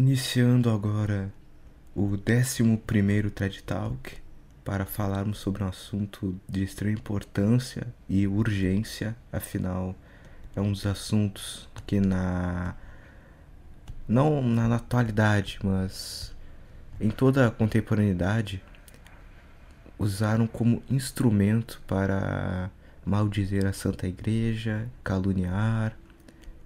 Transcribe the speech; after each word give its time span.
Iniciando 0.00 0.70
agora 0.70 1.30
o 1.94 2.04
11 2.06 3.30
TED 3.34 3.62
Talk 3.64 4.16
para 4.64 4.86
falarmos 4.86 5.36
sobre 5.36 5.62
um 5.62 5.68
assunto 5.68 6.40
de 6.48 6.64
extrema 6.64 6.98
importância 6.98 7.86
e 8.08 8.26
urgência, 8.26 9.14
afinal, 9.30 9.94
é 10.56 10.60
um 10.60 10.72
dos 10.72 10.86
assuntos 10.86 11.68
que 11.86 12.00
na. 12.00 12.74
não 14.08 14.40
na 14.40 14.74
atualidade, 14.74 15.58
mas 15.62 16.34
em 16.98 17.10
toda 17.10 17.48
a 17.48 17.50
contemporaneidade 17.50 18.64
usaram 19.98 20.46
como 20.46 20.82
instrumento 20.88 21.78
para 21.86 22.70
maldizer 23.04 23.66
a 23.66 23.72
Santa 23.74 24.08
Igreja, 24.08 24.88
caluniar 25.04 25.94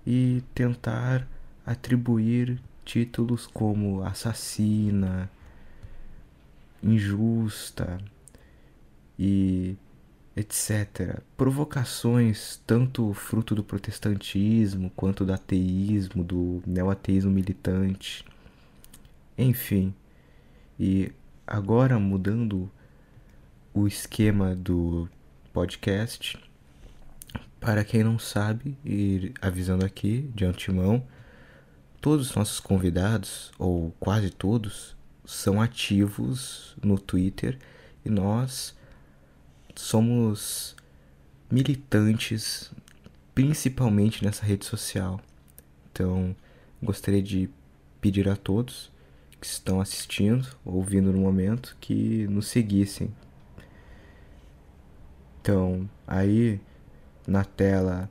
e 0.07 0.41
tentar 0.55 1.27
atribuir 1.67 2.63
títulos 2.85 3.47
como 3.47 4.03
assassina, 4.03 5.31
injusta 6.83 7.99
e 9.19 9.77
etc. 10.37 11.21
Provocações 11.37 12.61
tanto 12.67 13.13
fruto 13.15 13.55
do 13.55 13.63
protestantismo 13.63 14.91
quanto 14.95 15.25
do 15.25 15.33
ateísmo, 15.33 16.23
do 16.23 16.63
neoateísmo 16.67 17.31
militante. 17.31 18.25
Enfim. 19.39 19.95
E 20.79 21.13
agora 21.47 21.99
mudando 21.99 22.71
o 23.73 23.87
esquema 23.87 24.55
do 24.55 25.09
podcast, 25.53 26.39
para 27.61 27.85
quem 27.85 28.05
não 28.05 28.19
sabe, 28.19 28.77
e 28.85 29.33
avisando 29.41 29.85
aqui 29.85 30.31
de 30.35 30.45
antemão, 30.45 31.03
todos 32.05 32.29
os 32.29 32.37
nossos 32.37 32.61
convidados, 32.61 33.51
ou 33.59 33.91
quase 33.99 34.29
todos, 34.29 34.95
são 35.25 35.59
ativos 35.59 36.77
no 36.83 36.99
Twitter 36.99 37.59
e 38.05 38.11
nós 38.11 38.77
somos 39.75 40.77
militantes 41.51 42.71
principalmente 43.35 44.23
nessa 44.23 44.45
rede 44.45 44.67
social. 44.67 45.19
Então, 45.91 46.37
gostaria 46.83 47.23
de 47.23 47.49
pedir 48.03 48.29
a 48.29 48.37
todos 48.37 48.93
que 49.41 49.47
estão 49.47 49.81
assistindo, 49.81 50.47
ouvindo 50.63 51.11
no 51.11 51.21
momento, 51.21 51.75
que 51.81 52.27
nos 52.29 52.49
seguissem. 52.49 53.17
Então, 55.41 55.89
aí 56.07 56.61
na 57.27 57.47
tela 57.47 58.11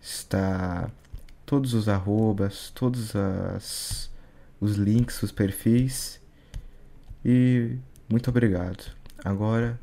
está 0.00 0.90
todos 1.50 1.74
os 1.74 1.88
arrobas, 1.88 2.70
todos 2.70 3.16
as, 3.16 4.08
os 4.60 4.76
links, 4.76 5.20
os 5.20 5.32
perfis. 5.32 6.22
E 7.24 7.76
muito 8.08 8.30
obrigado. 8.30 8.94
Agora, 9.24 9.76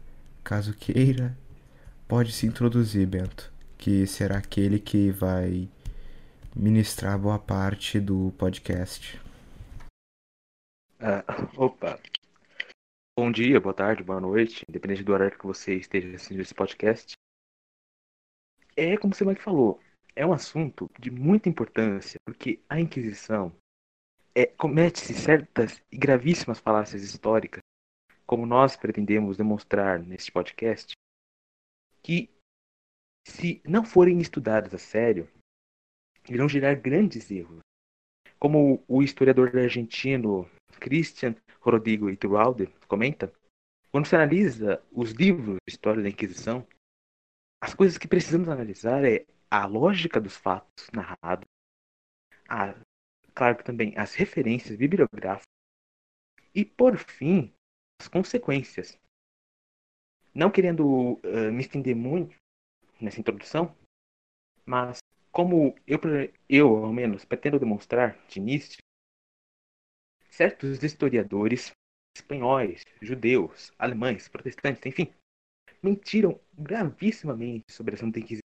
caso 0.46 0.74
queira, 0.74 1.38
pode 2.08 2.32
se 2.32 2.48
introduzir, 2.48 3.06
Bento, 3.06 3.52
que 3.78 4.08
será 4.08 4.38
aquele 4.38 4.80
que 4.80 5.12
vai 5.12 5.68
ministrar 6.56 7.20
boa 7.20 7.38
parte 7.38 8.00
do 8.00 8.34
podcast. 8.38 9.20
Ah, 11.02 11.26
opa! 11.58 12.00
Bom 13.20 13.30
dia, 13.30 13.60
boa 13.60 13.74
tarde, 13.74 14.04
boa 14.04 14.22
noite, 14.22 14.64
independente 14.70 15.04
do 15.04 15.12
horário 15.12 15.38
que 15.38 15.46
você 15.46 15.76
esteja 15.76 16.16
assistindo 16.16 16.40
esse 16.40 16.54
podcast. 16.54 17.18
É 18.74 18.96
como 18.96 19.14
você 19.14 19.26
Mike 19.26 19.42
falou, 19.42 19.82
é 20.18 20.26
um 20.26 20.34
assunto 20.34 20.90
de 21.00 21.12
muita 21.12 21.48
importância, 21.48 22.20
porque 22.26 22.60
a 22.68 22.80
Inquisição 22.80 23.56
é, 24.34 24.48
comete-se 24.48 25.14
certas 25.14 25.80
e 25.92 25.98
gravíssimas 25.98 26.60
falácias 26.60 27.04
históricas, 27.04 27.62
como 28.26 28.44
nós 28.44 28.76
pretendemos 28.76 29.38
demonstrar 29.38 30.00
neste 30.00 30.32
podcast, 30.32 30.94
que, 32.02 32.32
se 33.28 33.62
não 33.64 33.86
forem 33.86 34.18
estudadas 34.18 34.74
a 34.74 34.80
sério, 34.80 35.30
irão 36.28 36.50
gerar 36.50 36.74
grandes 36.74 37.30
erros. 37.30 37.60
Como 38.40 38.84
o 38.88 39.04
historiador 39.04 39.56
argentino 39.56 40.50
Christian 40.80 41.36
Rodrigo 41.60 42.10
Iturralde 42.10 42.68
comenta, 42.88 43.32
quando 43.92 44.08
se 44.08 44.16
analisa 44.16 44.84
os 44.92 45.12
livros 45.12 45.58
de 45.68 45.74
história 45.74 46.02
da 46.02 46.10
Inquisição, 46.10 46.68
as 47.62 47.76
coisas 47.76 48.00
que 48.00 48.08
precisamos 48.08 48.50
analisar 48.50 49.04
é 49.06 49.26
a 49.50 49.66
lógica 49.66 50.20
dos 50.20 50.36
fatos 50.36 50.90
narrados, 50.92 51.48
a, 52.50 52.76
claro 53.34 53.58
que 53.58 53.64
também 53.64 53.94
as 53.98 54.14
referências 54.16 54.78
bibliográficas 54.78 55.48
e, 56.54 56.66
por 56.66 56.98
fim, 56.98 57.54
as 58.02 58.08
consequências. 58.08 58.98
Não 60.34 60.52
querendo 60.52 61.14
uh, 61.14 61.52
me 61.52 61.62
estender 61.62 61.96
muito 61.96 62.36
nessa 63.02 63.20
introdução, 63.20 63.76
mas 64.66 65.00
como 65.32 65.76
eu, 65.86 66.00
eu, 66.50 66.86
ao 66.86 66.94
menos, 66.94 67.26
pretendo 67.26 67.60
demonstrar 67.60 68.18
de 68.28 68.40
início, 68.40 68.78
certos 70.30 70.84
historiadores 70.84 71.72
espanhóis, 72.16 72.84
judeus, 73.02 73.72
alemães, 73.78 74.28
protestantes, 74.28 74.86
enfim, 74.86 75.14
mentiram 75.82 76.40
gravissimamente 76.54 77.72
sobre 77.72 77.96
a 77.96 77.98
Santa 77.98 78.20
Inquisição 78.20 78.47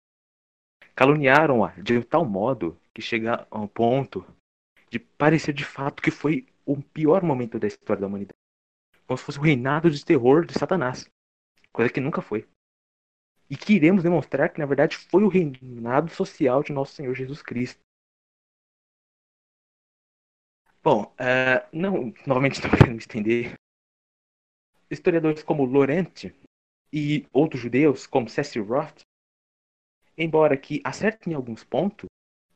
caluniaram-a 0.95 1.71
de 1.81 2.03
tal 2.03 2.25
modo 2.25 2.79
que 2.93 3.01
chega 3.01 3.45
ao 3.51 3.67
ponto 3.67 4.25
de 4.89 4.97
parecer 4.97 5.53
de 5.53 5.65
fato 5.65 6.01
que 6.01 6.09
foi 6.09 6.47
o 6.65 6.81
pior 6.81 7.21
momento 7.21 7.59
da 7.59 7.67
história 7.67 8.01
da 8.01 8.07
humanidade. 8.07 8.39
Como 9.05 9.17
se 9.17 9.23
fosse 9.23 9.37
o 9.37 9.41
reinado 9.41 9.91
de 9.91 10.03
terror 10.03 10.45
de 10.45 10.57
Satanás. 10.57 11.09
Coisa 11.71 11.91
que 11.91 11.99
nunca 11.99 12.21
foi. 12.21 12.47
E 13.49 13.55
que 13.55 13.73
iremos 13.73 14.01
demonstrar 14.01 14.49
que, 14.51 14.59
na 14.59 14.65
verdade, 14.65 14.97
foi 14.97 15.23
o 15.23 15.27
reinado 15.27 16.09
social 16.09 16.63
de 16.63 16.71
nosso 16.71 16.93
Senhor 16.93 17.13
Jesus 17.13 17.43
Cristo. 17.43 17.79
Bom, 20.81 21.03
uh, 21.03 21.67
não, 21.71 22.13
novamente 22.25 22.53
estou 22.61 22.71
querendo 22.71 22.93
me 22.93 22.99
estender. 22.99 23.53
Historiadores 24.89 25.43
como 25.43 25.65
Laurent 25.65 26.31
e 26.91 27.27
outros 27.33 27.61
judeus, 27.61 28.07
como 28.07 28.29
Cecil 28.29 28.63
Roth, 28.63 29.01
embora 30.17 30.57
que 30.57 30.81
acertem 30.83 31.33
em 31.33 31.35
alguns 31.35 31.63
pontos, 31.63 32.07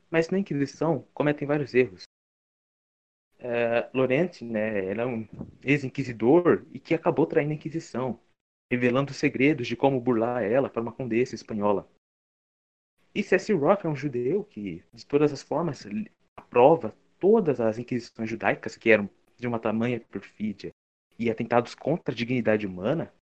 mas 0.09 0.29
na 0.29 0.39
Inquisição 0.39 1.07
cometem 1.13 1.47
vários 1.47 1.73
erros. 1.73 2.03
Uh, 3.39 3.97
Laurent, 3.97 4.41
né, 4.41 4.85
era 4.85 5.03
é 5.03 5.05
um 5.05 5.27
ex-inquisidor 5.63 6.65
e 6.73 6.79
que 6.79 6.93
acabou 6.93 7.25
traindo 7.25 7.51
a 7.51 7.55
Inquisição, 7.55 8.19
revelando 8.71 9.13
segredos 9.13 9.67
de 9.67 9.75
como 9.75 9.99
burlar 10.01 10.43
ela 10.43 10.69
para 10.69 10.81
uma 10.81 10.91
condessa 10.91 11.35
espanhola. 11.35 11.89
E 13.15 13.23
C.S. 13.23 13.51
Roth 13.53 13.85
é 13.85 13.87
um 13.87 13.95
judeu 13.95 14.43
que, 14.43 14.83
de 14.93 15.05
todas 15.05 15.31
as 15.31 15.41
formas, 15.41 15.85
aprova 16.37 16.93
todas 17.19 17.59
as 17.59 17.77
inquisições 17.77 18.29
judaicas 18.29 18.75
que 18.75 18.89
eram 18.89 19.09
de 19.37 19.47
uma 19.47 19.59
tamanha 19.59 19.99
perfídia 19.99 20.71
e 21.17 21.29
atentados 21.29 21.73
contra 21.73 22.13
a 22.13 22.17
dignidade 22.17 22.67
humana, 22.67 23.13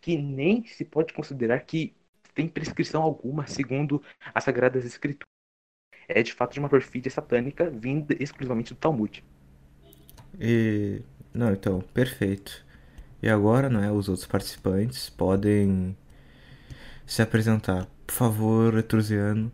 que 0.00 0.16
nem 0.16 0.64
se 0.66 0.84
pode 0.84 1.12
considerar 1.12 1.60
que 1.60 1.94
tem 2.38 2.48
prescrição 2.48 3.02
alguma 3.02 3.48
segundo 3.48 4.00
as 4.32 4.44
Sagradas 4.44 4.84
Escrituras. 4.84 5.26
É 6.06 6.22
de 6.22 6.32
fato 6.32 6.52
de 6.52 6.60
uma 6.60 6.68
perfídia 6.68 7.10
satânica 7.10 7.68
vinda 7.68 8.14
exclusivamente 8.22 8.72
do 8.72 8.78
Talmud. 8.78 9.24
E. 10.40 11.02
Não, 11.34 11.52
então, 11.52 11.80
perfeito. 11.80 12.64
E 13.20 13.28
agora, 13.28 13.68
né, 13.68 13.90
os 13.90 14.08
outros 14.08 14.24
participantes 14.24 15.10
podem 15.10 15.96
se 17.04 17.20
apresentar. 17.20 17.88
Por 18.06 18.14
favor, 18.14 18.78
Etrusiano. 18.78 19.50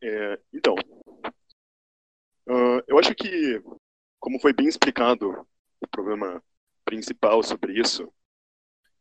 É, 0.00 0.38
então, 0.52 0.76
uh, 2.48 2.82
eu 2.86 3.00
acho 3.00 3.12
que, 3.16 3.60
como 4.20 4.38
foi 4.38 4.52
bem 4.52 4.68
explicado, 4.68 5.44
o 5.80 5.88
problema 5.88 6.40
principal 6.84 7.42
sobre 7.42 7.80
isso 7.80 8.08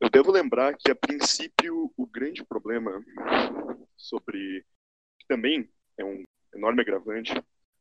eu 0.04 0.10
devo 0.10 0.32
lembrar 0.32 0.76
que, 0.76 0.92
a 0.92 0.96
princípio, 0.96 1.90
o 1.96 2.06
grande 2.06 2.44
problema 2.44 3.02
sobre. 3.96 4.66
que 5.18 5.26
também 5.28 5.70
é 5.98 6.04
um 6.04 6.26
enorme 6.54 6.82
agravante 6.82 7.32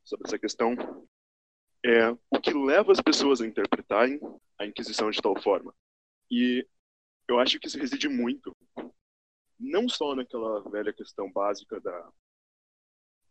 sobre 0.04 0.28
essa 0.28 0.38
questão 0.38 0.76
é 1.84 2.10
o 2.30 2.40
que 2.40 2.54
leva 2.54 2.92
as 2.92 3.00
pessoas 3.00 3.40
a 3.40 3.46
interpretarem 3.46 4.20
a 4.56 4.64
Inquisição 4.64 5.10
de 5.10 5.20
tal 5.20 5.40
forma. 5.42 5.74
E 6.30 6.64
eu 7.26 7.40
acho 7.40 7.58
que 7.58 7.66
isso 7.66 7.78
reside 7.78 8.08
muito, 8.08 8.54
não 9.58 9.88
só 9.88 10.14
naquela 10.14 10.62
velha 10.70 10.92
questão 10.92 11.30
básica 11.30 11.80
da 11.80 12.08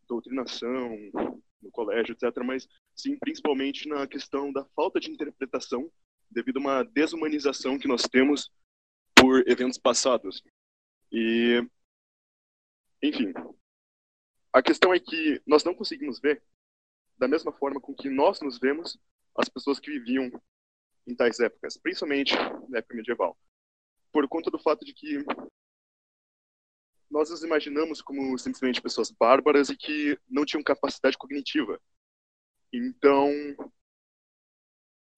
doutrinação 0.06 0.94
no 1.62 1.70
colégio, 1.70 2.12
etc., 2.12 2.44
mas 2.44 2.68
sim 2.94 3.18
principalmente 3.18 3.88
na 3.88 4.06
questão 4.06 4.52
da 4.52 4.66
falta 4.76 5.00
de 5.00 5.10
interpretação 5.10 5.90
devido 6.30 6.58
a 6.58 6.60
uma 6.60 6.82
desumanização 6.82 7.78
que 7.78 7.88
nós 7.88 8.02
temos 8.02 8.50
por 9.22 9.48
eventos 9.48 9.78
passados. 9.78 10.42
E, 11.12 11.64
enfim, 13.00 13.32
a 14.52 14.60
questão 14.60 14.92
é 14.92 14.98
que 14.98 15.40
nós 15.46 15.62
não 15.62 15.76
conseguimos 15.76 16.18
ver 16.18 16.42
da 17.16 17.28
mesma 17.28 17.52
forma 17.52 17.80
com 17.80 17.94
que 17.94 18.10
nós 18.10 18.40
nos 18.40 18.58
vemos 18.58 18.98
as 19.36 19.48
pessoas 19.48 19.78
que 19.78 19.92
viviam 19.92 20.28
em 21.06 21.14
tais 21.14 21.38
épocas, 21.38 21.76
principalmente 21.76 22.34
na 22.68 22.78
época 22.78 22.96
medieval. 22.96 23.38
Por 24.10 24.26
conta 24.28 24.50
do 24.50 24.58
fato 24.58 24.84
de 24.84 24.92
que 24.92 25.24
nós 27.08 27.30
nos 27.30 27.44
imaginamos 27.44 28.02
como 28.02 28.36
simplesmente 28.38 28.82
pessoas 28.82 29.12
bárbaras 29.12 29.68
e 29.68 29.76
que 29.76 30.18
não 30.28 30.44
tinham 30.44 30.64
capacidade 30.64 31.16
cognitiva. 31.16 31.80
Então, 32.72 33.30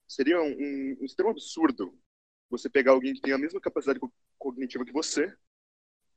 seria 0.07 0.43
um, 0.43 0.97
um 1.01 1.05
extremo 1.05 1.31
absurdo 1.31 1.99
você 2.59 2.71
pegar 2.71 2.93
alguém 2.93 3.15
que 3.15 3.21
tem 3.21 3.33
a 3.33 3.39
mesma 3.39 3.61
capacidade 3.61 4.01
cognitiva 4.39 4.85
que 4.85 4.93
você 4.93 5.35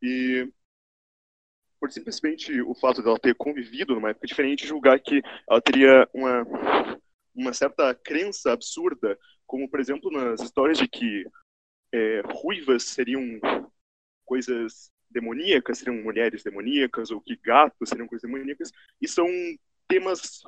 e 0.01 0.51
por 1.80 1.92
simplesmente 1.92 2.60
o 2.62 2.74
fato 2.74 3.01
dela 3.01 3.19
ter 3.19 3.36
convivido 3.36 3.94
numa 3.94 4.10
época 4.10 4.28
diferente, 4.28 4.68
julgar 4.68 5.00
que 5.00 5.22
ela 5.50 5.62
teria 5.62 6.07
uma, 6.13 6.44
uma 7.36 7.54
certa 7.54 7.94
crença 7.94 8.51
absurda, 8.51 9.18
como, 9.45 9.69
por 9.69 9.80
exemplo, 9.80 10.12
nas 10.12 10.42
histórias 10.42 10.78
de 10.78 10.88
que 10.88 11.25
é, 11.94 12.22
ruivas 12.25 12.83
seriam 12.83 13.22
coisas 14.25 14.92
demoníacas, 15.10 15.78
seriam 15.78 16.04
mulheres 16.04 16.44
demoníacas, 16.44 17.12
ou 17.12 17.22
que 17.22 17.38
gatos 17.38 17.90
seriam 17.90 18.07
coisas 18.07 18.30
demoníacas, 18.30 18.72
e 19.00 19.07
são 19.07 19.28
temas 19.88 20.42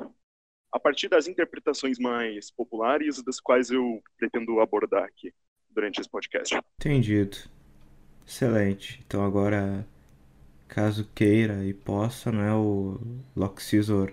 a 0.71 0.79
partir 0.79 1.07
das 1.07 1.27
interpretações 1.27 1.97
mais 1.97 2.51
populares, 2.51 3.23
das 3.23 3.39
quais 3.39 3.69
eu 3.69 4.01
pretendo 4.17 4.59
abordar 4.59 5.03
aqui 5.03 5.33
durante 5.73 5.99
esse 5.99 6.09
podcast. 6.09 6.57
Entendido. 6.79 7.37
Excelente. 8.25 9.03
Então 9.05 9.23
agora, 9.23 9.85
caso 10.67 11.07
queira 11.15 11.65
e 11.65 11.73
possa, 11.73 12.31
né, 12.31 12.53
o 12.53 12.99
Loxisor, 13.35 14.11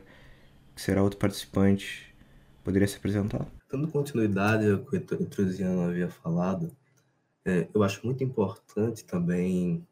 que 0.75 0.81
será 0.81 1.03
outro 1.03 1.19
participante, 1.19 2.14
poderia 2.64 2.88
se 2.88 2.97
apresentar? 2.97 3.47
Dando 3.70 3.88
continuidade 3.88 4.70
ao 4.70 4.79
que 4.79 4.97
o 4.97 5.23
Etrusiano 5.23 5.82
havia 5.82 6.08
falado, 6.08 6.75
é, 7.44 7.69
eu 7.73 7.82
acho 7.82 8.05
muito 8.05 8.25
importante 8.25 9.05
também 9.05 9.87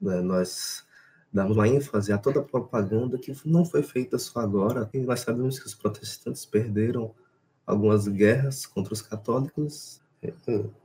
né, 0.00 0.20
nós 0.20 0.86
darmos 1.32 1.56
uma 1.56 1.68
ênfase 1.68 2.12
a 2.12 2.18
toda 2.18 2.40
a 2.40 2.44
propaganda 2.44 3.18
que 3.18 3.34
não 3.44 3.64
foi 3.64 3.82
feita 3.82 4.18
só 4.18 4.40
agora. 4.40 4.88
E 4.92 4.98
nós 5.00 5.20
sabemos 5.20 5.58
que 5.58 5.66
os 5.66 5.74
protestantes 5.74 6.44
perderam 6.44 7.14
algumas 7.66 8.06
guerras 8.08 8.66
contra 8.66 8.92
os 8.92 9.02
católicos. 9.02 10.00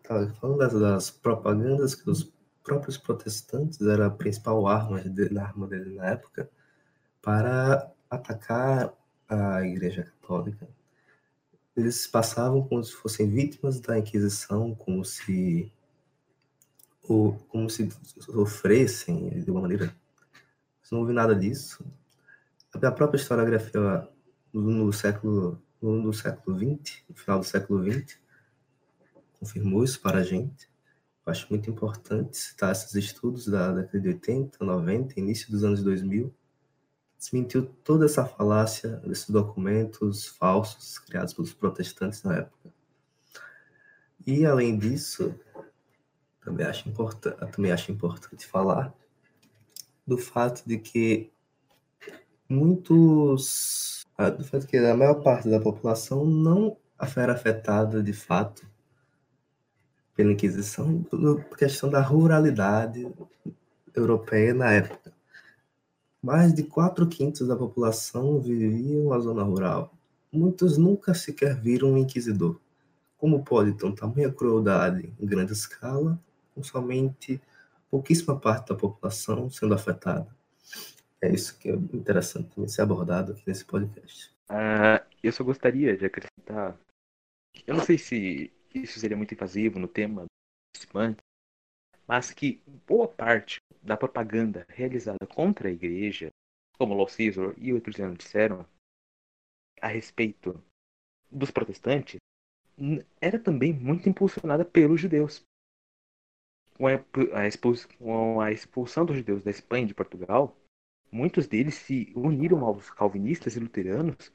Tá 0.04 0.30
falando 0.40 0.58
das, 0.60 0.74
das, 0.74 1.12
propagandas 1.12 1.94
que 1.94 2.10
os 2.10 2.32
próprios 2.64 2.98
protestantes 2.98 3.82
era 3.82 4.08
a 4.08 4.10
principal 4.10 4.66
arma, 4.66 5.02
de, 5.02 5.38
arma 5.38 5.68
dele 5.68 5.96
na 5.96 6.06
época 6.06 6.50
para 7.22 7.92
atacar 8.10 8.94
a 9.28 9.62
Igreja 9.64 10.04
Católica. 10.04 10.68
Eles 11.76 12.08
passavam 12.08 12.66
como 12.66 12.82
se 12.82 12.94
fossem 12.94 13.30
vítimas 13.30 13.82
da 13.82 14.00
Inquisição, 14.00 14.74
como 14.74 15.04
se 15.04 15.70
ou 17.04 17.34
como 17.50 17.70
se 17.70 17.90
sofressem 18.20 19.42
de 19.44 19.52
uma 19.52 19.62
maneira. 19.62 19.94
Não 20.92 21.00
houve 21.00 21.14
nada 21.14 21.36
disso. 21.36 21.86
A 22.74 22.92
própria 22.92 23.18
historiografia 23.18 24.08
no 24.54 24.94
século 24.94 25.62
no 25.82 26.14
século 26.14 26.58
no 26.58 27.16
final 27.16 27.40
do 27.40 27.46
século 27.46 27.84
XX, 27.84 28.18
confirmou 29.40 29.84
isso 29.84 30.02
para 30.02 30.20
a 30.20 30.24
gente. 30.24 30.70
Eu 31.26 31.32
acho 31.32 31.48
muito 31.50 31.70
importante 31.70 32.38
citar 32.38 32.72
esses 32.72 32.94
estudos 32.96 33.48
da 33.48 33.72
década 33.72 34.00
de 34.00 34.10
80, 34.10 34.64
90, 34.64 35.20
início 35.20 35.50
dos 35.50 35.64
anos 35.64 35.84
2000, 35.84 36.34
desmentiu 37.18 37.66
toda 37.84 38.06
essa 38.06 38.26
falácia 38.26 38.98
desses 38.98 39.30
documentos 39.30 40.28
falsos 40.28 41.00
criados 41.00 41.34
pelos 41.34 41.54
protestantes 41.54 42.22
na 42.24 42.38
época. 42.38 42.72
E, 44.26 44.46
além 44.46 44.78
disso, 44.78 45.34
também 46.42 46.66
acho 46.66 46.88
importante, 46.88 47.38
também 47.52 47.72
acho 47.72 47.92
importante 47.92 48.46
falar 48.46 48.94
do 50.06 50.18
fato 50.18 50.64
de 50.68 50.78
que 50.78 51.32
muitos, 52.48 54.06
ah, 54.16 54.30
do 54.30 54.44
fato 54.44 54.68
que 54.68 54.78
a 54.78 54.96
maior 54.96 55.24
parte 55.24 55.50
da 55.50 55.60
população 55.60 56.26
não 56.26 56.78
era 57.18 57.34
afetada 57.34 58.02
de 58.02 58.14
fato 58.14 58.68
pela 60.16 60.32
Inquisição 60.32 61.04
por 61.04 61.58
questão 61.58 61.90
da 61.90 62.02
ruralidade 62.02 63.08
europeia 63.94 64.54
na 64.54 64.72
época. 64.72 65.14
Mais 66.22 66.54
de 66.54 66.64
quatro 66.64 67.08
quintos 67.08 67.48
da 67.48 67.56
população 67.56 68.40
viviam 68.40 69.10
na 69.10 69.20
zona 69.20 69.44
rural. 69.44 69.94
Muitos 70.32 70.78
nunca 70.78 71.14
sequer 71.14 71.56
viram 71.56 71.94
um 71.94 71.98
inquisidor. 71.98 72.60
Como 73.18 73.44
pode 73.44 73.74
ter 73.74 73.92
tamanha 73.94 74.32
crueldade 74.32 75.14
em 75.20 75.26
grande 75.26 75.54
escala 75.54 76.20
com 76.54 76.64
somente 76.64 77.42
pouquíssima 77.90 78.40
parte 78.40 78.70
da 78.70 78.76
população 78.76 79.50
sendo 79.50 79.74
afetada. 79.74 80.28
É 81.22 81.30
isso 81.30 81.58
que 81.58 81.70
é 81.70 81.74
interessante 81.74 82.50
também 82.54 82.68
ser 82.68 82.82
abordado 82.82 83.32
aqui 83.32 83.44
nesse 83.48 83.66
podcast. 83.66 84.32
Uh, 84.50 85.04
eu 85.24 85.32
só 85.32 85.44
gostaria 85.44 85.96
de 85.98 86.06
acrescentar. 86.06 86.78
Eu 87.66 87.76
não 87.76 87.84
sei 87.84 87.98
se 87.98 88.52
isso 88.76 89.00
seria 89.00 89.18
muito 89.18 89.34
invasivo 89.34 89.80
no 89.80 89.88
tema 89.88 90.26
participante, 90.72 91.22
mas 92.08 92.32
que 92.32 92.62
boa 92.86 93.08
parte 93.08 93.58
da 93.82 93.98
propaganda 93.98 94.66
realizada 94.70 95.26
contra 95.28 95.70
a 95.70 95.72
igreja, 95.72 96.30
como 96.78 96.94
Law 96.94 97.08
Caesar 97.08 97.54
e 97.58 97.74
outros 97.74 98.00
anos 98.00 98.18
disseram, 98.18 98.66
a 99.82 99.88
respeito 99.88 100.64
dos 101.32 101.52
protestantes, 101.52 102.18
era 103.22 103.40
também 103.40 103.74
muito 103.74 104.10
impulsionada 104.10 104.66
pelos 104.66 105.00
judeus 105.00 105.46
com 106.78 106.88
a 108.42 108.52
expulsão 108.52 109.06
dos 109.06 109.16
judeus 109.16 109.44
da 109.44 109.52
Espanha 109.52 109.86
e 109.86 109.88
de 109.88 109.94
Portugal, 109.94 110.58
muitos 111.10 111.48
deles 111.48 111.76
se 111.76 112.12
uniram 112.14 112.66
aos 112.66 112.90
calvinistas 112.90 113.56
e 113.56 113.60
luteranos 113.60 114.34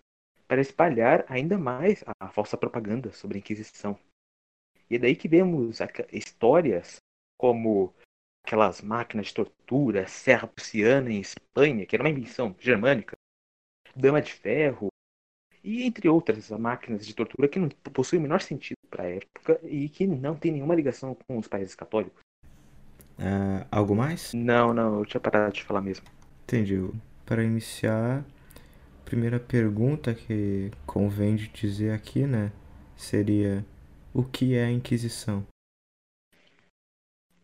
para 0.49 0.61
espalhar 0.61 1.25
ainda 1.29 1.59
mais 1.59 2.03
a 2.19 2.29
falsa 2.29 2.57
propaganda 2.57 3.13
sobre 3.13 3.37
a 3.37 3.41
Inquisição. 3.41 3.99
E 4.91 4.97
é 4.97 4.99
daí 4.99 5.15
que 5.15 5.29
vemos 5.29 5.79
histórias 6.13 6.97
como 7.39 7.95
aquelas 8.45 8.83
máquinas 8.83 9.27
de 9.27 9.35
tortura, 9.35 10.07
Serra 10.09 10.49
Prussiana 10.49 11.11
em 11.11 11.21
Espanha, 11.21 11.87
que 11.87 11.95
era 11.95 12.03
uma 12.03 12.11
invenção 12.11 12.55
germânica, 12.59 13.17
Dama 13.95 14.21
de 14.21 14.33
Ferro, 14.33 14.89
e 15.63 15.85
entre 15.85 16.09
outras 16.09 16.51
máquinas 16.51 17.07
de 17.07 17.15
tortura 17.15 17.47
que 17.47 17.59
não 17.59 17.69
possuem 17.93 18.19
o 18.19 18.23
menor 18.23 18.41
sentido 18.41 18.79
para 18.89 19.05
a 19.05 19.11
época 19.11 19.61
e 19.63 19.89
que 19.89 20.07
não 20.07 20.35
tem 20.35 20.53
nenhuma 20.53 20.75
ligação 20.75 21.15
com 21.15 21.39
os 21.39 21.47
países 21.47 21.75
católicos. 21.75 22.21
Uh, 23.19 23.67
algo 23.71 23.95
mais? 23.95 24.33
Não, 24.33 24.73
não, 24.73 25.01
eu 25.01 25.07
tinha 25.07 25.21
parado 25.21 25.53
de 25.53 25.63
falar 25.63 25.83
mesmo. 25.83 26.07
Entendi. 26.45 26.91
Para 27.27 27.45
iniciar, 27.45 28.25
a 28.25 29.05
primeira 29.05 29.39
pergunta 29.39 30.15
que 30.15 30.71
convém 30.87 31.37
de 31.37 31.49
dizer 31.49 31.93
aqui, 31.93 32.27
né, 32.27 32.51
seria 32.97 33.65
o 34.15 34.25
que 34.25 34.55
é 34.55 34.65
a 34.65 34.71
Inquisição? 34.71 35.47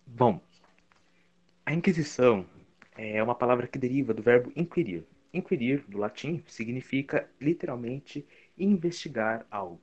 Bom, 0.06 0.40
a 1.64 1.72
Inquisição 1.72 2.46
é 2.96 3.22
uma 3.22 3.34
palavra 3.34 3.66
que 3.66 3.78
deriva 3.78 4.14
do 4.14 4.22
verbo 4.22 4.52
inquirir. 4.56 5.04
Inquirir, 5.32 5.84
do 5.88 5.98
latim, 5.98 6.42
significa 6.46 7.28
literalmente 7.40 8.26
investigar 8.56 9.46
algo. 9.50 9.80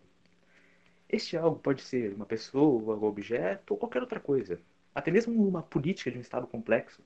Este 1.10 1.38
algo 1.38 1.60
pode 1.60 1.82
ser 1.82 2.14
uma 2.14 2.26
pessoa, 2.26 2.98
um 2.98 3.04
objeto 3.04 3.72
ou 3.72 3.78
qualquer 3.78 4.02
outra 4.02 4.20
coisa 4.20 4.60
até 4.94 5.12
mesmo 5.12 5.48
uma 5.48 5.64
política 5.64 6.12
de 6.12 6.18
um 6.18 6.22
Estado 6.22 6.48
complexo. 6.48 7.02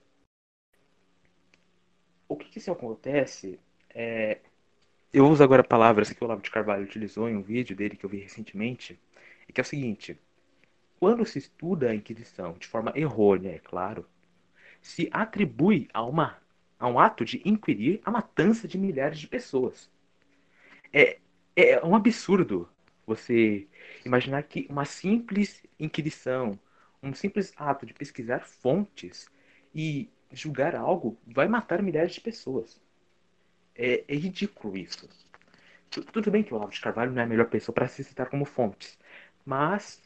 O 2.28 2.36
que, 2.36 2.50
que 2.50 2.58
isso 2.58 2.72
acontece 2.72 3.60
é. 3.90 4.40
Eu 5.14 5.26
uso 5.28 5.42
agora 5.42 5.64
palavras 5.64 6.12
que 6.12 6.22
o 6.22 6.26
Olavo 6.26 6.42
de 6.42 6.52
Carvalho 6.52 6.84
utilizou 6.84 7.30
em 7.30 7.36
um 7.36 7.42
vídeo 7.42 7.76
dele 7.76 7.96
que 7.96 8.06
eu 8.06 8.10
vi 8.10 8.20
recentemente, 8.20 9.00
que 9.58 9.62
é 9.62 9.64
o 9.64 9.66
seguinte: 9.66 10.20
quando 11.00 11.26
se 11.26 11.40
estuda 11.40 11.90
a 11.90 11.96
Inquisição 11.96 12.54
de 12.60 12.68
forma 12.68 12.94
errônea, 12.96 13.56
é 13.56 13.58
claro, 13.58 14.08
se 14.80 15.10
atribui 15.12 15.90
a, 15.92 16.04
uma, 16.04 16.38
a 16.78 16.88
um 16.88 17.00
ato 17.00 17.26
de 17.26 17.42
inquirir 17.44 18.00
a 18.06 18.12
matança 18.12 18.68
de 18.68 18.78
milhares 18.78 19.18
de 19.18 19.28
pessoas. 19.28 19.90
É, 20.94 21.18
é 21.56 21.84
um 21.84 21.96
absurdo 21.96 22.70
você 23.04 23.68
imaginar 24.06 24.44
que 24.44 24.68
uma 24.70 24.86
simples 24.86 25.64
inquisição 25.80 26.60
um 27.02 27.14
simples 27.14 27.52
ato 27.58 27.84
de 27.84 27.96
pesquisar 27.96 28.42
fontes 28.42 29.28
e 29.74 30.08
julgar 30.32 30.76
algo 30.76 31.18
vai 31.26 31.48
matar 31.48 31.82
milhares 31.82 32.14
de 32.14 32.22
pessoas. 32.22 32.80
É, 33.76 34.04
é 34.08 34.16
ridículo 34.16 34.78
isso. 34.78 35.10
Tudo 35.90 36.30
bem 36.30 36.44
que 36.44 36.54
o 36.54 36.58
Olavo 36.58 36.72
de 36.72 36.82
Carvalho 36.82 37.12
não 37.12 37.22
é 37.22 37.26
a 37.26 37.28
melhor 37.28 37.48
pessoa 37.50 37.74
para 37.74 37.88
se 37.88 38.04
citar 38.04 38.30
como 38.30 38.46
fontes, 38.46 39.00
mas 39.48 40.02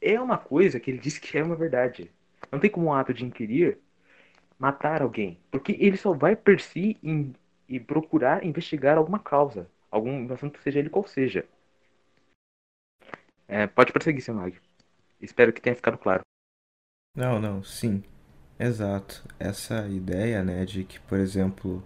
é 0.00 0.20
uma 0.20 0.38
coisa 0.38 0.78
que 0.78 0.92
ele 0.92 0.98
disse 0.98 1.20
que 1.20 1.36
é 1.36 1.42
uma 1.42 1.56
verdade. 1.56 2.08
Não 2.52 2.60
tem 2.60 2.70
como 2.70 2.86
um 2.86 2.92
ato 2.92 3.12
de 3.12 3.24
inquirir 3.24 3.78
matar 4.56 5.02
alguém, 5.02 5.40
porque 5.50 5.76
ele 5.80 5.96
só 5.96 6.12
vai 6.12 6.36
per 6.36 6.60
si 6.60 6.96
em, 7.02 7.34
e 7.68 7.80
procurar 7.80 8.44
investigar 8.44 8.96
alguma 8.96 9.18
causa, 9.18 9.68
algum 9.90 10.32
assunto, 10.32 10.62
seja 10.62 10.78
ele 10.78 10.88
qual 10.88 11.04
seja. 11.04 11.44
É, 13.48 13.66
pode 13.66 13.92
prosseguir, 13.92 14.22
seu 14.22 14.34
Mag. 14.34 14.56
Espero 15.20 15.52
que 15.52 15.60
tenha 15.60 15.74
ficado 15.74 15.98
claro. 15.98 16.20
Não, 17.14 17.40
não, 17.40 17.64
sim. 17.64 18.04
Exato. 18.56 19.26
Essa 19.38 19.88
ideia, 19.88 20.44
né, 20.44 20.64
de 20.64 20.84
que, 20.84 21.00
por 21.00 21.18
exemplo, 21.18 21.82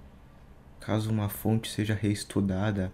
caso 0.78 1.11
uma 1.11 1.30
fonte 1.30 1.71
seja 1.71 1.95
reestudada 1.95 2.92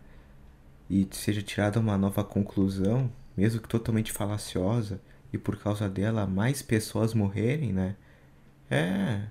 e 0.89 1.09
seja 1.11 1.43
tirada 1.43 1.81
uma 1.81 1.99
nova 1.99 2.23
conclusão, 2.23 3.11
mesmo 3.37 3.61
que 3.61 3.69
totalmente 3.69 4.13
falaciosa, 4.13 5.01
e 5.33 5.39
por 5.39 5.57
causa 5.59 5.89
dela 5.89 6.27
mais 6.27 6.63
pessoas 6.63 7.15
morrerem, 7.15 7.73
né? 7.73 7.97
É 8.71 9.29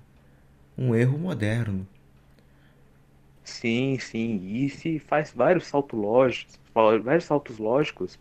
um 0.78 0.96
erro 0.96 1.18
moderno. 1.18 1.88
Sim, 3.44 3.98
sim. 4.00 4.42
E 4.46 4.70
se 4.70 5.00
faz 5.00 5.32
vários 5.32 5.68
saltos 5.68 5.98
lógicos, 6.00 6.60
vários 6.74 7.26
saltos 7.26 7.58
lógicos, 7.58 8.20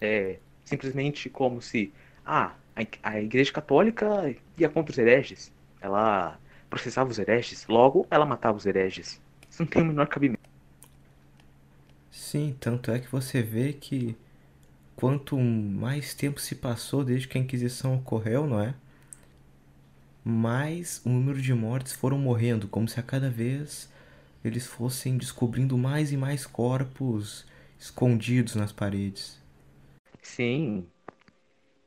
é, 0.00 0.38
simplesmente 0.64 1.28
como 1.30 1.60
se 1.62 1.92
ah, 2.24 2.54
a 3.02 3.20
Igreja 3.20 3.52
Católica 3.52 4.34
ia 4.58 4.68
contra 4.68 4.92
os 4.92 4.98
hereges. 4.98 5.52
Ela 5.80 6.38
processava 6.70 7.10
os 7.10 7.18
hereges, 7.18 7.66
logo 7.68 8.06
ela 8.10 8.26
matava 8.26 8.56
os 8.58 8.66
hereges. 8.66 9.20
Isso 9.50 9.62
não 9.62 9.68
tem 9.68 9.82
o 9.82 9.86
menor 9.86 10.06
cabimento. 10.08 10.40
Sim, 12.10 12.54
tanto 12.60 12.90
é 12.90 12.98
que 13.00 13.10
você 13.10 13.42
vê 13.42 13.72
que 13.72 14.16
quanto 14.98 15.38
mais 15.38 16.12
tempo 16.12 16.40
se 16.40 16.56
passou 16.56 17.04
desde 17.04 17.28
que 17.28 17.38
a 17.38 17.40
Inquisição 17.40 17.94
ocorreu, 17.94 18.48
não 18.48 18.60
é? 18.60 18.74
Mais 20.24 21.00
o 21.06 21.08
número 21.08 21.40
de 21.40 21.54
mortes 21.54 21.92
foram 21.92 22.18
morrendo, 22.18 22.66
como 22.66 22.88
se 22.88 22.98
a 22.98 23.02
cada 23.02 23.30
vez 23.30 23.88
eles 24.44 24.66
fossem 24.66 25.16
descobrindo 25.16 25.78
mais 25.78 26.10
e 26.10 26.16
mais 26.16 26.44
corpos 26.44 27.46
escondidos 27.78 28.56
nas 28.56 28.72
paredes. 28.72 29.40
Sim. 30.20 30.84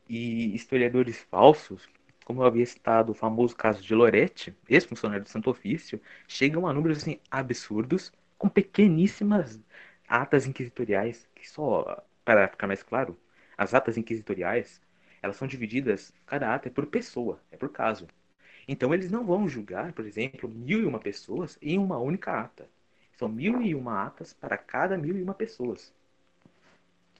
E 0.07 0.55
historiadores 0.55 1.17
falsos, 1.29 1.89
como 2.23 2.41
eu 2.41 2.45
havia 2.45 2.65
citado 2.65 3.11
o 3.11 3.15
famoso 3.15 3.57
caso 3.57 3.83
de 3.83 3.93
Loretti, 3.93 4.55
ex-funcionário 4.69 5.25
do 5.25 5.29
Santo 5.29 5.49
Ofício, 5.49 5.99
chegam 6.29 6.65
a 6.65 6.71
números 6.71 6.99
assim 6.99 7.19
absurdos, 7.29 8.09
com 8.37 8.47
pequeníssimas 8.47 9.59
atas 10.07 10.47
inquisitoriais 10.47 11.27
que 11.35 11.49
só 11.49 12.01
para 12.31 12.47
ficar 12.47 12.67
mais 12.67 12.81
claro, 12.81 13.19
as 13.57 13.73
atas 13.73 13.97
inquisitoriais, 13.97 14.81
elas 15.21 15.35
são 15.35 15.47
divididas, 15.47 16.13
cada 16.25 16.53
ata 16.55 16.69
é 16.69 16.71
por 16.71 16.85
pessoa, 16.85 17.41
é 17.51 17.57
por 17.57 17.69
caso. 17.69 18.07
Então 18.67 18.93
eles 18.93 19.11
não 19.11 19.25
vão 19.25 19.49
julgar, 19.49 19.91
por 19.91 20.05
exemplo, 20.05 20.47
mil 20.47 20.79
e 20.79 20.85
uma 20.85 20.99
pessoas 20.99 21.57
em 21.61 21.77
uma 21.77 21.97
única 21.97 22.31
ata. 22.39 22.69
São 23.17 23.27
mil 23.27 23.61
e 23.61 23.75
uma 23.75 24.05
atas 24.05 24.33
para 24.33 24.57
cada 24.57 24.97
mil 24.97 25.17
e 25.17 25.21
uma 25.21 25.33
pessoas. 25.33 25.93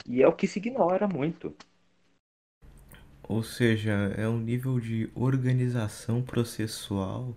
E 0.06 0.24
é 0.24 0.28
o 0.28 0.34
que 0.34 0.48
se 0.48 0.60
ignora 0.60 1.08
muito. 1.08 1.54
Ou 3.24 3.44
seja, 3.44 3.92
é 4.16 4.28
um 4.30 4.40
nível 4.40 4.80
de 4.80 5.10
organização 5.14 6.24
processual 6.24 7.36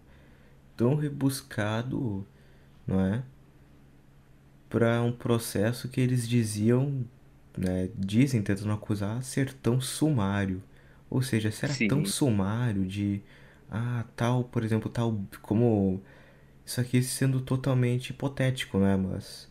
tão 0.76 0.94
rebuscado, 0.94 2.24
não 2.86 3.00
é? 3.00 3.24
Para 4.68 5.02
um 5.02 5.12
processo 5.12 5.88
que 5.88 6.00
eles 6.00 6.28
diziam 6.28 7.04
né, 7.56 7.90
dizem, 7.96 8.42
tentando 8.42 8.73
acusar, 8.73 9.23
ser 9.23 9.52
tão 9.54 9.80
sumário. 9.80 10.62
Ou 11.11 11.23
seja, 11.23 11.50
se 11.50 11.64
era 11.64 11.75
Sim. 11.75 11.88
tão 11.88 12.04
sumário 12.04 12.87
de, 12.87 13.23
ah, 13.70 14.04
tal, 14.16 14.44
por 14.44 14.64
exemplo, 14.64 14.90
tal, 14.90 15.20
como 15.42 16.02
isso 16.66 16.80
aqui 16.80 17.02
sendo 17.02 17.40
totalmente 17.40 18.11
hipotético, 18.11 18.78
né, 18.78 18.96
mas 18.96 19.50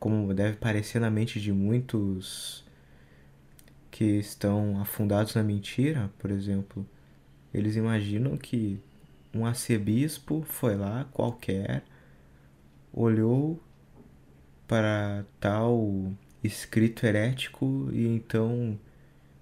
como 0.00 0.32
deve 0.34 0.56
parecer 0.56 1.00
na 1.00 1.10
mente 1.10 1.40
de 1.40 1.52
muitos 1.52 2.64
que 3.90 4.04
estão 4.18 4.80
afundados 4.80 5.34
na 5.34 5.42
mentira, 5.42 6.10
por 6.18 6.30
exemplo, 6.30 6.86
eles 7.54 7.76
imaginam 7.76 8.36
que 8.36 8.80
um 9.34 9.46
arcebispo 9.46 10.42
foi 10.46 10.76
lá 10.76 11.06
qualquer, 11.12 11.84
olhou 12.92 13.60
para 14.66 15.24
tal 15.40 16.12
escrito 16.42 17.04
herético 17.06 17.88
e 17.92 18.06
então 18.06 18.78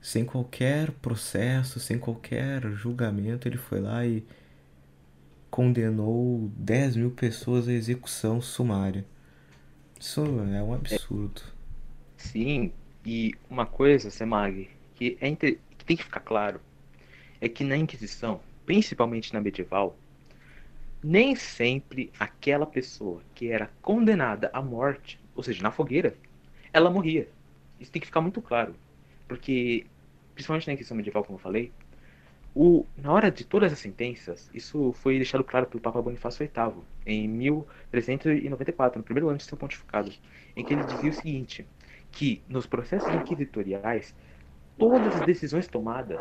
sem 0.00 0.25
qualquer 0.25 0.90
processo, 0.92 1.78
sem 1.78 1.99
qualquer 1.99 2.62
julgamento, 2.73 3.47
ele 3.47 3.59
foi 3.59 3.80
lá 3.80 4.07
e 4.07 4.25
condenou 5.50 6.50
10 6.57 6.97
mil 6.97 7.11
pessoas 7.11 7.69
à 7.69 7.73
execução 7.73 8.40
sumária. 8.40 9.04
Isso 9.99 10.23
é 10.54 10.62
um 10.62 10.73
absurdo. 10.73 11.42
Sim, 12.16 12.73
e 13.04 13.35
uma 13.50 13.66
coisa, 13.66 14.11
Semag, 14.11 14.71
que, 14.95 15.19
é 15.21 15.28
inter... 15.28 15.59
que 15.76 15.85
tem 15.85 15.97
que 15.97 16.04
ficar 16.04 16.21
claro, 16.21 16.61
é 17.40 17.49
que 17.49 17.64
na 17.64 17.76
Inquisição, 17.76 18.40
principalmente 18.64 19.35
na 19.35 19.40
medieval, 19.40 19.97
nem 21.02 21.35
sempre 21.35 22.11
aquela 22.19 22.66
pessoa 22.66 23.23
que 23.35 23.50
era 23.50 23.71
condenada 23.83 24.50
à 24.52 24.62
morte, 24.62 25.21
ou 25.35 25.42
seja, 25.42 25.62
na 25.62 25.71
fogueira, 25.71 26.14
ela 26.73 26.91
morria. 26.91 27.29
Isso 27.79 27.91
tem 27.91 28.00
que 28.00 28.07
ficar 28.07 28.21
muito 28.21 28.41
claro. 28.43 28.75
Porque, 29.27 29.87
principalmente 30.35 30.67
na 30.67 30.73
Inquisição 30.73 30.97
Medieval, 30.97 31.25
como 31.25 31.39
eu 31.39 31.43
falei, 31.43 31.73
o, 32.55 32.85
na 32.97 33.12
hora 33.12 33.31
de 33.31 33.45
todas 33.45 33.73
as 33.73 33.79
sentenças, 33.79 34.50
isso 34.53 34.93
foi 34.95 35.17
deixado 35.17 35.45
claro 35.45 35.67
pelo 35.67 35.81
Papa 35.81 36.03
Bonifácio 36.03 36.45
VIII, 36.45 36.83
em 37.07 37.29
1394, 37.29 38.99
no 38.99 39.05
primeiro 39.05 39.29
ano 39.29 39.39
de 39.39 39.45
seu 39.45 39.57
pontificado, 39.57 40.12
em 40.57 40.65
que 40.65 40.75
ele 40.75 40.83
dizia 40.85 41.11
o 41.11 41.12
seguinte, 41.12 41.67
que 42.11 42.43
nos 42.49 42.67
processos 42.67 43.12
inquisitoriais, 43.15 44.15
todas 44.77 45.15
as 45.15 45.23
decisões 45.23 45.69
tomadas 45.69 46.19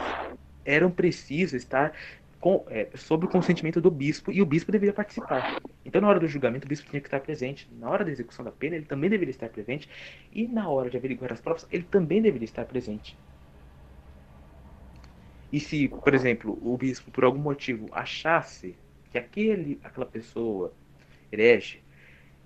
eram 0.63 0.91
precisas 0.91 1.63
estar 1.63 1.93
com, 2.39 2.65
é, 2.69 2.89
sobre 2.95 3.27
o 3.27 3.29
consentimento 3.29 3.81
do 3.81 3.91
bispo 3.91 4.31
e 4.31 4.41
o 4.41 4.45
bispo 4.45 4.71
deveria 4.71 4.93
participar. 4.93 5.61
Então, 5.85 6.01
na 6.01 6.07
hora 6.07 6.19
do 6.19 6.27
julgamento, 6.27 6.65
o 6.65 6.69
bispo 6.69 6.89
tinha 6.89 7.01
que 7.01 7.07
estar 7.07 7.19
presente. 7.19 7.69
Na 7.77 7.89
hora 7.89 8.05
da 8.05 8.11
execução 8.11 8.45
da 8.45 8.51
pena, 8.51 8.75
ele 8.75 8.85
também 8.85 9.09
deveria 9.09 9.31
estar 9.31 9.49
presente. 9.49 9.89
E 10.31 10.47
na 10.47 10.69
hora 10.69 10.89
de 10.89 10.97
averiguar 10.97 11.33
as 11.33 11.41
provas, 11.41 11.67
ele 11.71 11.83
também 11.83 12.21
deveria 12.21 12.45
estar 12.45 12.65
presente. 12.65 13.17
E 15.51 15.59
se, 15.59 15.87
por 15.87 16.13
exemplo, 16.13 16.57
o 16.61 16.77
bispo, 16.77 17.11
por 17.11 17.23
algum 17.23 17.39
motivo, 17.39 17.87
achasse 17.91 18.75
que 19.11 19.17
aquele, 19.17 19.79
aquela 19.83 20.05
pessoa 20.05 20.71
herege 21.31 21.81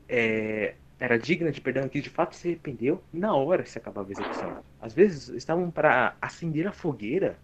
é, 0.08 0.76
era 1.00 1.20
digna 1.20 1.52
de 1.52 1.60
perdão, 1.60 1.90
que 1.90 2.00
de 2.00 2.10
fato 2.10 2.36
se 2.36 2.48
arrependeu, 2.48 3.04
na 3.12 3.36
hora 3.36 3.66
se 3.66 3.78
acabava 3.78 4.10
a 4.10 4.12
execução. 4.14 4.64
Às 4.82 4.94
vezes 4.94 5.28
estavam 5.30 5.70
para 5.70 6.16
acender 6.22 6.66
a 6.66 6.72
fogueira 6.72 7.38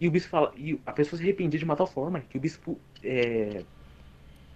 e 0.00 0.08
o 0.08 0.10
bispo 0.10 0.30
fala, 0.30 0.52
e 0.56 0.80
a 0.86 0.92
pessoa 0.92 1.18
se 1.18 1.22
arrependia 1.22 1.58
de 1.58 1.64
uma 1.64 1.76
tal 1.76 1.86
forma 1.86 2.20
que 2.20 2.38
o 2.38 2.40
bispo 2.40 2.80
é, 3.04 3.62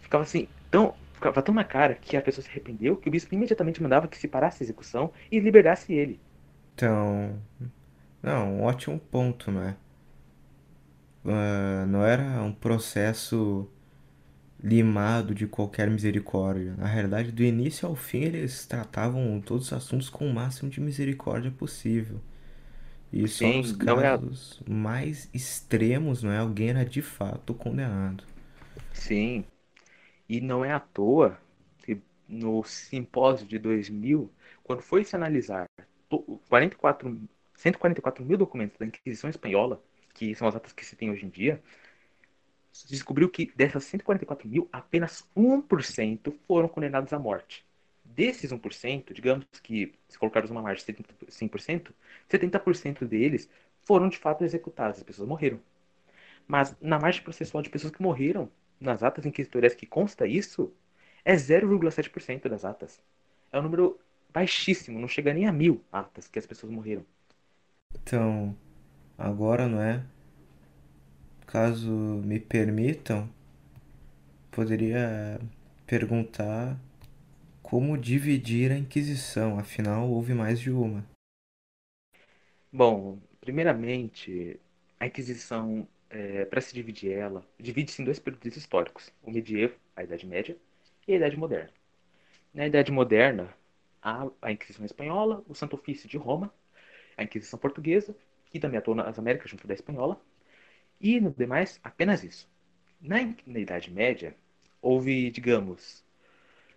ficava 0.00 0.24
assim, 0.24 0.48
tão, 0.70 0.94
ficava 1.12 1.42
tão 1.42 1.54
na 1.54 1.64
cara 1.64 1.94
que 1.94 2.16
a 2.16 2.22
pessoa 2.22 2.42
se 2.42 2.50
arrependeu 2.50 2.96
que 2.96 3.08
o 3.08 3.12
bispo 3.12 3.34
imediatamente 3.34 3.82
mandava 3.82 4.08
que 4.08 4.16
se 4.16 4.26
parasse 4.26 4.62
a 4.62 4.64
execução 4.64 5.12
e 5.30 5.38
liberasse 5.38 5.92
ele. 5.92 6.18
Então, 6.74 7.38
não, 8.22 8.54
um 8.54 8.62
ótimo 8.62 8.98
ponto, 8.98 9.50
né? 9.52 9.76
Uh, 11.24 11.86
não 11.86 12.04
era 12.04 12.42
um 12.42 12.52
processo 12.52 13.68
limado 14.62 15.34
de 15.34 15.46
qualquer 15.46 15.90
misericórdia. 15.90 16.74
Na 16.78 16.86
realidade, 16.86 17.30
do 17.32 17.42
início 17.42 17.86
ao 17.86 17.94
fim, 17.94 18.22
eles 18.22 18.66
tratavam 18.66 19.40
todos 19.40 19.66
os 19.66 19.72
assuntos 19.74 20.08
com 20.08 20.26
o 20.26 20.32
máximo 20.32 20.70
de 20.70 20.80
misericórdia 20.80 21.50
possível. 21.50 22.20
E 23.14 23.28
só 23.28 23.44
Sim, 23.46 23.58
nos 23.58 23.72
casos 23.76 24.60
é... 24.66 24.70
mais 24.70 25.30
extremos, 25.32 26.24
não 26.24 26.32
é? 26.32 26.38
Alguém 26.38 26.70
era 26.70 26.84
de 26.84 27.00
fato 27.00 27.54
condenado. 27.54 28.24
Sim. 28.92 29.44
E 30.28 30.40
não 30.40 30.64
é 30.64 30.72
à 30.72 30.80
toa 30.80 31.38
que 31.78 32.02
no 32.28 32.64
simpósio 32.64 33.46
de 33.46 33.56
2000, 33.56 34.28
quando 34.64 34.82
foi 34.82 35.04
se 35.04 35.14
analisar 35.14 35.68
44, 36.48 37.16
144 37.54 38.24
mil 38.24 38.36
documentos 38.36 38.76
da 38.76 38.86
Inquisição 38.86 39.30
Espanhola, 39.30 39.80
que 40.12 40.34
são 40.34 40.48
as 40.48 40.56
atas 40.56 40.72
que 40.72 40.84
se 40.84 40.96
tem 40.96 41.08
hoje 41.08 41.24
em 41.24 41.28
dia, 41.28 41.62
se 42.72 42.88
descobriu 42.88 43.28
que 43.28 43.52
dessas 43.54 43.84
144 43.84 44.48
mil, 44.48 44.68
apenas 44.72 45.24
1% 45.36 46.34
foram 46.48 46.66
condenados 46.66 47.12
à 47.12 47.18
morte. 47.20 47.64
Desses 48.14 48.52
1%, 48.52 49.12
digamos 49.12 49.44
que 49.60 49.92
se 50.08 50.18
colocarmos 50.18 50.50
uma 50.50 50.62
margem 50.62 50.84
de 50.86 50.92
75%, 50.92 51.92
70% 52.30 53.04
deles 53.06 53.48
foram 53.82 54.08
de 54.08 54.16
fato 54.16 54.44
executados, 54.44 54.98
as 54.98 55.02
pessoas 55.02 55.28
morreram. 55.28 55.60
Mas 56.46 56.76
na 56.80 56.98
margem 56.98 57.22
processual 57.22 57.62
de 57.62 57.70
pessoas 57.70 57.92
que 57.92 58.02
morreram, 58.02 58.48
nas 58.80 59.02
atas 59.02 59.26
inquisitoriais 59.26 59.74
que 59.74 59.86
consta 59.86 60.26
isso, 60.26 60.72
é 61.24 61.34
0,7% 61.34 62.48
das 62.48 62.64
atas. 62.64 63.02
É 63.50 63.58
um 63.58 63.62
número 63.62 63.98
baixíssimo, 64.32 65.00
não 65.00 65.08
chega 65.08 65.34
nem 65.34 65.46
a 65.46 65.52
mil 65.52 65.82
atas 65.90 66.28
que 66.28 66.38
as 66.38 66.46
pessoas 66.46 66.72
morreram. 66.72 67.04
Então, 67.94 68.56
agora 69.18 69.66
não 69.68 69.80
é? 69.80 70.04
Caso 71.46 71.90
me 71.90 72.38
permitam, 72.38 73.28
poderia 74.50 75.40
perguntar 75.86 76.78
como 77.74 77.98
dividir 77.98 78.70
a 78.70 78.78
Inquisição, 78.78 79.58
afinal 79.58 80.08
houve 80.08 80.32
mais 80.32 80.60
de 80.60 80.70
uma. 80.70 81.04
Bom, 82.72 83.18
primeiramente, 83.40 84.60
a 85.00 85.08
Inquisição, 85.08 85.84
é, 86.08 86.44
para 86.44 86.60
se 86.60 86.72
dividir 86.72 87.10
ela, 87.10 87.44
divide-se 87.58 88.00
em 88.00 88.04
dois 88.04 88.20
períodos 88.20 88.56
históricos: 88.56 89.12
o 89.20 89.28
medievo, 89.28 89.74
a 89.96 90.04
Idade 90.04 90.24
Média, 90.24 90.56
e 91.08 91.14
a 91.14 91.16
Idade 91.16 91.36
Moderna. 91.36 91.72
Na 92.54 92.64
Idade 92.64 92.92
Moderna, 92.92 93.52
há 94.00 94.28
a 94.40 94.52
Inquisição 94.52 94.86
Espanhola, 94.86 95.42
o 95.48 95.52
Santo 95.52 95.74
Ofício 95.74 96.08
de 96.08 96.16
Roma, 96.16 96.54
a 97.16 97.24
Inquisição 97.24 97.58
Portuguesa, 97.58 98.14
que 98.52 98.60
também 98.60 98.78
atuou 98.78 98.94
nas 98.94 99.18
Américas 99.18 99.50
junto 99.50 99.66
da 99.66 99.74
Espanhola, 99.74 100.20
e 101.00 101.20
no 101.20 101.32
demais, 101.32 101.80
apenas 101.82 102.22
isso. 102.22 102.48
Na, 103.00 103.16
na 103.44 103.58
Idade 103.58 103.90
Média, 103.90 104.36
houve, 104.80 105.28
digamos, 105.32 106.03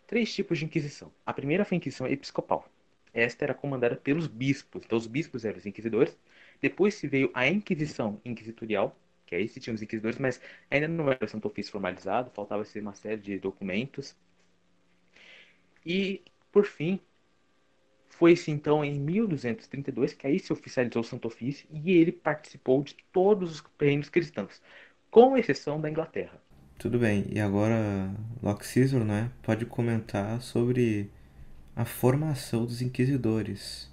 três 0.08 0.34
tipos 0.34 0.58
de 0.58 0.66
Inquisição. 0.66 1.12
A 1.26 1.34
primeira 1.34 1.66
foi 1.66 1.76
a 1.76 1.78
Inquisição 1.78 2.08
Episcopal. 2.08 2.68
Esta 3.14 3.46
era 3.46 3.54
comandada 3.54 3.96
pelos 3.96 4.28
bispos. 4.28 4.84
Então, 4.86 4.98
os 4.98 5.06
bispos 5.06 5.44
eram 5.46 5.58
os 5.58 5.66
inquisidores. 5.66 6.18
Depois 6.62 6.96
se 6.96 7.08
veio 7.08 7.30
a 7.34 7.48
Inquisição 7.48 8.20
Inquisitorial, 8.24 8.98
que 9.26 9.36
aí 9.36 9.48
se 9.48 9.60
tinham 9.60 9.76
os 9.76 9.82
inquisidores, 9.82 10.18
mas 10.18 10.42
ainda 10.72 10.88
não 10.88 11.12
era 11.12 11.26
o 11.26 11.28
Santo 11.28 11.48
Ofício 11.48 11.72
formalizado, 11.72 12.32
faltava 12.32 12.64
ser 12.64 12.80
uma 12.80 12.94
série 12.94 13.22
de 13.22 13.38
documentos. 13.38 14.16
E, 15.86 16.22
por 16.52 16.66
fim, 16.66 17.00
foi-se 18.10 18.52
então 18.52 18.84
em 18.84 19.00
1232 19.00 20.14
que 20.14 20.28
aí 20.28 20.40
se 20.40 20.52
oficializou 20.52 21.02
o 21.02 21.06
Santo 21.06 21.28
Ofício 21.28 21.68
e 21.72 21.92
ele 21.92 22.12
participou 22.12 22.84
de 22.84 22.96
todos 23.12 23.52
os 23.52 23.64
reinos 23.80 24.10
cristãos, 24.10 24.62
com 25.12 25.38
exceção 25.38 25.80
da 25.80 25.90
Inglaterra. 25.90 26.42
Tudo 26.78 27.00
bem, 27.00 27.26
e 27.32 27.40
agora 27.40 28.14
Loxisor, 28.42 29.04
né, 29.04 29.32
pode 29.42 29.66
comentar 29.66 30.40
sobre 30.44 31.10
a 31.76 31.84
formação 31.84 32.68
dos 32.68 32.84
inquisidores 32.84 33.92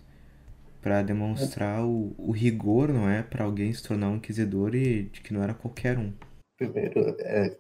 para 0.83 1.01
demonstrar 1.01 1.83
o, 1.83 2.15
o, 2.19 2.31
rigor, 2.31 2.93
não 2.93 3.09
é, 3.09 3.23
para 3.23 3.47
alguém 3.47 3.73
se 3.73 3.83
tornar 3.83 4.11
um 4.11 4.17
inquisidor 4.17 4.75
e 4.75 5.05
de 5.05 5.23
que 5.23 5.33
não 5.33 5.43
era 5.43 5.55
qualquer 5.55 5.99
um. 5.99 6.13
Primeiro, 6.59 7.17
é, 7.21 7.57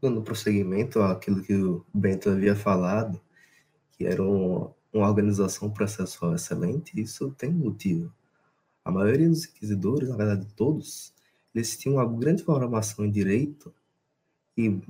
dando 0.00 0.22
prosseguimento 0.22 0.98
àquilo 1.02 1.42
que 1.42 1.54
o 1.54 1.84
Bento 1.92 2.30
havia 2.30 2.56
falado, 2.56 3.20
que 3.90 4.06
era 4.06 4.22
um, 4.22 4.70
uma 4.90 5.06
organização 5.06 5.70
processual 5.70 6.34
excelente, 6.34 6.98
isso 6.98 7.30
tem 7.32 7.52
motivo. 7.52 8.10
A 8.82 8.90
maioria 8.90 9.28
dos 9.28 9.44
inquisidores, 9.44 10.08
na 10.08 10.16
verdade 10.16 10.46
todos, 10.56 11.12
eles 11.54 11.76
tinham 11.76 11.96
uma 11.98 12.18
grande 12.18 12.42
formação 12.42 13.04
em 13.04 13.10
direito 13.10 13.70
e, 14.56 14.80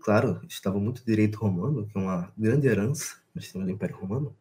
claro, 0.00 0.40
estava 0.48 0.78
muito 0.78 1.04
direito 1.04 1.38
romano, 1.38 1.86
que 1.86 1.96
é 1.96 2.00
uma 2.00 2.32
grande 2.36 2.66
herança 2.66 3.16
no 3.34 3.40
sistema 3.40 3.64
do 3.64 3.70
Império 3.70 3.96
Romano. 3.96 4.34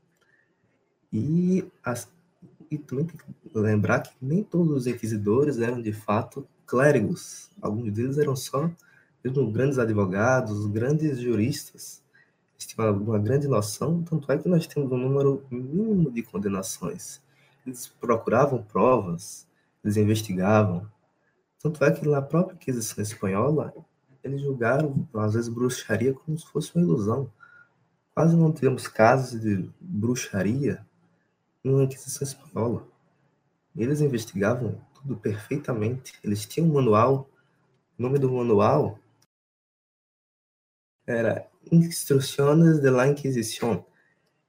E, 1.11 1.65
as, 1.83 2.09
e 2.69 2.77
também 2.77 3.05
tem 3.05 3.17
que 3.17 3.57
lembrar 3.57 4.01
que 4.01 4.13
nem 4.21 4.43
todos 4.43 4.75
os 4.75 4.87
inquisidores 4.87 5.59
eram 5.59 5.81
de 5.81 5.91
fato 5.91 6.47
clérigos. 6.65 7.49
Alguns 7.61 7.91
deles 7.91 8.17
eram 8.17 8.35
só 8.35 8.71
mesmo 9.23 9.51
grandes 9.51 9.77
advogados, 9.77 10.65
grandes 10.67 11.19
juristas. 11.19 12.01
Eles 12.55 12.65
tinham 12.65 12.97
uma 12.97 13.19
grande 13.19 13.47
noção, 13.47 14.01
tanto 14.03 14.31
é 14.31 14.37
que 14.37 14.47
nós 14.47 14.65
temos 14.67 14.91
um 14.91 14.97
número 14.97 15.43
mínimo 15.51 16.11
de 16.11 16.23
condenações. 16.23 17.21
Eles 17.65 17.87
procuravam 17.87 18.63
provas, 18.63 19.47
eles 19.83 19.97
investigavam. 19.97 20.89
Tanto 21.61 21.83
é 21.83 21.91
que 21.91 22.07
na 22.07 22.21
própria 22.21 22.55
Inquisição 22.55 23.03
Espanhola, 23.03 23.73
eles 24.23 24.41
julgaram, 24.41 25.07
às 25.13 25.33
vezes, 25.33 25.49
bruxaria 25.49 26.13
como 26.13 26.37
se 26.37 26.45
fosse 26.45 26.75
uma 26.75 26.83
ilusão. 26.83 27.31
Quase 28.13 28.35
não 28.35 28.51
temos 28.51 28.87
casos 28.87 29.39
de 29.39 29.69
bruxaria 29.79 30.85
na 31.63 31.83
Inquisição 31.83 32.27
Espanhola. 32.27 32.87
Eles 33.75 34.01
investigavam 34.01 34.79
tudo 34.93 35.15
perfeitamente. 35.15 36.13
Eles 36.23 36.45
tinham 36.45 36.69
um 36.69 36.73
manual. 36.73 37.29
O 37.97 38.01
nome 38.01 38.19
do 38.19 38.31
manual 38.31 38.99
era 41.07 41.47
Instrucciones 41.71 42.79
de 42.79 42.89
la 42.89 43.07
Inquisición. 43.07 43.83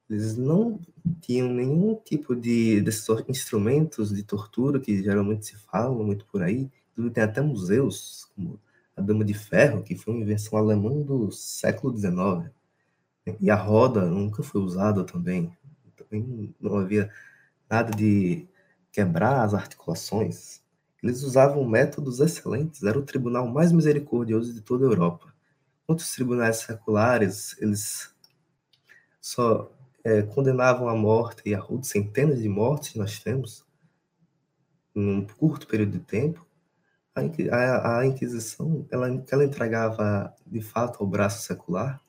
Eles 0.09 0.37
não 0.37 0.81
tinham 1.21 1.49
nenhum 1.49 1.95
tipo 1.95 2.35
de 2.35 2.81
desses 2.81 3.07
instrumentos 3.29 4.15
de 4.15 4.23
tortura 4.23 4.81
que 4.81 5.03
geralmente 5.03 5.47
se 5.47 5.57
falam 5.57 6.03
muito 6.03 6.27
por 6.27 6.43
aí. 6.43 6.71
Tem 7.15 7.25
até 7.25 7.41
museus, 7.41 8.29
como 8.35 8.61
a 8.97 9.01
Dama 9.01 9.25
de 9.25 9.35
Ferro, 9.35 9.83
que 9.83 9.97
foi 9.97 10.15
uma 10.15 10.23
invenção 10.23 10.59
alemã 10.59 11.01
do 11.01 11.31
século 11.31 11.97
XIX. 11.97 12.51
E 13.41 13.51
a 13.51 13.57
roda 13.57 14.05
nunca 14.07 14.43
foi 14.43 14.61
usada 14.61 15.05
também. 15.05 15.57
Também 15.97 16.55
não 16.61 16.79
havia 16.79 17.11
nada 17.71 17.91
de 17.91 18.47
quebrar 18.91 19.45
as 19.45 19.55
articulações. 19.55 20.61
Eles 21.03 21.23
usavam 21.23 21.65
métodos 21.65 22.21
excelentes, 22.21 22.83
era 22.83 22.99
o 22.99 23.03
tribunal 23.03 23.49
mais 23.49 23.73
misericordioso 23.73 24.53
de 24.53 24.61
toda 24.61 24.85
a 24.85 24.89
Europa. 24.89 25.33
Outros 25.87 26.13
tribunais 26.13 26.59
seculares, 26.59 27.57
eles 27.61 28.15
só 29.21 29.73
é, 30.05 30.23
condenavam 30.23 30.89
à 30.89 30.95
morte 30.95 31.43
e 31.47 31.55
a 31.55 31.63
centenas 31.83 32.41
de 32.41 32.49
mortes 32.49 32.95
nós 32.95 33.19
temos 33.19 33.65
em 34.95 35.17
um 35.17 35.27
curto 35.27 35.67
período 35.67 35.93
de 35.93 36.01
tempo, 36.01 36.47
a, 37.14 37.98
a, 37.98 38.07
Inquisição, 38.07 38.87
ela, 38.90 39.09
ela 39.31 39.44
entregava 39.44 40.35
de 40.46 40.61
fato 40.61 41.03
ao 41.03 41.07
braço 41.07 41.42
secular, 41.42 42.01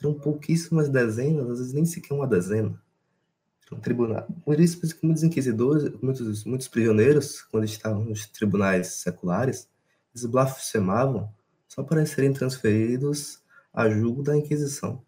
eram 0.00 0.14
pouquíssimas 0.14 0.88
dezenas, 0.88 1.48
às 1.48 1.58
vezes 1.58 1.72
nem 1.72 1.84
sequer 1.84 2.14
uma 2.14 2.26
dezena. 2.26 2.80
Era 3.66 3.74
um 3.74 3.80
tribunal. 3.80 4.26
Por 4.44 4.60
isso, 4.60 4.80
muitos 5.02 5.22
inquisidores, 5.22 5.92
muitos, 6.00 6.44
muitos 6.44 6.68
prisioneiros, 6.68 7.42
quando 7.42 7.64
estavam 7.64 8.04
nos 8.04 8.26
tribunais 8.26 8.88
seculares, 8.88 9.68
eles 10.14 10.26
blasfemavam 10.26 11.32
só 11.66 11.82
para 11.82 12.04
serem 12.06 12.32
transferidos 12.32 13.42
a 13.72 13.88
julgo 13.90 14.22
da 14.22 14.36
Inquisição, 14.36 15.02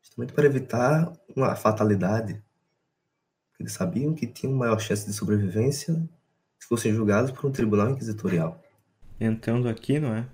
justamente 0.00 0.32
para 0.32 0.46
evitar 0.46 1.12
uma 1.36 1.54
fatalidade. 1.54 2.42
Eles 3.58 3.72
sabiam 3.72 4.14
que 4.14 4.26
tinham 4.26 4.54
maior 4.54 4.80
chance 4.80 5.06
de 5.06 5.12
sobrevivência 5.12 6.02
fossem 6.64 6.94
julgados 6.94 7.30
por 7.30 7.46
um 7.46 7.52
tribunal 7.52 7.90
inquisitorial. 7.90 8.62
Entrando 9.20 9.68
aqui, 9.68 9.98
não 9.98 10.14
é? 10.14 10.26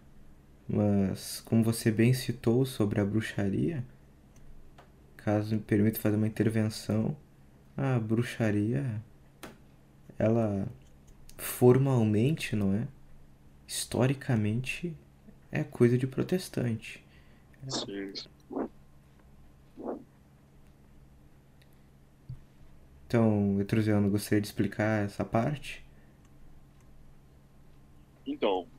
Mas, 0.68 1.40
como 1.40 1.64
você 1.64 1.90
bem 1.90 2.14
citou 2.14 2.64
sobre 2.64 3.00
a 3.00 3.04
bruxaria, 3.04 3.84
caso 5.16 5.54
me 5.54 5.60
permita 5.60 6.00
fazer 6.00 6.16
uma 6.16 6.28
intervenção, 6.28 7.16
a 7.76 7.98
bruxaria, 7.98 9.02
ela 10.18 10.68
formalmente, 11.36 12.54
não 12.54 12.74
é? 12.74 12.86
Historicamente, 13.66 14.96
é 15.50 15.64
coisa 15.64 15.98
de 15.98 16.06
protestante. 16.06 17.04
Sim. 17.68 18.12
Então, 23.06 23.60
Etrusiano, 23.60 24.08
gostaria 24.08 24.40
de 24.40 24.46
explicar 24.46 25.04
essa 25.04 25.24
parte? 25.24 25.84
Então, 28.30 28.70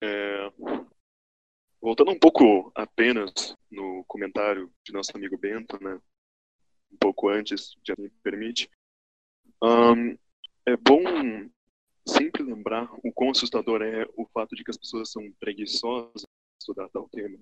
é... 0.00 0.50
voltando 1.80 2.12
um 2.12 2.18
pouco 2.18 2.70
apenas 2.76 3.56
no 3.68 4.04
comentário 4.04 4.72
de 4.84 4.92
nosso 4.92 5.10
amigo 5.16 5.36
Bento, 5.36 5.82
né? 5.82 6.00
Um 6.92 6.96
pouco 6.96 7.28
antes, 7.28 7.76
já 7.84 7.94
me 7.98 8.08
permite. 8.22 8.70
Um, 9.62 10.16
é 10.64 10.76
bom 10.76 11.02
sempre 12.06 12.44
lembrar 12.44 12.88
o 13.04 13.12
quão 13.12 13.30
assustador 13.30 13.82
é 13.82 14.06
o 14.16 14.24
fato 14.28 14.54
de 14.54 14.62
que 14.62 14.70
as 14.70 14.78
pessoas 14.78 15.10
são 15.10 15.30
preguiçosas 15.40 16.22
em 16.22 16.58
estudar 16.60 16.88
tal 16.90 17.08
tema. 17.08 17.38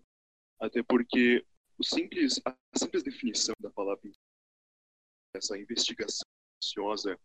Até 0.58 0.82
porque 0.82 1.44
o 1.78 1.84
simples, 1.84 2.40
a 2.46 2.56
simples 2.76 3.02
definição 3.02 3.54
da 3.60 3.70
palavra 3.70 4.10
essa 5.34 5.56
investigação 5.58 6.26
ansiosa 6.56 7.18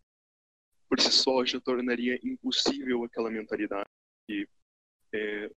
por 0.90 1.00
si 1.00 1.12
só 1.12 1.46
já 1.46 1.62
tornaria 1.62 2.20
impossível 2.22 3.06
aquela 3.06 3.32
mentalidade 3.32 3.90
que 4.28 4.48
é, 5.14 5.50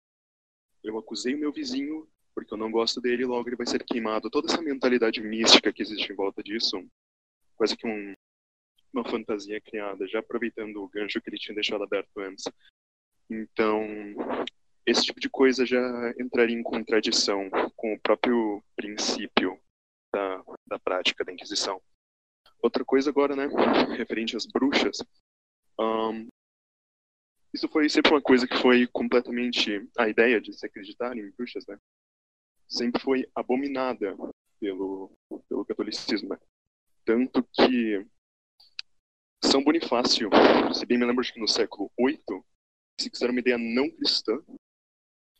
eu 0.82 0.98
acusei 0.98 1.34
o 1.34 1.38
meu 1.38 1.52
vizinho 1.52 2.08
porque 2.34 2.52
eu 2.52 2.58
não 2.58 2.70
gosto 2.70 3.00
dele, 3.00 3.24
logo 3.24 3.48
ele 3.48 3.56
vai 3.56 3.66
ser 3.66 3.84
queimado. 3.84 4.28
Toda 4.28 4.52
essa 4.52 4.60
mentalidade 4.60 5.20
mística 5.20 5.72
que 5.72 5.82
existe 5.82 6.12
em 6.12 6.16
volta 6.16 6.42
disso, 6.42 6.84
quase 7.56 7.76
que 7.76 7.86
um, 7.86 8.12
uma 8.92 9.04
fantasia 9.04 9.60
criada, 9.60 10.06
já 10.08 10.18
aproveitando 10.18 10.82
o 10.82 10.88
gancho 10.88 11.20
que 11.20 11.30
ele 11.30 11.38
tinha 11.38 11.54
deixado 11.54 11.84
aberto 11.84 12.18
antes. 12.18 12.44
Então, 13.30 13.86
esse 14.84 15.02
tipo 15.04 15.20
de 15.20 15.30
coisa 15.30 15.64
já 15.64 15.80
entraria 16.18 16.56
em 16.56 16.62
contradição 16.62 17.48
com 17.76 17.94
o 17.94 18.00
próprio 18.00 18.62
princípio 18.76 19.58
da, 20.12 20.44
da 20.66 20.78
prática 20.78 21.24
da 21.24 21.32
Inquisição. 21.32 21.80
Outra 22.60 22.84
coisa 22.84 23.10
agora, 23.10 23.36
né, 23.36 23.46
referente 23.96 24.36
às 24.36 24.46
bruxas, 24.46 24.98
um, 25.78 26.28
isso 27.54 27.68
foi 27.68 27.88
sempre 27.88 28.10
uma 28.10 28.20
coisa 28.20 28.48
que 28.48 28.56
foi 28.56 28.84
completamente 28.88 29.88
a 29.96 30.08
ideia 30.08 30.40
de 30.40 30.52
se 30.52 30.66
acreditar 30.66 31.16
em 31.16 31.30
bruxas, 31.30 31.64
né? 31.68 31.78
Sempre 32.68 33.00
foi 33.00 33.30
abominada 33.32 34.16
pelo, 34.58 35.16
pelo 35.48 35.64
catolicismo. 35.64 36.30
Né? 36.30 36.38
Tanto 37.04 37.44
que 37.52 38.04
São 39.44 39.62
Bonifácio, 39.62 40.28
se 40.74 40.84
bem 40.84 40.98
me 40.98 41.04
lembro, 41.04 41.24
que 41.24 41.38
no 41.38 41.46
século 41.46 41.92
VIII, 41.96 42.18
se 43.00 43.08
quiser 43.08 43.30
uma 43.30 43.38
ideia 43.38 43.56
não 43.56 43.88
cristã 43.88 44.42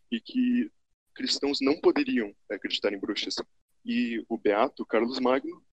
e 0.09 0.21
que 0.21 0.71
cristãos 1.17 1.59
não 1.61 1.81
poderiam 1.81 2.33
acreditar 2.49 2.93
em 2.93 2.99
bruxas. 2.99 3.35
E 3.85 4.25
o 4.29 4.39
beato 4.39 4.87
Carlos 4.87 5.19
Magno 5.19 5.65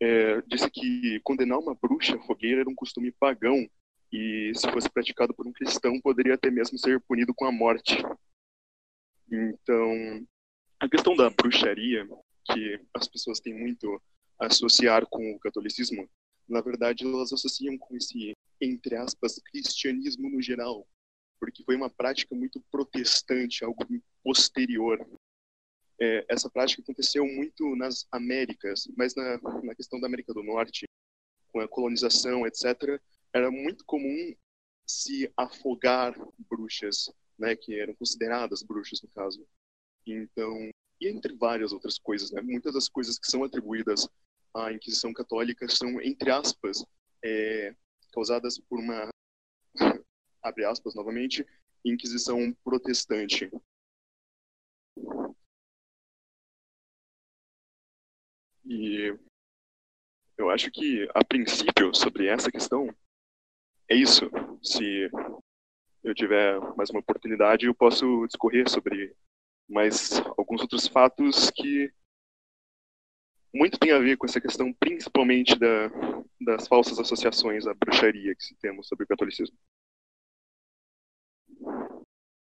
é, 0.00 0.42
disse 0.42 0.68
que 0.68 1.20
condenar 1.20 1.60
uma 1.60 1.74
bruxa 1.76 2.16
à 2.16 2.20
fogueira 2.20 2.62
era 2.62 2.70
um 2.70 2.74
costume 2.74 3.12
pagão 3.12 3.68
e, 4.12 4.52
se 4.54 4.70
fosse 4.70 4.88
praticado 4.90 5.34
por 5.34 5.46
um 5.46 5.52
cristão, 5.52 6.00
poderia 6.00 6.34
até 6.34 6.50
mesmo 6.50 6.78
ser 6.78 7.00
punido 7.00 7.34
com 7.34 7.44
a 7.44 7.52
morte. 7.52 7.96
Então, 9.30 10.26
a 10.80 10.88
questão 10.88 11.14
da 11.14 11.28
bruxaria, 11.28 12.08
que 12.44 12.80
as 12.94 13.06
pessoas 13.06 13.40
têm 13.40 13.54
muito 13.54 14.00
a 14.40 14.46
associar 14.46 15.06
com 15.06 15.32
o 15.32 15.38
catolicismo, 15.38 16.08
na 16.48 16.62
verdade, 16.62 17.04
elas 17.04 17.32
associam 17.32 17.76
com 17.76 17.94
esse, 17.96 18.34
entre 18.60 18.96
aspas, 18.96 19.38
cristianismo 19.50 20.30
no 20.30 20.40
geral, 20.40 20.88
porque 21.38 21.62
foi 21.62 21.76
uma 21.76 21.90
prática 21.90 22.34
muito 22.34 22.60
protestante, 22.70 23.62
algo 23.64 23.84
posterior. 24.24 25.06
É, 26.00 26.24
essa 26.28 26.48
prática 26.48 26.80
aconteceu 26.80 27.26
muito 27.26 27.76
nas 27.76 28.06
Américas, 28.10 28.88
mas 28.96 29.14
na, 29.14 29.38
na 29.62 29.74
questão 29.74 30.00
da 30.00 30.06
América 30.06 30.32
do 30.32 30.42
Norte, 30.42 30.86
com 31.52 31.60
a 31.60 31.68
colonização, 31.68 32.46
etc., 32.46 32.98
era 33.32 33.50
muito 33.50 33.84
comum 33.84 34.34
se 34.86 35.30
afogar 35.36 36.14
bruxas, 36.50 37.10
né, 37.38 37.54
que 37.54 37.78
eram 37.78 37.94
consideradas 37.94 38.62
bruxas 38.62 39.02
no 39.02 39.08
caso. 39.10 39.46
Então, 40.06 40.70
e 41.00 41.08
entre 41.08 41.36
várias 41.36 41.72
outras 41.72 41.98
coisas, 41.98 42.30
né, 42.30 42.40
muitas 42.40 42.74
das 42.74 42.88
coisas 42.88 43.18
que 43.18 43.30
são 43.30 43.44
atribuídas 43.44 44.08
à 44.54 44.72
Inquisição 44.72 45.12
Católica 45.12 45.68
são, 45.68 46.00
entre 46.00 46.30
aspas, 46.30 46.84
é, 47.24 47.74
causadas 48.12 48.58
por 48.58 48.78
uma, 48.80 49.08
abre 50.42 50.64
aspas 50.64 50.94
novamente, 50.94 51.46
Inquisição 51.84 52.52
Protestante. 52.64 53.50
E 58.64 59.16
eu 60.36 60.50
acho 60.50 60.70
que, 60.70 61.08
a 61.14 61.24
princípio, 61.24 61.94
sobre 61.94 62.26
essa 62.26 62.50
questão, 62.50 62.94
é 63.88 63.94
isso. 63.94 64.30
Se 64.62 65.10
eu 66.02 66.14
tiver 66.14 66.58
mais 66.76 66.90
uma 66.90 67.00
oportunidade, 67.00 67.66
eu 67.66 67.74
posso 67.74 68.26
discorrer 68.26 68.68
sobre 68.68 69.14
mais 69.68 70.20
alguns 70.36 70.60
outros 70.62 70.86
fatos 70.86 71.50
que 71.50 71.92
muito 73.52 73.78
tem 73.78 73.92
a 73.92 73.98
ver 73.98 74.16
com 74.16 74.26
essa 74.26 74.40
questão, 74.40 74.72
principalmente 74.72 75.58
da, 75.58 75.88
das 76.40 76.68
falsas 76.68 76.98
associações 76.98 77.66
à 77.66 77.74
bruxaria 77.74 78.34
que 78.34 78.54
temos 78.60 78.86
sobre 78.86 79.04
o 79.04 79.08
catolicismo. 79.08 79.56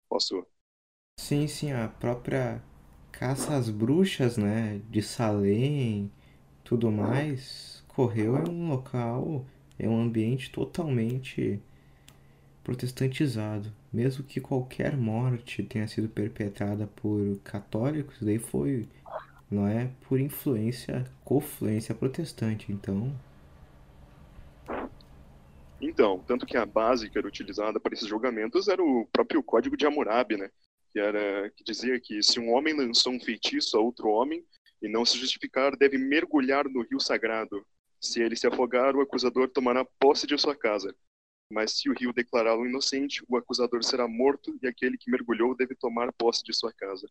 Posso? 0.09 0.45
Sim, 1.19 1.47
sim, 1.47 1.71
a 1.71 1.87
própria 1.87 2.63
caça 3.11 3.55
às 3.55 3.69
bruxas, 3.69 4.37
né, 4.37 4.79
de 4.89 5.01
Salem, 5.01 6.11
tudo 6.63 6.91
mais, 6.91 7.83
correu 7.87 8.37
em 8.37 8.49
um 8.49 8.69
local 8.69 9.45
é 9.79 9.87
um 9.87 10.01
ambiente 10.01 10.51
totalmente 10.51 11.59
protestantizado. 12.63 13.71
Mesmo 13.93 14.23
que 14.23 14.41
qualquer 14.41 14.97
morte 14.97 15.63
tenha 15.63 15.87
sido 15.87 16.09
perpetrada 16.09 16.87
por 16.87 17.39
católicos, 17.43 18.17
daí 18.19 18.39
foi, 18.39 18.87
não 19.49 19.65
é, 19.65 19.89
por 20.07 20.19
influência, 20.19 21.05
confluência 21.23 21.95
protestante. 21.95 22.71
Então. 22.71 23.13
Então, 25.79 26.23
tanto 26.27 26.45
que 26.45 26.57
a 26.57 26.65
base 26.65 27.09
que 27.09 27.17
era 27.17 27.27
utilizada 27.27 27.79
para 27.79 27.93
esses 27.93 28.07
julgamentos 28.07 28.67
era 28.67 28.83
o 28.83 29.07
próprio 29.11 29.43
Código 29.43 29.77
de 29.77 29.85
Hammurabi, 29.85 30.35
né? 30.35 30.49
Que 30.91 30.99
era 30.99 31.49
que 31.51 31.63
dizia 31.63 31.99
que 31.99 32.21
se 32.23 32.39
um 32.39 32.51
homem 32.51 32.75
lançou 32.75 33.13
um 33.13 33.19
feitiço 33.19 33.77
a 33.77 33.79
outro 33.79 34.09
homem 34.09 34.43
e 34.81 34.89
não 34.89 35.05
se 35.05 35.17
justificar, 35.17 35.77
deve 35.77 35.97
mergulhar 35.97 36.65
no 36.67 36.81
rio 36.81 36.99
sagrado 36.99 37.65
se 38.07 38.21
ele 38.21 38.35
se 38.35 38.47
afogar, 38.47 38.95
o 38.95 39.01
acusador 39.01 39.49
tomará 39.49 39.85
posse 39.99 40.25
de 40.25 40.37
sua 40.37 40.55
casa. 40.55 40.95
Mas 41.51 41.71
se 41.71 41.89
o 41.89 41.93
rio 41.93 42.11
declará-lo 42.11 42.65
inocente, 42.65 43.23
o 43.27 43.37
acusador 43.37 43.83
será 43.83 44.07
morto 44.07 44.57
e 44.61 44.67
aquele 44.67 44.97
que 44.97 45.09
mergulhou 45.09 45.55
deve 45.55 45.75
tomar 45.75 46.11
posse 46.13 46.43
de 46.43 46.53
sua 46.53 46.73
casa. 46.73 47.07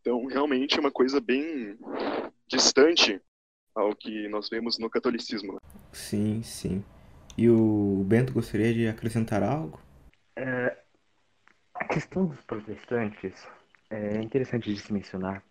Então, 0.00 0.24
realmente 0.26 0.76
é 0.76 0.80
uma 0.80 0.90
coisa 0.90 1.20
bem 1.20 1.78
distante 2.46 3.20
ao 3.74 3.94
que 3.94 4.28
nós 4.28 4.48
vemos 4.48 4.78
no 4.78 4.88
catolicismo. 4.88 5.54
Né? 5.54 5.58
Sim, 5.92 6.42
sim. 6.42 6.84
E 7.36 7.48
o 7.48 8.04
Bento 8.06 8.32
gostaria 8.32 8.72
de 8.72 8.88
acrescentar 8.88 9.42
algo? 9.42 9.80
É, 10.36 10.76
a 11.74 11.84
questão 11.86 12.26
dos 12.26 12.40
protestantes 12.42 13.46
é 13.90 14.20
interessante 14.22 14.72
de 14.72 14.80
se 14.80 14.92
mencionar, 14.92 15.44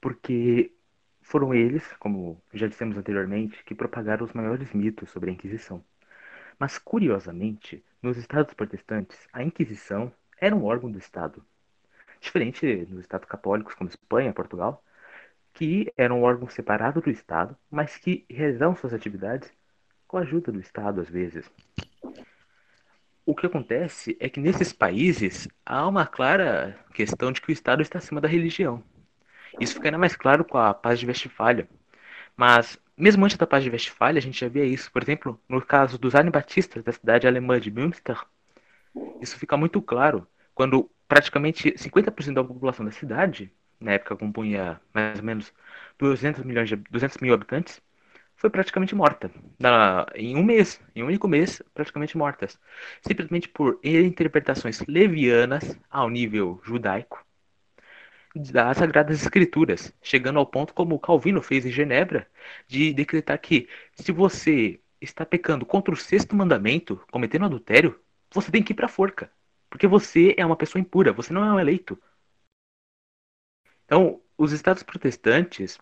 porque 0.00 0.72
foram 1.32 1.54
eles, 1.54 1.82
como 1.94 2.38
já 2.52 2.66
dissemos 2.66 2.94
anteriormente, 2.94 3.64
que 3.64 3.74
propagaram 3.74 4.22
os 4.26 4.34
maiores 4.34 4.70
mitos 4.74 5.08
sobre 5.08 5.30
a 5.30 5.32
Inquisição. 5.32 5.82
Mas, 6.58 6.76
curiosamente, 6.76 7.82
nos 8.02 8.18
estados 8.18 8.52
protestantes, 8.52 9.18
a 9.32 9.42
Inquisição 9.42 10.12
era 10.38 10.54
um 10.54 10.62
órgão 10.64 10.92
do 10.92 10.98
Estado. 10.98 11.42
Diferente 12.20 12.86
nos 12.90 13.00
estados 13.00 13.26
católicos, 13.26 13.74
como 13.74 13.88
Espanha, 13.88 14.30
Portugal, 14.34 14.84
que 15.54 15.90
era 15.96 16.12
um 16.12 16.22
órgão 16.22 16.50
separado 16.50 17.00
do 17.00 17.08
Estado, 17.08 17.56
mas 17.70 17.96
que 17.96 18.26
realizavam 18.28 18.76
suas 18.76 18.92
atividades 18.92 19.50
com 20.06 20.18
a 20.18 20.20
ajuda 20.20 20.52
do 20.52 20.60
Estado, 20.60 21.00
às 21.00 21.08
vezes. 21.08 21.50
O 23.24 23.34
que 23.34 23.46
acontece 23.46 24.18
é 24.20 24.28
que 24.28 24.38
nesses 24.38 24.70
países 24.70 25.48
há 25.64 25.88
uma 25.88 26.04
clara 26.04 26.78
questão 26.92 27.32
de 27.32 27.40
que 27.40 27.50
o 27.50 27.52
Estado 27.52 27.80
está 27.80 27.96
acima 27.96 28.20
da 28.20 28.28
religião. 28.28 28.84
Isso 29.60 29.74
fica 29.74 29.88
ainda 29.88 29.98
mais 29.98 30.16
claro 30.16 30.44
com 30.44 30.58
a 30.58 30.74
paz 30.74 30.98
de 30.98 31.06
Westfália. 31.06 31.68
Mas, 32.36 32.78
mesmo 32.96 33.24
antes 33.24 33.36
da 33.36 33.46
paz 33.46 33.62
de 33.64 33.70
Westfália, 33.70 34.18
a 34.18 34.22
gente 34.22 34.40
já 34.40 34.48
via 34.48 34.64
isso. 34.64 34.90
Por 34.90 35.02
exemplo, 35.02 35.40
no 35.48 35.60
caso 35.60 35.98
dos 35.98 36.14
anibatistas 36.14 36.82
da 36.82 36.92
cidade 36.92 37.26
alemã 37.26 37.60
de 37.60 37.70
Münster, 37.70 38.18
isso 39.20 39.38
fica 39.38 39.56
muito 39.56 39.80
claro 39.80 40.26
quando 40.54 40.90
praticamente 41.08 41.74
50% 41.76 42.34
da 42.34 42.44
população 42.44 42.84
da 42.84 42.92
cidade, 42.92 43.52
na 43.80 43.92
época 43.92 44.16
compunha 44.16 44.80
mais 44.94 45.18
ou 45.18 45.24
menos 45.24 45.52
200, 45.98 46.42
milhões 46.44 46.68
de, 46.68 46.76
200 46.76 47.18
mil 47.18 47.34
habitantes, 47.34 47.80
foi 48.36 48.50
praticamente 48.50 48.94
morta. 48.94 49.30
Na, 49.58 50.06
em 50.14 50.36
um 50.36 50.42
mês, 50.42 50.80
em 50.94 51.02
um 51.02 51.06
único 51.06 51.28
mês, 51.28 51.62
praticamente 51.74 52.16
mortas. 52.16 52.58
Simplesmente 53.00 53.48
por 53.48 53.78
interpretações 53.84 54.80
levianas 54.88 55.78
ao 55.90 56.08
nível 56.10 56.60
judaico 56.64 57.24
das 58.34 58.78
Sagradas 58.78 59.20
Escrituras, 59.20 59.92
chegando 60.02 60.38
ao 60.38 60.46
ponto 60.46 60.72
como 60.72 60.98
Calvino 60.98 61.42
fez 61.42 61.66
em 61.66 61.70
Genebra, 61.70 62.26
de 62.66 62.92
decretar 62.92 63.38
que 63.38 63.68
se 63.94 64.10
você 64.12 64.80
está 65.00 65.26
pecando 65.26 65.66
contra 65.66 65.92
o 65.92 65.96
sexto 65.96 66.34
mandamento, 66.34 66.96
cometendo 67.10 67.44
adultério, 67.44 68.00
você 68.32 68.50
tem 68.50 68.62
que 68.62 68.72
ir 68.72 68.76
para 68.76 68.86
a 68.86 68.88
forca, 68.88 69.30
porque 69.68 69.86
você 69.86 70.34
é 70.38 70.46
uma 70.46 70.56
pessoa 70.56 70.80
impura, 70.80 71.12
você 71.12 71.32
não 71.32 71.44
é 71.44 71.52
um 71.52 71.60
eleito. 71.60 72.00
Então, 73.84 74.20
os 74.38 74.52
estados 74.52 74.82
protestantes, 74.82 75.78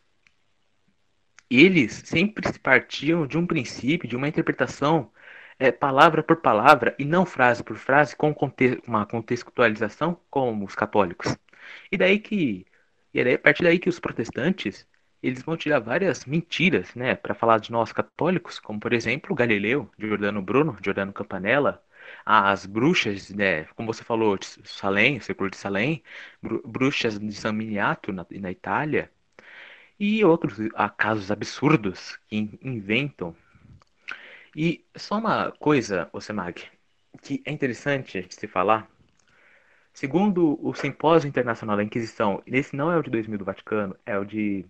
eles 1.48 2.02
sempre 2.04 2.58
partiam 2.58 3.26
de 3.26 3.38
um 3.38 3.46
princípio, 3.46 4.08
de 4.08 4.16
uma 4.16 4.28
interpretação 4.28 5.12
é, 5.58 5.70
palavra 5.70 6.22
por 6.22 6.36
palavra 6.36 6.96
e 6.98 7.04
não 7.04 7.26
frase 7.26 7.62
por 7.62 7.76
frase 7.76 8.16
com 8.16 8.34
uma 8.86 9.06
contextualização 9.06 10.18
como 10.30 10.64
os 10.64 10.74
católicos. 10.74 11.36
E 11.90 11.96
daí 11.96 12.18
que. 12.18 12.66
E 13.14 13.24
daí, 13.24 13.34
a 13.34 13.38
partir 13.38 13.64
daí 13.64 13.78
que 13.78 13.88
os 13.88 14.00
protestantes 14.00 14.86
eles 15.22 15.42
vão 15.42 15.56
tirar 15.56 15.80
várias 15.80 16.24
mentiras, 16.24 16.94
né, 16.94 17.14
para 17.14 17.34
falar 17.34 17.58
de 17.60 17.70
nós 17.70 17.92
católicos, 17.92 18.58
como 18.58 18.80
por 18.80 18.92
exemplo 18.92 19.34
Galileu, 19.34 19.90
Giordano 19.98 20.40
Bruno, 20.42 20.76
Giordano 20.82 21.12
Campanella, 21.12 21.82
as 22.24 22.66
bruxas, 22.66 23.30
né, 23.30 23.64
como 23.76 23.92
você 23.92 24.02
falou, 24.04 24.38
de 24.38 24.46
Salem, 24.64 25.20
século 25.20 25.50
de 25.50 25.56
Salem, 25.56 26.02
bruxas 26.64 27.18
de 27.18 27.32
San 27.34 27.52
Miniato 27.52 28.12
na, 28.12 28.26
na 28.30 28.50
Itália, 28.50 29.10
e 29.98 30.24
outros 30.24 30.56
casos 30.96 31.30
absurdos 31.30 32.18
que 32.28 32.58
inventam. 32.62 33.36
E 34.56 34.84
só 34.96 35.18
uma 35.18 35.52
coisa, 35.52 36.08
Osemag, 36.12 36.62
que 37.22 37.42
é 37.44 37.52
interessante 37.52 38.22
de 38.22 38.34
se 38.34 38.46
falar, 38.48 38.88
Segundo 40.00 40.58
o 40.66 40.72
Simpósio 40.72 41.28
Internacional 41.28 41.76
da 41.76 41.84
Inquisição, 41.84 42.42
esse 42.46 42.74
não 42.74 42.90
é 42.90 42.96
o 42.96 43.02
de 43.02 43.10
2000 43.10 43.36
do 43.36 43.44
Vaticano, 43.44 43.94
é 44.06 44.16
o 44.16 44.24
de 44.24 44.64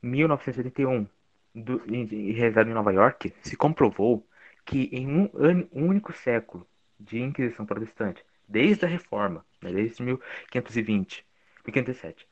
1981, 0.00 1.06
do, 1.54 1.82
realizado 2.32 2.70
em 2.70 2.72
Nova 2.72 2.90
York, 2.90 3.34
se 3.42 3.58
comprovou 3.58 4.26
que 4.64 4.88
em 4.90 5.06
um, 5.06 5.28
um 5.70 5.86
único 5.86 6.14
século 6.14 6.66
de 6.98 7.20
Inquisição 7.20 7.66
protestante, 7.66 8.24
desde 8.48 8.86
a 8.86 8.88
Reforma, 8.88 9.44
né, 9.60 9.70
desde 9.70 10.02
1520, 10.02 11.26
1507, 11.66 12.26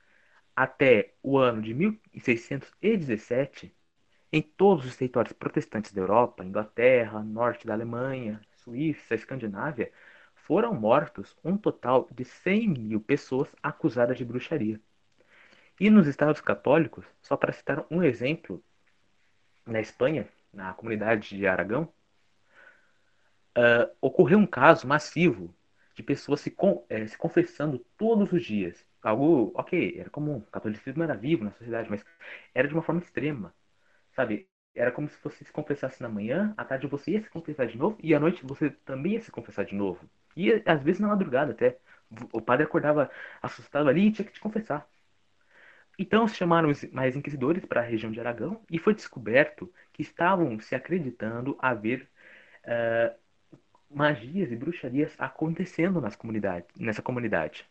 até 0.56 1.12
o 1.22 1.36
ano 1.36 1.60
de 1.60 1.74
1617, 1.74 3.76
em 4.32 4.40
todos 4.40 4.86
os 4.86 4.96
territórios 4.96 5.34
protestantes 5.34 5.92
da 5.92 6.00
Europa, 6.00 6.42
Inglaterra, 6.42 7.22
norte 7.22 7.66
da 7.66 7.74
Alemanha, 7.74 8.40
Suíça, 8.56 9.14
Escandinávia, 9.14 9.92
foram 10.46 10.74
mortos 10.74 11.36
um 11.44 11.56
total 11.56 12.08
de 12.12 12.24
100 12.24 12.68
mil 12.68 13.00
pessoas 13.00 13.48
acusadas 13.62 14.18
de 14.18 14.24
bruxaria. 14.24 14.80
E 15.80 15.90
nos 15.90 16.06
Estados 16.06 16.40
Católicos, 16.40 17.04
só 17.20 17.36
para 17.36 17.52
citar 17.52 17.84
um 17.90 18.02
exemplo, 18.02 18.62
na 19.66 19.80
Espanha, 19.80 20.28
na 20.52 20.72
comunidade 20.74 21.36
de 21.36 21.46
Aragão, 21.46 21.92
uh, 23.56 23.90
ocorreu 24.00 24.38
um 24.38 24.46
caso 24.46 24.86
massivo 24.86 25.54
de 25.94 26.02
pessoas 26.02 26.40
se, 26.40 26.50
com, 26.50 26.84
eh, 26.88 27.06
se 27.06 27.18
confessando 27.18 27.78
todos 27.98 28.32
os 28.32 28.42
dias. 28.44 28.84
Algo, 29.02 29.52
ok, 29.54 29.98
era 29.98 30.08
comum, 30.10 30.38
o 30.38 30.42
catolicismo 30.50 31.02
era 31.02 31.14
vivo 31.14 31.44
na 31.44 31.50
sociedade, 31.52 31.90
mas 31.90 32.04
era 32.54 32.66
de 32.68 32.74
uma 32.74 32.82
forma 32.82 33.00
extrema, 33.00 33.54
sabe? 34.12 34.48
Era 34.74 34.90
como 34.92 35.08
se 35.08 35.18
você 35.22 35.44
se 35.44 35.52
confessasse 35.52 36.00
na 36.02 36.08
manhã, 36.08 36.54
à 36.56 36.64
tarde 36.64 36.86
você 36.86 37.12
ia 37.12 37.22
se 37.22 37.30
confessar 37.30 37.66
de 37.66 37.76
novo, 37.78 37.98
e 38.02 38.14
à 38.14 38.20
noite 38.20 38.44
você 38.44 38.70
também 38.70 39.14
ia 39.14 39.20
se 39.20 39.30
confessar 39.30 39.64
de 39.66 39.74
novo. 39.74 40.08
E 40.36 40.62
às 40.66 40.82
vezes 40.82 41.00
na 41.00 41.08
madrugada 41.08 41.52
até. 41.52 41.78
O 42.32 42.42
padre 42.42 42.64
acordava 42.64 43.10
assustado 43.40 43.88
ali 43.88 44.08
e 44.08 44.12
tinha 44.12 44.26
que 44.26 44.32
te 44.32 44.40
confessar. 44.40 44.86
Então 45.98 46.26
se 46.26 46.36
chamaram 46.36 46.70
mais 46.92 47.16
inquisidores 47.16 47.64
para 47.64 47.80
a 47.80 47.84
região 47.84 48.10
de 48.10 48.20
Aragão 48.20 48.60
e 48.70 48.78
foi 48.78 48.94
descoberto 48.94 49.72
que 49.92 50.02
estavam 50.02 50.58
se 50.60 50.74
acreditando 50.74 51.56
haver 51.60 52.08
uh, 52.64 53.14
magias 53.90 54.50
e 54.50 54.56
bruxarias 54.56 55.14
acontecendo 55.18 56.00
nas 56.00 56.16
comunidades, 56.16 56.68
nessa 56.78 57.02
comunidade. 57.02 57.66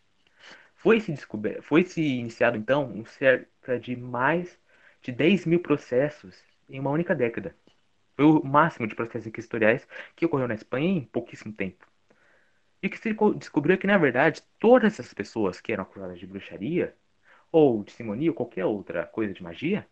Foi-se 0.76 1.16
foi 1.62 1.84
-se 1.84 2.02
iniciado 2.02 2.58
então 2.58 2.86
um 2.86 3.06
cerca 3.06 3.80
de 3.80 3.96
mais 3.96 4.60
de 5.02 5.12
10 5.12 5.46
mil 5.46 5.60
processos 5.60 6.44
em 6.70 6.80
uma 6.80 6.92
única 6.92 7.16
década. 7.16 7.56
Foi 8.16 8.26
o 8.26 8.44
máximo 8.44 8.88
de 8.88 8.96
processos 8.96 9.28
inquisitoriais 9.28 9.88
que 10.16 10.26
ocorreu 10.26 10.48
na 10.48 10.56
Espanha 10.56 10.90
em 10.90 11.06
pouquíssimo 11.06 11.54
tempo. 11.54 11.91
E 12.82 12.90
que 12.90 12.98
se 12.98 13.14
descobriu 13.38 13.78
que, 13.78 13.88
na 13.88 13.98
verdade, 13.98 14.42
todas 14.60 14.94
essas 15.00 15.14
pessoas 15.14 15.62
que 15.62 15.72
eram 15.72 15.84
acusadas 15.84 16.20
de 16.20 16.26
bruxaria, 16.26 16.96
ou 17.52 17.84
de 17.84 17.92
simonia, 17.92 18.32
ou 18.32 18.36
qualquer 18.36 18.66
outra 18.66 19.06
coisa 19.06 19.34
de 19.34 19.44
magia, 19.44 19.88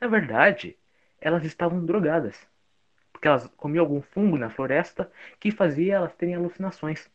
na 0.00 0.06
verdade, 0.06 0.78
elas 1.20 1.44
estavam 1.44 1.84
drogadas. 1.84 2.46
Porque 3.12 3.26
elas 3.26 3.48
comiam 3.56 3.84
algum 3.84 4.00
fungo 4.00 4.38
na 4.38 4.50
floresta 4.50 5.10
que 5.40 5.50
fazia 5.50 5.96
elas 5.96 6.14
terem 6.14 6.34
alucinações. 6.34 7.10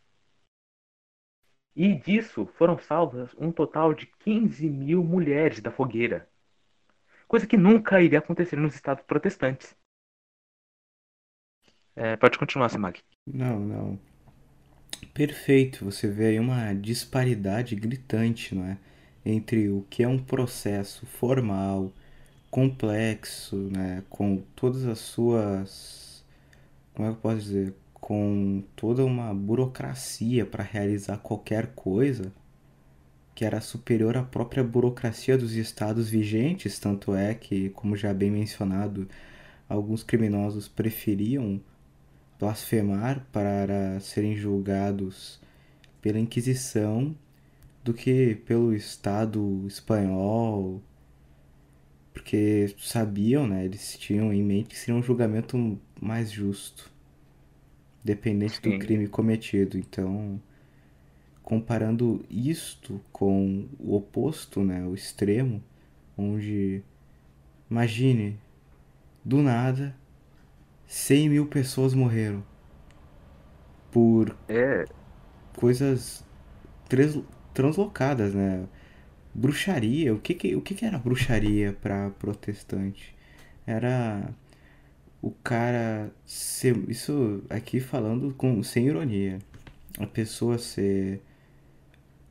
E 1.75 1.95
disso 1.95 2.45
foram 2.57 2.77
salvas 2.77 3.33
um 3.37 3.51
total 3.51 3.93
de 3.93 4.05
15 4.05 4.69
mil 4.69 5.03
mulheres 5.03 5.61
da 5.61 5.71
fogueira. 5.71 6.29
Coisa 7.27 7.47
que 7.47 7.57
nunca 7.57 8.01
iria 8.01 8.19
acontecer 8.19 8.57
nos 8.57 8.75
estados 8.75 9.03
protestantes. 9.05 9.75
É, 11.95 12.15
pode 12.17 12.37
continuar, 12.37 12.69
Samag. 12.69 13.01
Não, 13.25 13.59
não. 13.59 14.12
Perfeito, 15.05 15.85
você 15.85 16.07
vê 16.07 16.27
aí 16.27 16.39
uma 16.39 16.73
disparidade 16.73 17.75
gritante, 17.75 18.55
não 18.55 18.65
é? 18.65 18.77
Entre 19.25 19.69
o 19.69 19.85
que 19.89 20.03
é 20.03 20.07
um 20.07 20.19
processo 20.19 21.05
formal, 21.05 21.91
complexo, 22.51 23.55
né? 23.71 24.03
Com 24.09 24.43
todas 24.55 24.85
as 24.85 24.99
suas. 24.99 26.23
Como 26.93 27.07
é 27.07 27.11
que 27.11 27.17
eu 27.17 27.21
posso 27.21 27.37
dizer? 27.41 27.73
Com 27.93 28.63
toda 28.75 29.05
uma 29.05 29.33
burocracia 29.33 30.45
para 30.45 30.63
realizar 30.63 31.17
qualquer 31.17 31.67
coisa, 31.75 32.31
que 33.35 33.45
era 33.45 33.61
superior 33.61 34.17
à 34.17 34.23
própria 34.23 34.63
burocracia 34.63 35.37
dos 35.37 35.53
estados 35.55 36.09
vigentes, 36.09 36.79
tanto 36.79 37.15
é 37.15 37.33
que, 37.33 37.69
como 37.71 37.95
já 37.95 38.13
bem 38.13 38.31
mencionado, 38.31 39.07
alguns 39.69 40.03
criminosos 40.03 40.67
preferiam 40.67 41.61
blasfemar 42.43 43.25
para 43.31 43.97
serem 44.01 44.35
julgados 44.35 45.39
pela 46.01 46.19
Inquisição 46.19 47.15
do 47.81 47.93
que 47.93 48.35
pelo 48.45 48.75
Estado 48.75 49.63
espanhol, 49.65 50.81
porque 52.13 52.75
sabiam, 52.77 53.47
né, 53.47 53.63
eles 53.63 53.97
tinham 53.97 54.33
em 54.33 54.43
mente 54.43 54.69
que 54.69 54.77
seria 54.77 54.99
um 54.99 55.01
julgamento 55.01 55.79
mais 56.01 56.29
justo, 56.29 56.91
dependente 58.03 58.59
Sim. 58.61 58.71
do 58.71 58.79
crime 58.79 59.07
cometido. 59.07 59.77
Então, 59.77 60.41
comparando 61.41 62.25
isto 62.29 62.99
com 63.09 63.69
o 63.79 63.95
oposto, 63.95 64.61
né, 64.61 64.85
o 64.85 64.93
extremo, 64.93 65.63
onde 66.17 66.83
imagine 67.71 68.37
do 69.23 69.41
nada 69.41 69.95
100 70.87 71.29
mil 71.29 71.45
pessoas 71.47 71.93
morreram 71.93 72.43
por 73.91 74.35
é. 74.49 74.85
coisas 75.55 76.23
translocadas, 77.53 78.33
né? 78.33 78.65
Bruxaria, 79.33 80.13
o 80.13 80.19
que 80.19 80.33
que, 80.33 80.55
o 80.55 80.61
que, 80.61 80.75
que 80.75 80.85
era 80.85 80.97
bruxaria 80.97 81.73
para 81.73 82.09
protestante? 82.11 83.15
Era 83.65 84.33
o 85.21 85.31
cara 85.31 86.11
ser, 86.25 86.77
isso 86.89 87.43
aqui 87.49 87.79
falando 87.79 88.33
com 88.33 88.61
sem 88.61 88.87
ironia, 88.87 89.39
a 89.97 90.05
pessoa 90.05 90.57
ser 90.57 91.21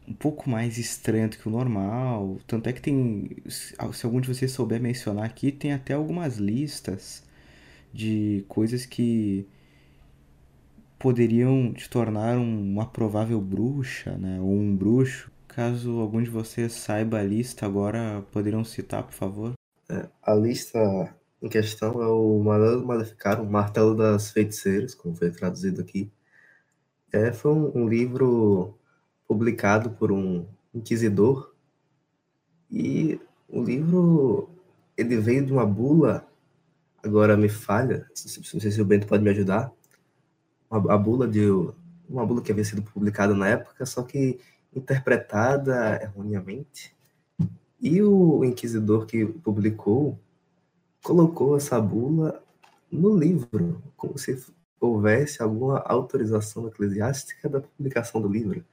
um 0.06 0.12
pouco 0.12 0.50
mais 0.50 0.78
estranha 0.78 1.28
do 1.28 1.38
que 1.38 1.48
o 1.48 1.50
normal, 1.50 2.38
tanto 2.46 2.68
é 2.68 2.72
que 2.72 2.82
tem, 2.82 3.30
se 3.48 3.74
algum 4.04 4.20
de 4.20 4.28
vocês 4.28 4.50
souber 4.52 4.80
mencionar 4.80 5.24
aqui, 5.24 5.50
tem 5.50 5.72
até 5.72 5.94
algumas 5.94 6.36
listas 6.36 7.24
de 7.92 8.44
coisas 8.48 8.86
que 8.86 9.46
poderiam 10.98 11.72
te 11.72 11.90
tornar 11.90 12.38
uma 12.38 12.86
provável 12.86 13.40
bruxa, 13.40 14.16
né, 14.16 14.40
ou 14.40 14.52
um 14.52 14.74
bruxo. 14.76 15.30
Caso 15.48 15.98
algum 15.98 16.22
de 16.22 16.30
vocês 16.30 16.72
saiba 16.72 17.18
a 17.18 17.22
lista 17.22 17.66
agora, 17.66 18.24
poderiam 18.30 18.64
citar, 18.64 19.02
por 19.02 19.12
favor? 19.12 19.52
É, 19.90 20.08
a 20.22 20.34
lista 20.34 20.78
em 21.42 21.48
questão 21.48 22.00
é 22.00 22.06
o 22.06 22.38
Martelo 22.38 22.86
Maleficarum, 22.86 23.44
Martelo 23.44 23.96
das 23.96 24.30
Feiticeiras, 24.30 24.94
como 24.94 25.14
foi 25.14 25.30
traduzido 25.30 25.80
aqui. 25.82 26.10
É, 27.12 27.32
foi 27.32 27.52
um, 27.52 27.82
um 27.82 27.88
livro 27.88 28.78
publicado 29.26 29.90
por 29.90 30.10
um 30.12 30.46
inquisidor 30.72 31.52
e 32.70 33.20
o 33.48 33.62
livro 33.62 34.48
ele 34.96 35.16
veio 35.16 35.44
de 35.44 35.52
uma 35.52 35.66
bula 35.66 36.26
agora 37.02 37.36
me 37.36 37.48
falha, 37.48 38.06
não 38.54 38.60
sei 38.60 38.70
se 38.70 38.80
o 38.80 38.84
Bento 38.84 39.06
pode 39.06 39.22
me 39.22 39.30
ajudar, 39.30 39.72
a 40.70 40.96
bula 40.96 41.28
de 41.28 41.40
uma 42.08 42.24
bula 42.24 42.42
que 42.42 42.52
havia 42.52 42.64
sido 42.64 42.82
publicada 42.82 43.34
na 43.34 43.48
época, 43.48 43.84
só 43.84 44.02
que 44.02 44.38
interpretada 44.74 46.00
erroneamente. 46.02 46.94
E 47.80 48.02
o 48.02 48.44
inquisidor 48.44 49.06
que 49.06 49.26
publicou 49.26 50.18
colocou 51.02 51.56
essa 51.56 51.80
bula 51.80 52.42
no 52.90 53.16
livro, 53.16 53.82
como 53.96 54.16
se 54.18 54.40
houvesse 54.80 55.42
alguma 55.42 55.78
autorização 55.80 56.68
eclesiástica 56.68 57.48
da 57.48 57.60
publicação 57.60 58.20
do 58.20 58.28
livro. 58.28 58.64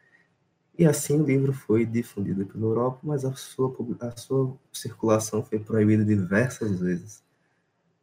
E 0.77 0.85
assim 0.85 1.19
o 1.19 1.25
livro 1.25 1.51
foi 1.51 1.85
difundido 1.85 2.45
pela 2.45 2.65
Europa, 2.65 2.99
mas 3.03 3.25
a 3.25 3.33
sua, 3.33 3.75
a 3.99 4.17
sua 4.17 4.55
circulação 4.71 5.43
foi 5.43 5.59
proibida 5.59 6.05
diversas 6.05 6.79
vezes. 6.79 7.23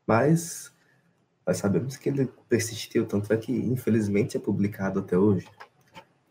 Mas 0.07 0.73
nós 1.47 1.59
sabemos 1.59 1.97
que 1.97 2.09
ele 2.09 2.29
persistiu, 2.49 3.07
tanto 3.07 3.33
é 3.33 3.37
que, 3.37 3.53
infelizmente, 3.53 4.37
é 4.37 4.40
publicado 4.40 5.01
até 5.01 5.16
hoje, 5.16 5.49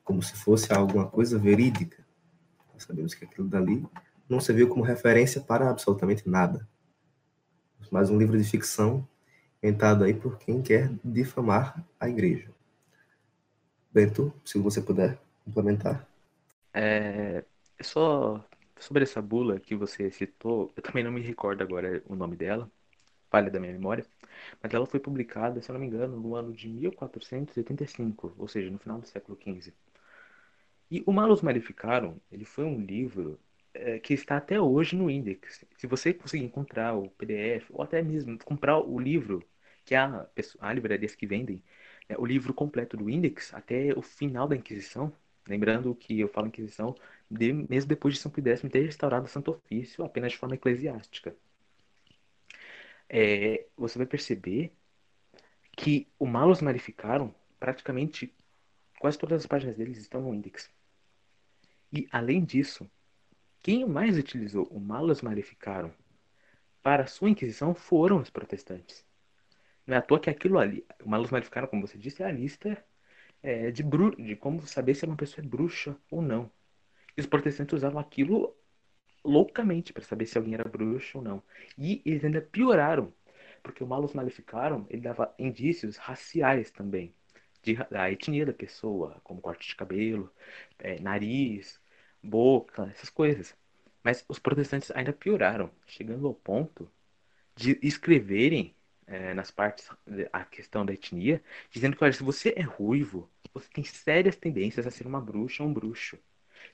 como 0.04 0.22
se 0.22 0.36
fosse 0.36 0.72
alguma 0.74 1.08
coisa 1.08 1.38
verídica. 1.38 2.06
Nós 2.74 2.84
sabemos 2.84 3.14
que 3.14 3.26
aquilo 3.26 3.48
dali 3.48 3.86
não 4.28 4.40
serviu 4.40 4.68
como 4.68 4.84
referência 4.84 5.42
para 5.42 5.70
absolutamente 5.70 6.28
nada. 6.28 6.68
Mas 7.92 8.10
um 8.10 8.18
livro 8.18 8.38
de 8.38 8.44
ficção 8.44 9.08
inventado 9.62 10.04
aí 10.04 10.14
por 10.14 10.38
quem 10.38 10.62
quer 10.62 10.92
difamar 11.04 11.84
a 12.00 12.08
igreja. 12.08 12.52
Bento, 13.92 14.34
se 14.44 14.60
você 14.60 14.82
puder 14.82 15.18
complementar. 15.44 16.08
É, 16.74 17.44
só 17.82 18.44
sobre 18.80 19.04
essa 19.04 19.22
bula 19.22 19.60
que 19.60 19.76
você 19.76 20.12
citou, 20.12 20.72
eu 20.76 20.84
também 20.84 21.04
não 21.04 21.12
me 21.12 21.22
recordo 21.22 21.62
agora 21.62 22.04
o 22.06 22.16
nome 22.16 22.36
dela, 22.36 22.70
falha 23.36 23.52
da 23.52 23.60
minha 23.60 23.74
memória, 23.74 24.06
mas 24.64 24.74
ela 24.74 24.86
foi 24.86 25.00
publicada, 25.00 25.62
se 25.62 25.70
eu 25.70 25.74
não 25.74 25.80
me 25.82 25.88
engano, 25.88 26.18
no 26.18 26.36
ano 26.36 26.54
de 26.54 26.70
1485, 26.70 28.34
ou 28.38 28.48
seja, 28.48 28.70
no 28.72 28.80
final 28.80 29.00
do 29.00 29.08
século 29.08 29.38
XV. 29.38 29.74
E 30.90 31.04
o 31.06 31.12
Malus 31.12 31.42
Maleficarum, 31.42 32.18
ele 32.32 32.46
foi 32.46 32.64
um 32.64 32.80
livro 32.80 33.40
é, 33.74 34.00
que 34.00 34.14
está 34.14 34.38
até 34.38 34.60
hoje 34.60 34.96
no 34.96 35.10
Index. 35.10 35.66
Se 35.78 35.88
você 35.88 36.14
conseguir 36.14 36.46
encontrar 36.46 36.96
o 36.96 37.10
PDF, 37.12 37.70
ou 37.72 37.84
até 37.84 38.02
mesmo 38.02 38.38
comprar 38.44 38.80
o 38.80 38.98
livro, 39.00 39.44
que 39.84 39.96
há, 39.96 40.28
há 40.60 40.74
livrarias 40.74 41.16
que 41.16 41.28
vendem, 41.28 41.62
né, 42.10 42.16
o 42.18 42.26
livro 42.26 42.54
completo 42.54 42.96
do 42.98 43.10
Index, 43.10 43.54
até 43.54 43.94
o 43.98 44.02
final 44.02 44.48
da 44.48 44.56
Inquisição, 44.56 45.12
lembrando 45.48 45.94
que 45.96 46.20
eu 46.20 46.30
falo 46.30 46.48
Inquisição 46.48 46.96
de, 47.30 47.52
mesmo 47.54 47.90
depois 47.90 48.14
de 48.16 48.20
São 48.22 48.32
Pio 48.32 48.44
X 48.48 48.62
ter 48.72 48.82
restaurado 48.86 49.26
o 49.26 49.30
Santo 49.30 49.52
Ofício 49.52 50.06
apenas 50.06 50.32
de 50.32 50.38
forma 50.38 50.56
eclesiástica. 50.56 51.36
É, 53.10 53.68
você 53.78 53.98
vai 53.98 54.08
perceber 54.08 54.74
que 55.76 56.08
o 56.18 56.26
Malus 56.26 56.62
Maleficaram, 56.62 57.34
praticamente 57.60 58.34
quase 59.00 59.18
todas 59.18 59.42
as 59.42 59.46
páginas 59.46 59.76
deles 59.76 59.98
estão 59.98 60.22
no 60.22 60.34
Index. 60.34 60.72
E, 61.92 62.08
além 62.12 62.44
disso, 62.44 62.90
quem 63.62 63.86
mais 63.88 64.18
utilizou 64.18 64.66
o 64.68 64.80
Malus 64.80 65.22
Maleficaram 65.22 65.94
para 66.82 67.08
sua 67.08 67.30
Inquisição 67.30 67.74
foram 67.74 68.20
os 68.20 68.30
protestantes. 68.30 69.06
Não 69.86 69.96
é 69.96 70.00
à 70.00 70.02
toa 70.02 70.20
que 70.20 70.30
aquilo 70.30 70.58
ali, 70.58 70.86
o 71.04 71.10
Malus 71.10 71.32
Maleficaram, 71.32 71.68
como 71.68 71.86
você 71.86 71.98
disse, 71.98 72.24
é 72.24 72.26
a 72.26 72.32
lista 72.32 72.84
é, 73.42 73.70
de, 73.72 73.84
de 73.84 74.36
como 74.36 74.66
saber 74.66 74.96
se 74.96 75.06
uma 75.06 75.16
pessoa 75.16 75.44
é 75.46 75.48
bruxa 75.48 75.96
ou 76.10 76.22
não. 76.22 76.52
E 77.16 77.22
os 77.22 77.28
protestantes 77.28 77.74
usavam 77.74 78.00
aquilo 78.00 78.56
loucamente 79.26 79.94
para 79.94 80.04
saber 80.04 80.26
se 80.26 80.38
alguém 80.38 80.54
era 80.54 80.64
bruxo 80.70 81.18
ou 81.20 81.24
não. 81.24 81.44
E 81.78 82.02
eles 82.06 82.24
ainda 82.24 82.42
pioraram, 82.42 83.14
porque 83.64 83.84
o 83.84 83.88
Malus 83.88 84.14
Maleficaram 84.14 84.86
ele 84.90 85.02
dava 85.02 85.34
indícios 85.40 85.98
raciais 85.98 86.72
também, 86.72 87.14
de, 87.62 87.76
da 87.90 88.12
etnia 88.12 88.46
da 88.46 88.54
pessoa, 88.54 89.20
como 89.24 89.42
corte 89.42 89.68
de 89.68 89.76
cabelo, 89.76 90.32
é, 90.80 91.00
nariz, 91.00 91.82
boca, 92.24 92.88
essas 92.92 93.10
coisas. 93.10 93.56
Mas 94.04 94.24
os 94.30 94.40
protestantes 94.40 94.92
ainda 94.92 95.14
pioraram, 95.14 95.72
chegando 95.88 96.28
ao 96.28 96.34
ponto 96.36 96.90
de 97.56 97.80
escreverem 97.82 98.76
é, 99.08 99.34
nas 99.34 99.52
partes 99.52 99.90
a 100.34 100.46
questão 100.46 100.86
da 100.86 100.94
etnia, 100.94 101.44
dizendo 101.70 101.96
que 101.96 102.04
olha, 102.04 102.14
se 102.14 102.24
você 102.24 102.54
é 102.58 102.62
ruivo, 102.62 103.30
você 103.54 103.70
tem 103.70 103.84
sérias 103.84 104.36
tendências 104.36 104.86
a 104.88 104.92
ser 104.92 105.08
uma 105.08 105.22
bruxa 105.22 105.64
ou 105.64 105.70
um 105.70 105.74
bruxo. 105.74 106.18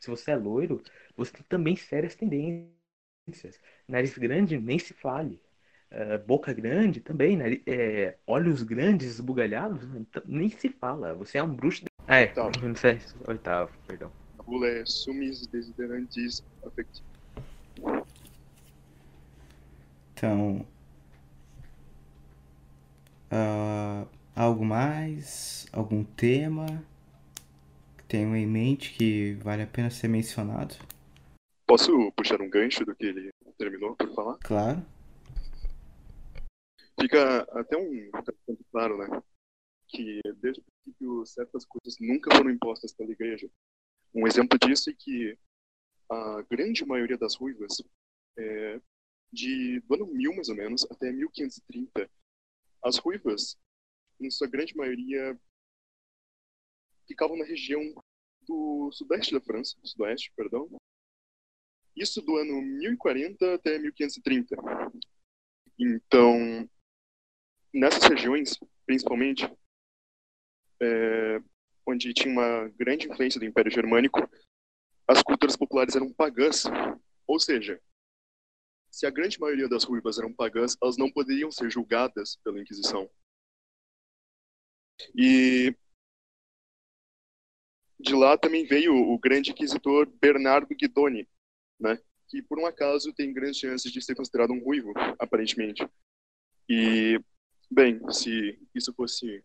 Se 0.02 0.10
você 0.10 0.32
é 0.32 0.36
loiro, 0.36 0.82
você 1.16 1.32
tem 1.32 1.44
também 1.48 1.76
sérias 1.76 2.16
tendências. 2.16 3.60
Nariz 3.88 4.18
grande, 4.18 4.58
nem 4.58 4.80
se 4.80 4.96
fale. 4.96 5.40
Uh, 5.92 6.18
boca 6.26 6.52
grande 6.54 7.00
também, 7.00 7.38
nariz, 7.38 7.62
é, 7.68 8.18
olhos 8.26 8.64
grandes, 8.64 9.08
esbugalhados, 9.08 9.88
nem 10.26 10.50
se 10.50 10.70
fala. 10.70 11.14
Você 11.14 11.38
é 11.38 11.44
um 11.44 11.54
bruxo. 11.54 11.84
Ah, 12.08 12.20
é, 12.20 12.34
oitavo, 12.36 12.52
oitavo 13.28 13.72
perdão. 13.86 14.12
A 14.40 14.44
bula 14.44 14.68
é 14.68 14.84
sumis 14.88 15.46
desiderantis 15.46 16.44
affecti. 16.66 17.04
Então. 20.14 20.66
Uh, 23.32 24.08
algo 24.36 24.66
mais? 24.66 25.68
Algum 25.72 26.04
tema? 26.04 26.84
Tenham 28.12 28.36
em 28.36 28.45
mente 28.45 28.93
que 28.93 29.36
vale 29.36 29.63
a 29.63 29.67
pena 29.67 29.89
ser 29.89 30.10
mencionado? 30.10 30.76
Posso 31.65 32.12
puxar 32.12 32.41
um 32.41 32.50
gancho 32.50 32.84
do 32.84 32.93
que 32.93 33.06
ele 33.06 33.32
terminou 33.58 33.95
por 33.95 34.13
falar? 34.13 34.38
Claro. 34.39 34.86
Fica 37.00 37.43
até 37.58 37.78
um 37.78 38.12
tanto 38.12 38.65
claro, 38.69 38.97
né? 38.97 39.24
Que 39.88 40.19
desde 40.41 40.60
o 40.60 40.63
princípio 40.63 41.26
certas 41.26 41.65
coisas 41.65 41.97
nunca 42.02 42.36
foram 42.36 42.50
impostas 42.50 42.91
pela 42.91 43.12
igreja. 43.12 43.50
Um 44.13 44.28
exemplo 44.28 44.60
disso 44.60 44.89
é 44.89 44.93
que 44.93 45.38
a 46.10 46.41
grande 46.50 46.86
maioria 46.86 47.17
das 47.17 47.36
ruivas, 47.36 47.82
é, 48.38 48.82
de 49.32 49.80
do 49.88 49.95
ano 49.95 50.08
1000 50.08 50.36
mais 50.36 50.50
ou 50.50 50.56
menos 50.56 50.86
até 50.91 51.10
1530, 51.13 52.10
as 52.84 52.97
ruivas, 52.97 53.58
em 54.19 54.30
sua 54.30 54.47
grande 54.47 54.76
maioria, 54.76 55.39
ficavam 57.08 57.38
na 57.38 57.45
região 57.45 57.82
do 58.52 58.92
sudeste 58.92 59.34
da 59.34 59.42
França, 59.42 59.78
sudoeste, 59.84 60.32
perdão. 60.36 60.70
Isso 61.96 62.22
do 62.22 62.36
ano 62.38 62.62
1040 62.62 63.56
até 63.56 63.78
1530. 63.80 64.56
Então, 65.80 66.70
nessas 67.74 68.04
regiões, 68.04 68.60
principalmente, 68.86 69.46
é, 70.82 71.42
onde 71.86 72.14
tinha 72.14 72.32
uma 72.32 72.68
grande 72.70 73.08
influência 73.10 73.40
do 73.40 73.46
Império 73.46 73.72
Germânico, 73.72 74.20
as 75.08 75.24
culturas 75.24 75.56
populares 75.56 75.96
eram 75.96 76.14
pagãs. 76.14 76.64
Ou 77.28 77.40
seja, 77.40 77.82
se 78.90 79.06
a 79.06 79.10
grande 79.10 79.40
maioria 79.40 79.70
das 79.70 79.84
ruivas 79.84 80.18
eram 80.18 80.34
pagãs, 80.34 80.78
elas 80.82 80.98
não 80.98 81.12
poderiam 81.12 81.52
ser 81.52 81.70
julgadas 81.70 82.38
pela 82.44 82.60
Inquisição. 82.60 83.10
E 85.16 85.76
de 88.02 88.14
lá 88.14 88.38
também 88.38 88.66
veio 88.66 88.96
o 88.96 89.18
grande 89.18 89.52
inquisitor 89.52 90.08
Bernardo 90.20 90.76
Guidoni, 90.76 91.28
né? 91.80 92.00
que 92.32 92.42
por 92.42 92.58
um 92.58 92.66
acaso 92.66 93.14
tem 93.14 93.34
grandes 93.34 93.60
chances 93.60 93.92
de 93.92 94.02
ser 94.02 94.16
considerado 94.16 94.52
um 94.52 94.64
ruivo, 94.64 94.94
aparentemente. 95.20 95.86
E, 96.68 97.20
bem, 97.70 98.00
se 98.10 98.58
isso 98.74 98.94
fosse 98.94 99.44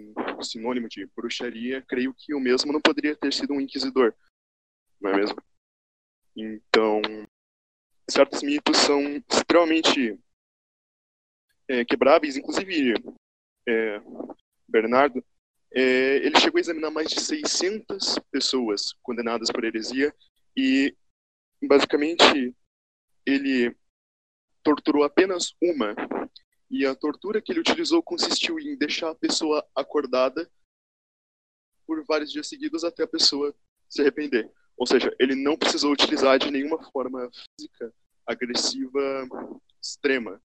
um 0.00 0.42
sinônimo 0.42 0.88
de 0.88 1.06
bruxaria, 1.06 1.80
creio 1.82 2.12
que 2.12 2.34
o 2.34 2.40
mesmo 2.40 2.72
não 2.72 2.80
poderia 2.80 3.14
ter 3.14 3.32
sido 3.32 3.52
um 3.52 3.60
inquisidor, 3.60 4.12
não 5.00 5.10
é 5.10 5.16
mesmo? 5.16 5.40
Então, 6.36 7.00
certos 8.08 8.42
mitos 8.42 8.76
são 8.78 9.00
extremamente 9.30 10.18
é, 11.68 11.84
quebráveis, 11.84 12.36
inclusive 12.36 12.94
é, 13.68 14.00
Bernardo 14.66 15.24
é, 15.72 16.16
ele 16.16 16.38
chegou 16.40 16.58
a 16.58 16.60
examinar 16.60 16.90
mais 16.90 17.08
de 17.08 17.20
600 17.20 18.18
pessoas 18.30 18.92
condenadas 19.02 19.50
por 19.50 19.64
heresia 19.64 20.14
e, 20.56 20.94
basicamente, 21.62 22.54
ele 23.24 23.74
torturou 24.62 25.04
apenas 25.04 25.54
uma. 25.62 25.94
E 26.70 26.86
a 26.86 26.94
tortura 26.94 27.40
que 27.40 27.52
ele 27.52 27.60
utilizou 27.60 28.02
consistiu 28.02 28.58
em 28.58 28.76
deixar 28.76 29.10
a 29.10 29.14
pessoa 29.14 29.66
acordada 29.74 30.50
por 31.86 32.04
vários 32.04 32.30
dias 32.30 32.48
seguidos 32.48 32.84
até 32.84 33.02
a 33.02 33.08
pessoa 33.08 33.54
se 33.88 34.00
arrepender. 34.00 34.50
Ou 34.76 34.86
seja, 34.86 35.14
ele 35.18 35.34
não 35.34 35.56
precisou 35.56 35.92
utilizar 35.92 36.38
de 36.38 36.50
nenhuma 36.50 36.82
forma 36.90 37.28
física 37.58 37.92
agressiva 38.26 39.28
extrema, 39.82 40.40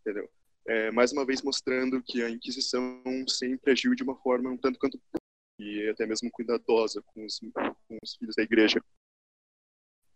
entendeu? 0.00 0.30
É, 0.68 0.90
mais 0.90 1.12
uma 1.12 1.24
vez 1.24 1.40
mostrando 1.42 2.02
que 2.02 2.22
a 2.22 2.28
Inquisição 2.28 3.02
sempre 3.26 3.72
agiu 3.72 3.94
de 3.94 4.02
uma 4.02 4.14
forma 4.16 4.50
um 4.50 4.56
tanto 4.56 4.78
quanto 4.78 5.00
e 5.58 5.88
até 5.88 6.06
mesmo 6.06 6.30
cuidadosa 6.30 7.02
com 7.02 7.24
os, 7.24 7.40
com 7.40 7.96
os 8.02 8.14
filhos 8.16 8.36
da 8.36 8.42
igreja. 8.42 8.80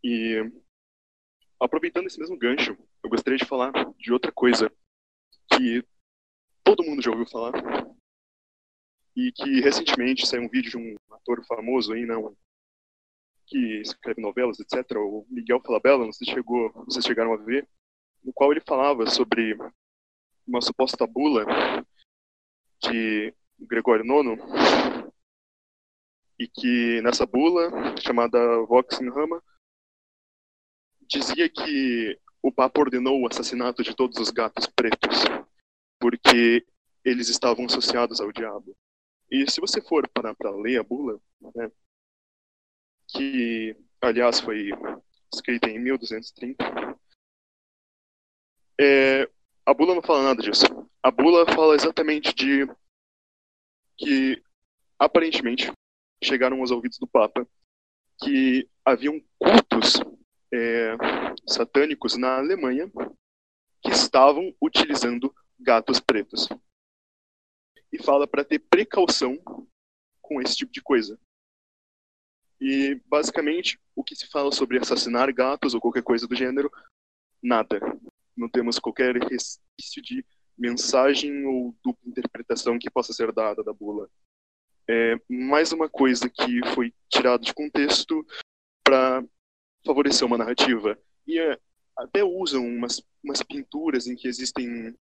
E 0.04 0.36
aproveitando 1.58 2.06
esse 2.06 2.18
mesmo 2.18 2.36
gancho, 2.36 2.76
eu 3.02 3.08
gostaria 3.10 3.38
de 3.38 3.46
falar 3.46 3.72
de 3.96 4.12
outra 4.12 4.30
coisa 4.30 4.70
que 5.52 5.82
todo 6.62 6.84
mundo 6.84 7.02
já 7.02 7.10
ouviu 7.10 7.26
falar 7.26 7.52
e 9.16 9.32
que 9.32 9.60
recentemente 9.60 10.26
saiu 10.26 10.42
um 10.42 10.48
vídeo 10.48 10.70
de 10.70 10.76
um 10.76 10.96
ator 11.14 11.44
famoso 11.46 11.94
aí, 11.94 12.04
não, 12.04 12.36
que 13.46 13.80
escreve 13.80 14.20
novelas, 14.20 14.60
etc. 14.60 14.98
O 14.98 15.26
Miguel 15.30 15.62
Falabella, 15.62 16.04
não 16.04 16.12
sei 16.12 16.26
se 16.26 16.34
chegou, 16.34 16.70
vocês 16.84 17.04
chegaram 17.04 17.32
a 17.32 17.36
ver, 17.36 17.66
no 18.22 18.32
qual 18.32 18.52
ele 18.52 18.60
falava 18.60 19.06
sobre 19.06 19.56
uma 20.46 20.60
suposta 20.60 21.06
bula 21.06 21.44
de 22.82 23.34
Gregório 23.58 24.04
IX, 24.04 24.42
e 26.38 26.48
que 26.48 27.00
nessa 27.02 27.24
bula, 27.24 27.70
chamada 28.00 28.38
Vox 28.66 29.00
in 29.00 29.08
Rama, 29.08 29.42
dizia 31.08 31.48
que 31.48 32.18
o 32.42 32.50
Papa 32.50 32.80
ordenou 32.80 33.20
o 33.20 33.26
assassinato 33.28 33.82
de 33.82 33.94
todos 33.94 34.18
os 34.18 34.30
gatos 34.30 34.66
pretos, 34.66 35.24
porque 36.00 36.66
eles 37.04 37.28
estavam 37.28 37.66
associados 37.66 38.20
ao 38.20 38.32
diabo. 38.32 38.76
E 39.30 39.48
se 39.50 39.60
você 39.60 39.80
for 39.80 40.08
para, 40.08 40.34
ler 40.50 40.80
a 40.80 40.82
bula, 40.82 41.20
né, 41.54 41.70
que 43.08 43.76
aliás 44.00 44.40
foi 44.40 44.70
escrita 45.32 45.70
em 45.70 45.78
1230, 45.78 46.64
é, 48.80 49.30
a 49.64 49.74
bula 49.74 49.94
não 49.94 50.02
fala 50.02 50.22
nada 50.24 50.42
disso. 50.42 50.64
A 51.02 51.10
bula 51.10 51.46
fala 51.46 51.74
exatamente 51.74 52.34
de 52.34 52.66
que 53.96 54.42
aparentemente 54.98 55.70
chegaram 56.22 56.60
aos 56.60 56.70
ouvidos 56.70 56.98
do 56.98 57.06
Papa 57.06 57.46
que 58.22 58.68
haviam 58.84 59.20
cultos 59.38 60.00
é, 60.52 60.96
satânicos 61.46 62.16
na 62.16 62.38
Alemanha 62.38 62.90
que 63.82 63.90
estavam 63.90 64.54
utilizando 64.60 65.34
gatos 65.58 66.00
pretos. 66.00 66.48
E 67.92 68.02
fala 68.02 68.26
para 68.26 68.44
ter 68.44 68.58
precaução 68.58 69.38
com 70.20 70.40
esse 70.40 70.56
tipo 70.56 70.72
de 70.72 70.80
coisa. 70.80 71.18
E 72.60 72.94
basicamente 73.06 73.80
o 73.94 74.04
que 74.04 74.14
se 74.14 74.28
fala 74.28 74.52
sobre 74.52 74.78
assassinar 74.78 75.32
gatos 75.32 75.74
ou 75.74 75.80
qualquer 75.80 76.02
coisa 76.02 76.26
do 76.26 76.34
gênero, 76.36 76.70
nada 77.42 77.80
não 78.36 78.48
temos 78.48 78.78
qualquer 78.78 79.16
resquício 79.16 80.02
de 80.02 80.24
mensagem 80.56 81.44
ou 81.46 81.74
dupla 81.84 82.08
interpretação 82.08 82.78
que 82.78 82.90
possa 82.90 83.12
ser 83.12 83.32
dada 83.32 83.62
da 83.62 83.72
bula. 83.72 84.08
É, 84.88 85.16
mais 85.28 85.72
uma 85.72 85.88
coisa 85.88 86.28
que 86.28 86.60
foi 86.74 86.92
tirada 87.08 87.42
de 87.42 87.54
contexto 87.54 88.26
para 88.84 89.24
favorecer 89.84 90.26
uma 90.26 90.38
narrativa. 90.38 90.98
E 91.26 91.38
é, 91.38 91.58
até 91.96 92.24
usam 92.24 92.66
umas, 92.66 93.02
umas 93.22 93.42
pinturas 93.42 94.06
em 94.06 94.16
que 94.16 94.28
existem 94.28 94.94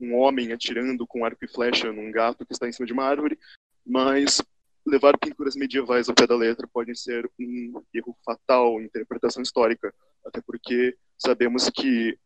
um 0.00 0.14
homem 0.14 0.52
atirando 0.52 1.06
com 1.06 1.24
arco 1.24 1.44
e 1.44 1.48
flecha 1.48 1.92
num 1.92 2.10
gato 2.10 2.44
que 2.44 2.52
está 2.52 2.68
em 2.68 2.72
cima 2.72 2.86
de 2.86 2.92
uma 2.92 3.04
árvore, 3.04 3.38
mas 3.86 4.42
levar 4.86 5.18
pinturas 5.18 5.56
medievais 5.56 6.08
ao 6.08 6.14
pé 6.14 6.26
da 6.26 6.36
letra 6.36 6.68
pode 6.70 6.94
ser 6.98 7.30
um 7.38 7.82
erro 7.92 8.16
fatal 8.24 8.80
em 8.80 8.84
interpretação 8.84 9.42
histórica, 9.42 9.94
até 10.26 10.42
porque 10.42 10.96
sabemos 11.18 11.70
que 11.70 12.18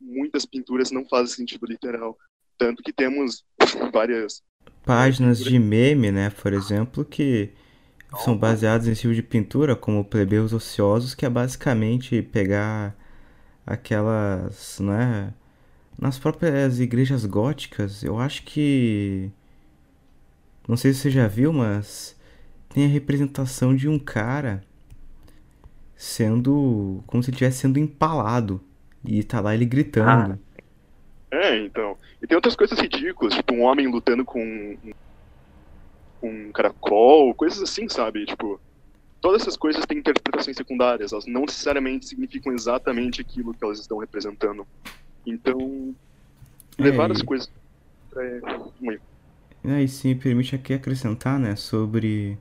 muitas 0.00 0.44
pinturas 0.44 0.90
não 0.90 1.04
fazem 1.04 1.36
sentido 1.36 1.66
literal, 1.66 2.16
tanto 2.58 2.82
que 2.82 2.92
temos 2.92 3.44
várias 3.92 4.42
páginas 4.84 5.38
de 5.38 5.58
meme, 5.58 6.12
né, 6.12 6.30
por 6.30 6.52
exemplo, 6.52 7.04
que 7.04 7.50
são 8.22 8.36
baseadas 8.36 8.86
em 8.86 8.92
estilo 8.92 9.14
de 9.14 9.22
pintura, 9.22 9.74
como 9.74 10.04
Plebeus 10.04 10.52
Ociosos, 10.52 11.14
que 11.14 11.26
é 11.26 11.30
basicamente 11.30 12.22
pegar 12.22 12.94
aquelas, 13.66 14.78
né, 14.78 15.32
nas 15.98 16.18
próprias 16.18 16.80
igrejas 16.80 17.24
góticas, 17.24 18.04
eu 18.04 18.18
acho 18.18 18.44
que 18.44 19.30
não 20.68 20.76
sei 20.76 20.92
se 20.92 21.00
você 21.00 21.10
já 21.10 21.26
viu, 21.28 21.52
mas 21.52 22.16
tem 22.68 22.84
a 22.84 22.88
representação 22.88 23.74
de 23.74 23.88
um 23.88 23.98
cara 23.98 24.64
sendo 25.96 27.02
como 27.06 27.22
se 27.22 27.30
ele 27.30 27.36
estivesse 27.36 27.58
sendo 27.58 27.78
empalado 27.78 28.60
e 29.04 29.22
tá 29.22 29.40
lá 29.40 29.54
ele 29.54 29.64
gritando. 29.64 30.38
Ah. 30.50 30.54
É, 31.30 31.56
então. 31.58 31.96
E 32.22 32.26
tem 32.26 32.36
outras 32.36 32.54
coisas 32.54 32.78
ridículas, 32.78 33.34
tipo 33.34 33.54
um 33.54 33.62
homem 33.62 33.88
lutando 33.88 34.24
com 34.24 34.76
um 36.22 36.52
caracol, 36.52 37.34
coisas 37.34 37.60
assim, 37.60 37.88
sabe? 37.88 38.24
Tipo, 38.24 38.60
todas 39.20 39.42
essas 39.42 39.56
coisas 39.56 39.84
têm 39.84 39.98
interpretações 39.98 40.56
secundárias, 40.56 41.12
elas 41.12 41.26
não 41.26 41.42
necessariamente 41.42 42.06
significam 42.06 42.52
exatamente 42.52 43.20
aquilo 43.20 43.52
que 43.52 43.64
elas 43.64 43.80
estão 43.80 43.98
representando. 43.98 44.66
Então, 45.26 45.94
levar 46.78 47.10
é, 47.10 47.12
as 47.12 47.22
coisas 47.22 47.50
é. 48.16 48.40
É, 49.64 49.82
e 49.82 49.88
se 49.88 50.06
me 50.06 50.14
permite 50.14 50.54
aqui 50.54 50.74
acrescentar, 50.74 51.38
né, 51.38 51.56
sobre 51.56 52.38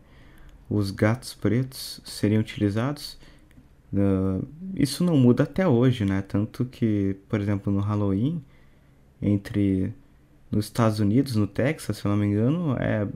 os 0.70 0.92
gatos 0.92 1.34
pretos 1.34 2.02
serem 2.04 2.38
utilizados, 2.38 3.18
uh, 3.94 4.48
isso 4.76 5.04
não 5.04 5.18
muda 5.18 5.44
até 5.44 5.68
hoje, 5.68 6.06
né? 6.06 6.22
Tanto 6.22 6.66
que, 6.66 7.16
por 7.30 7.40
exemplo, 7.40 7.72
no 7.72 7.80
Halloween, 7.80 8.44
entre 9.22 9.94
nos 10.52 10.66
Estados 10.66 11.00
Unidos, 11.00 11.36
no 11.36 11.48
Texas, 11.48 11.98
se 11.98 12.06
eu 12.06 12.12
não 12.12 12.18
me 12.18 12.28
engano, 12.28 12.76
é 12.78 13.08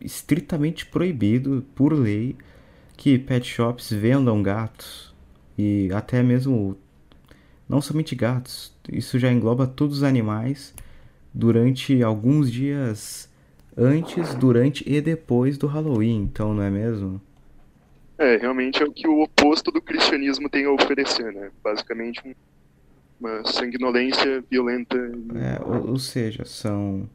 estritamente 0.00 0.86
proibido 0.86 1.64
por 1.74 1.92
lei 1.92 2.36
que 2.96 3.18
pet 3.18 3.46
shops 3.46 3.90
vendam 3.92 4.42
gatos 4.42 5.14
e 5.58 5.90
até 5.92 6.22
mesmo 6.22 6.76
não 7.68 7.80
somente 7.80 8.14
gatos, 8.14 8.74
isso 8.90 9.18
já 9.18 9.30
engloba 9.30 9.66
todos 9.66 9.98
os 9.98 10.02
animais 10.02 10.74
durante 11.32 12.02
alguns 12.02 12.50
dias 12.50 13.28
antes, 13.76 14.34
durante 14.34 14.84
e 14.90 15.00
depois 15.00 15.56
do 15.56 15.66
Halloween, 15.66 16.22
então 16.22 16.52
não 16.52 16.62
é 16.62 16.70
mesmo? 16.70 17.20
É, 18.20 18.36
realmente 18.36 18.82
é 18.82 18.86
o 18.86 18.92
que 18.92 19.08
o 19.08 19.22
oposto 19.22 19.72
do 19.72 19.80
cristianismo 19.80 20.50
tem 20.50 20.66
a 20.66 20.70
oferecer, 20.70 21.32
né? 21.32 21.50
Basicamente 21.64 22.36
uma 23.18 23.42
sanguinolência 23.46 24.44
violenta. 24.50 24.94
É, 24.96 25.58
ou, 25.64 25.92
ou 25.92 25.98
seja, 25.98 26.44
são 26.44 27.08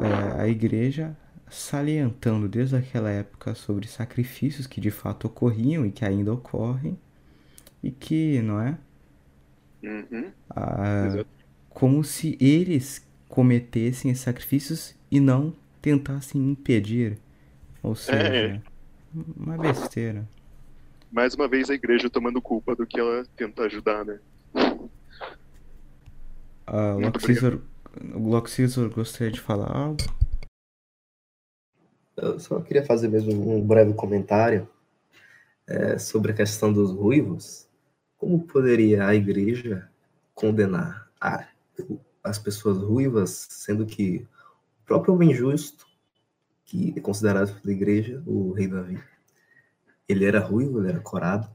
é, 0.00 0.42
a 0.42 0.48
igreja 0.48 1.16
salientando 1.48 2.48
desde 2.48 2.74
aquela 2.74 3.08
época 3.10 3.54
sobre 3.54 3.86
sacrifícios 3.86 4.66
que 4.66 4.80
de 4.80 4.90
fato 4.90 5.28
ocorriam 5.28 5.86
e 5.86 5.92
que 5.92 6.04
ainda 6.04 6.32
ocorrem 6.32 6.98
e 7.80 7.92
que, 7.92 8.42
não 8.42 8.60
é? 8.60 8.76
Uhum. 9.84 10.32
Ah, 10.50 11.24
como 11.68 12.02
se 12.02 12.36
eles 12.40 13.06
cometessem 13.28 14.10
esses 14.10 14.24
sacrifícios 14.24 14.96
e 15.08 15.20
não 15.20 15.54
tentassem 15.80 16.40
impedir. 16.50 17.18
Ou 17.84 17.94
seja, 17.94 18.26
é. 18.26 18.60
Uma 19.14 19.56
besteira. 19.56 20.28
Mais 21.10 21.34
uma 21.34 21.48
vez 21.48 21.70
a 21.70 21.74
igreja 21.74 22.10
tomando 22.10 22.42
culpa 22.42 22.74
do 22.74 22.86
que 22.86 22.98
ela 22.98 23.24
tenta 23.36 23.62
ajudar, 23.62 24.04
né? 24.04 24.18
Ah, 26.66 26.96
o 28.14 28.28
Loxisor 28.28 28.90
gostaria 28.90 29.32
de 29.32 29.40
falar 29.40 29.70
algo? 29.70 29.98
Eu 32.16 32.40
só 32.40 32.60
queria 32.60 32.84
fazer 32.84 33.08
mesmo 33.08 33.56
um 33.56 33.64
breve 33.64 33.94
comentário 33.94 34.68
é, 35.66 35.98
sobre 35.98 36.32
a 36.32 36.34
questão 36.34 36.72
dos 36.72 36.90
ruivos. 36.90 37.68
Como 38.16 38.46
poderia 38.46 39.06
a 39.06 39.14
igreja 39.14 39.88
condenar 40.34 41.10
a, 41.20 41.46
as 42.24 42.38
pessoas 42.38 42.78
ruivas, 42.78 43.46
sendo 43.50 43.86
que 43.86 44.26
o 44.82 44.86
próprio 44.86 45.14
homem 45.14 45.34
justo, 45.34 45.86
que 46.66 46.92
é 46.96 47.00
considerado 47.00 47.58
pela 47.60 47.72
igreja 47.72 48.22
o 48.26 48.52
rei 48.52 48.66
Davi, 48.66 49.00
ele 50.08 50.24
era 50.24 50.40
ruivo, 50.40 50.80
ele 50.80 50.90
era 50.90 51.00
corado. 51.00 51.48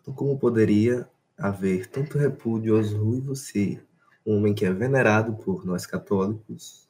Então, 0.00 0.14
como 0.14 0.38
poderia 0.38 1.08
haver 1.36 1.86
tanto 1.88 2.16
repúdio 2.16 2.76
aos 2.76 2.92
ruivos 2.92 3.40
se 3.40 3.80
um 4.24 4.38
homem 4.38 4.54
que 4.54 4.64
é 4.64 4.72
venerado 4.72 5.34
por 5.34 5.66
nós 5.66 5.84
católicos 5.84 6.88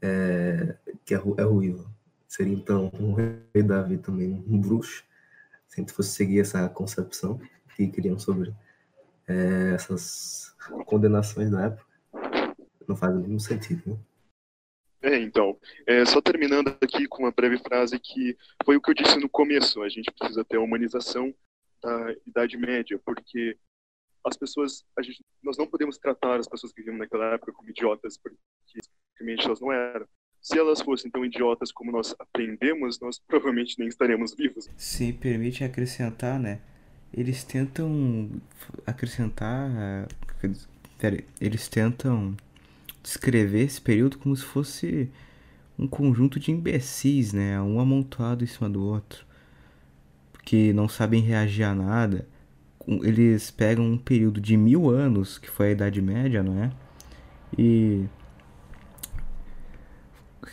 é, 0.00 0.76
que 1.04 1.14
é, 1.14 1.18
é 1.38 1.42
ruivo? 1.42 1.90
Seria 2.28 2.54
então 2.54 2.90
o 2.98 3.14
rei 3.14 3.62
Davi 3.62 3.98
também 3.98 4.44
um 4.46 4.60
bruxo, 4.60 5.04
se 5.68 5.80
a 5.80 5.82
gente 5.82 5.92
fosse 5.92 6.10
seguir 6.10 6.40
essa 6.40 6.68
concepção 6.68 7.40
que 7.74 7.88
criam 7.88 8.18
sobre 8.18 8.54
é, 9.26 9.72
essas 9.74 10.54
condenações 10.86 11.50
da 11.50 11.66
época. 11.66 11.86
Não 12.86 12.96
faz 12.96 13.14
nenhum 13.14 13.38
sentido, 13.38 13.82
né? 13.86 13.96
É, 15.02 15.18
então, 15.18 15.58
é, 15.86 16.04
só 16.04 16.20
terminando 16.20 16.68
aqui 16.80 17.08
com 17.08 17.24
uma 17.24 17.32
breve 17.32 17.58
frase 17.58 17.98
que 17.98 18.36
foi 18.64 18.76
o 18.76 18.80
que 18.80 18.90
eu 18.90 18.94
disse 18.94 19.18
no 19.18 19.28
começo, 19.28 19.82
a 19.82 19.88
gente 19.88 20.10
precisa 20.16 20.44
ter 20.44 20.56
a 20.56 20.60
humanização 20.60 21.34
da 21.82 22.14
Idade 22.26 22.56
Média, 22.56 22.98
porque 23.04 23.58
as 24.24 24.36
pessoas, 24.36 24.84
a 24.96 25.02
gente, 25.02 25.24
nós 25.42 25.58
não 25.58 25.66
podemos 25.66 25.98
tratar 25.98 26.38
as 26.38 26.46
pessoas 26.46 26.72
que 26.72 26.80
viviam 26.80 26.96
naquela 26.96 27.34
época 27.34 27.52
como 27.52 27.68
idiotas, 27.68 28.16
porque 28.16 28.38
simplesmente 28.64 29.44
elas 29.44 29.60
não 29.60 29.72
eram. 29.72 30.06
Se 30.40 30.58
elas 30.58 30.80
fossem 30.80 31.10
tão 31.10 31.24
idiotas 31.24 31.72
como 31.72 31.92
nós 31.92 32.14
aprendemos, 32.18 33.00
nós 33.00 33.18
provavelmente 33.18 33.78
nem 33.78 33.88
estaremos 33.88 34.34
vivos. 34.34 34.68
Se 34.76 35.12
permite 35.12 35.64
acrescentar, 35.64 36.38
né? 36.38 36.60
Eles 37.12 37.44
tentam 37.44 38.30
acrescentar. 38.86 39.70
Eles 41.40 41.68
tentam 41.68 42.36
descrever 43.02 43.62
esse 43.62 43.80
período 43.80 44.18
como 44.18 44.36
se 44.36 44.44
fosse 44.44 45.10
um 45.78 45.86
conjunto 45.86 46.38
de 46.38 46.50
imbecis, 46.50 47.32
né? 47.32 47.60
Um 47.60 47.80
amontoado 47.80 48.44
em 48.44 48.46
cima 48.46 48.68
do 48.68 48.82
outro. 48.82 49.24
Que 50.44 50.72
não 50.72 50.88
sabem 50.88 51.22
reagir 51.22 51.64
a 51.64 51.74
nada. 51.74 52.26
Eles 53.02 53.50
pegam 53.50 53.84
um 53.84 53.98
período 53.98 54.40
de 54.40 54.56
mil 54.56 54.90
anos, 54.90 55.38
que 55.38 55.48
foi 55.48 55.68
a 55.68 55.72
Idade 55.72 56.02
Média, 56.02 56.42
não 56.42 56.62
é? 56.62 56.70
E 57.56 58.04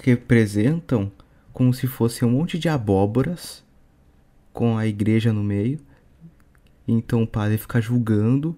representam 0.01 1.11
como 1.51 1.73
se 1.73 1.87
fosse 1.87 2.23
um 2.23 2.29
monte 2.29 2.57
de 2.57 2.69
abóboras 2.69 3.63
com 4.53 4.77
a 4.77 4.87
igreja 4.87 5.33
no 5.33 5.43
meio. 5.43 5.79
Então 6.87 7.23
o 7.23 7.27
padre 7.27 7.57
fica 7.57 7.81
julgando 7.81 8.57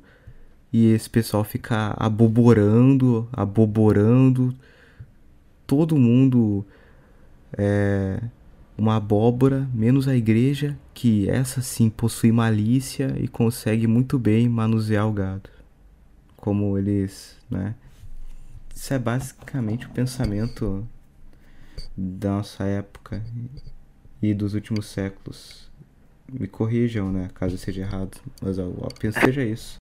e 0.72 0.88
esse 0.88 1.10
pessoal 1.10 1.44
fica 1.44 1.94
aboborando, 1.98 3.28
aboborando. 3.32 4.56
Todo 5.68 5.98
mundo 5.98 6.66
é 7.58 8.22
uma 8.78 8.96
abóbora, 8.96 9.68
menos 9.74 10.08
a 10.08 10.16
igreja, 10.16 10.78
que 10.94 11.30
essa 11.30 11.62
sim 11.62 11.90
possui 11.90 12.32
malícia 12.32 13.16
e 13.20 13.28
consegue 13.28 13.86
muito 13.86 14.18
bem 14.18 14.48
manusear 14.50 15.08
o 15.08 15.14
gado. 15.14 15.50
Como 16.36 16.78
eles, 16.78 17.38
né? 17.50 17.76
Isso 18.74 18.94
é 18.94 19.00
basicamente 19.00 19.86
o 19.86 19.90
pensamento 19.90 20.88
da 21.96 22.38
nossa 22.38 22.64
época 22.64 23.24
e 24.22 24.34
dos 24.34 24.54
últimos 24.54 24.88
séculos. 24.88 25.70
Me 26.32 26.48
corrijam, 26.48 27.12
né, 27.12 27.30
caso 27.36 27.58
seja 27.58 27.82
errado, 27.82 28.18
mas 28.42 28.58
eu 28.58 28.74
penso 29.00 29.20
seja 29.20 29.44
isso. 29.44 29.81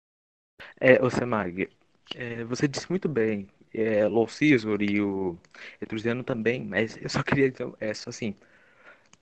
É, 0.79 1.01
o 1.03 1.09
Semag, 1.09 1.69
é, 2.15 2.43
você 2.43 2.67
disse 2.67 2.89
muito 2.89 3.07
bem, 3.09 3.47
é, 3.73 4.07
Low 4.07 4.27
Caesar 4.27 4.81
e 4.81 5.01
o 5.01 5.37
Etrusiano 5.81 6.23
também, 6.23 6.63
mas 6.63 6.95
eu 6.97 7.09
só 7.09 7.23
queria 7.23 7.49
dizer, 7.51 7.71
é 7.79 7.93
só 7.93 8.09
assim, 8.09 8.35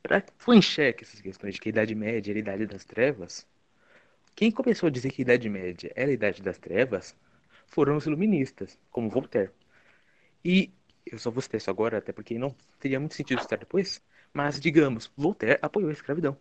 para 0.03 0.21
pôr 0.45 0.55
em 0.55 0.61
xeque 0.61 1.03
essas 1.03 1.21
questões 1.21 1.55
de 1.55 1.61
que 1.61 1.69
a 1.69 1.71
Idade 1.71 1.95
Média 1.95 2.31
era 2.31 2.39
a 2.39 2.41
Idade 2.41 2.67
das 2.67 2.85
Trevas, 2.85 3.47
quem 4.35 4.51
começou 4.51 4.87
a 4.87 4.91
dizer 4.91 5.11
que 5.11 5.21
a 5.23 5.25
Idade 5.25 5.49
Média 5.49 5.91
era 5.95 6.09
a 6.11 6.13
Idade 6.13 6.41
das 6.43 6.57
Trevas 6.59 7.15
foram 7.67 7.97
os 7.97 8.05
iluministas, 8.07 8.79
como 8.91 9.09
Voltaire. 9.09 9.51
E 10.45 10.71
eu 11.05 11.19
só 11.19 11.31
vou 11.31 11.41
citar 11.41 11.57
isso 11.59 11.69
agora, 11.69 11.97
até 11.99 12.11
porque 12.13 12.37
não 12.39 12.55
teria 12.79 12.99
muito 12.99 13.15
sentido 13.15 13.41
citar 13.41 13.59
depois, 13.59 14.01
mas 14.33 14.59
digamos, 14.59 15.11
Voltaire 15.17 15.59
apoiou 15.61 15.89
a 15.89 15.93
escravidão. 15.93 16.37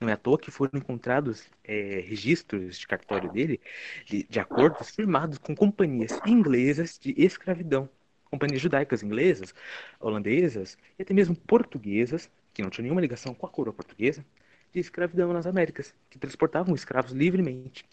Não 0.00 0.08
é 0.08 0.12
à 0.12 0.16
toa 0.16 0.38
que 0.38 0.50
foram 0.50 0.78
encontrados 0.78 1.48
é, 1.64 2.00
registros 2.00 2.78
de 2.78 2.86
cartório 2.86 3.30
dele 3.32 3.60
de, 4.04 4.24
de 4.24 4.40
acordos 4.40 4.90
firmados 4.90 5.38
com 5.38 5.54
companhias 5.54 6.20
inglesas 6.26 6.98
de 6.98 7.14
escravidão. 7.16 7.88
Companhias 8.30 8.60
judaicas 8.60 9.02
inglesas, 9.02 9.54
holandesas 10.00 10.76
e 10.98 11.02
até 11.02 11.14
mesmo 11.14 11.34
portuguesas, 11.34 12.30
que 12.52 12.62
não 12.62 12.70
tinham 12.70 12.84
nenhuma 12.84 13.00
ligação 13.00 13.34
com 13.34 13.46
a 13.46 13.48
coroa 13.48 13.72
portuguesa, 13.72 14.24
de 14.72 14.80
escravidão 14.80 15.32
nas 15.32 15.46
Américas, 15.46 15.94
que 16.10 16.18
transportavam 16.18 16.74
escravos 16.74 17.12
livremente. 17.12 17.86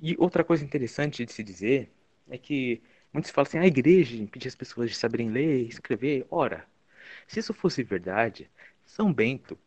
E 0.00 0.16
outra 0.18 0.42
coisa 0.44 0.64
interessante 0.64 1.24
de 1.24 1.32
se 1.32 1.42
dizer 1.44 1.92
é 2.28 2.38
que 2.38 2.82
muitos 3.12 3.30
falam 3.30 3.48
assim: 3.48 3.58
a 3.58 3.66
igreja 3.66 4.16
impedia 4.16 4.48
as 4.48 4.54
pessoas 4.54 4.90
de 4.90 4.96
saberem 4.96 5.30
ler 5.30 5.62
e 5.64 5.68
escrever. 5.68 6.26
Ora, 6.30 6.66
se 7.26 7.40
isso 7.40 7.52
fosse 7.54 7.82
verdade, 7.82 8.50
São 8.84 9.12
Bento, 9.12 9.58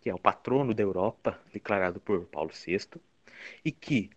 que 0.00 0.08
é 0.08 0.14
o 0.14 0.18
patrono 0.18 0.74
da 0.74 0.82
Europa, 0.82 1.38
declarado 1.52 2.00
por 2.00 2.24
Paulo 2.26 2.50
VI, 2.50 3.00
e 3.64 3.70
que, 3.70 4.10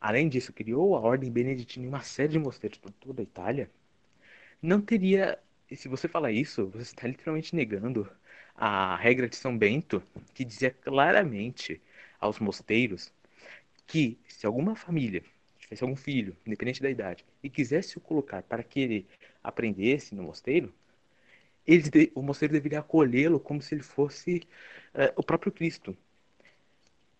além 0.00 0.28
disso, 0.28 0.52
criou 0.52 0.96
a 0.96 1.00
Ordem 1.00 1.30
Beneditina 1.30 1.86
em 1.86 1.88
uma 1.88 2.02
série 2.02 2.32
de 2.32 2.38
mosteiros 2.38 2.78
por 2.78 2.90
toda 2.92 3.20
a 3.20 3.24
Itália, 3.24 3.70
não 4.62 4.80
teria. 4.80 5.38
E 5.70 5.76
se 5.76 5.88
você 5.88 6.06
falar 6.08 6.30
isso, 6.30 6.66
você 6.66 6.82
está 6.82 7.08
literalmente 7.08 7.54
negando 7.56 8.08
a 8.54 8.96
regra 8.96 9.28
de 9.28 9.36
São 9.36 9.56
Bento, 9.56 10.02
que 10.32 10.44
dizia 10.44 10.70
claramente 10.70 11.80
aos 12.20 12.38
mosteiros 12.38 13.12
que 13.86 14.18
se 14.28 14.46
alguma 14.46 14.76
família 14.76 15.22
tivesse 15.58 15.82
algum 15.82 15.96
filho, 15.96 16.36
independente 16.46 16.82
da 16.82 16.90
idade, 16.90 17.24
e 17.42 17.50
quisesse 17.50 17.98
o 17.98 18.00
colocar 18.00 18.42
para 18.42 18.62
que 18.62 18.80
ele 18.80 19.06
aprendesse 19.42 20.14
no 20.14 20.22
mosteiro, 20.22 20.72
o 22.14 22.22
mosteiro 22.22 22.52
deveria 22.52 22.80
acolhê-lo 22.80 23.40
como 23.40 23.62
se 23.62 23.74
ele 23.74 23.82
fosse 23.82 24.42
uh, 24.94 25.12
o 25.16 25.22
próprio 25.22 25.52
Cristo. 25.52 25.96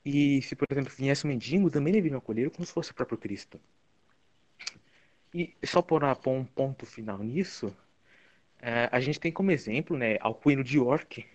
E 0.05 0.42
se, 0.42 0.55
por 0.55 0.66
exemplo, 0.70 0.92
viesse 0.97 1.26
um 1.26 1.30
mendigo, 1.30 1.70
também 1.70 1.92
deveriam 1.92 2.18
acolhê-lo 2.18 2.51
como 2.51 2.66
se 2.66 2.72
fosse 2.72 2.90
o 2.90 2.95
próprio 2.95 3.18
Cristo. 3.18 3.59
E 5.32 5.55
só 5.64 5.82
por 5.82 6.05
um 6.05 6.45
ponto 6.45 6.86
final 6.86 7.18
nisso, 7.18 7.68
uh, 7.68 8.88
a 8.92 9.01
gente 9.01 9.18
tem 9.20 9.32
como 9.32 9.51
exemplo 9.51 9.97
né, 9.97 10.16
Alcuino 10.20 10.62
de 10.62 10.76
York, 10.76 11.26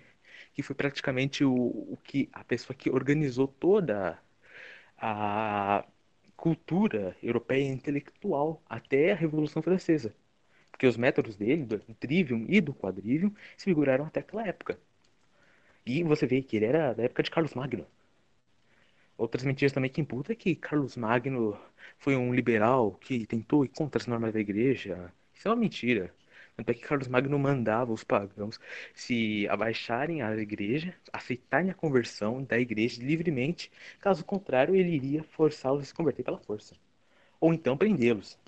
que 0.54 0.64
foi 0.64 0.76
praticamente 0.76 1.44
o, 1.44 1.54
o 1.54 1.98
que 2.04 2.30
a 2.34 2.44
pessoa 2.44 2.76
que 2.76 2.90
organizou 2.90 3.48
toda 3.48 4.20
a 4.98 5.86
cultura 6.36 7.16
europeia 7.22 7.68
intelectual 7.68 8.62
até 8.70 9.12
a 9.12 9.16
Revolução 9.16 9.62
Francesa. 9.62 10.14
Porque 10.80 10.88
os 10.88 10.96
métodos 10.96 11.36
dele, 11.36 11.66
do 11.66 11.78
trivium 11.96 12.46
e 12.48 12.62
do 12.62 12.74
quadrivium, 12.74 13.34
se 13.58 13.66
figuraram 13.66 14.06
até 14.06 14.22
aquela 14.22 14.48
época. 14.48 14.80
E 15.86 16.02
você 16.06 16.26
vê 16.26 16.42
que 16.42 16.56
ele 16.56 16.68
era 16.68 16.94
da 16.94 17.04
época 17.04 17.22
de 17.22 17.30
Carlos 17.30 17.54
Magno. 17.54 17.86
Outras 19.18 19.44
mentiras 19.44 19.74
também 19.74 19.92
que 19.92 20.00
imputa 20.00 20.32
é 20.32 20.36
que 20.38 20.56
Carlos 20.56 20.96
Magno 20.96 21.60
foi 21.98 22.16
um 22.16 22.34
liberal 22.34 22.94
que 22.94 23.26
tentou 23.26 23.66
ir 23.66 23.68
contra 23.68 24.02
as 24.02 24.08
normas 24.08 24.32
da 24.32 24.40
igreja. 24.40 25.12
Isso 25.34 25.50
é 25.50 25.52
uma 25.52 25.58
mentira. 25.58 26.14
Tanto 26.56 26.70
é 26.70 26.74
que 26.74 26.80
Carlos 26.80 27.10
Magno 27.10 27.38
mandava 27.38 27.92
os 27.92 28.06
pagãos 28.06 28.58
se 28.96 29.50
abaixarem 29.50 30.22
à 30.22 30.34
igreja, 30.38 30.96
aceitarem 31.12 31.72
a 31.72 31.74
conversão 31.74 32.42
da 32.42 32.58
igreja 32.58 33.04
livremente, 33.04 33.70
caso 34.00 34.24
contrário, 34.24 34.74
ele 34.74 34.96
iria 34.96 35.24
forçá-los 35.24 35.82
a 35.82 35.86
se 35.88 35.94
converter 35.94 36.24
pela 36.24 36.40
força. 36.40 36.74
Ou 37.42 37.54
então 37.54 37.78
prendê-los. 37.78 38.40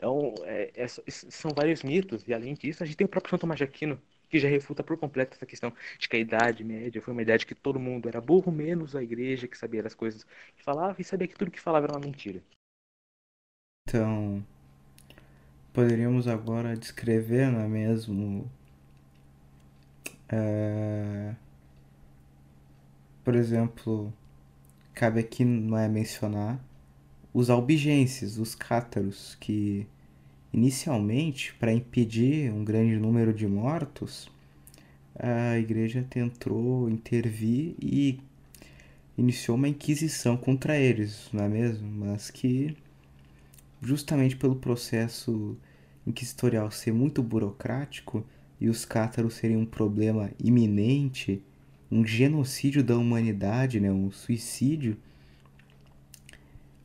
Então, 0.00 0.32
é, 0.44 0.70
é, 0.74 0.88
são 0.88 1.50
vários 1.54 1.82
mitos, 1.82 2.26
e 2.26 2.32
além 2.32 2.54
disso, 2.54 2.82
a 2.82 2.86
gente 2.86 2.96
tem 2.96 3.04
o 3.04 3.08
próprio 3.08 3.28
São 3.28 3.38
Tomás 3.38 3.58
de 3.58 3.64
Aquino, 3.64 4.00
que 4.30 4.38
já 4.40 4.48
refuta 4.48 4.82
por 4.82 4.96
completo 4.96 5.36
essa 5.36 5.44
questão 5.44 5.74
de 5.98 6.08
que 6.08 6.16
a 6.16 6.18
Idade 6.18 6.64
Média 6.64 7.02
foi 7.02 7.12
uma 7.12 7.20
idade 7.20 7.44
que 7.44 7.54
todo 7.54 7.78
mundo 7.78 8.08
era 8.08 8.18
burro, 8.18 8.50
menos 8.50 8.96
a 8.96 9.02
igreja, 9.02 9.46
que 9.46 9.58
sabia 9.58 9.82
das 9.82 9.94
coisas 9.94 10.24
que 10.56 10.62
falava 10.62 10.98
e 10.98 11.04
sabia 11.04 11.28
que 11.28 11.36
tudo 11.36 11.50
que 11.50 11.60
falava 11.60 11.84
era 11.84 11.92
uma 11.92 12.00
mentira. 12.00 12.42
Então, 13.86 14.42
poderíamos 15.74 16.26
agora 16.26 16.74
descrever, 16.74 17.52
não 17.52 17.60
é 17.60 17.68
mesmo? 17.68 18.50
É... 20.30 21.34
Por 23.22 23.34
exemplo, 23.36 24.10
cabe 24.94 25.20
aqui 25.20 25.44
não 25.44 25.76
é 25.76 25.86
mencionar 25.88 26.58
os 27.32 27.50
albigenses, 27.50 28.38
os 28.38 28.54
cátaros, 28.54 29.36
que 29.40 29.86
inicialmente, 30.52 31.54
para 31.54 31.72
impedir 31.72 32.52
um 32.52 32.64
grande 32.64 32.96
número 32.96 33.32
de 33.32 33.46
mortos, 33.46 34.30
a 35.18 35.58
igreja 35.58 36.04
tentou 36.08 36.88
intervir 36.88 37.74
e 37.80 38.18
iniciou 39.16 39.56
uma 39.56 39.68
inquisição 39.68 40.36
contra 40.36 40.76
eles, 40.76 41.28
não 41.32 41.44
é 41.44 41.48
mesmo? 41.48 41.88
Mas 41.88 42.30
que 42.30 42.76
justamente 43.82 44.36
pelo 44.36 44.56
processo 44.56 45.56
inquisitorial 46.06 46.70
ser 46.70 46.92
muito 46.92 47.22
burocrático 47.22 48.24
e 48.60 48.68
os 48.68 48.84
cátaros 48.84 49.34
serem 49.34 49.56
um 49.56 49.66
problema 49.66 50.30
iminente, 50.42 51.42
um 51.90 52.04
genocídio 52.04 52.82
da 52.82 52.96
humanidade, 52.96 53.80
né, 53.80 53.90
um 53.90 54.10
suicídio, 54.10 54.96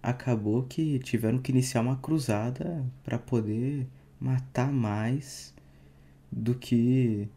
acabou 0.06 0.64
que 0.64 0.99
tiveram 0.99 1.39
que 1.39 1.51
iniciar 1.51 1.82
uma 1.82 1.97
cruzada 1.97 2.86
para 3.03 3.18
poder 3.18 3.88
matar 4.20 4.72
mais 4.72 5.53
do 6.32 6.56
que 6.56 7.28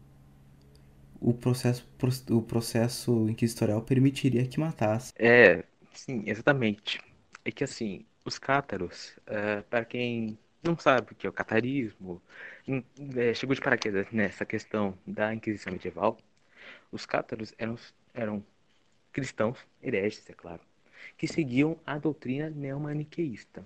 o 1.19 1.33
processo, 1.33 1.87
o 2.29 2.41
processo 2.41 3.29
inquisitorial 3.29 3.81
permitiria 3.81 4.45
que 4.47 4.59
matasse. 4.59 5.11
É, 5.17 5.63
sim, 5.93 6.23
exatamente. 6.27 7.01
É 7.43 7.51
que 7.51 7.63
assim, 7.63 8.05
os 8.25 8.37
cátaros, 8.37 9.17
uh, 9.27 9.63
para 9.69 9.83
quem 9.85 10.37
não 10.63 10.77
sabe 10.77 11.13
o 11.13 11.15
que 11.15 11.25
é 11.25 11.29
o 11.29 11.33
catarismo, 11.33 12.21
é, 13.15 13.33
chegou 13.33 13.55
de 13.55 13.61
paraquedas 13.61 14.11
nessa 14.11 14.45
questão 14.45 14.97
da 15.07 15.33
Inquisição 15.33 15.73
medieval, 15.73 16.17
os 16.91 17.05
cátaros 17.05 17.53
eram, 17.57 17.77
eram 18.13 18.45
cristãos, 19.11 19.57
hereges, 19.81 20.29
é 20.29 20.33
claro, 20.33 20.61
que 21.17 21.27
seguiam 21.27 21.77
a 21.85 21.97
doutrina 21.97 22.49
neomaniqueísta. 22.49 23.65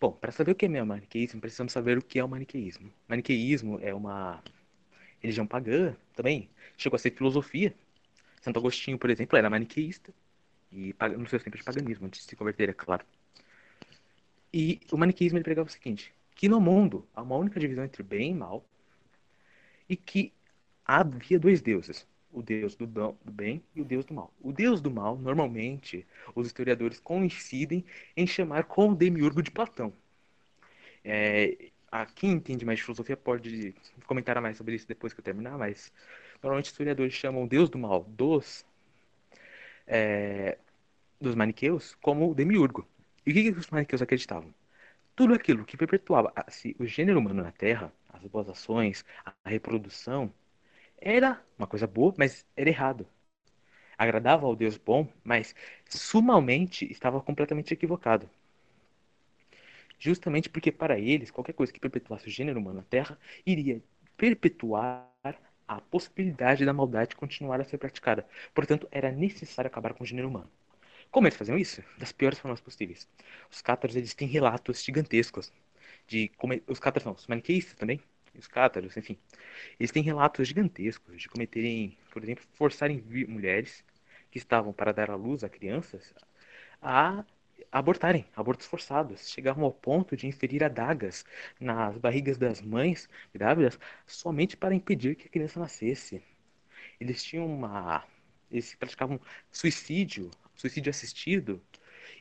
Bom, 0.00 0.12
para 0.12 0.32
saber 0.32 0.52
o 0.52 0.54
que 0.54 0.66
é 0.66 0.68
neomaniqueísmo, 0.68 1.40
precisamos 1.40 1.72
saber 1.72 1.96
o 1.98 2.02
que 2.02 2.18
é 2.18 2.24
o 2.24 2.28
maniqueísmo. 2.28 2.92
Maniqueísmo 3.06 3.78
é 3.80 3.94
uma 3.94 4.42
religião 5.20 5.46
pagã 5.46 5.94
também, 6.14 6.48
chegou 6.76 6.96
a 6.96 6.98
ser 6.98 7.12
filosofia. 7.12 7.74
Santo 8.40 8.58
Agostinho, 8.58 8.98
por 8.98 9.08
exemplo, 9.10 9.38
era 9.38 9.48
maniqueísta, 9.48 10.12
e 10.72 10.94
no 11.16 11.28
seu 11.28 11.38
tempo 11.38 11.56
de 11.56 11.62
paganismo, 11.62 12.06
antes 12.06 12.22
de 12.22 12.26
se 12.26 12.34
converter, 12.34 12.68
é 12.68 12.72
claro. 12.72 13.04
E 14.52 14.80
o 14.90 14.96
maniqueísmo 14.96 15.38
ele 15.38 15.44
pregava 15.44 15.68
o 15.68 15.72
seguinte: 15.72 16.12
que 16.34 16.48
no 16.48 16.60
mundo 16.60 17.06
há 17.14 17.22
uma 17.22 17.36
única 17.36 17.60
divisão 17.60 17.84
entre 17.84 18.02
bem 18.02 18.32
e 18.32 18.34
mal, 18.34 18.64
e 19.88 19.96
que 19.96 20.32
havia 20.84 21.38
dois 21.38 21.60
deuses, 21.60 22.06
o 22.32 22.42
deus 22.42 22.74
do, 22.74 23.16
bem 23.24 23.62
e 23.74 23.80
o 23.80 23.84
deus 23.84 24.04
do 24.04 24.14
mal. 24.14 24.32
O 24.40 24.52
deus 24.52 24.80
do 24.80 24.90
mal, 24.90 25.16
normalmente, 25.16 26.06
os 26.34 26.46
historiadores 26.46 26.98
coincidem 26.98 27.84
em 28.16 28.26
chamar 28.26 28.64
com 28.64 28.90
o 28.90 28.94
demiurgo 28.94 29.42
de 29.42 29.50
Platão. 29.50 29.92
É, 31.04 31.70
a, 31.90 32.06
quem 32.06 32.32
entende 32.32 32.64
mais 32.64 32.78
de 32.78 32.84
filosofia 32.84 33.16
pode 33.16 33.74
comentar 34.06 34.40
mais 34.40 34.56
sobre 34.56 34.74
isso 34.74 34.88
depois 34.88 35.12
que 35.12 35.20
eu 35.20 35.24
terminar, 35.24 35.58
mas 35.58 35.92
normalmente 36.42 36.66
os 36.66 36.70
historiadores 36.72 37.12
chamam 37.12 37.44
o 37.44 37.48
deus 37.48 37.68
do 37.68 37.78
mal 37.78 38.04
dos, 38.04 38.64
é, 39.86 40.58
dos 41.20 41.34
maniqueus 41.34 41.94
como 42.00 42.30
o 42.30 42.34
demiurgo. 42.34 42.86
E 43.26 43.30
o 43.30 43.34
que, 43.34 43.52
que 43.52 43.58
os 43.58 43.68
maniqueus 43.70 44.02
acreditavam? 44.02 44.52
Tudo 45.14 45.34
aquilo 45.34 45.64
que 45.64 45.76
perpetuava 45.76 46.32
o 46.78 46.86
gênero 46.86 47.18
humano 47.18 47.42
na 47.42 47.52
Terra, 47.52 47.92
as 48.12 48.22
boas 48.24 48.48
ações, 48.48 49.04
a 49.24 49.34
reprodução, 49.48 50.32
era 51.02 51.42
uma 51.58 51.66
coisa 51.66 51.86
boa, 51.86 52.14
mas 52.16 52.46
era 52.56 52.70
errado. 52.70 53.06
Agradava 53.98 54.46
ao 54.46 54.56
Deus 54.56 54.76
bom, 54.78 55.08
mas 55.24 55.54
sumalmente 55.88 56.90
estava 56.90 57.20
completamente 57.20 57.72
equivocado. 57.74 58.28
Justamente 59.98 60.48
porque 60.48 60.72
para 60.72 60.98
eles, 60.98 61.30
qualquer 61.30 61.52
coisa 61.52 61.72
que 61.72 61.80
perpetuasse 61.80 62.26
o 62.26 62.30
gênero 62.30 62.58
humano 62.58 62.78
na 62.78 62.84
Terra 62.84 63.18
iria 63.46 63.82
perpetuar 64.16 65.08
a 65.66 65.80
possibilidade 65.80 66.64
da 66.64 66.72
maldade 66.72 67.16
continuar 67.16 67.60
a 67.60 67.64
ser 67.64 67.78
praticada. 67.78 68.26
Portanto, 68.54 68.88
era 68.90 69.10
necessário 69.12 69.68
acabar 69.68 69.94
com 69.94 70.04
o 70.04 70.06
gênero 70.06 70.28
humano. 70.28 70.50
Como 71.10 71.26
eles 71.26 71.36
faziam 71.36 71.58
isso? 71.58 71.82
Das 71.98 72.12
piores 72.12 72.38
formas 72.38 72.60
possíveis. 72.60 73.08
Os 73.50 73.62
cátaros, 73.62 73.96
eles 73.96 74.14
têm 74.14 74.28
relatos 74.28 74.82
gigantescos 74.82 75.52
de 76.06 76.28
como 76.36 76.54
os 76.66 76.78
cátaros 76.80 77.06
não, 77.06 77.12
os 77.12 77.26
maniqueístas 77.26 77.74
também, 77.74 78.00
os 78.38 78.46
cátaros, 78.46 78.96
enfim. 78.96 79.18
Eles 79.78 79.90
têm 79.90 80.02
relatos 80.02 80.48
gigantescos 80.48 81.20
de 81.20 81.28
cometerem, 81.28 81.96
por 82.10 82.22
exemplo, 82.22 82.44
forçarem 82.54 83.02
mulheres 83.28 83.84
que 84.30 84.38
estavam 84.38 84.72
para 84.72 84.92
dar 84.92 85.10
à 85.10 85.14
luz 85.14 85.44
a 85.44 85.48
crianças 85.48 86.14
a 86.80 87.24
abortarem, 87.70 88.26
abortos 88.34 88.66
forçados. 88.66 89.28
Chegavam 89.30 89.64
ao 89.64 89.72
ponto 89.72 90.16
de 90.16 90.26
inferir 90.26 90.64
adagas 90.64 91.24
nas 91.60 91.96
barrigas 91.98 92.38
das 92.38 92.60
mães 92.60 93.08
grávidas 93.34 93.78
somente 94.06 94.56
para 94.56 94.74
impedir 94.74 95.14
que 95.14 95.26
a 95.28 95.30
criança 95.30 95.60
nascesse. 95.60 96.22
Eles 97.00 97.22
tinham 97.22 97.46
uma 97.46 98.04
eles 98.50 98.74
praticavam 98.74 99.18
suicídio, 99.50 100.30
suicídio 100.54 100.90
assistido. 100.90 101.60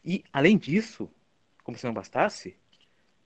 E, 0.04 0.24
além 0.32 0.58
disso, 0.58 1.12
como 1.64 1.78
se 1.78 1.86
não 1.86 1.94
bastasse, 1.94 2.56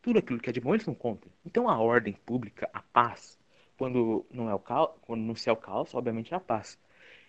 tudo 0.06 0.20
aquilo 0.20 0.40
que 0.40 0.52
é 0.52 0.54
de 0.54 0.62
bom 0.62 0.76
eles 0.76 0.86
não 0.86 0.94
contam. 0.94 1.32
Então, 1.44 1.68
a 1.68 1.80
ordem 1.80 2.14
pública, 2.14 2.70
a 2.72 2.80
paz, 2.80 3.40
quando 3.76 4.24
não, 4.30 4.48
é 4.48 4.54
o 4.54 4.60
caos, 4.60 4.92
quando 5.02 5.22
não 5.22 5.34
se 5.34 5.50
é 5.50 5.52
o 5.52 5.56
caos, 5.56 5.96
obviamente 5.96 6.32
é 6.32 6.38
a 6.38 6.40
paz. 6.40 6.78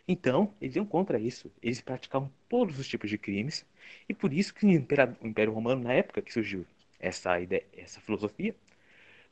Então, 0.06 0.52
eles 0.60 0.76
iam 0.76 0.84
contra 0.84 1.18
isso. 1.18 1.50
Eles 1.62 1.80
praticavam 1.80 2.30
todos 2.50 2.78
os 2.78 2.86
tipos 2.86 3.08
de 3.08 3.16
crimes. 3.16 3.64
E 4.06 4.12
por 4.12 4.30
isso 4.30 4.52
que 4.52 4.66
o 4.66 4.70
Império, 4.70 5.54
Romano, 5.54 5.84
na 5.84 5.94
época 5.94 6.20
que 6.20 6.30
surgiu 6.30 6.66
essa 7.00 7.40
ideia, 7.40 7.64
essa 7.74 7.98
filosofia, 7.98 8.54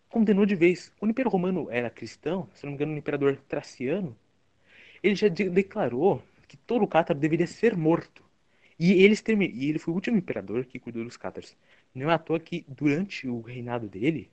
condenou 0.08 0.46
de 0.46 0.54
vez. 0.54 0.90
O 0.98 1.06
Império 1.06 1.30
Romano 1.30 1.68
era 1.70 1.90
cristão, 1.90 2.48
se 2.54 2.64
não 2.64 2.70
me 2.70 2.76
engano, 2.76 2.94
o 2.94 2.96
imperador 2.96 3.36
Traciano, 3.46 4.16
ele 5.02 5.14
já 5.16 5.28
de 5.28 5.50
declarou 5.50 6.22
que 6.48 6.56
todo 6.56 6.86
cátaro 6.86 7.18
deveria 7.18 7.46
ser 7.46 7.76
morto. 7.76 8.24
E, 8.78 9.04
eles 9.04 9.22
e 9.28 9.68
ele 9.68 9.78
foi 9.78 9.92
o 9.92 9.94
último 9.94 10.16
imperador 10.16 10.64
que 10.64 10.78
cuidou 10.78 11.04
dos 11.04 11.18
cátaros. 11.18 11.54
Não 11.94 12.10
é 12.10 12.14
à 12.14 12.18
toa 12.18 12.40
que, 12.40 12.64
durante 12.68 13.28
o 13.28 13.40
reinado 13.40 13.88
dele, 13.88 14.30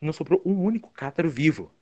não 0.00 0.12
sobrou 0.12 0.42
um 0.44 0.62
único 0.62 0.90
cátaro 0.90 1.30
vivo. 1.30 1.72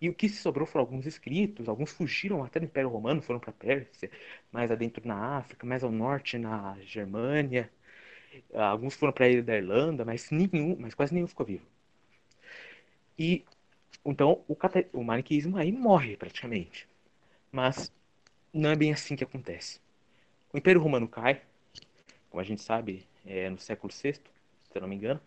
E 0.00 0.08
o 0.08 0.14
que 0.14 0.28
se 0.28 0.36
sobrou 0.36 0.66
foram 0.66 0.84
alguns 0.84 1.06
escritos, 1.06 1.68
alguns 1.68 1.92
fugiram 1.92 2.42
até 2.44 2.58
do 2.60 2.66
Império 2.66 2.90
Romano, 2.90 3.22
foram 3.22 3.40
para 3.40 3.50
a 3.50 3.54
Pérsia, 3.54 4.10
mais 4.52 4.70
adentro 4.70 5.06
na 5.06 5.38
África, 5.38 5.66
mais 5.66 5.82
ao 5.84 5.90
norte 5.90 6.36
na 6.36 6.76
Germânia. 6.82 7.70
Alguns 8.52 8.94
foram 8.94 9.12
para 9.12 9.26
a 9.26 9.28
ilha 9.28 9.42
da 9.42 9.56
Irlanda, 9.56 10.04
mas 10.04 10.30
nenhum, 10.30 10.76
mas 10.78 10.94
quase 10.94 11.14
nenhum 11.14 11.26
ficou 11.26 11.46
vivo. 11.46 11.66
E 13.18 13.44
então 14.04 14.44
o, 14.48 14.56
o 14.92 15.04
maniqueísmo 15.04 15.56
aí 15.56 15.72
morre 15.72 16.16
praticamente. 16.16 16.88
Mas 17.50 17.92
não 18.52 18.70
é 18.70 18.76
bem 18.76 18.92
assim 18.92 19.16
que 19.16 19.24
acontece. 19.24 19.80
O 20.52 20.58
Império 20.58 20.80
Romano 20.80 21.08
cai, 21.08 21.42
como 22.30 22.40
a 22.40 22.44
gente 22.44 22.62
sabe, 22.62 23.06
é 23.24 23.48
no 23.50 23.58
século 23.58 23.92
VI, 23.92 24.14
se 24.14 24.22
eu 24.74 24.80
não 24.80 24.88
me 24.88 24.96
engano. 24.96 25.20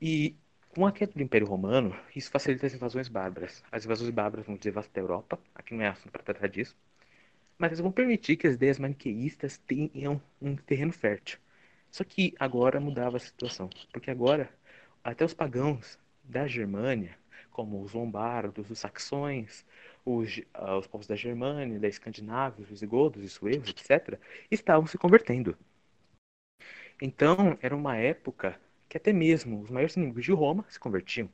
E 0.00 0.36
com 0.68 0.86
a 0.86 0.92
queda 0.92 1.12
do 1.12 1.22
Império 1.22 1.46
Romano, 1.46 1.98
isso 2.14 2.30
facilita 2.30 2.66
as 2.66 2.74
invasões 2.74 3.08
bárbaras. 3.08 3.64
As 3.70 3.84
invasões 3.84 4.10
bárbaras 4.10 4.46
vão 4.46 4.56
devastar 4.56 5.02
a 5.02 5.04
Europa, 5.04 5.38
aqui 5.54 5.74
não 5.74 5.82
é 5.82 5.88
assunto 5.88 6.12
para 6.12 6.22
tratar 6.22 6.48
disso, 6.48 6.76
mas 7.58 7.80
vão 7.80 7.90
permitir 7.90 8.36
que 8.36 8.46
as 8.46 8.54
ideias 8.54 8.78
maniqueístas 8.78 9.58
tenham 9.58 10.22
um 10.40 10.54
terreno 10.56 10.92
fértil. 10.92 11.38
Só 11.90 12.04
que 12.04 12.34
agora 12.38 12.78
mudava 12.78 13.16
a 13.16 13.20
situação, 13.20 13.68
porque 13.92 14.10
agora 14.10 14.48
até 15.02 15.24
os 15.24 15.34
pagãos 15.34 15.98
da 16.22 16.46
Germânia, 16.46 17.18
como 17.50 17.82
os 17.82 17.92
lombardos, 17.92 18.70
os 18.70 18.78
saxões, 18.78 19.64
os, 20.04 20.38
uh, 20.38 20.78
os 20.78 20.86
povos 20.86 21.06
da 21.06 21.16
Germânia, 21.16 21.80
da 21.80 21.88
Escandinávia, 21.88 22.62
os 22.62 22.68
visigodos 22.68 23.24
e 23.24 23.28
suevos, 23.28 23.70
etc., 23.70 24.18
estavam 24.50 24.86
se 24.86 24.96
convertendo. 24.96 25.56
Então, 27.00 27.56
era 27.62 27.76
uma 27.76 27.96
época 27.96 28.58
que 28.88 28.96
até 28.96 29.12
mesmo 29.12 29.60
os 29.60 29.70
maiores 29.70 29.96
inimigos 29.96 30.24
de 30.24 30.32
Roma 30.32 30.64
se 30.68 30.78
convertiam. 30.80 31.28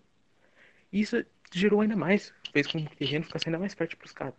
E 0.93 1.01
isso 1.01 1.25
gerou 1.53 1.81
ainda 1.81 1.97
mais, 1.97 2.33
fez 2.53 2.67
com 2.67 2.85
que 2.85 2.93
o 2.93 2.97
terreno 2.97 3.25
ficasse 3.25 3.49
ainda 3.49 3.59
mais 3.59 3.75
fértil 3.75 3.99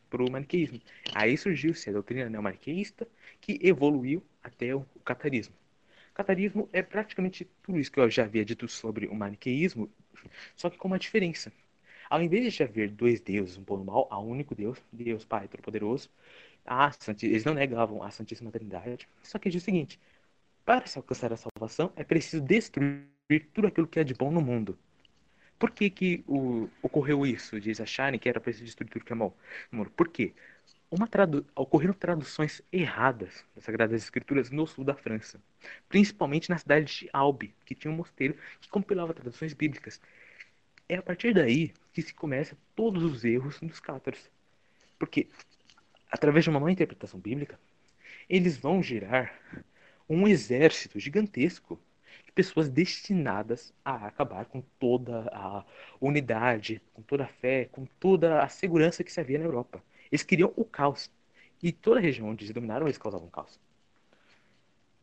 para 0.10 0.24
o 0.24 0.32
maniqueísmo. 0.32 0.80
Aí 1.14 1.38
surgiu-se 1.38 1.90
a 1.90 1.94
doutrina 1.94 2.30
neomaniqueísta, 2.30 3.08
que 3.42 3.60
evoluiu 3.62 4.24
até 4.44 4.76
o, 4.76 4.86
catarismo. 5.04 5.56
Catarismo 6.14 6.70
é 6.72 6.82
praticamente 6.82 7.46
tudo 7.64 7.80
isso 7.80 7.92
que 7.92 8.00
eu 8.00 8.10
já 8.10 8.24
havia 8.24 8.46
dito 8.46 8.68
sobre 8.68 9.08
o 9.08 9.16
maniqueísmo, 9.16 9.90
só 10.56 10.70
que 10.70 10.78
com 10.78 10.88
uma 10.88 11.00
diferença. 11.00 11.52
Ao 12.10 12.22
invés 12.22 12.54
de 12.54 12.64
haver 12.64 12.90
dois 12.92 13.20
deuses, 13.20 13.58
um 13.58 13.64
bom 13.64 13.80
e 13.80 13.82
um 13.82 13.86
mal, 13.86 14.08
há 14.12 14.20
um 14.20 14.30
único 14.30 14.54
Deus, 14.54 14.78
Deus 14.92 15.26
Pai 15.26 15.48
Todo-Poderoso, 15.48 16.10
eles 17.22 17.44
não 17.44 17.54
negavam 17.54 18.04
a 18.04 18.12
Santíssima 18.12 18.52
Trindade, 18.52 19.08
só 19.24 19.40
que 19.40 19.50
diz 19.50 19.62
o 19.62 19.66
seguinte, 19.66 20.00
para 20.66 20.88
se 20.88 20.98
alcançar 20.98 21.32
a 21.32 21.38
salvação, 21.38 21.94
é 21.96 22.04
preciso 22.04 22.44
destruir 22.44 23.06
tudo 23.54 23.68
aquilo 23.68 23.88
que 23.88 24.00
é 24.00 24.04
de 24.04 24.14
bom 24.14 24.32
no 24.32 24.42
mundo. 24.42 24.78
Por 25.60 25.72
que, 25.72 25.90
que 25.90 26.24
o, 26.28 26.68
ocorreu 26.82 27.26
isso? 27.26 27.60
Diz 27.60 27.80
a 27.80 27.86
Shane 27.86 28.20
que 28.20 28.28
era 28.28 28.40
preciso 28.40 28.66
destruir 28.66 28.90
tudo 28.90 29.06
que 29.06 29.14
é 29.14 29.16
mal. 29.16 29.38
Por 29.96 30.10
quê? 30.10 30.34
Uma 30.90 31.08
tradu 31.08 31.46
ocorreram 31.56 31.94
traduções 31.94 32.62
erradas 32.72 33.46
das 33.56 33.64
Sagradas 33.64 34.02
Escrituras 34.02 34.50
no 34.52 34.68
sul 34.68 34.84
da 34.84 34.96
França, 34.96 35.42
principalmente 35.88 36.50
na 36.50 36.58
cidade 36.58 36.86
de 36.86 37.10
Albi, 37.14 37.54
que 37.66 37.76
tinha 37.76 37.92
um 37.92 37.96
mosteiro 37.96 38.36
que 38.60 38.70
compilava 38.70 39.14
traduções 39.14 39.54
bíblicas. 39.54 40.00
É 40.88 40.96
a 40.96 41.02
partir 41.02 41.34
daí 41.34 41.74
que 41.94 42.02
se 42.02 42.14
começa 42.14 42.58
todos 42.76 43.04
os 43.04 43.24
erros 43.24 43.60
dos 43.60 43.80
cátaros. 43.80 44.30
Porque, 45.00 45.28
através 46.12 46.44
de 46.44 46.50
uma 46.50 46.60
má 46.60 46.72
interpretação 46.72 47.20
bíblica, 47.20 47.60
eles 48.30 48.58
vão 48.58 48.82
gerar 48.82 49.34
um 50.10 50.28
exército 50.28 51.00
gigantesco 51.00 51.80
de 52.26 52.32
pessoas 52.32 52.70
destinadas 52.70 53.74
a 53.84 54.08
acabar 54.08 54.46
com 54.46 54.62
toda 54.80 55.30
a 55.32 55.64
unidade, 56.00 56.82
com 56.94 57.02
toda 57.02 57.26
a 57.26 57.28
fé, 57.28 57.66
com 57.72 57.86
toda 58.00 58.44
a 58.44 58.48
segurança 58.48 59.04
que 59.04 59.12
se 59.12 59.20
havia 59.20 59.40
na 59.40 59.46
Europa. 59.46 59.84
Eles 60.12 60.24
queriam 60.24 60.54
o 60.56 60.64
caos. 60.64 61.12
E 61.62 61.72
toda 61.72 62.00
a 62.00 62.02
região 62.02 62.30
onde 62.30 62.44
eles 62.44 62.54
dominaram, 62.54 62.86
eles 62.86 62.98
causavam 62.98 63.30
caos. 63.30 63.60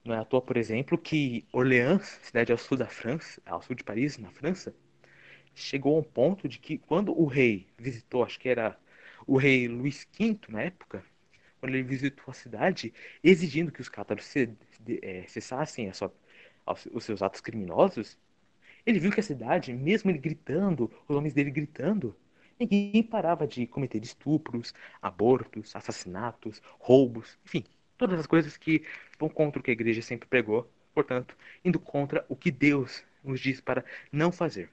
Não 0.05 0.15
é 0.15 0.19
à 0.19 0.25
toa, 0.25 0.43
por 0.43 0.57
exemplo, 0.57 0.99
que 0.99 1.45
Orleans, 1.53 2.19
cidade 2.23 2.51
ao 2.53 2.59
sul 2.59 2.77
da 2.77 2.87
França, 2.87 3.41
ao 3.47 3.63
sul 3.63 3.77
de 3.77 3.85
Paris, 3.85 4.19
na 4.19 4.31
França, 4.31 4.75
chegou 5.55 5.97
a 5.97 6.01
um 6.01 6.03
ponto 6.03 6.49
de 6.49 6.59
que 6.59 6.79
quando 6.79 7.19
o 7.19 7.27
rei 7.27 7.69
visitou, 7.79 8.25
acho 8.25 8.39
que 8.39 8.49
era 8.49 8.77
o 9.27 9.37
rei 9.37 9.69
Luís 9.69 10.07
V 10.19 10.39
na 10.49 10.63
época, 10.63 11.05
quando 11.63 11.77
ele 11.77 11.85
visitou 11.85 12.25
a 12.27 12.35
cidade, 12.35 12.93
exigindo 13.23 13.71
que 13.71 13.81
os 13.81 13.89
cátaros 13.89 14.35
é, 14.37 15.25
cessassem 15.29 15.93
sua, 15.93 16.13
os 16.93 17.05
seus 17.05 17.23
atos 17.23 17.41
criminosos, 17.41 18.19
ele 18.85 18.99
viu 18.99 19.13
que 19.13 19.21
a 19.21 19.23
cidade, 19.23 19.73
mesmo 19.73 20.11
ele 20.11 20.19
gritando, 20.19 20.91
os 21.07 21.15
homens 21.15 21.33
dele 21.33 21.53
gritando, 21.53 22.17
ninguém 22.59 23.01
parava 23.01 23.47
de 23.47 23.65
cometer 23.65 24.03
estupros, 24.03 24.75
abortos, 25.01 25.77
assassinatos, 25.77 26.61
roubos, 26.81 27.39
enfim, 27.47 27.63
todas 27.97 28.19
as 28.19 28.27
coisas 28.27 28.57
que 28.57 28.85
vão 29.17 29.29
contra 29.29 29.61
o 29.61 29.63
que 29.63 29.71
a 29.71 29.73
igreja 29.73 30.03
sempre 30.03 30.27
pregou, 30.29 30.69
portanto, 30.93 31.37
indo 31.65 31.79
contra 31.79 32.27
o 32.29 32.35
que 32.35 32.51
Deus 32.51 33.05
nos 33.23 33.39
diz 33.39 33.61
para 33.61 33.85
não 34.11 34.33
fazer. 34.33 34.69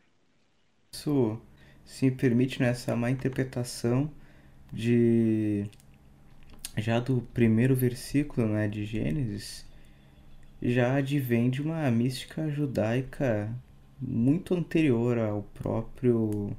Isso 0.92 1.40
se 1.86 2.10
permite 2.10 2.60
nessa 2.60 2.96
má 2.96 3.12
interpretação 3.12 4.12
de 4.74 5.70
já 6.82 7.00
do 7.00 7.22
primeiro 7.34 7.76
versículo 7.76 8.48
né, 8.48 8.68
de 8.68 8.86
Gênesis, 8.86 9.66
já 10.62 10.96
advém 10.96 11.50
de 11.50 11.62
uma 11.62 11.90
mística 11.92 12.50
judaica 12.50 13.50
muito 14.02 14.54
anterior 14.54 15.18
ao 15.18 15.44
próprio 15.44 16.56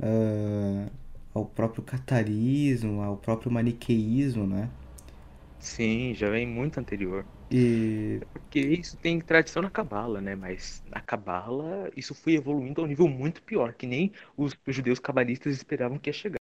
uh, 0.00 0.90
ao 1.34 1.44
próprio 1.44 1.82
catarismo, 1.82 3.02
ao 3.02 3.16
próprio 3.16 3.50
maniqueísmo, 3.50 4.46
né? 4.46 4.70
Sim, 5.58 6.14
já 6.14 6.30
vem 6.30 6.46
muito 6.46 6.78
anterior. 6.80 7.26
E 7.50 8.20
porque 8.32 8.60
isso 8.60 8.96
tem 8.96 9.20
tradição 9.20 9.62
na 9.62 9.70
cabala, 9.70 10.20
né? 10.20 10.34
Mas 10.34 10.82
na 10.90 11.00
cabala 11.00 11.90
isso 11.96 12.14
foi 12.14 12.34
evoluindo 12.34 12.80
a 12.80 12.84
um 12.84 12.86
nível 12.86 13.08
muito 13.08 13.42
pior, 13.42 13.74
que 13.74 13.86
nem 13.86 14.12
os, 14.36 14.56
os 14.66 14.74
judeus 14.74 14.98
cabalistas 14.98 15.54
esperavam 15.54 15.98
que 15.98 16.08
ia 16.08 16.14
chegar. 16.14 16.38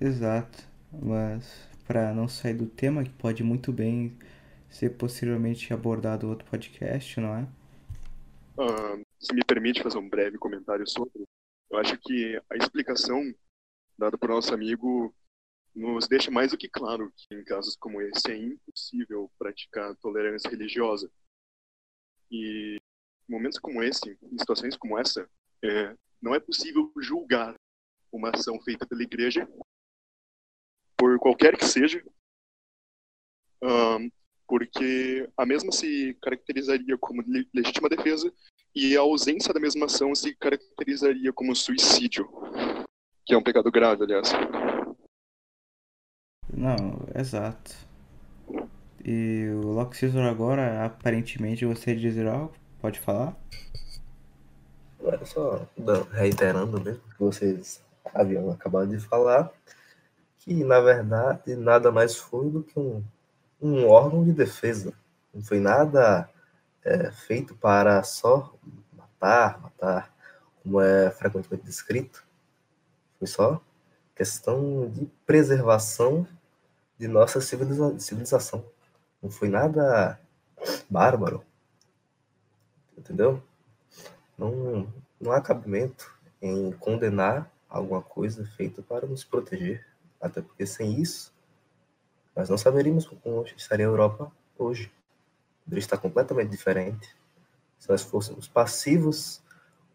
Exato. 0.00 0.73
Mas 1.02 1.68
para 1.86 2.12
não 2.14 2.26
sair 2.28 2.54
do 2.54 2.66
tema, 2.66 3.04
que 3.04 3.10
pode 3.10 3.42
muito 3.42 3.72
bem 3.72 4.16
ser 4.70 4.90
posteriormente 4.90 5.72
abordado 5.72 6.28
outro 6.28 6.48
podcast, 6.48 7.20
não 7.20 7.34
é? 7.36 7.42
Uh, 8.56 9.04
se 9.18 9.34
me 9.34 9.44
permite 9.44 9.82
fazer 9.82 9.98
um 9.98 10.08
breve 10.08 10.38
comentário 10.38 10.86
sobre, 10.88 11.24
eu 11.70 11.78
acho 11.78 11.96
que 11.98 12.40
a 12.50 12.56
explicação 12.56 13.34
dada 13.98 14.16
por 14.18 14.28
nosso 14.28 14.52
amigo 14.54 15.14
nos 15.74 16.06
deixa 16.06 16.30
mais 16.30 16.52
do 16.52 16.58
que 16.58 16.68
claro 16.68 17.12
que 17.16 17.34
em 17.34 17.44
casos 17.44 17.76
como 17.76 18.00
esse 18.00 18.30
é 18.30 18.36
impossível 18.36 19.30
praticar 19.38 19.94
tolerância 19.96 20.48
religiosa. 20.48 21.10
E 22.30 22.76
em 23.28 23.32
momentos 23.32 23.58
como 23.58 23.82
esse, 23.82 24.16
em 24.22 24.38
situações 24.38 24.76
como 24.76 24.98
essa, 24.98 25.28
é, 25.62 25.96
não 26.22 26.34
é 26.34 26.40
possível 26.40 26.92
julgar 27.00 27.54
uma 28.12 28.30
ação 28.30 28.60
feita 28.60 28.86
pela 28.86 29.02
igreja 29.02 29.48
por 31.14 31.18
qualquer 31.18 31.56
que 31.56 31.64
seja, 31.64 32.02
um, 33.62 34.10
porque 34.48 35.28
a 35.36 35.46
mesma 35.46 35.70
se 35.70 36.14
caracterizaria 36.20 36.98
como 36.98 37.22
legítima 37.54 37.88
defesa 37.88 38.32
e 38.74 38.96
a 38.96 39.00
ausência 39.00 39.54
da 39.54 39.60
mesma 39.60 39.86
ação 39.86 40.14
se 40.14 40.34
caracterizaria 40.34 41.32
como 41.32 41.54
suicídio, 41.54 42.28
que 43.24 43.32
é 43.32 43.38
um 43.38 43.42
pecado 43.42 43.70
grave, 43.70 44.02
aliás. 44.02 44.28
Não, 46.52 47.06
exato. 47.14 47.72
E 49.04 49.48
o 49.54 49.68
Loki 49.68 50.00
Caesar 50.00 50.26
agora, 50.26 50.84
aparentemente, 50.84 51.64
você 51.64 51.94
dizer 51.94 52.26
algo? 52.26 52.54
Pode 52.80 52.98
falar? 52.98 53.36
Só 55.24 55.66
reiterando 56.12 56.80
mesmo 56.80 57.02
que 57.10 57.18
vocês 57.18 57.82
haviam 58.12 58.50
acabado 58.50 58.88
de 58.88 58.98
falar, 58.98 59.52
que, 60.44 60.62
na 60.62 60.78
verdade, 60.78 61.56
nada 61.56 61.90
mais 61.90 62.16
foi 62.16 62.50
do 62.50 62.62
que 62.62 62.78
um, 62.78 63.02
um 63.60 63.88
órgão 63.88 64.22
de 64.22 64.32
defesa. 64.32 64.92
Não 65.32 65.42
foi 65.42 65.58
nada 65.58 66.28
é, 66.84 67.10
feito 67.10 67.54
para 67.56 68.02
só 68.02 68.54
matar, 68.92 69.58
matar, 69.58 70.14
como 70.62 70.82
é 70.82 71.10
frequentemente 71.10 71.64
descrito. 71.64 72.22
Foi 73.18 73.26
só 73.26 73.58
questão 74.14 74.90
de 74.90 75.06
preservação 75.24 76.28
de 76.98 77.08
nossa 77.08 77.40
civilização. 77.40 78.66
Não 79.22 79.30
foi 79.30 79.48
nada 79.48 80.20
bárbaro. 80.90 81.42
Entendeu? 82.98 83.42
Não, 84.36 84.92
não 85.18 85.32
há 85.32 85.40
cabimento 85.40 86.14
em 86.40 86.70
condenar 86.72 87.50
alguma 87.66 88.02
coisa 88.02 88.44
feita 88.44 88.82
para 88.82 89.06
nos 89.06 89.24
proteger. 89.24 89.93
Até 90.24 90.40
porque 90.40 90.64
sem 90.64 91.02
isso, 91.02 91.34
nós 92.34 92.48
não 92.48 92.56
saberíamos 92.56 93.06
como 93.06 93.44
estaria 93.44 93.84
a 93.84 93.90
Europa 93.90 94.32
hoje. 94.56 94.90
Poderia 95.62 95.80
estar 95.80 95.98
completamente 95.98 96.48
diferente 96.48 97.14
se 97.78 97.90
nós 97.90 98.02
fôssemos 98.02 98.48
passivos 98.48 99.42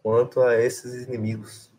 quanto 0.03 0.39
a 0.41 0.55
esses 0.55 1.07
inimigos. 1.07 1.71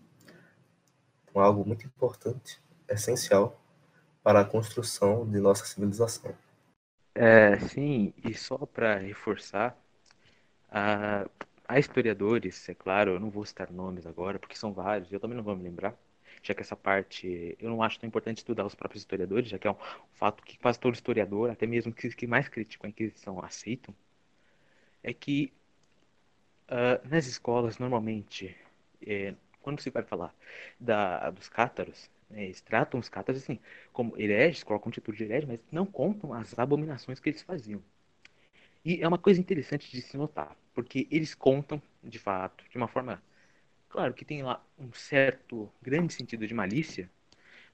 Então, 1.22 1.40
algo 1.40 1.64
muito 1.64 1.86
importante, 1.86 2.60
essencial 2.88 3.56
para 4.20 4.40
a 4.40 4.44
construção 4.44 5.24
de 5.30 5.38
nossa 5.38 5.64
civilização. 5.64 6.34
É, 7.14 7.56
sim, 7.60 8.12
e 8.16 8.34
só 8.34 8.58
para 8.58 8.96
reforçar, 8.98 9.78
há, 10.68 11.24
há 11.68 11.78
historiadores, 11.78 12.68
é 12.68 12.74
claro, 12.74 13.12
eu 13.12 13.20
não 13.20 13.30
vou 13.30 13.44
citar 13.46 13.70
nomes 13.70 14.06
agora, 14.06 14.40
porque 14.40 14.56
são 14.56 14.72
vários, 14.72 15.12
eu 15.12 15.20
também 15.20 15.36
não 15.36 15.44
vou 15.44 15.54
me 15.54 15.62
lembrar, 15.62 15.96
já 16.42 16.54
que 16.54 16.62
essa 16.62 16.76
parte 16.76 17.56
eu 17.60 17.68
não 17.68 17.82
acho 17.82 17.98
tão 18.00 18.08
importante 18.08 18.38
estudar 18.38 18.64
os 18.64 18.74
próprios 18.74 19.02
historiadores, 19.02 19.48
já 19.48 19.58
que 19.58 19.66
é 19.66 19.70
um 19.70 19.76
fato 20.12 20.42
que 20.42 20.58
quase 20.58 20.78
todo 20.80 20.94
historiador, 20.94 21.50
até 21.50 21.66
mesmo 21.66 21.92
que, 21.92 22.08
que 22.14 22.26
mais 22.26 22.48
criticam 22.48 22.86
a 22.86 22.90
Inquisição, 22.90 23.42
aceitam, 23.44 23.94
é 25.02 25.12
que 25.12 25.52
uh, 26.68 27.08
nas 27.08 27.26
escolas, 27.26 27.78
normalmente, 27.78 28.56
é, 29.06 29.34
quando 29.62 29.80
se 29.80 29.90
vai 29.90 30.02
falar 30.02 30.34
da, 30.78 31.30
dos 31.30 31.48
cátaros, 31.48 32.10
né, 32.28 32.44
eles 32.44 32.60
tratam 32.60 33.00
os 33.00 33.08
cátaros 33.08 33.42
assim, 33.42 33.58
como 33.92 34.16
hereges, 34.18 34.62
colocam 34.62 34.90
título 34.90 35.16
de 35.16 35.24
herege, 35.24 35.46
mas 35.46 35.60
não 35.70 35.84
contam 35.84 36.32
as 36.32 36.58
abominações 36.58 37.20
que 37.20 37.28
eles 37.28 37.42
faziam. 37.42 37.82
E 38.84 39.02
é 39.02 39.08
uma 39.08 39.18
coisa 39.18 39.40
interessante 39.40 39.90
de 39.90 40.00
se 40.00 40.16
notar, 40.16 40.56
porque 40.72 41.06
eles 41.10 41.34
contam, 41.34 41.82
de 42.02 42.18
fato, 42.18 42.64
de 42.70 42.76
uma 42.76 42.88
forma, 42.88 43.22
claro, 43.90 44.14
que 44.14 44.24
tem 44.24 44.42
lá 44.42 44.64
um 44.78 44.92
certo 44.94 45.70
grande 45.82 46.14
sentido 46.14 46.46
de 46.46 46.54
malícia, 46.54 47.10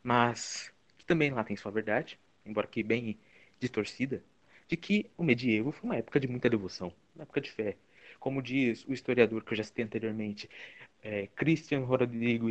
mas 0.03 0.73
que 0.99 1.05
também 1.07 1.31
lá 1.33 1.45
tem 1.45 1.57
sua 1.57 1.73
verdade, 1.73 2.19
embora 2.47 2.67
que 2.67 2.83
bem 2.83 3.19
distorcida, 3.61 4.23
de 4.69 4.77
que 4.77 5.11
o 5.19 5.25
medievo 5.25 5.73
foi 5.73 5.85
uma 5.91 5.97
época 5.97 6.21
de 6.21 6.29
muita 6.29 6.51
devoção, 6.51 6.93
uma 7.15 7.25
época 7.25 7.41
de 7.41 7.51
fé. 7.53 7.77
Como 8.21 8.43
diz 8.43 8.85
o 8.87 8.93
historiador 8.93 9.45
que 9.45 9.53
eu 9.53 9.59
já 9.59 9.65
citei 9.65 9.85
anteriormente, 9.85 10.51
é, 11.03 11.29
Christian 11.29 11.81
Rodrigo, 11.81 12.51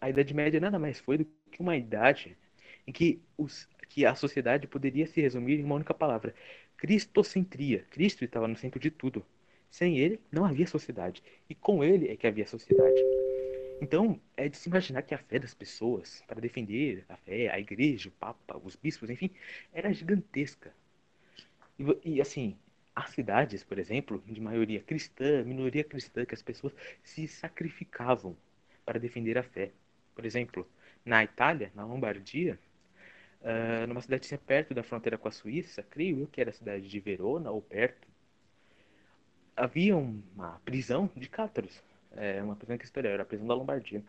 a 0.00 0.08
Idade 0.10 0.34
Média 0.34 0.60
nada 0.60 0.78
mais 0.78 0.98
foi 0.98 1.18
do 1.18 1.24
que 1.50 1.60
uma 1.60 1.76
idade 1.76 2.36
em 2.86 2.92
que, 2.92 3.20
os, 3.36 3.68
que 3.88 4.04
a 4.06 4.14
sociedade 4.14 4.66
poderia 4.66 5.06
se 5.06 5.20
resumir 5.20 5.58
em 5.60 5.64
uma 5.64 5.74
única 5.74 5.94
palavra: 5.94 6.34
cristocentria. 6.76 7.84
Cristo 7.90 8.24
estava 8.24 8.48
no 8.48 8.56
centro 8.56 8.80
de 8.80 8.90
tudo. 8.90 9.24
Sem 9.70 9.98
ele, 9.98 10.20
não 10.30 10.44
havia 10.44 10.66
sociedade. 10.66 11.22
E 11.48 11.54
com 11.54 11.84
ele 11.84 12.08
é 12.08 12.16
que 12.16 12.26
havia 12.26 12.46
sociedade. 12.46 13.00
Então, 13.80 14.18
é 14.36 14.48
de 14.48 14.56
se 14.56 14.68
imaginar 14.68 15.02
que 15.02 15.14
a 15.14 15.18
fé 15.18 15.38
das 15.38 15.52
pessoas, 15.52 16.22
para 16.26 16.40
defender 16.40 17.04
a 17.08 17.16
fé, 17.16 17.50
a 17.50 17.60
igreja, 17.60 18.08
o 18.08 18.12
papa, 18.12 18.58
os 18.64 18.74
bispos, 18.74 19.10
enfim, 19.10 19.30
era 19.72 19.92
gigantesca. 19.92 20.72
E, 21.78 22.14
e 22.16 22.20
assim, 22.20 22.56
as 22.94 23.10
cidades, 23.10 23.62
por 23.62 23.78
exemplo, 23.78 24.22
de 24.26 24.40
maioria 24.40 24.80
cristã, 24.80 25.44
minoria 25.44 25.84
cristã, 25.84 26.24
que 26.24 26.34
as 26.34 26.42
pessoas 26.42 26.72
se 27.02 27.28
sacrificavam 27.28 28.34
para 28.86 28.98
defender 28.98 29.36
a 29.36 29.42
fé. 29.42 29.70
Por 30.14 30.24
exemplo, 30.24 30.66
na 31.04 31.22
Itália, 31.22 31.70
na 31.74 31.84
Lombardia, 31.84 32.58
uh, 33.42 33.86
numa 33.86 34.00
cidadezinha 34.00 34.38
perto 34.38 34.72
da 34.72 34.82
fronteira 34.82 35.18
com 35.18 35.28
a 35.28 35.30
Suíça, 35.30 35.82
creio 35.82 36.20
eu 36.20 36.26
que 36.26 36.40
era 36.40 36.50
a 36.50 36.54
cidade 36.54 36.88
de 36.88 37.00
Verona 37.00 37.50
ou 37.50 37.60
perto, 37.60 38.05
havia 39.56 39.96
uma 39.96 40.60
prisão 40.64 41.10
de 41.16 41.28
cátaros. 41.28 41.82
É, 42.12 42.42
uma 42.42 42.56
prisão 42.56 42.78
que 42.78 42.86
era 42.98 43.22
a 43.22 43.26
prisão 43.26 43.46
da 43.46 43.54
Lombardia. 43.54 44.02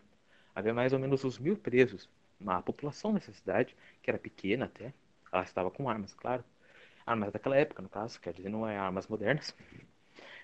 Havia 0.54 0.74
mais 0.74 0.92
ou 0.92 0.98
menos 0.98 1.24
uns 1.24 1.38
mil 1.38 1.56
presos. 1.56 2.08
Uma 2.40 2.62
população 2.62 3.12
nessa 3.12 3.32
cidade, 3.32 3.76
que 4.02 4.10
era 4.10 4.18
pequena 4.18 4.66
até, 4.66 4.92
ela 5.32 5.42
estava 5.42 5.70
com 5.70 5.88
armas, 5.90 6.14
claro 6.14 6.44
armas 7.08 7.32
daquela 7.32 7.56
época, 7.56 7.82
no 7.82 7.88
caso, 7.88 8.20
quer 8.20 8.32
dizer, 8.32 8.48
não 8.48 8.68
é 8.68 8.76
armas 8.76 9.06
modernas, 9.08 9.54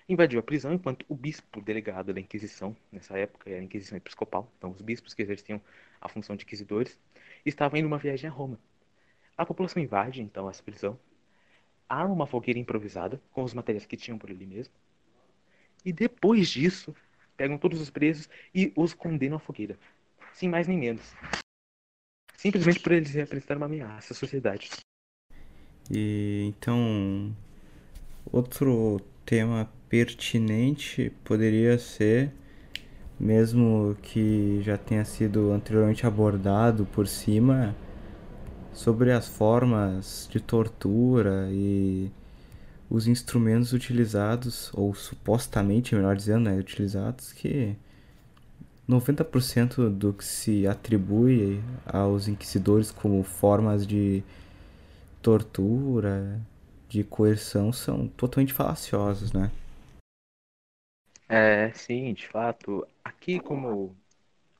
invadiu 0.09 0.39
a 0.39 0.43
prisão 0.43 0.73
enquanto 0.73 1.05
o 1.07 1.15
bispo 1.15 1.61
delegado 1.61 2.13
da 2.13 2.19
Inquisição, 2.19 2.75
nessa 2.91 3.17
época 3.17 3.49
era 3.49 3.59
a 3.59 3.63
Inquisição 3.63 3.97
Episcopal, 3.97 4.51
então 4.57 4.71
os 4.71 4.81
bispos 4.81 5.13
que 5.13 5.21
exerciam 5.21 5.61
a 6.01 6.09
função 6.09 6.35
de 6.35 6.43
inquisidores, 6.43 6.99
estavam 7.45 7.79
indo 7.79 7.87
uma 7.87 7.97
viagem 7.97 8.29
a 8.29 8.33
Roma. 8.33 8.59
A 9.37 9.45
população 9.45 9.81
invade, 9.81 10.21
então, 10.21 10.49
essa 10.49 10.63
prisão, 10.63 10.99
arma 11.87 12.13
uma 12.13 12.27
fogueira 12.27 12.59
improvisada 12.59 13.21
com 13.31 13.43
os 13.43 13.53
materiais 13.53 13.85
que 13.85 13.97
tinham 13.97 14.17
por 14.17 14.29
ali 14.31 14.45
mesmo, 14.47 14.73
e 15.85 15.93
depois 15.93 16.49
disso, 16.49 16.93
pegam 17.37 17.57
todos 17.57 17.79
os 17.79 17.89
presos 17.89 18.27
e 18.53 18.73
os 18.75 18.93
condenam 18.93 19.37
à 19.37 19.39
fogueira. 19.39 19.77
Sem 20.33 20.49
mais 20.49 20.67
nem 20.67 20.77
menos. 20.77 21.13
Simplesmente 22.35 22.79
por 22.79 22.91
eles 22.91 23.11
representarem 23.11 23.61
uma 23.61 23.67
ameaça 23.67 24.13
à 24.13 24.15
sociedade. 24.15 24.71
E 25.91 26.45
então 26.47 27.35
outro 28.31 28.99
tema 29.23 29.71
pertinente 29.87 31.11
poderia 31.23 31.77
ser 31.77 32.33
mesmo 33.19 33.95
que 34.01 34.61
já 34.61 34.77
tenha 34.77 35.05
sido 35.05 35.51
anteriormente 35.51 36.05
abordado 36.05 36.85
por 36.85 37.07
cima 37.07 37.75
sobre 38.73 39.11
as 39.11 39.27
formas 39.27 40.27
de 40.29 40.39
tortura 40.39 41.47
e 41.49 42.11
os 42.89 43.07
instrumentos 43.07 43.73
utilizados 43.73 44.71
ou 44.73 44.93
supostamente, 44.93 45.95
melhor 45.95 46.15
dizendo, 46.15 46.49
né, 46.49 46.57
utilizados 46.57 47.31
que 47.33 47.75
90% 48.87 49.89
do 49.89 50.13
que 50.13 50.23
se 50.23 50.67
atribui 50.67 51.61
aos 51.85 52.27
inquisidores 52.27 52.91
como 52.91 53.23
formas 53.23 53.85
de 53.85 54.23
tortura, 55.21 56.39
de 56.87 57.03
coerção 57.03 57.73
são 57.73 58.07
totalmente 58.07 58.53
falaciosos, 58.53 59.33
né? 59.33 59.51
É, 61.27 61.71
sim, 61.73 62.13
de 62.13 62.27
fato. 62.27 62.87
Aqui, 63.03 63.39
como 63.39 63.95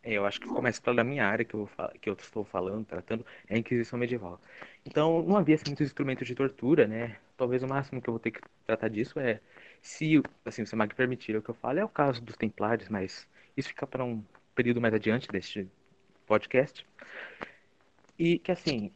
é, 0.03 0.13
eu 0.13 0.26
acho 0.26 0.39
que 0.39 0.47
claro 0.47 0.95
da 0.95 1.03
minha 1.03 1.26
área 1.28 1.43
que 1.43 1.55
eu, 1.55 1.69
que 2.01 2.09
eu 2.09 2.13
estou 2.13 2.43
falando, 2.45 2.86
tratando, 2.86 3.26
é 3.47 3.55
a 3.55 3.57
Inquisição 3.57 3.97
Medieval. 3.97 4.39
Então, 4.86 5.23
não 5.23 5.38
havia 5.38 5.55
assim, 5.55 5.65
muitos 5.67 5.88
instrumentos 5.88 6.28
de 6.28 6.36
tortura, 6.36 6.88
né? 6.88 7.17
Talvez 7.38 7.63
o 7.63 7.67
máximo 7.67 8.01
que 8.01 8.09
eu 8.09 8.13
vou 8.13 8.19
ter 8.19 8.31
que 8.31 8.41
tratar 8.65 8.89
disso 8.89 9.19
é, 9.19 9.41
se 9.81 10.21
assim, 10.45 10.61
o 10.61 10.67
Semag 10.67 10.95
permitir 10.95 11.36
o 11.36 11.41
que 11.41 11.49
eu 11.49 11.55
falo, 11.55 11.79
é 11.79 11.86
o 11.86 11.89
caso 11.89 12.21
dos 12.21 12.36
Templários, 12.36 12.89
mas 12.89 13.27
isso 13.55 13.69
fica 13.69 13.86
para 13.86 14.03
um 14.03 14.23
período 14.53 14.81
mais 14.81 14.93
adiante 14.93 15.27
deste 15.27 15.69
podcast. 16.25 16.86
E 18.17 18.39
que, 18.39 18.51
assim, 18.51 18.91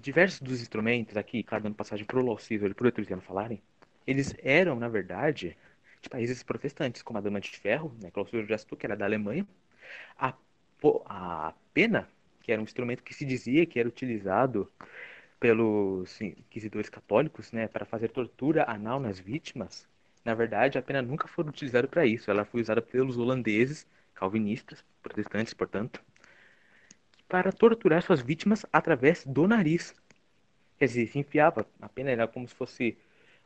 diversos 0.00 0.40
dos 0.40 0.60
instrumentos 0.60 1.16
aqui, 1.16 1.42
claro, 1.42 1.64
dando 1.64 1.74
passagem 1.74 2.04
para 2.04 2.18
o 2.18 2.24
Lawciso 2.24 2.66
e 2.66 2.74
para 2.74 2.84
o 2.84 2.88
Etrusiano 2.88 3.22
falarem, 3.22 3.62
eles 4.06 4.34
eram, 4.42 4.76
na 4.76 4.88
verdade, 4.88 5.56
de 6.00 6.08
países 6.08 6.42
protestantes, 6.42 7.02
como 7.02 7.18
a 7.18 7.22
Dama 7.22 7.40
de 7.40 7.50
Ferro, 7.50 7.94
né, 8.00 8.10
Lawciso 8.14 8.46
já 8.46 8.58
citou, 8.58 8.76
que 8.76 8.86
era 8.86 8.96
da 8.96 9.04
Alemanha, 9.04 9.46
a, 10.18 10.34
a 11.06 11.54
pena, 11.72 12.08
que 12.42 12.52
era 12.52 12.60
um 12.60 12.64
instrumento 12.64 13.02
que 13.02 13.14
se 13.14 13.24
dizia 13.24 13.64
que 13.64 13.78
era 13.78 13.88
utilizado 13.88 14.70
pelos 15.44 16.18
inquisidores 16.22 16.88
católicos, 16.88 17.52
né, 17.52 17.68
para 17.68 17.84
fazer 17.84 18.08
tortura 18.08 18.64
anal 18.66 18.98
nas 18.98 19.20
vítimas, 19.20 19.86
na 20.24 20.32
verdade, 20.32 20.78
a 20.78 20.82
pena 20.82 21.02
nunca 21.02 21.28
foi 21.28 21.44
utilizada 21.44 21.86
para 21.86 22.06
isso. 22.06 22.30
Ela 22.30 22.46
foi 22.46 22.62
usada 22.62 22.80
pelos 22.80 23.18
holandeses, 23.18 23.86
calvinistas, 24.14 24.82
protestantes, 25.02 25.52
portanto, 25.52 26.02
para 27.28 27.52
torturar 27.52 28.00
suas 28.00 28.22
vítimas 28.22 28.64
através 28.72 29.22
do 29.26 29.46
nariz. 29.46 29.94
Quer 30.78 30.86
dizer, 30.86 31.08
se 31.08 31.18
enfiava, 31.18 31.66
a 31.78 31.90
pena 31.90 32.10
era 32.10 32.26
como 32.26 32.48
se 32.48 32.54
fosse 32.54 32.96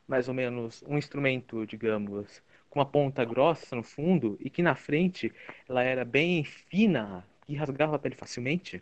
mais 0.06 0.28
ou 0.28 0.34
menos 0.34 0.84
um 0.86 0.96
instrumento, 0.96 1.66
digamos, 1.66 2.40
com 2.70 2.78
uma 2.78 2.86
ponta 2.86 3.24
grossa 3.24 3.74
no 3.74 3.82
fundo 3.82 4.38
e 4.38 4.48
que 4.48 4.62
na 4.62 4.76
frente 4.76 5.32
ela 5.68 5.82
era 5.82 6.04
bem 6.04 6.44
fina, 6.44 7.26
que 7.44 7.56
rasgava 7.56 7.96
a 7.96 7.98
pele 7.98 8.14
facilmente 8.14 8.80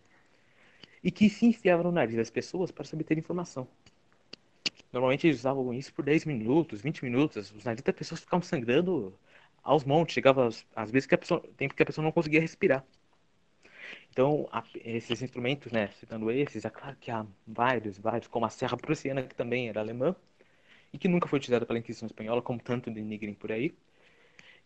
e 1.06 1.10
que 1.12 1.30
se 1.30 1.46
enfiava 1.46 1.84
no 1.84 1.92
nariz 1.92 2.16
das 2.16 2.30
pessoas 2.30 2.72
para 2.72 2.84
se 2.84 2.92
obter 2.96 3.16
informação. 3.16 3.68
Normalmente 4.92 5.24
eles 5.24 5.38
usavam 5.38 5.72
isso 5.72 5.94
por 5.94 6.04
10 6.04 6.24
minutos, 6.24 6.80
20 6.80 7.04
minutos, 7.04 7.52
os 7.52 7.62
narizes 7.62 7.84
das 7.84 7.94
pessoas 7.94 8.20
ficavam 8.22 8.42
sangrando 8.42 9.16
aos 9.62 9.84
montes, 9.84 10.14
chegava 10.14 10.48
às, 10.48 10.66
às 10.74 10.90
vezes 10.90 11.06
que 11.06 11.14
a 11.14 11.18
pessoa, 11.18 11.40
tempo 11.56 11.74
que 11.76 11.82
a 11.84 11.86
pessoa 11.86 12.04
não 12.04 12.10
conseguia 12.10 12.40
respirar. 12.40 12.84
Então, 14.10 14.48
a, 14.50 14.64
esses 14.84 15.22
instrumentos, 15.22 15.70
né, 15.70 15.90
citando 16.00 16.28
esses, 16.28 16.64
é 16.64 16.70
claro 16.70 16.96
que 17.00 17.08
há 17.08 17.24
vários, 17.46 17.96
vários, 17.98 18.26
como 18.26 18.44
a 18.44 18.50
Serra 18.50 18.76
Prussiana, 18.76 19.22
que 19.22 19.34
também 19.34 19.68
era 19.68 19.78
alemã, 19.80 20.16
e 20.92 20.98
que 20.98 21.06
nunca 21.06 21.28
foi 21.28 21.38
utilizada 21.38 21.64
pela 21.64 21.78
Inquisição 21.78 22.06
Espanhola, 22.06 22.42
como 22.42 22.58
tanto 22.58 22.90
denigrem 22.90 23.32
por 23.32 23.52
aí, 23.52 23.72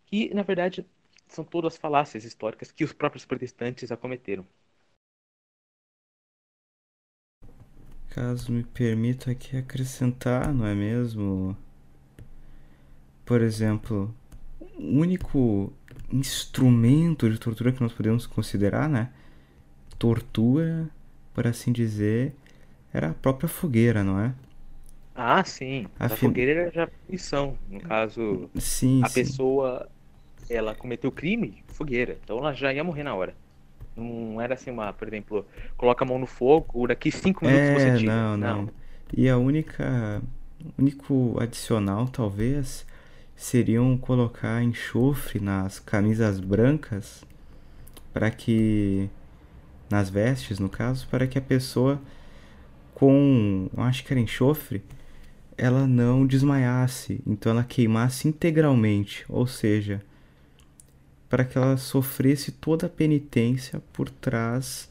que, 0.06 0.32
na 0.32 0.42
verdade, 0.42 0.86
são 1.28 1.44
todas 1.44 1.76
falácias 1.76 2.24
históricas 2.24 2.72
que 2.72 2.82
os 2.82 2.94
próprios 2.94 3.26
protestantes 3.26 3.92
acometeram. 3.92 4.46
Caso 8.10 8.52
me 8.52 8.62
permita 8.62 9.30
aqui 9.30 9.56
acrescentar, 9.56 10.52
não 10.52 10.66
é 10.66 10.74
mesmo? 10.74 11.56
Por 13.24 13.40
exemplo, 13.42 14.14
o 14.60 14.98
único 15.00 15.72
instrumento 16.12 17.30
de 17.30 17.38
tortura 17.38 17.72
que 17.72 17.80
nós 17.82 17.92
podemos 17.92 18.26
considerar, 18.26 18.88
né? 18.88 19.10
Tortura, 19.98 20.88
por 21.34 21.46
assim 21.46 21.72
dizer, 21.72 22.34
era 22.92 23.10
a 23.10 23.14
própria 23.14 23.48
fogueira, 23.48 24.04
não 24.04 24.20
é? 24.20 24.34
Ah, 25.14 25.44
sim. 25.44 25.86
A, 25.98 26.06
a 26.06 26.16
fogueira 26.16 26.62
era 26.62 26.70
já 26.72 26.86
punição. 26.86 27.58
No 27.68 27.80
caso, 27.80 28.50
sim, 28.58 29.02
a 29.02 29.08
sim. 29.08 29.14
pessoa 29.14 29.88
ela 30.48 30.74
cometeu 30.74 31.12
crime, 31.12 31.64
fogueira. 31.68 32.18
Então 32.24 32.38
ela 32.38 32.52
já 32.54 32.72
ia 32.72 32.84
morrer 32.84 33.04
na 33.04 33.14
hora. 33.14 33.36
Não 33.96 34.40
era 34.40 34.54
assim 34.54 34.70
uma, 34.70 34.92
por 34.92 35.08
exemplo, 35.08 35.46
coloca 35.76 36.04
a 36.04 36.08
mão 36.08 36.18
no 36.18 36.26
fogo, 36.26 36.86
daqui 36.86 37.10
cinco 37.10 37.44
minutos 37.44 37.68
é, 37.68 37.74
você 37.74 37.98
tira. 37.98 38.12
Não, 38.12 38.36
não, 38.36 38.62
não. 38.62 38.70
E 39.16 39.28
a 39.28 39.36
única. 39.36 40.22
único 40.78 41.36
adicional, 41.40 42.06
talvez, 42.08 42.86
seriam 43.34 43.96
colocar 43.98 44.62
enxofre 44.62 45.40
nas 45.40 45.78
camisas 45.78 46.40
brancas 46.40 47.24
para 48.12 48.30
que. 48.30 49.08
nas 49.90 50.08
vestes, 50.08 50.58
no 50.58 50.68
caso, 50.68 51.06
para 51.08 51.26
que 51.26 51.38
a 51.38 51.42
pessoa 51.42 52.00
com. 52.94 53.68
acho 53.76 54.04
que 54.04 54.12
era 54.12 54.20
enxofre 54.20 54.82
ela 55.60 55.86
não 55.86 56.26
desmaiasse, 56.26 57.20
então 57.26 57.52
ela 57.52 57.62
queimasse 57.62 58.26
integralmente, 58.26 59.26
ou 59.28 59.46
seja, 59.46 60.00
para 61.30 61.44
que 61.44 61.56
ela 61.56 61.76
sofresse 61.76 62.50
toda 62.50 62.86
a 62.86 62.90
penitência 62.90 63.80
por 63.92 64.10
trás 64.10 64.90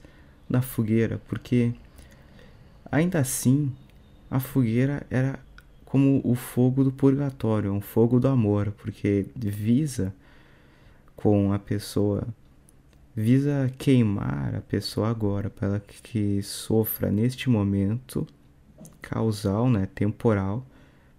da 0.50 0.62
fogueira, 0.62 1.22
porque 1.28 1.74
ainda 2.90 3.20
assim 3.20 3.72
a 4.32 4.40
fogueira 4.40 5.06
era 5.10 5.38
como 5.86 6.22
o 6.24 6.36
fogo 6.36 6.84
do 6.84 6.92
purgatório, 6.92 7.74
um 7.74 7.82
fogo 7.82 8.20
do 8.20 8.28
amor, 8.28 8.72
porque 8.78 9.26
visa 9.36 10.14
com 11.16 11.52
a 11.52 11.60
pessoa 11.60 12.26
visa 13.14 13.70
queimar 13.78 14.56
a 14.56 14.62
pessoa 14.62 15.10
agora 15.10 15.50
para 15.50 15.82
que 15.82 16.42
sofra 16.42 17.12
neste 17.12 17.50
momento 17.50 18.26
causal, 19.02 19.70
né, 19.70 19.90
temporal, 19.94 20.66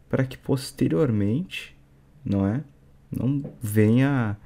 para 0.09 0.25
que 0.25 0.39
posteriormente, 0.39 1.77
não 2.25 2.47
é, 2.47 2.63
não 3.11 3.45
venha 3.61 4.37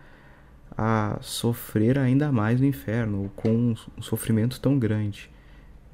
a 0.77 1.19
sofrer 1.23 1.99
ainda 1.99 2.33
mais 2.33 2.61
no 2.61 2.67
inferno, 2.67 3.31
com 3.37 3.75
um 3.99 4.03
sofrimento 4.03 4.61
tão 4.61 4.79
grande. 4.79 5.31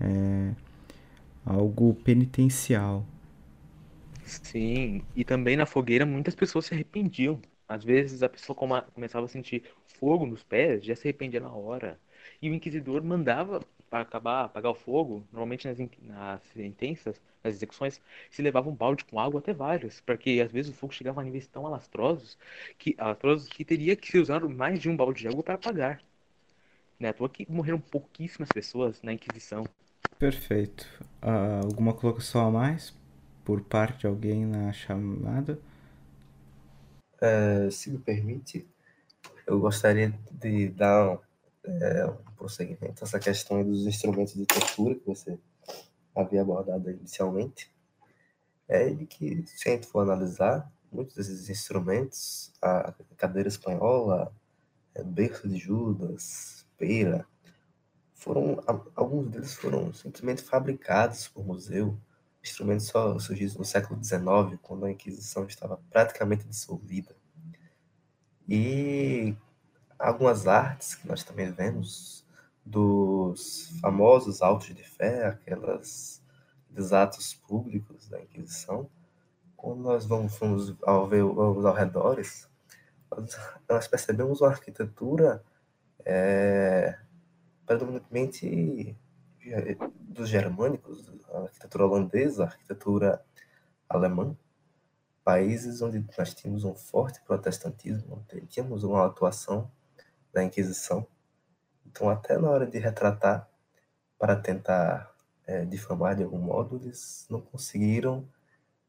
É 0.01 0.55
algo 1.47 1.95
penitencial. 1.95 3.07
Sim, 4.23 5.03
e 5.15 5.25
também 5.25 5.57
na 5.57 5.67
fogueira 5.67 6.07
muitas 6.07 6.35
pessoas 6.35 6.67
se 6.67 6.75
arrependiam. 6.75 7.41
Às 7.69 7.85
vezes 7.85 8.23
a 8.23 8.29
pessoa 8.29 8.57
começava 8.95 9.27
a 9.27 9.29
sentir 9.29 9.65
fogo 9.87 10.27
nos 10.27 10.43
pés, 10.43 10.85
já 10.85 10.95
se 10.97 11.09
arrependia 11.09 11.41
na 11.41 11.53
hora. 11.53 12.01
E 12.41 12.49
o 12.51 12.55
inquisidor 12.55 13.03
mandava 13.03 13.61
para 13.91 14.03
acabar, 14.03 14.45
apagar 14.45 14.71
o 14.71 14.75
fogo, 14.75 15.25
normalmente 15.33 15.67
nas, 15.67 15.79
nas 16.01 16.41
sentenças, 16.55 17.21
nas 17.43 17.55
execuções, 17.55 18.01
se 18.31 18.41
levava 18.41 18.71
um 18.71 18.75
balde 18.75 19.05
com 19.05 19.19
água 19.19 19.41
até 19.41 19.53
vários, 19.53 20.01
porque 20.01 20.41
às 20.43 20.53
vezes 20.53 20.71
o 20.71 20.75
fogo 20.75 20.95
chegava 20.95 21.21
a 21.21 21.25
níveis 21.25 21.49
tão 21.49 21.67
alastrosos 21.67 22.39
que, 22.79 22.95
alastrosos 22.97 23.49
que 23.49 23.65
teria 23.65 23.97
que 23.97 24.09
se 24.09 24.19
usar 24.19 24.41
mais 24.49 24.81
de 24.81 24.89
um 24.89 24.97
balde 24.97 25.23
de 25.23 25.29
água 25.29 25.43
para 25.43 25.55
apagar. 25.55 26.01
Né? 26.99 27.09
À 27.09 27.13
toa 27.13 27.29
que 27.29 27.51
morreram 27.51 27.81
pouquíssimas 27.81 28.49
pessoas 28.51 29.03
na 29.03 29.13
Inquisição. 29.13 29.65
Perfeito. 30.19 30.87
Uh, 31.23 31.65
alguma 31.65 31.93
colocação 31.93 32.47
a 32.47 32.51
mais 32.51 32.95
por 33.45 33.63
parte 33.63 34.01
de 34.01 34.07
alguém 34.07 34.47
na 34.47 34.73
chamada? 34.73 35.59
É, 37.21 37.71
se 37.71 37.91
me 37.91 37.99
permite, 37.99 38.67
eu 39.47 39.59
gostaria 39.59 40.15
de 40.31 40.69
dar 40.69 41.19
é, 41.65 42.07
prosseguimento 42.37 43.05
essa 43.05 43.19
questão 43.19 43.63
dos 43.63 43.87
instrumentos 43.87 44.35
de 44.35 44.47
tortura 44.47 44.95
que 44.95 45.07
você 45.07 45.39
havia 46.15 46.43
abordado 46.43 46.91
inicialmente. 46.91 47.71
É 48.69 48.89
de 48.89 49.07
que, 49.07 49.45
se 49.47 49.69
a 49.69 49.73
gente 49.73 49.87
for 49.87 50.01
analisar, 50.01 50.71
muitos 50.93 51.17
desses 51.17 51.49
instrumentos, 51.49 52.53
a 52.63 52.95
cadeira 53.17 53.49
espanhola, 53.49 54.33
é, 54.95 55.03
berço 55.03 55.49
de 55.49 55.57
Judas, 55.57 56.67
peira, 56.77 57.27
foram 58.15 58.63
alguns 58.95 59.31
deles 59.31 59.55
foram 59.55 59.93
simplesmente 59.95 60.43
fabricados 60.43 61.27
por 61.29 61.45
museu. 61.45 61.99
Instrumentos 62.43 62.87
só 62.87 63.19
surgidos 63.19 63.57
no 63.57 63.65
século 63.65 64.03
XIX, 64.03 64.59
quando 64.63 64.85
a 64.85 64.91
Inquisição 64.91 65.47
estava 65.47 65.79
praticamente 65.91 66.47
dissolvida. 66.47 67.15
E 68.49 69.35
algumas 70.01 70.47
artes 70.47 70.95
que 70.95 71.07
nós 71.07 71.23
também 71.23 71.53
vemos 71.53 72.25
dos 72.65 73.71
famosos 73.81 74.41
autos 74.41 74.75
de 74.75 74.83
fé, 74.83 75.27
aquelas 75.27 76.23
dos 76.71 76.93
atos 76.93 77.35
públicos 77.35 78.09
da 78.09 78.21
Inquisição, 78.21 78.89
quando 79.57 79.83
nós 79.83 80.07
vamos, 80.07 80.39
vamos 80.39 80.75
ao 80.83 81.07
ver 81.07 81.23
os 81.23 81.67
arredores, 81.67 82.49
nós, 83.11 83.39
nós 83.69 83.89
percebemos 83.89 84.41
uma 84.41 84.51
arquitetura 84.51 85.45
é, 86.05 86.99
predominantemente 87.67 88.97
dos 89.99 90.29
germânicos, 90.29 91.13
a 91.31 91.41
arquitetura 91.41 91.87
holandesa, 91.87 92.45
a 92.45 92.47
arquitetura 92.47 93.23
alemã, 93.89 94.35
países 95.23 95.83
onde 95.83 96.05
nós 96.17 96.33
tínhamos 96.35 96.65
um 96.65 96.75
forte 96.75 97.21
protestantismo, 97.23 98.25
tínhamos 98.49 98.85
uma 98.85 99.05
atuação 99.05 99.71
da 100.33 100.43
Inquisição. 100.43 101.07
Então, 101.87 102.09
até 102.09 102.39
na 102.39 102.51
hora 102.51 102.67
de 102.67 102.79
retratar, 102.79 103.49
para 104.19 104.37
tentar 104.37 105.15
é, 105.47 105.65
difamar 105.65 106.15
de 106.15 106.23
algum 106.23 106.39
modo, 106.39 106.77
eles 106.77 107.27
não 107.31 107.41
conseguiram 107.41 108.29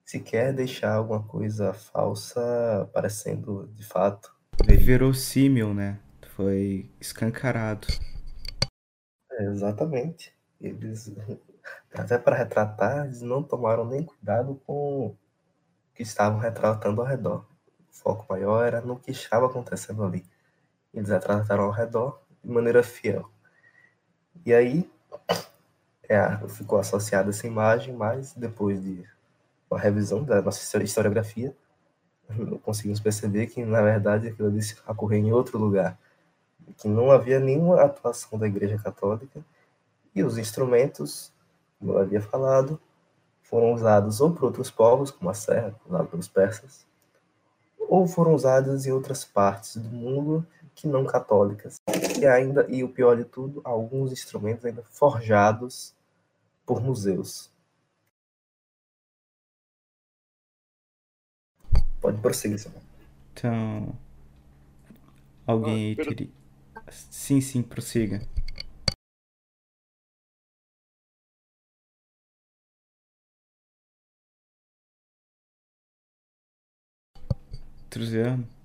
sequer 0.05 0.53
deixar 0.53 0.95
alguma 0.95 1.23
coisa 1.23 1.73
falsa 1.73 2.89
parecendo 2.93 3.67
de 3.73 3.85
fato. 3.85 4.35
Verossímil, 4.65 5.73
né? 5.73 5.99
Foi 6.35 6.89
escancarado. 6.99 7.87
É, 9.31 9.43
exatamente. 9.45 10.33
Eles, 10.59 11.11
até 11.93 12.17
para 12.17 12.35
retratar, 12.35 13.05
eles 13.05 13.21
não 13.21 13.41
tomaram 13.41 13.85
nem 13.85 14.03
cuidado 14.03 14.61
com 14.65 15.07
o 15.07 15.17
que 15.95 16.03
estavam 16.03 16.39
retratando 16.39 17.01
ao 17.01 17.07
redor. 17.07 17.45
O 17.89 17.93
foco 17.93 18.25
maior 18.29 18.65
era 18.65 18.81
no 18.81 18.99
que 18.99 19.11
estava 19.11 19.45
acontecendo 19.45 20.03
ali. 20.03 20.25
Eles 20.93 21.09
retrataram 21.09 21.63
ao 21.63 21.71
redor 21.71 22.21
de 22.43 22.51
maneira 22.51 22.83
fiel. 22.83 23.29
E 24.45 24.53
aí 24.53 24.89
é, 26.09 26.47
ficou 26.49 26.79
associada 26.79 27.29
essa 27.29 27.47
imagem, 27.47 27.93
mas 27.95 28.33
depois 28.33 28.81
de 28.81 29.05
uma 29.69 29.79
revisão 29.79 30.23
da 30.23 30.41
nossa 30.41 30.61
historiografia, 30.61 31.55
conseguimos 32.63 32.99
perceber 32.99 33.47
que, 33.47 33.63
na 33.63 33.81
verdade, 33.81 34.27
aquilo 34.27 34.49
ali 34.49 34.59
ocorreu 34.87 35.19
em 35.19 35.31
outro 35.31 35.57
lugar, 35.57 35.97
que 36.77 36.87
não 36.87 37.11
havia 37.11 37.39
nenhuma 37.39 37.81
atuação 37.81 38.37
da 38.37 38.47
Igreja 38.47 38.77
Católica 38.77 39.43
e 40.13 40.23
os 40.23 40.37
instrumentos, 40.37 41.31
como 41.79 41.93
eu 41.93 41.99
havia 41.99 42.21
falado, 42.21 42.79
foram 43.43 43.73
usados 43.73 44.21
ou 44.21 44.31
por 44.31 44.45
outros 44.45 44.69
povos, 44.69 45.11
como 45.11 45.29
a 45.29 45.33
serra, 45.33 45.75
usada 45.85 46.05
pelos 46.05 46.27
persas, 46.27 46.85
ou 47.79 48.07
foram 48.07 48.33
usados 48.33 48.85
em 48.85 48.91
outras 48.91 49.25
partes 49.25 49.75
do 49.75 49.89
mundo 49.89 50.45
que 50.75 50.87
não 50.87 51.05
católicas. 51.05 51.77
E 52.19 52.25
ainda, 52.25 52.65
e 52.69 52.83
o 52.83 52.89
pior 52.89 53.15
de 53.15 53.25
tudo, 53.25 53.61
alguns 53.63 54.11
instrumentos 54.11 54.65
ainda 54.65 54.83
forjados 54.83 55.95
por 56.65 56.81
museus. 56.81 57.51
Pode 61.99 62.19
prosseguir, 62.19 62.59
senhor. 62.59 62.81
Então, 63.33 63.95
alguém 65.45 65.93
ah, 65.99 66.03
teria... 66.03 66.29
Sim, 66.89 67.39
sim, 67.41 67.61
prossiga. 67.61 68.21
Truziano? 77.89 78.60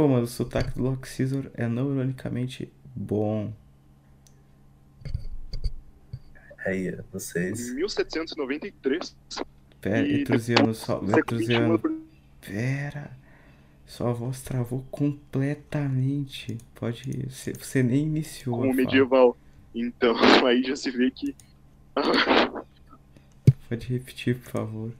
Pô, 0.00 0.08
mano, 0.08 0.22
o 0.22 0.26
sotaque 0.26 0.70
do 0.78 0.82
Lock 0.82 1.06
Scissor 1.06 1.50
é 1.52 1.68
não 1.68 1.92
ironicamente 1.92 2.72
bom. 2.96 3.52
Aí, 6.64 6.96
vocês. 7.12 7.74
1793. 7.74 9.14
Pera, 9.78 10.08
Etrusiano, 10.08 10.72
só. 10.72 11.02
Etrusiano, 11.18 11.78
pera. 12.40 13.10
Sua 13.84 14.10
voz 14.14 14.40
travou 14.40 14.86
completamente. 14.90 16.56
Pode. 16.74 17.26
Você, 17.28 17.52
você 17.52 17.82
nem 17.82 18.04
iniciou. 18.04 18.54
a 18.54 18.58
como 18.60 18.72
fala. 18.72 18.82
medieval. 18.82 19.36
Então, 19.74 20.14
aí 20.48 20.62
já 20.62 20.76
se 20.76 20.90
vê 20.90 21.10
que. 21.10 21.36
Pode 23.68 23.86
repetir, 23.86 24.38
por 24.38 24.50
favor. 24.50 24.92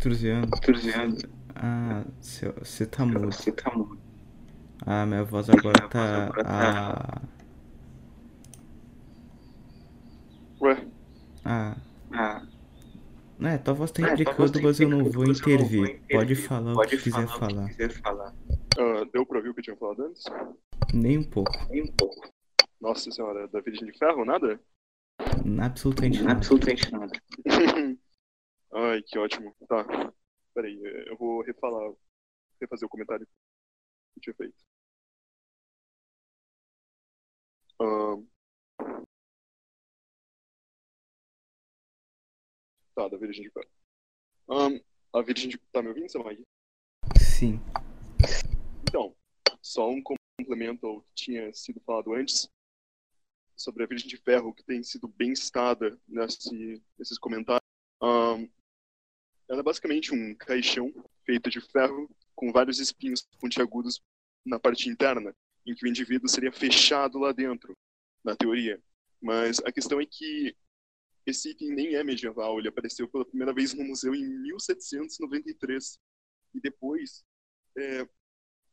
Etrusiano. 0.00 0.48
Ah, 1.54 2.04
você 2.58 2.86
tá 2.86 3.04
mudo. 3.04 3.98
Ah, 4.86 5.04
minha 5.04 5.22
voz 5.24 5.50
agora 5.50 5.88
tá. 5.88 6.30
Ah. 6.44 7.22
Ué, 10.62 10.86
Ah. 11.44 11.76
É, 13.42 13.58
tua 13.58 13.74
voz 13.74 13.90
tá 13.90 14.02
implicando, 14.12 14.62
mas 14.62 14.80
eu 14.80 14.88
não 14.88 15.04
vou 15.10 15.24
intervir. 15.26 16.00
Pode 16.10 16.34
falar 16.36 16.74
o 16.74 16.80
que 16.86 16.96
quiser 16.98 17.26
falar. 17.26 18.34
ah, 18.78 19.04
deu 19.12 19.26
pra 19.26 19.36
ouvir 19.38 19.48
o 19.50 19.54
que 19.54 19.60
eu 19.60 19.64
tinha 19.64 19.76
falado 19.76 20.02
antes? 20.04 20.24
Nem 21.62 21.82
um 21.82 21.92
pouco. 21.92 22.16
Nossa 22.80 23.10
senhora, 23.10 23.46
da 23.48 23.60
Virgem 23.60 23.86
de 23.90 23.98
Ferro, 23.98 24.24
nada? 24.24 24.58
Absolutamente 26.30 26.90
nada. 26.92 27.12
Ai, 28.72 29.02
que 29.02 29.18
ótimo. 29.18 29.54
Tá. 29.68 29.84
Peraí, 30.54 30.78
eu 31.06 31.16
vou 31.16 31.42
refalar, 31.42 31.92
refazer 32.60 32.86
o 32.86 32.90
comentário 32.90 33.26
que 33.26 34.18
eu 34.18 34.22
tinha 34.22 34.34
feito. 34.34 34.56
Ahn. 37.80 38.26
Tá, 42.94 43.08
da 43.08 43.16
Virgem 43.16 43.44
de 43.44 43.50
Ferro. 43.50 43.70
Ahn, 44.48 44.80
a 45.12 45.22
Virgem 45.22 45.48
de... 45.48 45.58
Tá 45.72 45.82
me 45.82 45.88
ouvindo, 45.88 46.10
Samag? 46.10 46.42
Sim. 47.18 47.60
Então, 48.82 49.16
só 49.62 49.88
um 49.88 50.02
complemento 50.02 50.86
ao 50.86 51.02
que 51.02 51.14
tinha 51.14 51.52
sido 51.54 51.80
falado 51.80 52.12
antes 52.14 52.50
sobre 53.56 53.84
a 53.84 53.86
Virgem 53.86 54.08
de 54.08 54.16
Ferro, 54.16 54.54
que 54.54 54.64
tem 54.64 54.82
sido 54.82 55.08
bem 55.08 55.34
citada 55.34 55.98
nesse, 56.06 56.82
nesses 56.98 57.18
comentários. 57.18 57.60
Ahn, 58.02 58.48
ela 59.50 59.60
é 59.60 59.62
basicamente 59.64 60.14
um 60.14 60.32
caixão 60.36 60.94
feito 61.26 61.50
de 61.50 61.60
ferro 61.60 62.08
com 62.36 62.52
vários 62.52 62.78
espinhos 62.78 63.26
pontiagudos 63.40 64.00
na 64.46 64.60
parte 64.60 64.88
interna, 64.88 65.34
em 65.66 65.74
que 65.74 65.84
o 65.84 65.88
indivíduo 65.88 66.28
seria 66.28 66.52
fechado 66.52 67.18
lá 67.18 67.32
dentro, 67.32 67.76
na 68.22 68.36
teoria. 68.36 68.80
Mas 69.20 69.58
a 69.64 69.72
questão 69.72 70.00
é 70.00 70.06
que 70.06 70.56
esse 71.26 71.50
item 71.50 71.72
nem 71.72 71.96
é 71.96 72.04
medieval, 72.04 72.58
ele 72.58 72.68
apareceu 72.68 73.08
pela 73.08 73.24
primeira 73.24 73.52
vez 73.52 73.74
no 73.74 73.84
museu 73.84 74.14
em 74.14 74.24
1793. 74.24 75.98
E 76.54 76.60
depois, 76.60 77.24
é, 77.76 78.08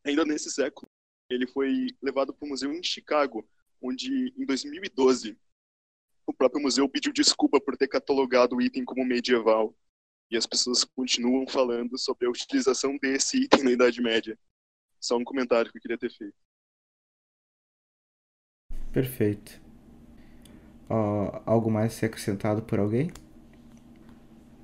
ainda 0.05 0.23
nesse 0.25 0.51
século, 0.51 0.87
ele 1.27 1.47
foi 1.47 1.87
levado 2.01 2.33
para 2.33 2.45
o 2.45 2.49
museu 2.49 2.71
em 2.71 2.83
Chicago, 2.83 3.49
onde 3.81 4.31
em 4.37 4.45
2012 4.45 5.35
o 6.27 6.33
próprio 6.33 6.61
museu 6.61 6.87
pediu 6.87 7.11
desculpa 7.11 7.59
por 7.59 7.75
ter 7.75 7.87
catalogado 7.87 8.55
o 8.55 8.61
item 8.61 8.85
como 8.85 9.03
medieval. 9.03 9.75
E 10.29 10.35
as 10.35 10.45
pessoas 10.45 10.83
continuam 10.83 11.47
falando 11.47 11.97
sobre 11.97 12.27
a 12.27 12.29
utilização 12.29 12.97
desse 12.97 13.43
item 13.43 13.63
na 13.63 13.71
Idade 13.71 14.01
Média. 14.01 14.37
Só 14.99 15.17
um 15.17 15.23
comentário 15.23 15.71
que 15.71 15.77
eu 15.77 15.81
queria 15.81 15.97
ter 15.97 16.11
feito. 16.11 16.35
Perfeito. 18.91 19.61
Ó, 20.89 21.41
algo 21.45 21.69
mais 21.69 21.93
a 21.93 21.95
ser 21.95 22.05
acrescentado 22.07 22.61
por 22.63 22.79
alguém? 22.79 23.11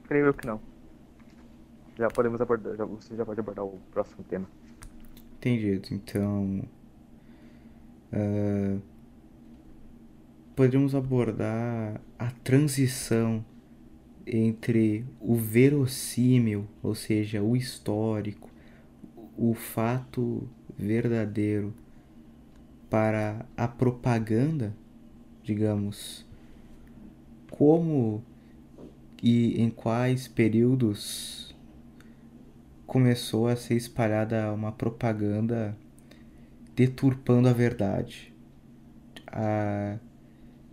Creio 0.06 0.26
eu 0.26 0.34
que 0.34 0.46
não. 0.46 0.60
Já 1.98 2.10
podemos 2.10 2.42
abordar, 2.42 2.76
já, 2.76 2.86
você 2.86 3.16
já 3.16 3.26
pode 3.26 3.40
abordar 3.40 3.66
o 3.66 3.80
próximo 3.92 4.24
tema. 4.24 4.50
Entendido. 5.38 5.94
Então. 5.94 6.68
ah, 8.12 8.80
poderíamos 10.56 10.96
abordar 10.96 12.02
a 12.18 12.32
transição 12.44 13.46
entre 14.26 15.06
o 15.20 15.36
verossímil, 15.36 16.66
ou 16.82 16.96
seja, 16.96 17.42
o 17.42 17.56
histórico, 17.56 18.50
o 19.38 19.54
fato 19.54 20.48
verdadeiro, 20.78 21.74
para 22.90 23.46
a 23.58 23.68
propaganda, 23.68 24.76
digamos, 25.44 26.26
como 27.50 28.24
e 29.22 29.62
em 29.62 29.70
quais 29.70 30.28
períodos 30.28 31.56
começou 32.86 33.48
a 33.48 33.56
ser 33.56 33.76
espalhada 33.76 34.54
uma 34.54 34.72
propaganda 34.72 35.76
deturpando 36.76 37.48
a 37.48 37.54
verdade. 37.54 38.34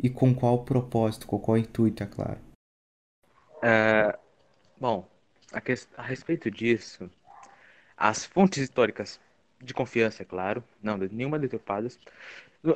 E 0.03 0.11
com 0.11 0.35
qual 0.35 0.65
propósito, 0.65 1.27
com 1.27 1.39
qual 1.39 1.57
intuito, 1.57 2.03
é 2.03 2.07
claro. 2.07 2.50
É, 3.63 4.19
bom, 4.81 5.09
a, 5.53 5.61
ques- 5.61 5.89
a 5.97 6.03
respeito 6.03 6.51
disso, 6.51 7.11
as 7.97 8.25
fontes 8.27 8.63
históricas 8.63 9.21
de 9.63 9.75
confiança, 9.75 10.23
é 10.23 10.27
claro, 10.27 10.65
não, 10.83 10.97
nenhuma 10.99 11.39
deturpadas, 11.39 11.99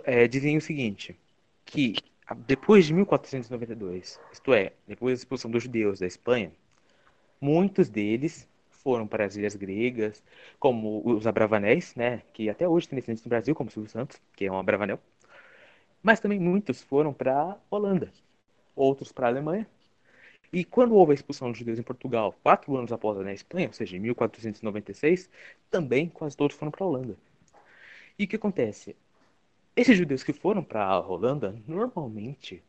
é, 0.04 0.28
dizem 0.28 0.56
o 0.56 0.60
seguinte, 0.60 1.18
que 1.64 1.94
depois 2.46 2.86
de 2.86 2.94
1492, 2.94 4.20
isto 4.32 4.54
é, 4.54 4.72
depois 4.86 5.18
da 5.20 5.22
expulsão 5.22 5.50
dos 5.50 5.62
judeus 5.64 6.00
da 6.00 6.06
Espanha, 6.06 6.52
muitos 7.40 7.88
deles 7.90 8.48
foram 8.70 9.06
para 9.06 9.24
as 9.26 9.36
ilhas 9.36 9.56
gregas, 9.56 10.22
como 10.60 11.02
os 11.06 11.26
Abravanéis, 11.26 11.94
né, 11.96 12.22
que 12.34 12.50
até 12.50 12.68
hoje 12.68 12.88
tem 12.88 12.96
descendentes 12.98 13.24
no 13.24 13.30
Brasil, 13.30 13.54
como 13.54 13.70
Silvio 13.70 13.90
Santos, 13.90 14.20
que 14.36 14.46
é 14.46 14.52
um 14.52 14.58
Abravanel, 14.58 15.00
mas 16.02 16.20
também 16.20 16.38
muitos 16.38 16.82
foram 16.82 17.12
para 17.12 17.56
Holanda, 17.70 18.12
outros 18.76 19.12
para 19.12 19.26
a 19.26 19.30
Alemanha, 19.30 19.68
e 20.54 20.64
quando 20.64 20.94
houve 20.94 21.12
a 21.12 21.14
expulsão 21.14 21.50
dos 21.50 21.58
judeus 21.58 21.78
em 21.80 21.82
Portugal, 21.82 22.32
quatro 22.42 22.76
anos 22.76 22.92
após 22.92 23.18
na 23.18 23.32
Espanha, 23.32 23.66
ou 23.66 23.72
seja, 23.72 23.96
em 23.96 24.00
1496, 24.00 25.28
também 25.70 26.08
quase 26.08 26.36
todos 26.36 26.56
foram 26.56 26.70
para 26.70 26.84
a 26.84 26.88
Holanda. 26.88 27.16
E 28.18 28.24
o 28.24 28.28
que 28.28 28.36
acontece? 28.36 28.96
Esses 29.76 29.96
judeus 29.96 30.22
que 30.24 30.32
foram 30.32 30.62
para 30.64 30.84
a 30.84 31.00
Holanda, 31.00 31.56
normalmente, 31.66 32.62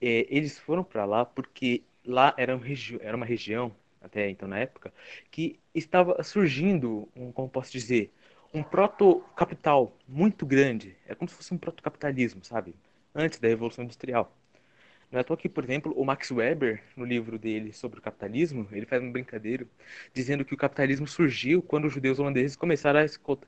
eh, 0.00 0.26
eles 0.30 0.58
foram 0.58 0.84
para 0.84 1.04
lá 1.04 1.24
porque 1.24 1.82
lá 2.04 2.34
era, 2.38 2.56
um 2.56 2.62
era 3.00 3.16
uma 3.16 3.26
região, 3.26 3.74
até 4.00 4.30
então 4.30 4.48
na 4.48 4.58
época, 4.58 4.92
que 5.30 5.60
estava 5.74 6.22
surgindo, 6.22 7.08
um, 7.16 7.32
como 7.32 7.48
posso 7.50 7.72
dizer, 7.72 8.12
um 8.54 8.62
proto-capital 8.62 9.96
muito 10.08 10.46
grande. 10.46 10.96
É 11.06 11.14
como 11.14 11.28
se 11.28 11.36
fosse 11.36 11.54
um 11.54 11.58
proto-capitalismo, 11.58 12.44
sabe? 12.44 12.74
Antes 13.14 13.38
da 13.40 13.48
Revolução 13.48 13.84
Industrial. 13.84 14.32
Não 15.10 15.20
é 15.20 15.24
toa 15.24 15.36
que, 15.36 15.48
por 15.48 15.64
exemplo, 15.64 15.92
o 15.96 16.04
Max 16.04 16.30
Weber, 16.30 16.82
no 16.96 17.04
livro 17.04 17.38
dele 17.38 17.72
sobre 17.72 17.98
o 17.98 18.02
capitalismo, 18.02 18.68
ele 18.72 18.86
faz 18.86 19.02
uma 19.02 19.10
brincadeira 19.12 19.66
dizendo 20.14 20.44
que 20.44 20.54
o 20.54 20.56
capitalismo 20.56 21.06
surgiu 21.06 21.62
quando 21.62 21.86
os 21.86 21.92
judeus 21.92 22.18
holandeses 22.18 22.56
começaram 22.56 23.00
a 23.00 23.04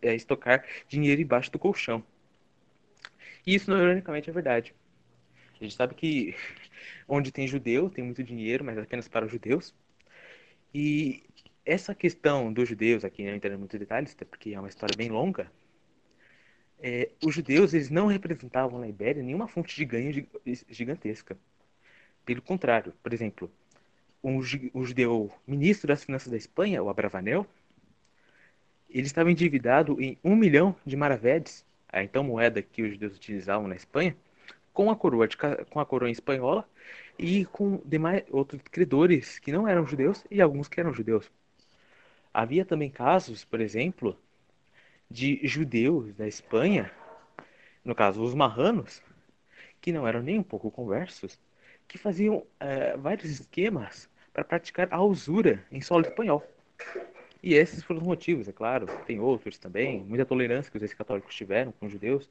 a 0.09 0.15
estocar 0.15 0.65
dinheiro 0.89 1.23
embaixo 1.23 1.51
do 1.53 1.59
colchão. 1.59 2.05
E 3.47 3.55
isso, 3.55 3.71
ironicamente, 3.73 4.29
é 4.31 4.33
verdade. 4.33 4.75
A 5.61 5.65
gente 5.65 5.75
sabe 5.77 5.95
que 5.95 6.35
onde 7.09 7.33
tem 7.33 7.47
judeu, 7.49 7.91
tem 7.91 8.05
muito 8.05 8.23
dinheiro, 8.25 8.65
mas 8.65 8.79
apenas 8.79 9.09
para 9.09 9.27
os 9.27 9.33
judeus. 9.33 9.75
E 10.75 11.23
essa 11.65 11.95
questão 11.95 12.53
dos 12.53 12.69
judeus, 12.69 13.05
aqui 13.05 13.25
não 13.25 13.35
entrando 13.35 13.55
em 13.55 13.59
muitos 13.59 13.79
detalhes, 13.79 14.13
até 14.13 14.25
porque 14.25 14.55
é 14.55 14.59
uma 14.59 14.69
história 14.69 14.95
bem 14.97 15.09
longa, 15.11 15.51
é, 16.81 17.11
os 17.25 17.35
judeus 17.35 17.73
eles 17.75 17.91
não 17.91 18.07
representavam 18.07 18.79
na 18.81 18.89
Ibéria 18.89 19.23
nenhuma 19.23 19.47
fonte 19.47 19.77
de 19.77 19.85
ganho 19.85 20.27
gigantesca. 20.69 21.39
Pelo 22.25 22.43
contrário, 22.43 22.93
por 23.03 23.13
exemplo, 23.13 23.51
um, 24.23 24.41
um 24.75 24.85
judeu 24.85 25.31
ministro 25.47 25.89
das 25.89 26.05
finanças 26.05 26.31
da 26.31 26.37
Espanha, 26.37 26.83
o 26.83 26.89
Abravanel, 26.89 27.47
ele 28.89 29.07
estava 29.07 29.31
endividado 29.31 30.01
em 30.01 30.19
um 30.23 30.37
milhão 30.37 30.77
de 30.85 30.97
maravedes, 30.97 31.65
a 31.89 32.03
então 32.03 32.23
moeda 32.23 32.63
que 32.63 32.83
os 32.83 32.93
judeus 32.93 33.17
utilizavam 33.17 33.67
na 33.67 33.75
Espanha, 33.75 34.17
com 34.73 34.91
a 34.91 34.97
coroa, 34.97 35.27
de, 35.27 35.37
com 35.71 35.81
a 35.81 35.87
coroa 35.87 36.11
espanhola 36.11 36.69
e 37.19 37.45
com 37.47 37.81
demais 37.85 38.25
outros 38.31 38.61
credores 38.71 39.39
que 39.39 39.53
não 39.53 39.67
eram 39.67 39.87
judeus 39.87 40.25
e 40.31 40.41
alguns 40.41 40.69
que 40.69 40.81
eram 40.81 40.93
judeus. 40.93 41.31
Havia 42.33 42.65
também 42.65 42.91
casos, 42.91 43.45
por 43.45 43.61
exemplo, 43.61 44.17
de 45.11 45.41
judeus 45.43 46.15
da 46.15 46.27
Espanha, 46.27 46.91
no 47.85 47.95
caso 47.95 48.23
os 48.23 48.35
marranos, 48.35 49.03
que 49.81 49.93
não 49.93 50.07
eram 50.07 50.23
nem 50.23 50.39
um 50.39 50.43
pouco 50.43 50.71
conversos, 50.71 51.39
que 51.89 51.99
faziam 51.99 52.45
é, 52.59 52.97
vários 52.97 53.31
esquemas 53.31 54.09
para 54.33 54.45
praticar 54.45 54.89
a 54.91 55.03
usura 55.03 55.65
em 55.71 55.81
solo 55.81 56.07
espanhol. 56.07 56.43
E 57.43 57.55
esses 57.55 57.83
foram 57.83 58.01
os 58.01 58.07
motivos, 58.07 58.49
é 58.49 58.53
claro. 58.53 58.87
Tem 59.05 59.19
outros 59.21 59.59
também, 59.59 60.03
muita 60.05 60.25
tolerância 60.25 60.71
que 60.71 60.77
os 60.77 60.83
ex-católicos 60.83 61.35
tiveram 61.35 61.73
com 61.73 61.87
os 61.87 61.93
judeus, 61.93 62.31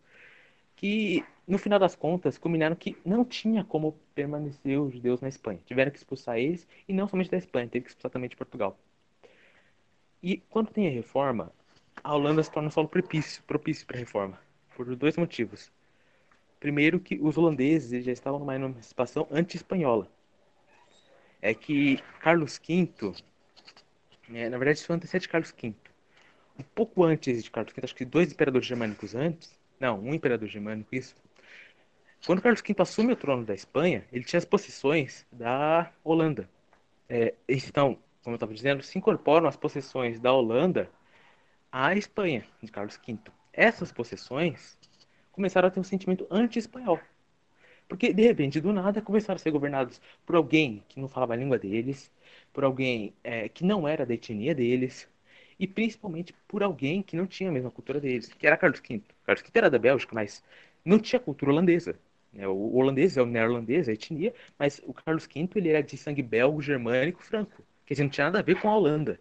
que 0.75 1.23
no 1.47 1.57
final 1.57 1.77
das 1.77 1.95
contas 1.95 2.37
combinaram 2.37 2.75
que 2.75 2.97
não 3.05 3.25
tinha 3.25 3.63
como 3.63 3.95
permanecer 4.15 4.79
os 4.79 4.93
judeus 4.93 5.21
na 5.21 5.27
Espanha. 5.27 5.59
Tiveram 5.65 5.91
que 5.91 5.97
expulsar 5.97 6.37
eles, 6.37 6.67
e 6.87 6.93
não 6.93 7.07
somente 7.07 7.29
da 7.29 7.37
Espanha, 7.37 7.67
teve 7.67 7.85
que 7.85 7.91
expulsar 7.91 8.11
também 8.11 8.29
de 8.29 8.37
Portugal. 8.37 8.79
E 10.23 10.37
quando 10.49 10.71
tem 10.71 10.87
a 10.87 10.91
reforma, 10.91 11.51
a 12.03 12.15
Holanda 12.15 12.41
se 12.41 12.51
torna 12.51 12.69
um 12.69 12.71
solo 12.71 12.87
propício, 12.87 13.43
propício 13.43 13.85
para 13.85 13.97
a 13.97 13.99
reforma, 13.99 14.39
por 14.75 14.95
dois 14.95 15.17
motivos. 15.17 15.71
Primeiro, 16.61 16.99
que 16.99 17.19
os 17.19 17.39
holandeses 17.39 18.05
já 18.05 18.11
estavam 18.11 18.39
numa 18.39 18.55
emancipação 18.55 19.27
anti-espanhola. 19.31 20.07
É 21.41 21.55
que 21.55 21.97
Carlos 22.19 22.61
V, 22.63 23.15
é, 24.31 24.47
na 24.47 24.59
verdade, 24.59 24.77
isso 24.77 24.85
foi 24.85 24.95
antecede 24.95 25.27
Carlos 25.27 25.51
V. 25.59 25.73
Um 26.59 26.63
pouco 26.75 27.03
antes 27.03 27.43
de 27.43 27.49
Carlos 27.49 27.73
V, 27.73 27.81
acho 27.83 27.95
que 27.95 28.05
dois 28.05 28.31
imperadores 28.31 28.67
germânicos 28.67 29.15
antes, 29.15 29.57
não, 29.79 29.99
um 29.99 30.13
imperador 30.13 30.47
germânico, 30.47 30.93
isso. 30.93 31.15
Quando 32.27 32.43
Carlos 32.43 32.61
V 32.61 32.75
assume 32.77 33.13
o 33.13 33.15
trono 33.15 33.43
da 33.43 33.55
Espanha, 33.55 34.05
ele 34.13 34.23
tinha 34.23 34.37
as 34.37 34.45
possessões 34.45 35.25
da 35.31 35.91
Holanda. 36.03 36.47
É, 37.09 37.33
então, 37.49 37.97
como 38.23 38.35
eu 38.35 38.37
estava 38.37 38.53
dizendo, 38.53 38.83
se 38.83 38.99
incorporam 38.99 39.47
as 39.47 39.57
possessões 39.57 40.19
da 40.19 40.31
Holanda 40.31 40.87
à 41.71 41.95
Espanha, 41.95 42.45
de 42.61 42.71
Carlos 42.71 42.99
V. 43.03 43.17
Essas 43.51 43.91
possessões 43.91 44.77
começaram 45.31 45.67
a 45.67 45.71
ter 45.71 45.79
um 45.79 45.83
sentimento 45.83 46.27
anti-espanhol. 46.29 46.99
Porque, 47.87 48.13
de 48.13 48.21
repente, 48.23 48.61
do 48.61 48.71
nada, 48.71 49.01
começaram 49.01 49.35
a 49.35 49.39
ser 49.39 49.51
governados 49.51 50.01
por 50.25 50.35
alguém 50.35 50.83
que 50.87 50.99
não 50.99 51.07
falava 51.07 51.33
a 51.33 51.35
língua 51.35 51.59
deles, 51.59 52.11
por 52.53 52.63
alguém 52.63 53.13
é, 53.23 53.49
que 53.49 53.65
não 53.65 53.87
era 53.87 54.05
da 54.05 54.13
etnia 54.13 54.55
deles, 54.55 55.07
e 55.59 55.67
principalmente 55.67 56.33
por 56.47 56.63
alguém 56.63 57.01
que 57.01 57.15
não 57.15 57.27
tinha 57.27 57.49
a 57.49 57.53
mesma 57.53 57.69
cultura 57.69 57.99
deles, 57.99 58.33
que 58.33 58.47
era 58.47 58.57
Carlos 58.57 58.79
V. 58.79 59.01
Carlos 59.25 59.43
V 59.43 59.49
era 59.53 59.69
da 59.69 59.77
Bélgica, 59.77 60.15
mas 60.15 60.43
não 60.85 60.99
tinha 60.99 61.19
cultura 61.19 61.51
holandesa. 61.51 61.99
Né? 62.33 62.47
O 62.47 62.75
holandês 62.75 63.17
é 63.17 63.21
o 63.21 63.25
neerlandês, 63.25 63.89
a 63.89 63.93
etnia, 63.93 64.33
mas 64.57 64.81
o 64.85 64.93
Carlos 64.93 65.27
V 65.27 65.49
ele 65.55 65.69
era 65.69 65.83
de 65.83 65.97
sangue 65.97 66.23
belgo, 66.23 66.61
germânico, 66.61 67.21
franco 67.23 67.63
que 67.95 68.01
não 68.01 68.09
tinha 68.09 68.25
nada 68.25 68.39
a 68.39 68.41
ver 68.41 68.59
com 68.59 68.69
a 68.69 68.75
Holanda. 68.75 69.19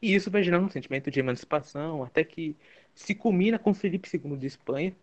E 0.00 0.14
isso 0.14 0.30
vai 0.30 0.42
gerando 0.42 0.66
um 0.66 0.70
sentimento 0.70 1.10
de 1.10 1.20
emancipação, 1.20 2.02
até 2.02 2.24
que 2.24 2.56
se 2.94 3.14
culmina 3.14 3.58
com 3.58 3.74
Felipe 3.74 4.08
II 4.12 4.36
de 4.36 4.46
Espanha, 4.46 4.94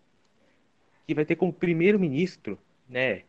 que 1.08 1.14
vai 1.14 1.26
ter 1.26 1.36
como 1.36 1.54
primeiro-ministro, 1.54 2.58
né, 2.88 3.24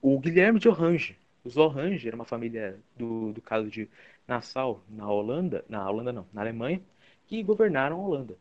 o 0.00 0.18
Guilherme 0.18 0.58
de 0.58 0.68
Orange. 0.68 1.18
Os 1.44 1.56
Orange 1.56 2.06
era 2.06 2.16
uma 2.16 2.24
família 2.24 2.78
do, 2.96 3.32
do 3.32 3.40
caso 3.40 3.70
de 3.70 3.88
Nassau, 4.26 4.82
na 4.88 5.08
Holanda, 5.10 5.64
na 5.68 5.88
Holanda 5.88 6.12
não, 6.12 6.26
na 6.32 6.40
Alemanha, 6.40 6.80
que 7.26 7.42
governaram 7.42 7.96
a 7.96 8.02
Holanda. 8.02 8.36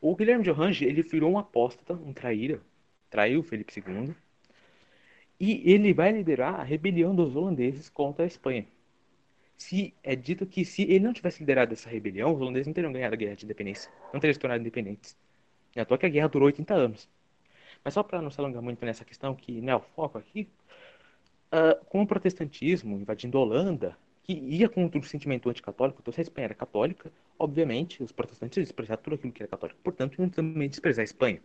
O 0.00 0.16
Guilherme 0.16 0.42
de 0.44 0.50
Orange, 0.50 0.84
ele 0.84 1.02
virou 1.02 1.30
um 1.30 1.38
apóstata, 1.38 1.94
um 1.94 2.12
traíra, 2.12 2.60
traiu 3.10 3.42
Felipe 3.42 3.72
II, 3.78 4.14
e 5.38 5.70
ele 5.70 5.92
vai 5.92 6.12
liderar 6.12 6.60
a 6.60 6.62
rebelião 6.62 7.14
dos 7.14 7.36
holandeses 7.36 7.88
contra 7.88 8.24
a 8.24 8.26
Espanha 8.26 8.66
se 9.62 9.94
é 10.02 10.16
dito 10.16 10.44
que 10.44 10.64
se 10.64 10.82
ele 10.82 11.00
não 11.00 11.12
tivesse 11.12 11.40
liderado 11.40 11.72
essa 11.72 11.88
rebelião, 11.88 12.34
os 12.34 12.40
holandeses 12.40 12.66
não 12.66 12.74
teriam 12.74 12.92
ganhado 12.92 13.14
a 13.14 13.16
guerra 13.16 13.36
de 13.36 13.44
independência, 13.44 13.90
não 14.12 14.20
teriam 14.20 14.34
se 14.34 14.40
tornado 14.40 14.60
independentes. 14.60 15.16
É 15.74 15.80
à 15.80 15.84
toa 15.84 15.96
que 15.96 16.06
a 16.06 16.08
guerra 16.08 16.28
durou 16.28 16.46
80 16.46 16.74
anos. 16.74 17.08
Mas 17.84 17.94
só 17.94 18.02
para 18.02 18.22
não 18.22 18.30
se 18.30 18.40
alongar 18.40 18.62
muito 18.62 18.84
nessa 18.84 19.04
questão, 19.04 19.34
que 19.34 19.60
né, 19.60 19.74
o 19.74 19.80
foco 19.80 20.18
aqui, 20.18 20.48
uh, 21.52 21.84
com 21.86 22.02
o 22.02 22.06
protestantismo 22.06 22.96
invadindo 22.96 23.38
a 23.38 23.40
Holanda, 23.40 23.96
que 24.22 24.32
ia 24.32 24.68
contra 24.68 25.00
o 25.00 25.02
sentimento 25.02 25.50
anticatólico, 25.50 25.98
então 26.00 26.12
se 26.12 26.20
a 26.20 26.22
Espanha 26.22 26.46
era 26.46 26.54
católica, 26.54 27.12
obviamente 27.38 28.02
os 28.02 28.12
protestantes 28.12 28.56
iam 28.56 28.62
desprezar 28.62 28.98
tudo 28.98 29.14
aquilo 29.14 29.32
que 29.32 29.42
era 29.42 29.50
católico, 29.50 29.80
portanto 29.82 30.18
iam 30.18 30.28
também 30.28 30.68
desprezar 30.68 31.02
a 31.02 31.04
Espanha. 31.04 31.40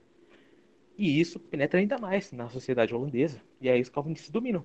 E 0.97 1.19
isso 1.19 1.39
penetra 1.39 1.79
ainda 1.79 1.97
mais 1.97 2.31
na 2.31 2.49
sociedade 2.49 2.93
holandesa, 2.93 3.41
e 3.61 3.69
aí 3.69 3.81
os 3.81 3.89
calvinistas 3.89 4.29
dominam. 4.29 4.63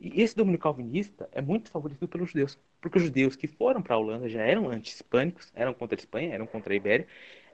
E 0.00 0.20
esse 0.20 0.36
domínio 0.36 0.58
calvinista 0.58 1.28
é 1.32 1.40
muito 1.40 1.70
favorecido 1.70 2.08
pelos 2.08 2.28
judeus, 2.28 2.58
porque 2.80 2.98
os 2.98 3.04
judeus 3.04 3.36
que 3.36 3.46
foram 3.46 3.82
para 3.82 3.94
a 3.94 3.98
Holanda 3.98 4.28
já 4.28 4.42
eram 4.42 4.68
anti-hispânicos, 4.68 5.50
eram 5.54 5.72
contra 5.72 5.96
a 5.96 6.00
Espanha, 6.00 6.34
eram 6.34 6.46
contra 6.46 6.74
a 6.74 6.76
Ibéria, 6.76 7.06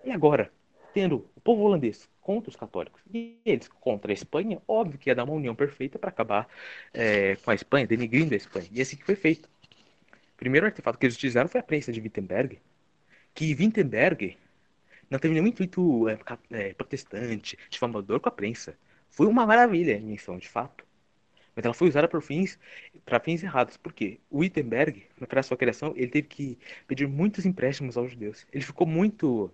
e 0.04 0.10
agora, 0.10 0.52
tendo 0.92 1.28
o 1.34 1.40
povo 1.40 1.62
holandês 1.62 2.08
contra 2.20 2.50
os 2.50 2.56
católicos 2.56 3.00
e 3.12 3.38
eles 3.44 3.68
contra 3.68 4.12
a 4.12 4.14
Espanha, 4.14 4.60
óbvio 4.66 4.98
que 4.98 5.10
ia 5.10 5.14
dar 5.14 5.24
uma 5.24 5.32
união 5.32 5.54
perfeita 5.54 5.98
para 5.98 6.10
acabar 6.10 6.48
é, 6.92 7.36
com 7.36 7.50
a 7.50 7.54
Espanha, 7.54 7.86
denigrindo 7.86 8.34
a 8.34 8.36
Espanha. 8.36 8.68
E 8.70 8.80
assim 8.80 8.96
que 8.96 9.04
foi 9.04 9.16
feito. 9.16 9.48
O 10.34 10.36
primeiro 10.36 10.66
artefato 10.66 10.98
que 10.98 11.06
eles 11.06 11.16
utilizaram 11.16 11.48
foi 11.48 11.60
a 11.60 11.64
prensa 11.64 11.92
de 11.92 12.00
Wittenberg, 12.00 12.58
que 13.34 13.54
Wittenberg 13.54 14.36
não 15.10 15.18
teve 15.18 15.34
nenhum 15.34 15.46
intuito 15.46 16.08
é, 16.08 16.18
é, 16.50 16.74
protestante, 16.74 17.58
difamador 17.68 18.20
com 18.20 18.28
a 18.28 18.32
prensa. 18.32 18.76
Foi 19.08 19.26
uma 19.26 19.44
maravilha 19.46 19.96
a 19.96 19.98
invenção, 19.98 20.38
de 20.38 20.48
fato 20.48 20.84
mas 21.54 21.64
ela 21.64 21.74
foi 21.74 21.88
usada 21.88 22.08
por 22.08 22.22
fins 22.22 22.58
para 23.04 23.20
fins 23.20 23.42
errados. 23.42 23.76
Por 23.76 23.92
quê? 23.92 24.20
O 24.30 24.38
Wittenberg, 24.38 25.06
para 25.28 25.42
sua 25.42 25.56
criação, 25.56 25.92
ele 25.96 26.08
teve 26.08 26.28
que 26.28 26.58
pedir 26.86 27.06
muitos 27.06 27.44
empréstimos 27.44 27.96
aos 27.96 28.10
judeus. 28.10 28.46
Ele 28.52 28.64
ficou 28.64 28.86
muito 28.86 29.52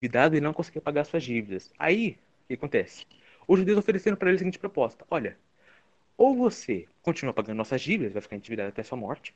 endividado 0.00 0.36
e 0.36 0.40
não 0.40 0.52
conseguia 0.52 0.80
pagar 0.80 1.04
suas 1.04 1.22
dívidas. 1.22 1.70
Aí, 1.78 2.18
o 2.44 2.48
que 2.48 2.54
acontece? 2.54 3.06
Os 3.46 3.58
judeus 3.58 3.78
ofereceram 3.78 4.16
para 4.16 4.28
ele 4.28 4.36
a 4.36 4.38
seguinte 4.38 4.58
proposta: 4.58 5.04
olha, 5.10 5.36
ou 6.16 6.36
você 6.36 6.86
continua 7.02 7.34
pagando 7.34 7.56
nossas 7.58 7.80
dívidas, 7.82 8.12
vai 8.12 8.22
ficar 8.22 8.36
endividado 8.36 8.70
até 8.70 8.82
sua 8.82 8.98
morte, 8.98 9.34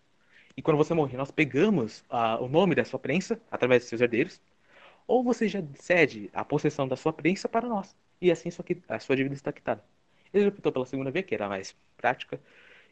e 0.56 0.62
quando 0.62 0.76
você 0.78 0.94
morrer, 0.94 1.16
nós 1.16 1.30
pegamos 1.32 2.00
uh, 2.10 2.42
o 2.44 2.48
nome 2.48 2.74
da 2.74 2.84
sua 2.84 2.98
prensa 3.00 3.40
através 3.50 3.82
de 3.84 3.90
seus 3.90 4.00
herdeiros, 4.00 4.40
ou 5.06 5.24
você 5.24 5.48
já 5.48 5.62
cede 5.76 6.30
a 6.34 6.44
possessão 6.44 6.88
da 6.88 6.96
sua 6.96 7.12
prensa 7.12 7.48
para 7.48 7.68
nós, 7.68 7.96
e 8.20 8.30
assim 8.32 8.50
sua, 8.50 8.64
a 8.88 8.98
sua 9.00 9.16
dívida 9.16 9.34
está 9.34 9.52
quitada. 9.52 9.84
Ele 10.32 10.48
optou 10.48 10.72
pela 10.72 10.86
segunda 10.86 11.10
via, 11.10 11.22
que 11.22 11.34
era 11.34 11.48
mais 11.48 11.76
prática, 11.96 12.40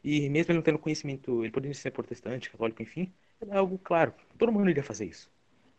e 0.04 0.28
mesmo 0.30 0.52
ele 0.52 0.58
não 0.58 0.64
tendo 0.64 0.78
conhecimento, 0.78 1.44
ele 1.44 1.52
poderia 1.52 1.74
ser 1.74 1.90
protestante, 1.92 2.50
católico, 2.50 2.82
enfim, 2.82 3.12
era 3.40 3.58
algo 3.58 3.78
claro, 3.78 4.14
todo 4.38 4.52
mundo 4.52 4.70
iria 4.70 4.82
fazer 4.84 5.06
isso. 5.06 5.30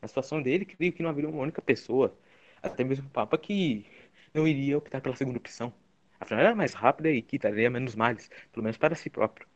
Na 0.04 0.08
situação 0.10 0.42
dele, 0.42 0.66
creio 0.66 0.92
que 0.92 1.02
não 1.02 1.10
haveria 1.10 1.30
uma 1.30 1.42
única 1.42 1.62
pessoa, 1.62 2.14
até 2.62 2.84
mesmo 2.84 3.08
o 3.08 3.10
Papa, 3.10 3.38
que 3.38 3.86
não 4.34 4.46
iria 4.46 4.78
optar 4.78 5.00
pela 5.00 5.16
segunda 5.16 5.38
opção. 5.38 5.74
Afinal, 6.20 6.42
era 6.42 6.54
mais 6.54 6.74
rápida 6.74 7.10
e 7.10 7.22
quitaria 7.22 7.70
menos 7.70 7.96
males, 7.96 8.30
pelo 8.52 8.66
menos 8.66 8.76
para 8.76 8.96
si 8.96 9.10
próprio. 9.10 9.48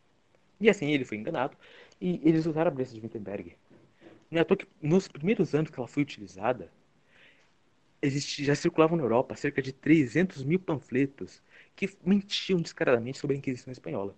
E 0.57 0.69
assim 0.69 0.89
ele 0.93 1.03
foi 1.03 1.17
enganado, 1.17 1.57
e 1.99 2.21
eles 2.23 2.45
usaram 2.45 2.71
a 2.71 2.73
Bressa 2.73 2.93
de 2.93 3.01
Wittenberg. 3.01 3.57
Não 4.31 4.39
é 4.39 4.41
à 4.41 4.45
toa 4.45 4.55
que 4.55 4.65
nos 4.81 5.09
primeiros 5.09 5.53
anos 5.53 5.69
que 5.69 5.77
ela 5.77 5.87
foi 5.87 6.03
utilizada, 6.03 6.71
já 8.01 8.55
circulavam 8.55 8.95
na 8.95 9.03
Europa 9.03 9.35
cerca 9.35 9.61
de 9.61 9.73
300 9.73 10.45
mil 10.45 10.59
panfletos 10.59 11.43
que 11.75 11.89
mentiam 12.05 12.61
descaradamente 12.61 13.17
sobre 13.17 13.35
a 13.35 13.37
Inquisição 13.37 13.69
Espanhola. 13.73 14.15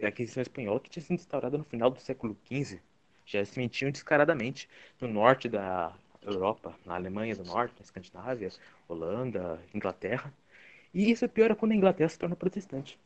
A 0.00 0.08
Inquisição 0.08 0.40
Espanhola 0.40 0.78
que 0.78 0.88
tinha 0.88 1.02
sido 1.02 1.16
instaurada 1.16 1.58
no 1.58 1.64
final 1.64 1.90
do 1.90 1.98
século 1.98 2.38
XV. 2.46 2.80
Já 3.26 3.44
se 3.44 3.58
mentiam 3.58 3.90
descaradamente 3.90 4.68
no 5.00 5.08
norte 5.08 5.48
da 5.48 5.94
Europa, 6.22 6.74
na 6.86 6.94
Alemanha 6.96 7.36
do 7.36 7.44
Norte, 7.44 7.74
na 7.78 7.84
Escandinávia, 7.84 8.50
Holanda, 8.88 9.60
Inglaterra. 9.74 10.32
E 10.94 11.10
isso 11.10 11.24
é 11.24 11.28
pior 11.28 11.54
quando 11.56 11.72
a 11.72 11.76
Inglaterra 11.76 12.08
se 12.08 12.18
torna 12.18 12.36
protestante. 12.36 12.98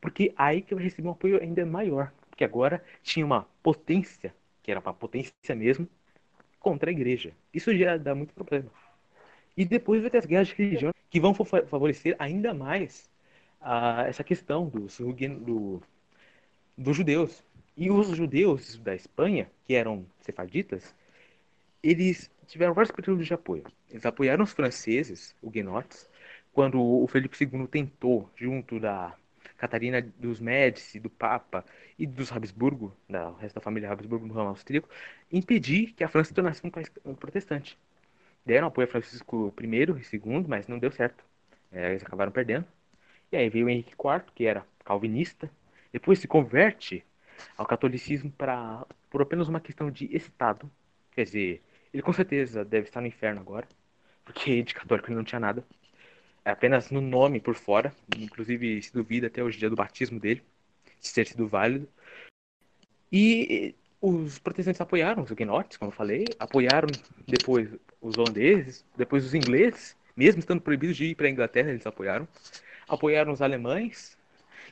Porque 0.00 0.32
aí 0.36 0.62
que 0.62 0.74
vai 0.74 0.84
receber 0.84 1.08
um 1.08 1.12
apoio 1.12 1.40
ainda 1.42 1.64
maior. 1.66 2.12
Porque 2.30 2.44
agora 2.44 2.84
tinha 3.02 3.26
uma 3.26 3.46
potência, 3.62 4.34
que 4.62 4.70
era 4.70 4.80
uma 4.80 4.94
potência 4.94 5.54
mesmo, 5.56 5.88
contra 6.60 6.90
a 6.90 6.92
igreja. 6.92 7.32
Isso 7.54 7.76
já 7.76 7.96
dá 7.96 8.14
muito 8.14 8.34
problema. 8.34 8.70
E 9.56 9.64
depois 9.64 10.00
vai 10.00 10.10
ter 10.10 10.18
as 10.18 10.26
guerras 10.26 10.48
de 10.48 10.54
religião 10.54 10.92
que 11.10 11.20
vão 11.20 11.34
favorecer 11.34 12.16
ainda 12.18 12.54
mais 12.54 13.10
a, 13.60 14.04
essa 14.08 14.24
questão 14.24 14.68
dos, 14.68 14.98
do, 14.98 15.82
dos 16.76 16.96
judeus. 16.96 17.44
E 17.80 17.90
os 17.90 18.08
judeus 18.08 18.76
da 18.76 18.94
Espanha, 18.94 19.50
que 19.64 19.74
eram 19.74 20.04
sefarditas, 20.20 20.94
eles 21.82 22.30
tiveram 22.46 22.74
vários 22.74 22.92
períodos 22.92 23.26
de 23.26 23.32
apoio. 23.32 23.64
Eles 23.88 24.04
apoiaram 24.04 24.44
os 24.44 24.52
franceses, 24.52 25.34
huguenotes, 25.42 26.06
quando 26.52 26.78
o 26.78 27.06
Felipe 27.08 27.34
II 27.42 27.66
tentou, 27.66 28.30
junto 28.36 28.78
da 28.78 29.16
Catarina 29.56 30.02
dos 30.02 30.40
Médici, 30.40 31.00
do 31.00 31.08
Papa 31.08 31.64
e 31.98 32.06
dos 32.06 32.30
Habsburgo, 32.30 32.94
da 33.08 33.30
resto 33.38 33.54
da 33.54 33.62
família 33.62 33.90
Habsburgo 33.90 34.26
no 34.26 34.34
ramo 34.34 34.50
austríaco, 34.50 34.90
impedir 35.32 35.94
que 35.94 36.04
a 36.04 36.08
França 36.08 36.28
se 36.28 36.34
tornasse 36.34 36.60
um 36.66 36.70
país 36.70 36.90
protestante. 37.18 37.78
Deram 38.44 38.68
apoio 38.68 38.88
a 38.88 38.90
Francisco 38.90 39.54
I 39.58 39.66
e 39.66 40.16
II, 40.18 40.44
mas 40.46 40.68
não 40.68 40.78
deu 40.78 40.92
certo. 40.92 41.24
É, 41.72 41.92
eles 41.92 42.02
acabaram 42.04 42.30
perdendo. 42.30 42.66
E 43.32 43.38
aí 43.38 43.48
veio 43.48 43.70
Henrique 43.70 43.94
IV, 43.94 44.24
que 44.34 44.44
era 44.44 44.66
calvinista, 44.84 45.50
depois 45.90 46.18
se 46.18 46.28
converte 46.28 47.02
ao 47.56 47.66
catolicismo 47.66 48.30
para 48.30 48.84
por 49.08 49.22
apenas 49.22 49.48
uma 49.48 49.60
questão 49.60 49.90
de 49.90 50.14
Estado. 50.14 50.70
Quer 51.12 51.24
dizer, 51.24 51.62
ele 51.92 52.02
com 52.02 52.12
certeza 52.12 52.64
deve 52.64 52.88
estar 52.88 53.00
no 53.00 53.06
inferno 53.06 53.40
agora, 53.40 53.66
porque 54.24 54.62
de 54.62 54.74
católico 54.74 55.08
ele 55.08 55.16
não 55.16 55.24
tinha 55.24 55.40
nada. 55.40 55.64
É 56.44 56.50
apenas 56.50 56.90
no 56.90 57.00
nome 57.00 57.40
por 57.40 57.54
fora, 57.54 57.92
inclusive 58.16 58.80
se 58.82 58.92
duvida 58.92 59.26
até 59.26 59.42
hoje 59.42 59.58
dia 59.58 59.68
do 59.68 59.76
batismo 59.76 60.18
dele, 60.18 60.42
de 61.00 61.12
ter 61.12 61.26
sido 61.26 61.46
válido. 61.46 61.88
E 63.12 63.74
os 64.00 64.38
protestantes 64.38 64.80
apoiaram 64.80 65.22
os 65.22 65.30
huguenotes, 65.30 65.76
como 65.76 65.90
eu 65.90 65.94
falei, 65.94 66.24
apoiaram 66.38 66.88
depois 67.28 67.68
os 68.00 68.16
holandeses, 68.16 68.84
depois 68.96 69.24
os 69.24 69.34
ingleses, 69.34 69.96
mesmo 70.16 70.40
estando 70.40 70.62
proibidos 70.62 70.96
de 70.96 71.06
ir 71.06 71.14
para 71.14 71.26
a 71.26 71.30
Inglaterra, 71.30 71.70
eles 71.70 71.86
apoiaram. 71.86 72.26
Apoiaram 72.88 73.32
os 73.32 73.42
alemães, 73.42 74.16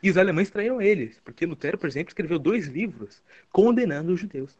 e 0.02 0.10
os 0.10 0.16
alemães 0.16 0.50
traíram 0.50 0.80
eles, 0.80 1.20
porque 1.24 1.46
Lutero, 1.46 1.78
por 1.78 1.88
exemplo, 1.88 2.10
escreveu 2.10 2.38
dois 2.38 2.66
livros 2.66 3.22
condenando 3.50 4.12
os 4.12 4.20
judeus. 4.20 4.58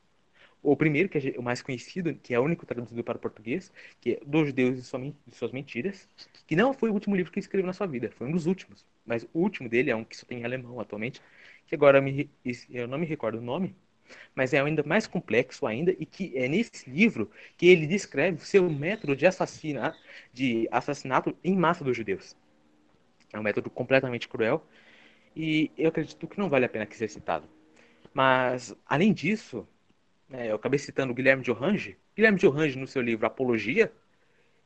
O 0.62 0.77
primeiro, 0.77 1.09
que 1.09 1.19
é 1.19 1.39
o 1.39 1.43
mais 1.43 1.62
conhecido, 1.62 2.15
que 2.15 2.35
é 2.35 2.40
o 2.40 2.43
único 2.43 2.66
traduzido 2.66 3.05
para 3.05 3.16
o 3.16 3.20
português, 3.20 3.73
que 4.01 4.15
é 4.15 4.20
Dos 4.27 4.48
Judeus 4.48 4.78
e 4.78 5.32
Suas 5.32 5.52
Mentiras, 5.52 6.09
que 6.47 6.56
não 6.56 6.74
foi 6.74 6.90
o 6.90 6.93
último 6.93 7.15
livro 7.15 7.31
que 7.31 7.39
ele 7.39 7.44
escreveu 7.44 7.66
na 7.66 7.73
sua 7.73 7.86
vida, 7.86 8.10
foi 8.10 8.27
um 8.27 8.32
dos 8.32 8.47
últimos. 8.47 8.85
Mas 9.06 9.24
o 9.32 9.39
último 9.40 9.69
dele 9.69 9.90
é 9.90 9.97
um 9.97 10.02
que 10.02 10.16
só 10.16 10.27
tem 10.27 10.40
em 10.40 10.44
alemão 10.44 10.81
atualmente, 10.81 11.23
que 11.66 11.74
agora 11.74 12.01
me, 12.01 12.28
eu 12.70 12.89
não 12.89 12.98
me 12.98 13.06
recordo 13.06 13.39
o 13.39 13.43
nome, 13.43 13.74
mas 14.35 14.52
é 14.52 14.60
ainda 14.60 14.82
mais 14.82 15.06
complexo 15.06 15.66
ainda, 15.66 15.94
e 15.98 16.05
que 16.05 16.36
é 16.36 16.48
nesse 16.48 16.90
livro 16.90 17.31
que 17.56 17.66
ele 17.69 17.86
descreve 17.86 18.44
seu 18.44 18.69
método 18.69 19.15
de, 19.15 19.27
assassina, 19.27 19.94
de 20.32 20.69
assassinato 20.73 21.36
em 21.44 21.55
massa 21.55 21.85
dos 21.85 21.97
judeus. 21.97 22.36
É 23.32 23.39
um 23.39 23.43
método 23.43 23.70
completamente 23.70 24.28
cruel, 24.28 24.66
e 25.37 25.71
eu 25.77 25.89
acredito 25.89 26.27
que 26.27 26.39
não 26.39 26.49
vale 26.49 26.65
a 26.65 26.69
pena 26.69 26.87
que 26.87 26.97
seja 26.97 27.13
citado. 27.15 27.47
Mas, 28.13 28.75
além 28.87 29.13
disso, 29.13 29.67
né, 30.29 30.51
eu 30.51 30.57
acabei 30.57 30.79
citando 30.79 31.13
o 31.13 31.15
Guilherme 31.15 31.43
de 31.43 31.51
Orange. 31.51 31.97
Guilherme 32.17 32.39
de 32.39 32.47
Orange, 32.47 32.79
no 32.79 32.87
seu 32.87 33.03
livro 33.03 33.27
Apologia, 33.27 33.93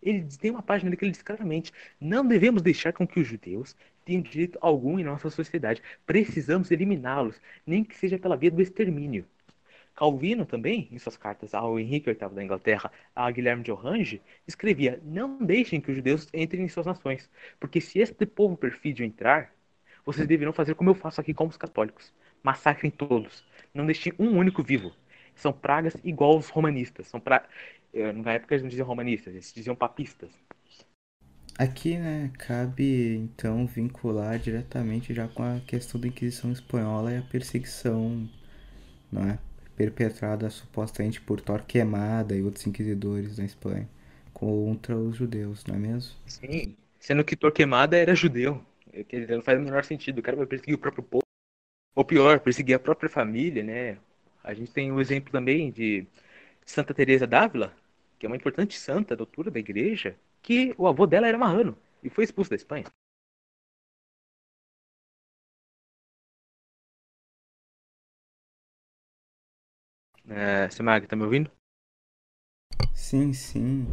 ele 0.02 0.26
tem 0.40 0.50
uma 0.50 0.62
página 0.62 0.88
ali 0.88 0.96
que 0.96 1.04
ele 1.04 1.12
diz 1.12 1.22
claramente: 1.22 1.72
não 2.00 2.26
devemos 2.26 2.62
deixar 2.62 2.92
com 2.92 3.06
que 3.06 3.20
os 3.20 3.26
judeus 3.26 3.76
tenham 4.04 4.22
direito 4.22 4.58
algum 4.60 4.98
em 4.98 5.04
nossa 5.04 5.30
sociedade. 5.30 5.82
Precisamos 6.04 6.70
eliminá-los, 6.70 7.40
nem 7.66 7.84
que 7.84 7.96
seja 7.96 8.18
pela 8.18 8.36
via 8.36 8.50
do 8.50 8.60
extermínio. 8.60 9.24
Calvino 9.94 10.46
também, 10.46 10.88
em 10.90 10.98
suas 10.98 11.16
cartas 11.16 11.54
ao 11.54 11.78
Henrique 11.78 12.10
VIII 12.12 12.30
da 12.30 12.42
Inglaterra, 12.42 12.90
a 13.14 13.30
Guilherme 13.30 13.62
de 13.62 13.70
Orange, 13.70 14.20
escrevia: 14.48 15.00
não 15.04 15.38
deixem 15.38 15.80
que 15.80 15.90
os 15.90 15.96
judeus 15.96 16.28
entrem 16.32 16.64
em 16.64 16.68
suas 16.68 16.86
nações, 16.86 17.30
porque 17.60 17.80
se 17.80 17.98
este 17.98 18.26
povo 18.26 18.56
perfídio 18.56 19.04
entrar, 19.04 19.52
vocês 20.04 20.26
deverão 20.26 20.52
fazer 20.52 20.74
como 20.74 20.90
eu 20.90 20.94
faço 20.94 21.20
aqui 21.20 21.32
com 21.32 21.46
os 21.46 21.56
católicos. 21.56 22.12
Massacrem 22.42 22.90
todos. 22.90 23.44
Não 23.72 23.86
deixem 23.86 24.12
um 24.18 24.36
único 24.36 24.62
vivo. 24.62 24.92
São 25.34 25.52
pragas 25.52 25.96
igual 26.04 26.36
os 26.38 26.48
romanistas. 26.48 27.06
São 27.06 27.20
pra... 27.20 27.46
Eh, 27.94 28.12
na 28.12 28.32
época 28.32 28.54
eles 28.54 28.62
não 28.62 28.68
diziam 28.68 28.86
romanistas, 28.86 29.32
eles 29.32 29.52
diziam 29.52 29.74
papistas. 29.76 30.30
Aqui, 31.58 31.98
né, 31.98 32.30
cabe 32.38 33.14
então 33.16 33.66
vincular 33.66 34.38
diretamente 34.38 35.12
já 35.12 35.28
com 35.28 35.42
a 35.42 35.60
questão 35.60 36.00
da 36.00 36.08
Inquisição 36.08 36.50
Espanhola 36.50 37.12
e 37.12 37.18
a 37.18 37.22
perseguição, 37.22 38.28
não 39.10 39.28
é? 39.28 39.38
Perpetrada 39.76 40.48
supostamente 40.48 41.20
por 41.20 41.40
Torquemada 41.40 42.34
e 42.34 42.42
outros 42.42 42.66
inquisidores 42.66 43.36
da 43.36 43.44
Espanha 43.44 43.88
contra 44.32 44.96
os 44.96 45.16
judeus, 45.16 45.64
não 45.66 45.74
é 45.74 45.78
mesmo? 45.78 46.16
Sim, 46.26 46.74
sendo 46.98 47.22
que 47.22 47.36
Torquemada 47.36 47.96
era 47.96 48.14
judeu. 48.14 48.64
Que 49.08 49.26
não 49.26 49.42
faz 49.42 49.58
o 49.58 49.62
menor 49.62 49.84
sentido. 49.84 50.18
O 50.18 50.22
cara 50.22 50.36
vai 50.36 50.46
perseguir 50.46 50.74
o 50.74 50.78
próprio 50.78 51.02
povo. 51.02 51.22
Ou 51.94 52.04
pior, 52.04 52.40
perseguir 52.40 52.76
a 52.76 52.80
própria 52.80 53.10
família, 53.10 53.62
né? 53.62 53.98
A 54.44 54.54
gente 54.54 54.72
tem 54.72 54.92
o 54.92 54.96
um 54.96 55.00
exemplo 55.00 55.32
também 55.32 55.70
de 55.70 56.06
Santa 56.64 56.94
Teresa 56.94 57.26
d'Ávila, 57.26 57.74
que 58.18 58.26
é 58.26 58.28
uma 58.28 58.36
importante 58.36 58.78
santa, 58.78 59.16
doutora 59.16 59.50
da 59.50 59.60
igreja, 59.60 60.16
que 60.42 60.74
o 60.78 60.86
avô 60.86 61.06
dela 61.06 61.28
era 61.28 61.38
marrano 61.38 61.76
e 62.02 62.10
foi 62.10 62.24
expulso 62.24 62.50
da 62.50 62.56
Espanha. 62.56 62.84
É, 70.28 70.68
Semag, 70.70 71.06
tá 71.06 71.14
me 71.16 71.24
ouvindo? 71.24 71.50
Sim, 72.94 73.32
sim 73.34 73.86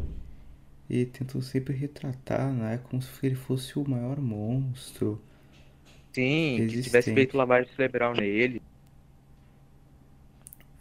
e 0.89 1.05
tentam 1.05 1.41
sempre 1.41 1.73
retratar, 1.75 2.51
né, 2.51 2.79
como 2.79 3.01
se 3.01 3.25
ele 3.25 3.35
fosse 3.35 3.77
o 3.79 3.87
maior 3.87 4.19
monstro. 4.19 5.21
Sim, 6.13 6.57
existente. 6.57 6.73
que 6.75 6.81
tivesse 6.81 7.13
feito 7.13 7.37
lavagem 7.37 7.71
cerebral 7.75 8.13
nele. 8.15 8.61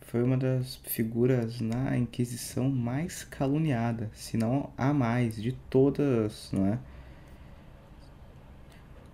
Foi 0.01 0.23
uma 0.23 0.37
das 0.37 0.75
figuras 0.77 1.61
na 1.61 1.97
Inquisição 1.97 2.69
mais 2.71 3.23
caluniada, 3.25 4.11
se 4.15 4.37
não 4.37 4.73
a 4.77 4.93
mais, 4.93 5.41
de 5.41 5.53
todas, 5.53 6.51
não 6.53 6.67
é? 6.67 6.81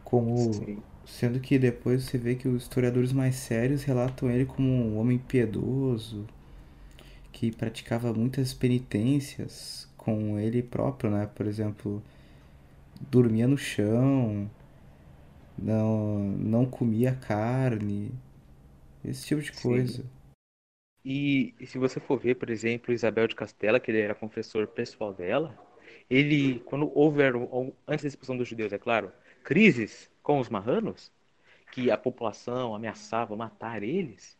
Como, 0.05 0.65
Sim. 0.65 0.83
sendo 1.05 1.41
que 1.41 1.59
depois 1.59 2.05
você 2.05 2.17
vê 2.19 2.35
que 2.37 2.49
os 2.49 2.63
historiadores 2.63 3.13
mais 3.13 3.35
sérios 3.37 3.83
relatam 3.85 4.31
ele 4.31 4.47
como 4.47 4.69
um 4.69 4.97
homem 4.99 5.19
piedoso, 5.19 6.27
que 7.33 7.51
praticava 7.51 8.13
muitas 8.15 8.55
penitências, 8.55 9.89
com 10.05 10.39
ele 10.39 10.63
próprio, 10.63 11.11
né? 11.11 11.27
Por 11.35 11.47
exemplo, 11.47 12.03
dormia 13.11 13.49
no 13.49 13.57
chão, 13.57 14.51
não, 15.57 16.19
não 16.19 16.67
comia 16.67 17.15
carne, 17.15 18.13
esse 19.05 19.27
tipo 19.27 19.41
de 19.41 19.53
coisa. 19.53 20.03
Sim. 20.03 20.11
E, 21.05 21.55
e, 21.61 21.67
se 21.67 21.79
você 21.79 22.01
for 22.01 22.19
ver, 22.19 22.37
por 22.37 22.49
exemplo, 22.49 22.93
Isabel 22.93 23.29
de 23.29 23.35
Castela, 23.35 23.79
que 23.79 23.91
ele 23.91 24.01
era 24.01 24.15
confessor 24.15 24.67
pessoal 24.67 25.13
dela, 25.13 25.57
ele, 26.09 26.61
quando 26.61 26.91
houveram, 26.97 27.75
antes 27.87 28.05
da 28.05 28.09
expulsão 28.09 28.37
dos 28.37 28.49
judeus, 28.49 28.73
é 28.73 28.79
claro, 28.79 29.13
crises 29.43 30.11
com 30.23 30.39
os 30.39 30.49
marranos, 30.49 31.13
que 31.73 31.91
a 31.91 31.99
população 31.99 32.75
ameaçava 32.75 33.37
matar 33.37 33.83
eles, 33.83 34.39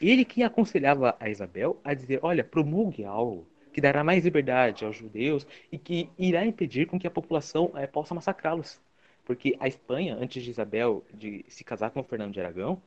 ele 0.00 0.24
que 0.24 0.42
aconselhava 0.42 1.16
a 1.20 1.28
Isabel 1.30 1.80
a 1.84 1.94
dizer, 1.94 2.20
olha, 2.22 2.44
promulgue 2.44 3.04
algo, 3.04 3.46
que 3.80 3.82
dará 3.82 4.04
mais 4.04 4.22
liberdade 4.22 4.84
aos 4.84 4.94
judeus 4.94 5.46
e 5.72 5.78
que 5.78 6.10
irá 6.18 6.44
impedir 6.44 6.86
com 6.86 6.98
que 6.98 7.06
a 7.06 7.10
população 7.10 7.72
é, 7.74 7.86
possa 7.86 8.14
massacrá-los. 8.14 8.78
Porque 9.24 9.56
a 9.58 9.66
Espanha, 9.66 10.16
antes 10.20 10.44
de 10.44 10.50
Isabel 10.50 11.02
de 11.14 11.46
se 11.48 11.64
casar 11.64 11.90
com 11.90 12.04
Fernando 12.04 12.34
de 12.34 12.40
Aragão, 12.40 12.82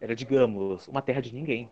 era, 0.00 0.14
digamos, 0.14 0.86
uma 0.86 1.02
terra 1.02 1.20
de 1.20 1.34
ninguém. 1.34 1.68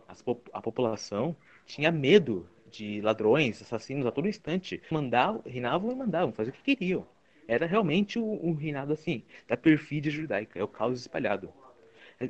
A 0.52 0.60
população 0.60 1.36
tinha 1.66 1.92
medo 1.92 2.48
de 2.68 3.00
ladrões, 3.00 3.62
assassinos 3.62 4.06
a 4.06 4.10
todo 4.10 4.26
instante. 4.26 4.82
Mandavam, 4.90 5.40
reinavam 5.46 5.92
e 5.92 5.94
mandavam, 5.94 6.32
faziam 6.32 6.52
o 6.52 6.56
que 6.56 6.74
queriam. 6.74 7.06
Era 7.46 7.66
realmente 7.66 8.18
um, 8.18 8.48
um 8.48 8.54
reinado 8.54 8.92
assim, 8.92 9.22
da 9.46 9.56
perfídia 9.56 10.10
judaica, 10.10 10.58
é 10.58 10.64
o 10.64 10.68
caos 10.68 10.98
espalhado. 11.00 11.52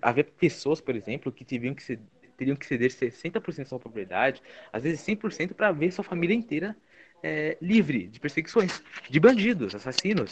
Havia 0.02 0.24
pessoas, 0.24 0.80
por 0.80 0.94
exemplo, 0.94 1.32
que 1.32 1.44
tiveram 1.44 1.74
que 1.74 1.82
ser 1.82 2.00
teriam 2.36 2.56
que 2.56 2.66
ceder 2.66 2.90
60% 2.90 3.56
da 3.56 3.64
sua 3.64 3.78
propriedade, 3.78 4.42
às 4.72 4.82
vezes 4.82 5.00
100% 5.00 5.54
para 5.54 5.72
ver 5.72 5.92
sua 5.92 6.04
família 6.04 6.34
inteira 6.34 6.76
é, 7.22 7.56
livre 7.60 8.06
de 8.06 8.20
perseguições, 8.20 8.82
de 9.08 9.18
bandidos, 9.18 9.74
assassinos, 9.74 10.30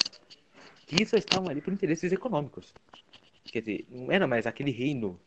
que 0.87 1.05
só 1.07 1.17
estavam 1.17 1.49
ali 1.49 1.61
por 1.61 1.73
interesses 1.73 2.13
econômicos. 2.13 2.75
Quer 3.45 3.61
dizer, 3.61 3.87
não 3.91 4.13
era 4.13 4.27
mais 4.27 4.47
aquele 4.47 4.71
reino 4.71 5.19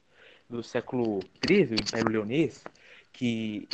do 0.50 0.62
século 0.62 1.20
XIII, 1.44 1.72
o 1.72 1.76
Império 1.76 2.10
Leonês, 2.10 2.64
que 3.12 3.68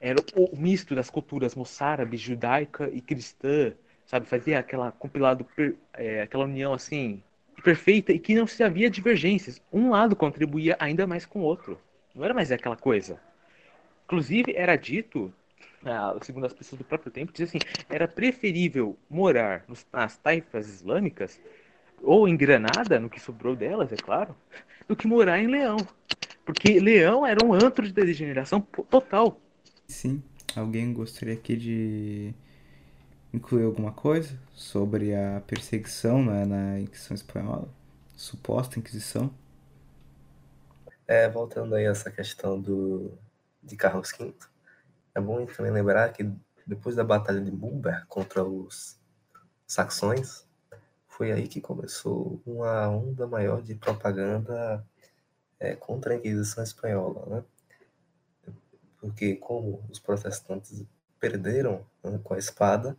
era 0.00 0.22
o 0.34 0.54
misto 0.56 0.94
das 0.94 1.08
culturas 1.08 1.54
moçárabe, 1.54 2.16
judaica 2.16 2.88
e 2.90 3.00
cristã, 3.00 3.74
sabe? 4.04 4.26
Fazia 4.26 4.58
aquela 4.58 4.92
compilado, 4.92 5.46
é, 5.94 6.22
aquela 6.22 6.44
união 6.44 6.72
assim 6.72 7.22
perfeita 7.62 8.12
e 8.12 8.18
que 8.18 8.34
não 8.34 8.46
se 8.46 8.62
havia 8.62 8.90
divergências. 8.90 9.60
Um 9.72 9.90
lado 9.90 10.14
contribuía 10.14 10.76
ainda 10.78 11.06
mais 11.06 11.24
com 11.24 11.40
o 11.40 11.42
outro. 11.42 11.80
Não 12.16 12.24
era 12.24 12.32
mais 12.32 12.50
aquela 12.50 12.76
coisa. 12.76 13.20
Inclusive, 14.06 14.54
era 14.56 14.74
dito, 14.74 15.30
ah, 15.84 16.16
segundo 16.22 16.46
as 16.46 16.52
pessoas 16.54 16.78
do 16.78 16.84
próprio 16.84 17.12
tempo, 17.12 17.30
dizia 17.30 17.46
assim, 17.46 17.58
era 17.90 18.08
preferível 18.08 18.96
morar 19.10 19.64
nas 19.92 20.16
taifas 20.16 20.66
islâmicas, 20.66 21.38
ou 22.02 22.26
em 22.26 22.36
Granada, 22.36 22.98
no 22.98 23.10
que 23.10 23.20
sobrou 23.20 23.54
delas, 23.54 23.92
é 23.92 23.96
claro, 23.96 24.34
do 24.88 24.96
que 24.96 25.06
morar 25.06 25.38
em 25.38 25.46
Leão. 25.46 25.76
Porque 26.44 26.80
Leão 26.80 27.26
era 27.26 27.44
um 27.44 27.52
antro 27.52 27.86
de 27.86 27.92
degeneração 27.92 28.60
total. 28.60 29.38
Sim. 29.86 30.22
Alguém 30.54 30.92
gostaria 30.92 31.34
aqui 31.34 31.54
de 31.54 32.34
incluir 33.34 33.64
alguma 33.64 33.92
coisa 33.92 34.38
sobre 34.54 35.14
a 35.14 35.42
perseguição 35.46 36.24
né, 36.24 36.46
na 36.46 36.80
Inquisição 36.80 37.14
Espanhola? 37.14 37.68
Suposta 38.14 38.78
Inquisição? 38.78 39.30
É, 41.08 41.28
voltando 41.28 41.74
aí 41.74 41.86
a 41.86 41.90
essa 41.90 42.10
questão 42.10 42.60
do, 42.60 43.16
de 43.62 43.76
Carlos 43.76 44.10
V, 44.10 44.34
é 45.14 45.20
bom 45.20 45.46
também 45.46 45.70
lembrar 45.70 46.12
que 46.12 46.28
depois 46.66 46.96
da 46.96 47.04
Batalha 47.04 47.40
de 47.40 47.50
Bulber 47.50 48.04
contra 48.08 48.42
os 48.42 48.98
saxões, 49.66 50.46
foi 51.06 51.32
aí 51.32 51.46
que 51.48 51.60
começou 51.60 52.42
uma 52.44 52.88
onda 52.88 53.26
maior 53.26 53.62
de 53.62 53.74
propaganda 53.74 54.84
é, 55.58 55.74
contra 55.74 56.12
a 56.12 56.16
Inquisição 56.16 56.62
Espanhola, 56.62 57.24
né? 57.26 57.44
Porque 58.98 59.36
como 59.36 59.82
os 59.88 59.98
protestantes 59.98 60.84
perderam 61.18 61.86
né, 62.02 62.18
com 62.22 62.34
a 62.34 62.38
espada, 62.38 62.96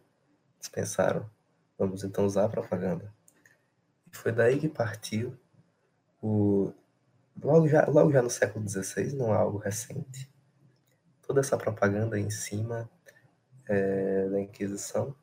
eles 0.56 0.70
pensaram, 0.70 1.30
vamos 1.78 2.04
então 2.04 2.26
usar 2.26 2.46
a 2.46 2.50
propaganda. 2.50 3.14
E 4.12 4.16
foi 4.16 4.32
daí 4.32 4.60
que 4.60 4.70
partiu 4.70 5.38
o 6.22 6.74
logo 7.42 7.68
já, 7.68 7.86
logo 7.86 8.12
já 8.12 8.22
no 8.22 8.30
século 8.30 8.68
XVI, 8.68 9.14
não 9.14 9.34
é 9.34 9.38
algo 9.38 9.58
recente, 9.58 10.30
toda 11.22 11.40
essa 11.40 11.58
propaganda 11.58 12.20
em 12.20 12.30
cima 12.30 12.90
é, 13.68 14.30
da 14.30 14.40
Inquisição. 14.40 15.16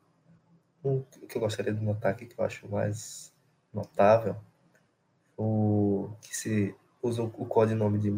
O 0.83 1.03
que 1.27 1.37
eu 1.37 1.41
gostaria 1.41 1.73
de 1.73 1.83
notar 1.83 2.11
aqui, 2.11 2.27
que 2.27 2.39
eu 2.39 2.45
acho 2.45 2.67
mais 2.69 3.33
notável, 3.73 4.35
o 5.37 6.11
que 6.21 6.35
se 6.35 6.75
usa 7.01 7.23
o 7.23 7.45
codinome 7.45 7.97
de 7.97 8.11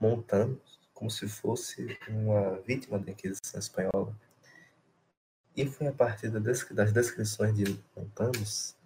Montanos, 0.00 0.80
como 0.94 1.10
se 1.10 1.28
fosse 1.28 1.98
uma 2.08 2.60
vítima 2.60 2.98
da 2.98 3.10
Inquisição 3.10 3.58
Espanhola. 3.58 4.16
E 5.56 5.66
foi 5.66 5.88
a 5.88 5.92
partir 5.92 6.30
das 6.30 6.92
descrições 6.92 7.54
de 7.54 7.78
Montanos 7.96 8.76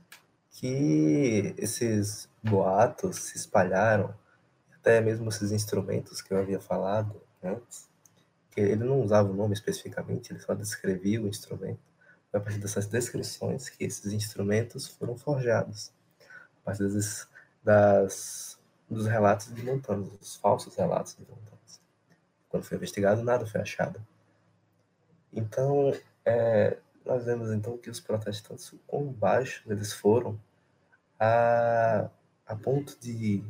que 0.51 1.55
esses 1.57 2.29
boatos 2.43 3.17
se 3.17 3.37
espalharam, 3.37 4.15
até 4.81 5.01
mesmo 5.01 5.29
esses 5.29 5.53
instrumentos 5.53 6.23
que 6.23 6.33
eu 6.33 6.39
havia 6.39 6.61
falado 6.61 7.21
antes, 7.43 7.89
que 8.51 8.61
ele 8.61 8.85
não 8.85 9.03
usava 9.03 9.31
o 9.31 9.35
nome 9.35 9.55
especificamente, 9.55 10.33
ele 10.33 10.41
só 10.41 10.55
descrevia 10.55 11.23
o 11.23 11.29
instrumento. 11.29 11.81
Foi 12.31 12.41
a 12.41 12.43
partir 12.43 12.59
dessas 12.59 12.87
descrições 12.87 13.69
que 13.69 13.85
esses 13.85 14.13
instrumentos 14.13 14.87
foram 14.87 15.17
forjados, 15.17 15.93
a 16.63 16.65
partir 16.65 16.89
das, 16.89 17.29
das 17.63 18.61
dos 18.91 19.07
relatos 19.07 19.55
de 19.55 19.63
Montanos, 19.63 20.11
os 20.21 20.37
falsos 20.37 20.75
relatos 20.75 21.15
de 21.15 21.21
Montanos. 21.21 21.81
Quando 22.49 22.65
foi 22.65 22.77
investigado, 22.77 23.23
nada 23.23 23.47
foi 23.47 23.61
achado. 23.61 24.05
Então, 25.33 25.93
é, 26.25 26.77
nós 27.05 27.25
vemos 27.25 27.53
então 27.53 27.79
que 27.79 27.89
os 27.89 28.01
protestantes, 28.01 28.73
o 28.73 28.79
quão 28.87 29.07
baixo 29.07 29.63
eles 29.71 29.93
foram 29.93 30.41
a, 31.21 32.11
a 32.45 32.57
ponto 32.57 32.99
de 33.01 33.45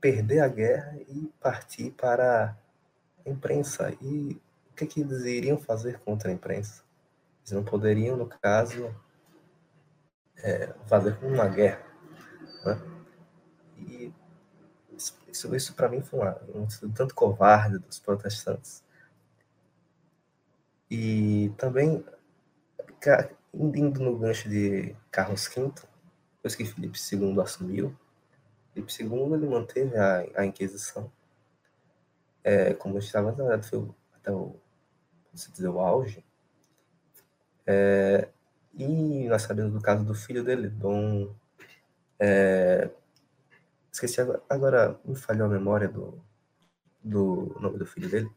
perder 0.00 0.40
a 0.40 0.48
guerra 0.48 0.96
e 1.08 1.32
partir 1.40 1.90
para 1.92 2.56
a 3.24 3.30
imprensa. 3.30 3.92
E 4.00 4.40
o 4.70 4.74
que, 4.74 4.86
que 4.86 5.00
eles 5.00 5.24
iriam 5.24 5.58
fazer 5.58 5.98
contra 6.00 6.30
a 6.30 6.32
imprensa? 6.32 6.82
Eles 7.40 7.52
não 7.52 7.64
poderiam, 7.64 8.16
no 8.16 8.26
caso, 8.26 8.94
é, 10.36 10.72
fazer 10.86 11.18
uma 11.22 11.48
guerra. 11.48 11.84
Né? 12.64 12.82
E 13.78 14.12
isso, 15.30 15.54
isso 15.54 15.74
para 15.74 15.88
mim 15.88 16.02
foi 16.02 16.20
uma, 16.20 16.40
um 16.54 16.66
tanto 16.92 17.14
covarde 17.14 17.78
dos 17.78 17.98
protestantes. 17.98 18.82
E 20.90 21.52
também, 21.58 22.04
indo 23.54 24.00
no 24.00 24.18
gancho 24.18 24.48
de 24.48 24.96
Carlos 25.10 25.46
V, 25.46 25.72
depois 26.36 26.54
que 26.54 26.64
Filipe 26.64 26.98
II 27.12 27.40
assumiu, 27.40 27.94
Filipe 28.82 29.14
II 29.16 29.34
ele 29.34 29.46
manteve 29.46 29.96
a, 29.96 30.26
a 30.36 30.46
Inquisição 30.46 31.10
é, 32.48 32.72
como 32.74 32.98
estava 32.98 33.30
na 33.32 33.36
verdade, 33.36 33.68
foi 33.68 33.88
até 34.14 34.32
o, 34.32 34.56
se 35.34 35.52
dizer, 35.52 35.68
o 35.68 35.80
auge. 35.80 36.24
É, 37.66 38.28
e 38.74 39.28
nós 39.28 39.42
sabemos 39.42 39.72
do 39.74 39.82
caso 39.82 40.04
do 40.04 40.14
filho 40.14 40.42
dele, 40.42 40.68
Dom. 40.68 41.34
É, 42.18 42.90
esqueci 43.92 44.20
agora, 44.20 44.42
agora, 44.48 45.00
me 45.04 45.14
falhou 45.14 45.46
a 45.46 45.50
memória 45.50 45.88
do, 45.88 46.22
do 47.04 47.54
nome 47.60 47.78
do 47.78 47.86
filho 47.86 48.08
dele. 48.08 48.30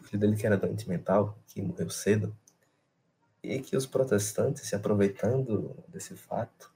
O 0.00 0.04
filho 0.04 0.18
dele 0.20 0.36
que 0.36 0.46
era 0.46 0.58
doente 0.58 0.88
mental, 0.88 1.38
que 1.46 1.62
morreu 1.62 1.88
cedo. 1.88 2.36
E 3.42 3.60
que 3.60 3.76
os 3.76 3.86
protestantes, 3.86 4.68
se 4.68 4.74
aproveitando 4.74 5.74
desse 5.88 6.16
fato, 6.16 6.72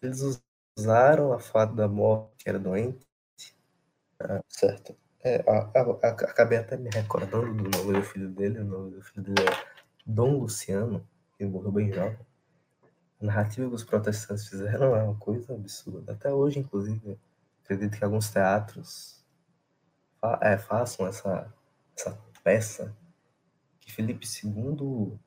eles 0.00 0.40
usaram 0.78 1.32
a 1.32 1.40
fato 1.40 1.74
da 1.74 1.88
morte 1.88 2.36
que 2.38 2.48
era 2.48 2.58
doente, 2.58 3.04
ah, 4.20 4.42
certo? 4.48 4.96
É, 5.20 5.44
a, 5.48 5.70
a, 5.74 5.82
a, 5.82 6.08
acabei 6.10 6.58
até 6.58 6.76
me 6.76 6.88
recordando 6.90 7.52
do 7.52 7.68
nome 7.68 7.92
do 7.92 8.02
filho 8.02 8.28
dele. 8.28 8.60
O 8.60 8.64
nome 8.64 8.90
do 8.92 9.02
filho 9.02 9.22
dele 9.22 9.48
é 9.48 9.66
Dom 10.06 10.38
Luciano, 10.38 11.06
que 11.36 11.44
morreu 11.44 11.72
bem 11.72 11.92
jovem. 11.92 12.18
A 13.20 13.26
narrativa 13.26 13.68
que 13.68 13.74
os 13.74 13.82
protestantes 13.82 14.48
fizeram 14.48 14.94
é 14.94 15.02
uma 15.02 15.16
coisa 15.16 15.52
absurda. 15.52 16.12
Até 16.12 16.32
hoje, 16.32 16.60
inclusive, 16.60 17.18
acredito 17.64 17.98
que 17.98 18.04
alguns 18.04 18.30
teatros 18.30 19.24
fa 20.20 20.38
é, 20.40 20.56
façam 20.56 21.06
essa, 21.06 21.52
essa 21.96 22.18
peça 22.44 22.96
que 23.80 23.92
Felipe 23.92 24.26
II 24.26 25.18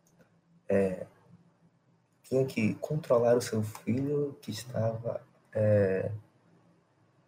é, 0.70 1.06
tinha 2.24 2.46
que 2.46 2.76
controlar 2.76 3.36
o 3.36 3.42
seu 3.42 3.62
filho 3.62 4.38
que 4.42 4.52
estava 4.52 5.22
é, 5.54 6.12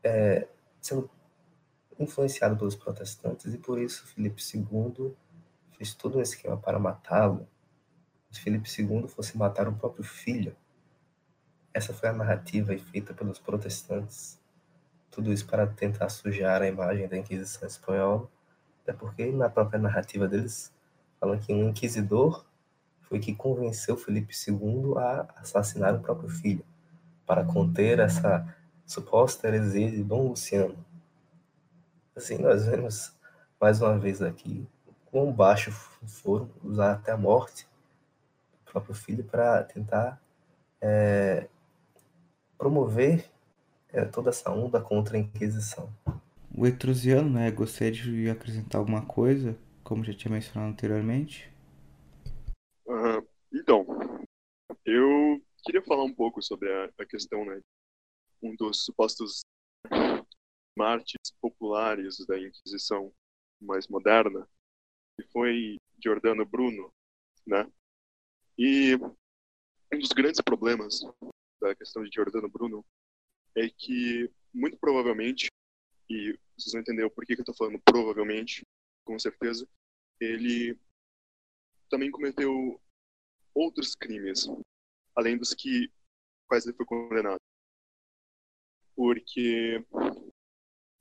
é, 0.04 0.48
sendo 0.82 1.10
influenciado 2.00 2.58
pelos 2.58 2.76
protestantes 2.76 3.54
e 3.54 3.58
por 3.58 3.80
isso 3.80 4.06
Filipe 4.08 4.42
II 4.42 5.16
fez 5.78 5.94
todo 5.94 6.18
um 6.18 6.22
esquema 6.22 6.58
para 6.58 6.80
matá-lo. 6.80 7.48
Se 8.32 8.40
Filipe 8.42 8.70
II 8.70 9.08
fosse 9.08 9.38
matar 9.38 9.68
o 9.68 9.76
próprio 9.76 10.04
filho. 10.04 10.56
Essa 11.74 11.94
foi 11.94 12.10
a 12.10 12.14
narrativa 12.14 12.76
feita 12.78 13.14
pelos 13.14 13.40
protestantes. 13.40 14.40
Tudo 15.12 15.32
isso 15.32 15.46
para 15.46 15.68
tentar 15.68 16.10
sujar 16.10 16.62
a 16.62 16.68
imagem 16.68 17.08
da 17.08 17.18
Inquisição 17.18 17.68
espanhola, 17.68 18.28
até 18.82 18.94
porque 18.94 19.32
na 19.32 19.50
própria 19.50 19.80
narrativa 19.80 20.28
deles 20.28 20.74
falam 21.20 21.40
que 21.40 21.54
um 21.54 21.70
inquisidor 21.70 22.46
foi 23.02 23.20
que 23.20 23.36
convenceu 23.36 23.96
Felipe 23.96 24.34
II 24.34 24.98
a 24.98 25.28
assassinar 25.38 25.94
o 25.96 26.00
próprio 26.00 26.30
filho, 26.30 26.66
para 27.26 27.44
conter 27.44 28.00
essa 28.00 28.46
suposta 28.86 29.48
heresia 29.48 29.90
de 29.90 30.04
Dom 30.04 30.30
Luciano. 30.30 30.78
Assim, 32.16 32.38
nós 32.38 32.66
vemos 32.66 33.14
mais 33.60 33.82
uma 33.82 33.98
vez 33.98 34.22
aqui 34.22 34.68
quão 35.06 35.32
baixo 35.32 35.72
foram 35.72 36.50
usar 36.64 36.94
até 36.94 37.12
a 37.12 37.18
morte 37.18 37.68
do 38.66 38.72
próprio 38.72 38.96
filho 38.96 39.24
para 39.24 39.64
tentar 39.64 40.22
é, 40.82 41.48
promover 42.58 43.30
é, 43.90 44.06
toda 44.06 44.30
essa 44.32 44.52
onda 44.52 44.82
contra 44.82 45.18
a 45.18 45.20
Inquisição. 45.20 45.90
O 46.56 46.68
Etrusiano, 46.68 47.30
né, 47.30 47.52
gostaria 47.52 47.92
de 47.92 48.30
acrescentar 48.30 48.80
alguma 48.80 49.06
coisa, 49.06 49.58
como 49.84 50.04
já 50.04 50.14
tinha 50.14 50.32
mencionado 50.32 50.72
anteriormente? 50.72 51.52
Uh, 52.86 53.26
então, 53.52 53.86
eu 54.86 55.42
queria 55.64 55.82
falar 55.82 56.04
um 56.04 56.14
pouco 56.14 56.42
sobre 56.42 56.72
a, 56.72 56.92
a 56.98 57.06
questão, 57.06 57.46
né, 57.46 57.60
um 58.42 58.56
dos 58.56 58.84
supostos 58.84 59.42
mártires 60.78 61.32
populares 61.42 62.18
da 62.26 62.40
Inquisição 62.40 63.14
mais 63.62 63.88
moderna, 63.88 64.48
que 65.18 65.26
foi 65.28 65.78
Giordano 66.04 66.46
Bruno, 66.46 66.92
né? 67.46 67.72
E 68.58 68.96
um 68.96 70.00
dos 70.00 70.10
grandes 70.10 70.42
problemas 70.42 71.02
da 71.62 71.76
questão 71.76 72.04
de 72.04 72.10
Giordano 72.14 72.50
Bruno 72.50 72.86
é 73.56 73.70
que, 73.70 74.30
muito 74.54 74.78
provavelmente, 74.78 75.48
e 76.10 76.38
vocês 76.58 76.74
vão 76.74 76.82
entender 76.82 77.04
o 77.04 77.12
porquê 77.12 77.36
que 77.36 77.42
eu 77.42 77.44
estou 77.44 77.56
falando 77.56 77.82
provavelmente, 77.86 78.64
com 79.06 79.18
certeza, 79.18 79.68
ele 80.20 80.78
também 81.90 82.12
cometeu 82.12 82.80
outros 83.54 83.96
crimes, 83.96 84.48
além 85.16 85.38
dos 85.38 85.54
que 85.54 85.92
quais 86.48 86.66
ele 86.66 86.76
foi 86.76 86.86
condenado. 86.86 87.40
Porque 88.96 89.84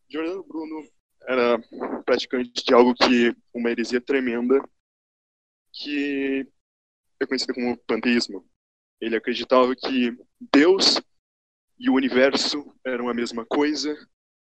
Giordano 0.09 0.43
Bruno 0.45 0.89
era 1.23 1.59
praticante 2.05 2.65
de 2.65 2.75
algo 2.75 2.95
que 2.95 3.35
uma 3.53 3.71
heresia 3.71 4.01
tremenda 4.01 4.63
que 5.73 6.47
é 7.21 7.27
conhecida 7.27 7.55
como 7.55 7.77
panteísmo. 7.87 8.47
Ele 9.01 9.17
acreditava 9.17 9.75
que 9.75 10.17
Deus 10.53 11.01
e 11.79 11.91
o 11.91 11.95
universo 11.95 12.75
eram 12.85 13.09
a 13.09 13.15
mesma 13.15 13.45
coisa 13.45 13.95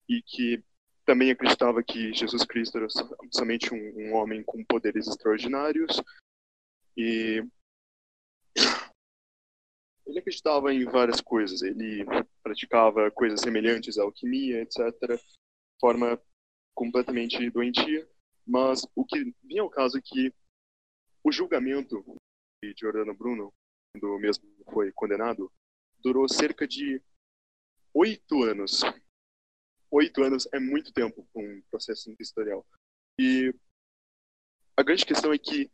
e 0.07 0.21
que 0.21 0.63
também 1.05 1.31
acreditava 1.31 1.83
que 1.83 2.13
Jesus 2.13 2.43
Cristo 2.43 2.77
era 2.77 2.87
somente 3.31 3.73
um, 3.73 3.77
um 3.77 4.13
homem 4.13 4.43
com 4.43 4.63
poderes 4.63 5.07
extraordinários 5.07 6.01
e 6.95 7.43
ele 10.09 10.19
acreditava 10.19 10.73
em 10.73 10.83
várias 10.85 11.21
coisas. 11.21 11.61
Ele 11.61 12.03
praticava 12.41 13.11
coisas 13.11 13.39
semelhantes 13.41 13.97
à 13.97 14.03
alquimia, 14.03 14.61
etc. 14.61 14.77
De 15.01 15.79
forma 15.79 16.21
completamente 16.75 17.49
doentia. 17.49 18.09
Mas 18.45 18.81
o 18.95 19.05
que 19.05 19.33
vinha 19.43 19.61
ao 19.61 19.69
caso 19.69 19.97
é 19.97 20.01
que 20.03 20.33
o 21.23 21.31
julgamento 21.31 22.03
de 22.63 22.73
Giordano 22.77 23.13
Bruno, 23.13 23.53
quando 23.93 24.17
mesmo 24.19 24.45
foi 24.71 24.91
condenado, 24.91 25.51
durou 25.99 26.27
cerca 26.27 26.67
de 26.67 27.01
oito 27.93 28.43
anos. 28.43 28.81
Oito 29.91 30.23
anos 30.23 30.47
é 30.51 30.59
muito 30.59 30.91
tempo 30.91 31.27
para 31.31 31.41
um 31.41 31.61
processo 31.69 32.09
inquisitorial. 32.09 32.65
E 33.19 33.53
a 34.75 34.81
grande 34.81 35.05
questão 35.05 35.31
é 35.31 35.37
que 35.37 35.69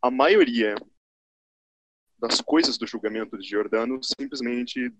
a 0.00 0.10
maioria 0.10 0.76
das 2.18 2.40
coisas 2.40 2.78
do 2.78 2.86
julgamento 2.86 3.36
de 3.36 3.48
Giordano 3.48 4.00
simplesmente 4.02 4.92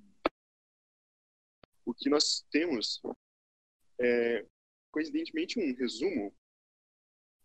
o 1.85 1.95
que 1.95 2.09
nós 2.09 2.45
temos 2.51 3.01
é 4.01 4.47
coincidentemente 4.91 5.59
um 5.59 5.74
resumo. 5.74 6.35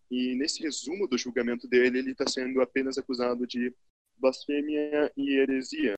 E 0.10 0.36
nesse 0.36 0.62
resumo 0.62 1.08
do 1.08 1.18
julgamento 1.18 1.68
dele 1.68 2.00
ele 2.00 2.12
está 2.12 2.28
sendo 2.28 2.62
apenas 2.62 2.98
acusado 2.98 3.46
de 3.46 3.76
blasfêmia 4.18 5.12
e 5.16 5.36
heresia. 5.36 5.96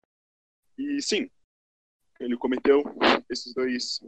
E 0.78 1.02
sim 1.02 1.30
ele 2.20 2.38
cometeu 2.38 2.84
esses 3.30 3.54
dois 3.54 4.00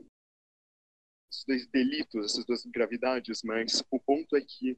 esses 1.32 1.46
dois 1.46 1.68
delitos 1.68 2.26
essas 2.26 2.46
duas 2.46 2.64
gravidades 2.66 3.42
mas 3.44 3.84
o 3.90 4.00
ponto 4.00 4.36
é 4.36 4.42
que 4.42 4.78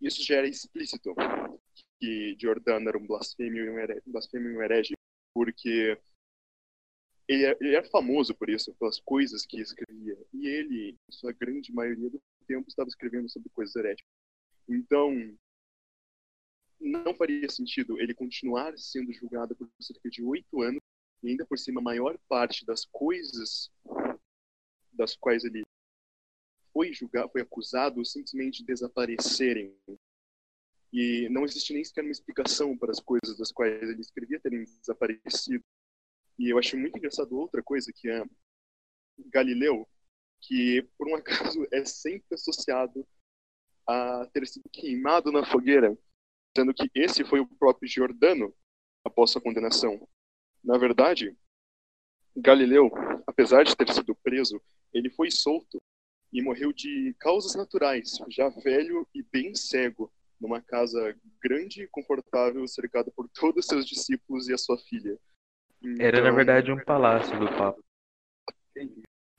isso 0.00 0.22
já 0.22 0.36
era 0.36 0.48
explícito 0.48 1.14
que 2.00 2.36
Giordano 2.38 2.88
era 2.88 2.98
um 2.98 3.06
blasfêmio 3.06 3.64
e 3.64 3.70
um 3.70 3.78
herege, 3.78 4.02
blasfêmio 4.06 4.52
e 4.52 4.56
um 4.56 4.62
herege 4.62 4.94
porque 5.34 5.98
ele, 7.28 7.44
é, 7.44 7.56
ele 7.60 7.76
era 7.76 7.88
famoso 7.90 8.34
por 8.34 8.48
isso, 8.48 8.74
pelas 8.74 8.98
coisas 9.00 9.44
que 9.44 9.60
escrevia. 9.60 10.18
E 10.32 10.48
ele, 10.48 10.90
em 10.90 11.12
sua 11.12 11.32
grande 11.32 11.72
maioria 11.72 12.10
do 12.10 12.20
tempo, 12.46 12.68
estava 12.68 12.88
escrevendo 12.88 13.28
sobre 13.28 13.50
coisas 13.50 13.76
heréticas. 13.76 14.10
Então, 14.68 15.12
não 16.80 17.14
faria 17.14 17.48
sentido 17.48 18.00
ele 18.00 18.14
continuar 18.14 18.76
sendo 18.78 19.12
julgado 19.12 19.54
por 19.54 19.68
cerca 19.80 20.08
de 20.08 20.22
oito 20.22 20.62
anos 20.62 20.80
e 21.22 21.30
ainda 21.30 21.44
por 21.44 21.58
cima 21.58 21.80
a 21.80 21.84
maior 21.84 22.16
parte 22.28 22.64
das 22.64 22.84
coisas 22.84 23.70
das 24.92 25.16
quais 25.16 25.44
ele 25.44 25.64
foi 26.72 26.92
julgado, 26.92 27.30
foi 27.30 27.40
acusado, 27.40 28.04
simplesmente 28.04 28.64
desaparecerem 28.64 29.74
e 30.92 31.28
não 31.30 31.44
existe 31.44 31.72
nem 31.72 31.84
sequer 31.84 32.02
uma 32.02 32.12
explicação 32.12 32.76
para 32.76 32.90
as 32.90 33.00
coisas 33.00 33.36
das 33.36 33.52
quais 33.52 33.82
ele 33.82 34.00
escrevia 34.00 34.40
terem 34.40 34.64
desaparecido. 34.64 35.64
E 36.38 36.50
eu 36.52 36.58
acho 36.58 36.76
muito 36.78 36.96
engraçado 36.96 37.36
outra 37.36 37.62
coisa, 37.62 37.92
que 37.94 38.08
é 38.08 38.24
Galileu, 39.26 39.86
que 40.40 40.82
por 40.96 41.08
um 41.08 41.16
acaso 41.16 41.66
é 41.72 41.84
sempre 41.84 42.34
associado 42.34 43.06
a 43.86 44.26
ter 44.32 44.46
sido 44.46 44.68
queimado 44.70 45.32
na 45.32 45.44
fogueira, 45.44 45.96
sendo 46.56 46.74
que 46.74 46.90
esse 46.94 47.24
foi 47.24 47.40
o 47.40 47.46
próprio 47.46 47.88
Giordano 47.88 48.54
após 49.04 49.30
sua 49.30 49.40
condenação. 49.40 50.06
Na 50.62 50.76
verdade, 50.76 51.36
Galileu, 52.36 52.90
apesar 53.26 53.64
de 53.64 53.76
ter 53.76 53.92
sido 53.92 54.14
preso, 54.14 54.60
ele 54.92 55.10
foi 55.10 55.30
solto 55.30 55.80
e 56.32 56.42
morreu 56.42 56.72
de 56.72 57.14
causas 57.18 57.54
naturais, 57.54 58.18
já 58.28 58.48
velho 58.48 59.08
e 59.14 59.22
bem 59.22 59.54
cego, 59.54 60.12
numa 60.40 60.60
casa 60.60 61.16
grande 61.42 61.82
e 61.82 61.88
confortável, 61.88 62.66
cercada 62.66 63.10
por 63.10 63.28
todos 63.28 63.64
os 63.64 63.66
seus 63.66 63.86
discípulos 63.86 64.48
e 64.48 64.54
a 64.54 64.58
sua 64.58 64.78
filha. 64.78 65.18
Então... 65.82 66.06
Era, 66.06 66.20
na 66.20 66.26
então, 66.26 66.36
verdade, 66.36 66.72
um 66.72 66.84
palácio 66.84 67.38
do 67.38 67.46
Papa. 67.48 67.80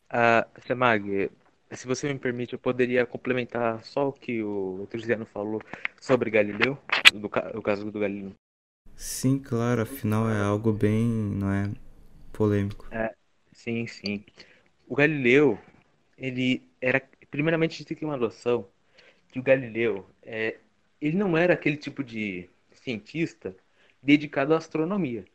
Ah, 0.10 0.48
Semag, 0.66 1.30
se 1.72 1.86
você 1.86 2.12
me 2.12 2.20
permite, 2.20 2.54
eu 2.54 2.60
poderia 2.60 3.06
complementar 3.06 3.84
só 3.84 4.10
o 4.10 4.14
que 4.14 4.42
o 4.42 4.88
Truziano 4.90 5.26
falou 5.26 5.62
sobre 6.02 6.32
Galileu, 6.32 6.78
do, 7.14 7.28
o 7.58 7.62
caso 7.62 7.92
do 7.92 8.00
Galileu. 8.00 8.34
Sim, 8.96 9.40
claro, 9.40 9.82
afinal 9.82 10.30
é 10.30 10.42
algo 10.42 10.74
bem, 10.74 11.06
não 11.06 11.52
é, 11.52 11.72
polêmico. 12.34 12.88
É, 12.92 13.14
sim, 13.54 13.88
sim. 13.88 14.26
O 14.88 14.96
Galileu, 14.96 15.60
ele 16.18 16.68
era, 16.82 17.02
primeiramente, 17.30 17.76
a 17.76 17.78
gente 17.78 17.88
tem 17.88 17.96
que 17.96 18.02
ter 18.02 18.06
uma 18.06 18.18
noção 18.18 18.68
que 19.30 19.40
o 19.40 19.44
Galileu 19.44 20.06
é, 20.24 20.58
ele 21.02 21.18
não 21.18 21.38
era 21.38 21.54
aquele 21.54 21.78
tipo 21.78 22.04
de 22.04 22.50
cientista 22.74 23.56
dedicado 24.02 24.54
à 24.54 24.58
astronomia. 24.58 25.26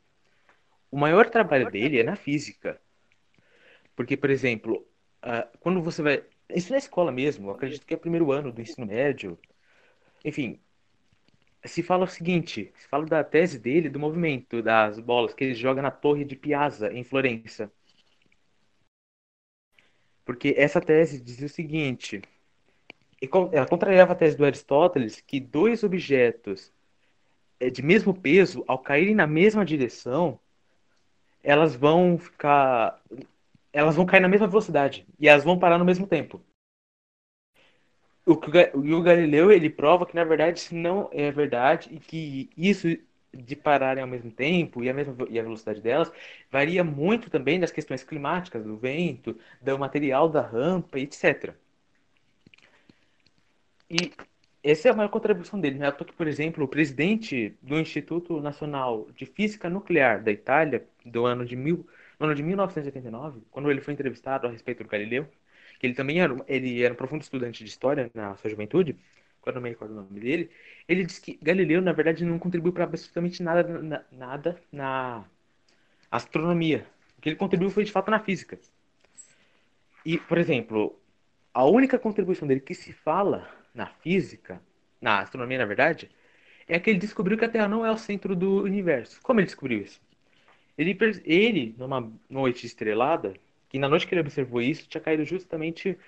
O 0.91 0.97
maior 0.97 1.29
trabalho 1.29 1.71
dele 1.71 2.01
é 2.01 2.03
na 2.03 2.17
física. 2.17 2.81
Porque, 3.97 4.17
por 4.17 4.31
exemplo, 4.31 4.87
quando 5.61 5.83
você 5.83 6.03
vai. 6.03 6.25
Isso 6.49 6.71
na 6.71 6.79
escola 6.79 7.11
mesmo, 7.11 7.51
acredito 7.51 7.87
que 7.87 7.95
é 7.95 7.97
primeiro 7.97 8.31
ano 8.31 8.53
do 8.53 8.61
ensino 8.61 8.87
médio. 8.87 9.39
Enfim, 10.25 10.61
se 11.65 11.83
fala 11.83 12.05
o 12.05 12.09
seguinte: 12.09 12.73
se 12.77 12.87
fala 12.89 13.07
da 13.07 13.25
tese 13.25 13.59
dele, 13.59 13.89
do 13.89 13.99
movimento 13.99 14.63
das 14.63 14.99
bolas 15.01 15.35
que 15.35 15.45
ele 15.45 15.55
joga 15.55 15.81
na 15.83 15.91
Torre 15.91 16.25
de 16.25 16.37
Piazza, 16.37 16.93
em 16.93 17.03
Florença. 17.03 17.73
Porque 20.25 20.55
essa 20.57 20.81
tese 20.81 21.21
dizia 21.21 21.47
o 21.47 21.51
seguinte: 21.51 22.23
ela 23.53 23.67
contrariava 23.67 24.13
a 24.13 24.17
tese 24.17 24.37
do 24.37 24.45
Aristóteles 24.45 25.21
que 25.21 25.41
dois 25.41 25.83
objetos 25.83 26.73
é, 27.61 27.71
de 27.71 27.83
mesmo 27.83 28.13
peso, 28.15 28.65
ao 28.67 28.79
caírem 28.79 29.15
na 29.15 29.27
mesma 29.27 29.65
direção, 29.65 30.39
elas 31.43 31.75
vão 31.75 32.19
ficar. 32.19 33.01
Elas 33.73 33.97
vão 33.97 34.07
cair 34.07 34.21
na 34.21 34.29
mesma 34.29 34.47
velocidade 34.47 35.07
e 35.19 35.29
elas 35.29 35.45
vão 35.45 35.59
parar 35.59 35.79
no 35.79 35.85
mesmo 35.85 36.07
tempo. 36.07 36.41
O, 38.27 38.33
o 38.33 39.03
Galileu 39.03 39.51
ele 39.53 39.69
prova 39.69 40.07
que 40.07 40.15
na 40.15 40.25
verdade 40.25 40.59
isso 40.61 40.75
não 40.75 41.11
é 41.13 41.31
verdade 41.31 41.91
e 41.93 41.99
que 41.99 42.49
isso 42.57 42.89
de 43.33 43.57
pararem 43.57 44.03
ao 44.03 44.09
mesmo 44.09 44.31
tempo 44.31 44.83
e 44.83 44.89
a 44.89 44.95
mesma 44.95 45.15
e 45.29 45.39
a 45.39 45.43
velocidade 45.43 45.81
delas 45.81 46.11
varia 46.51 46.85
muito 46.85 47.29
também 47.29 47.59
das 47.59 47.73
questões 47.73 48.05
climáticas, 48.05 48.65
do 48.65 48.77
vento, 48.77 49.37
do 49.61 49.79
material 49.79 50.29
da 50.29 50.41
rampa, 50.41 50.99
etc. 50.99 51.55
E 53.95 54.11
essa 54.61 54.89
é 54.89 54.91
a 54.91 54.95
maior 54.95 55.09
contribuição 55.09 55.61
dele. 55.61 55.79
Né? 55.79 55.89
Porque, 55.93 56.13
por 56.13 56.27
exemplo, 56.27 56.65
o 56.65 56.69
presidente 56.69 57.57
do 57.63 57.79
Instituto 57.79 58.41
Nacional 58.41 59.07
de 59.15 59.25
Física 59.25 59.71
Nuclear 59.71 60.21
da 60.21 60.33
Itália, 60.33 60.85
do 61.07 61.25
ano 61.25 61.47
de, 61.47 61.55
mil, 61.55 61.87
no 62.19 62.27
ano 62.27 62.35
de 62.35 62.43
1989, 62.43 63.43
quando 63.53 63.71
ele 63.71 63.81
foi 63.81 63.95
entrevistado 63.95 64.49
a 64.49 64.51
respeito 64.51 64.83
do 64.83 64.89
Galileu, 64.89 65.29
que 65.79 65.87
ele 65.87 65.95
também 65.95 66.21
era, 66.21 66.35
ele 66.49 66.83
era 66.83 66.93
um 66.93 66.97
profundo 66.97 67.23
estudante 67.23 67.63
de 67.63 67.71
história 67.71 68.11
na 68.13 68.35
sua 68.37 68.51
juventude, 68.51 68.97
quando 69.41 69.57
não 69.57 69.63
me 69.63 69.69
recordo 69.69 69.93
o 69.93 69.97
nome 69.97 70.19
dele, 70.19 70.51
ele 70.89 71.05
disse 71.05 71.21
que 71.21 71.39
Galileu, 71.41 71.81
na 71.81 71.93
verdade, 71.93 72.25
não 72.25 72.39
contribuiu 72.39 72.73
para 72.73 72.85
absolutamente 72.85 73.43
nada 73.43 73.63
na, 73.63 74.03
nada 74.11 74.61
na 74.73 75.25
astronomia. 76.11 76.85
O 77.17 77.21
que 77.21 77.29
ele 77.29 77.37
contribuiu 77.37 77.71
foi, 77.71 77.85
de 77.85 77.93
fato, 77.93 78.11
na 78.11 78.19
física. 78.19 78.59
E, 80.05 80.19
por 80.19 80.39
exemplo, 80.39 80.99
a 81.53 81.65
única 81.65 81.99
contribuição 81.99 82.49
dele 82.49 82.61
que 82.61 82.75
se 82.75 82.93
fala 82.93 83.47
na 83.75 83.87
física, 83.87 84.61
na 85.01 85.21
astronomia, 85.21 85.59
na 85.59 85.65
verdade, 85.65 86.11
é 86.69 86.79
que 86.79 86.91
ele 86.91 86.99
descobriu 86.99 87.37
que 87.37 87.45
a 87.45 87.49
Terra 87.49 87.67
não 87.69 87.85
é 87.85 87.91
o 87.91 87.99
centro 87.99 88.37
do 88.37 88.63
universo. 88.63 89.21
Como 89.23 89.41
ele 89.41 89.47
descobriu 89.47 89.83
isso? 89.83 90.01
Ele, 90.79 90.97
ele 91.25 91.75
numa 91.79 92.13
noite 92.29 92.67
estrelada, 92.67 93.35
que 93.69 93.79
na 93.79 93.89
noite 93.89 94.07
que 94.07 94.15
ele 94.15 94.23
observou 94.23 94.61
isso, 94.63 94.89
tinha 94.89 95.01
caído 95.01 95.25
justamente 95.25 95.99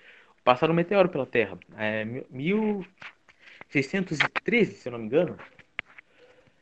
passado 0.44 0.70
um 0.70 0.74
meteoro 0.74 1.08
pela 1.08 1.26
Terra. 1.26 1.58
É, 1.76 2.04
1613, 2.30 4.74
se 4.74 4.88
eu 4.88 4.92
não 4.92 5.00
me 5.00 5.06
engano. 5.06 5.36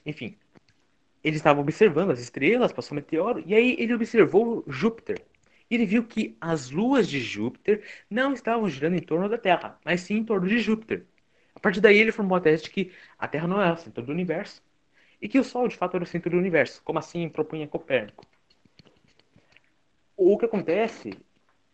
Enfim, 0.04 0.36
ele 1.22 1.36
estava 1.36 1.60
observando 1.60 2.10
as 2.10 2.20
estrelas, 2.20 2.72
passou 2.72 2.94
um 2.94 3.00
meteoro, 3.00 3.42
e 3.46 3.54
aí 3.54 3.76
ele 3.78 3.94
observou 3.94 4.64
Júpiter 4.66 5.22
ele 5.74 5.86
viu 5.86 6.04
que 6.04 6.36
as 6.40 6.70
luas 6.70 7.08
de 7.08 7.20
Júpiter 7.20 7.82
não 8.08 8.32
estavam 8.32 8.68
girando 8.68 8.96
em 8.96 9.02
torno 9.02 9.28
da 9.28 9.38
Terra, 9.38 9.78
mas 9.84 10.00
sim 10.02 10.16
em 10.16 10.24
torno 10.24 10.46
de 10.46 10.58
Júpiter. 10.58 11.04
A 11.54 11.60
partir 11.60 11.80
daí 11.80 11.98
ele 11.98 12.12
formou 12.12 12.36
a 12.36 12.40
tese 12.40 12.64
de 12.64 12.70
que 12.70 12.92
a 13.18 13.28
Terra 13.28 13.46
não 13.46 13.60
é 13.60 13.72
o 13.72 13.76
centro 13.76 14.02
do 14.04 14.12
universo 14.12 14.62
e 15.20 15.28
que 15.28 15.38
o 15.38 15.44
Sol 15.44 15.68
de 15.68 15.76
fato 15.76 15.96
era 15.96 16.04
o 16.04 16.06
centro 16.06 16.30
do 16.30 16.36
universo, 16.36 16.82
como 16.84 16.98
assim 16.98 17.28
propunha 17.28 17.66
Copérnico. 17.66 18.26
O 20.16 20.38
que 20.38 20.44
acontece 20.44 21.18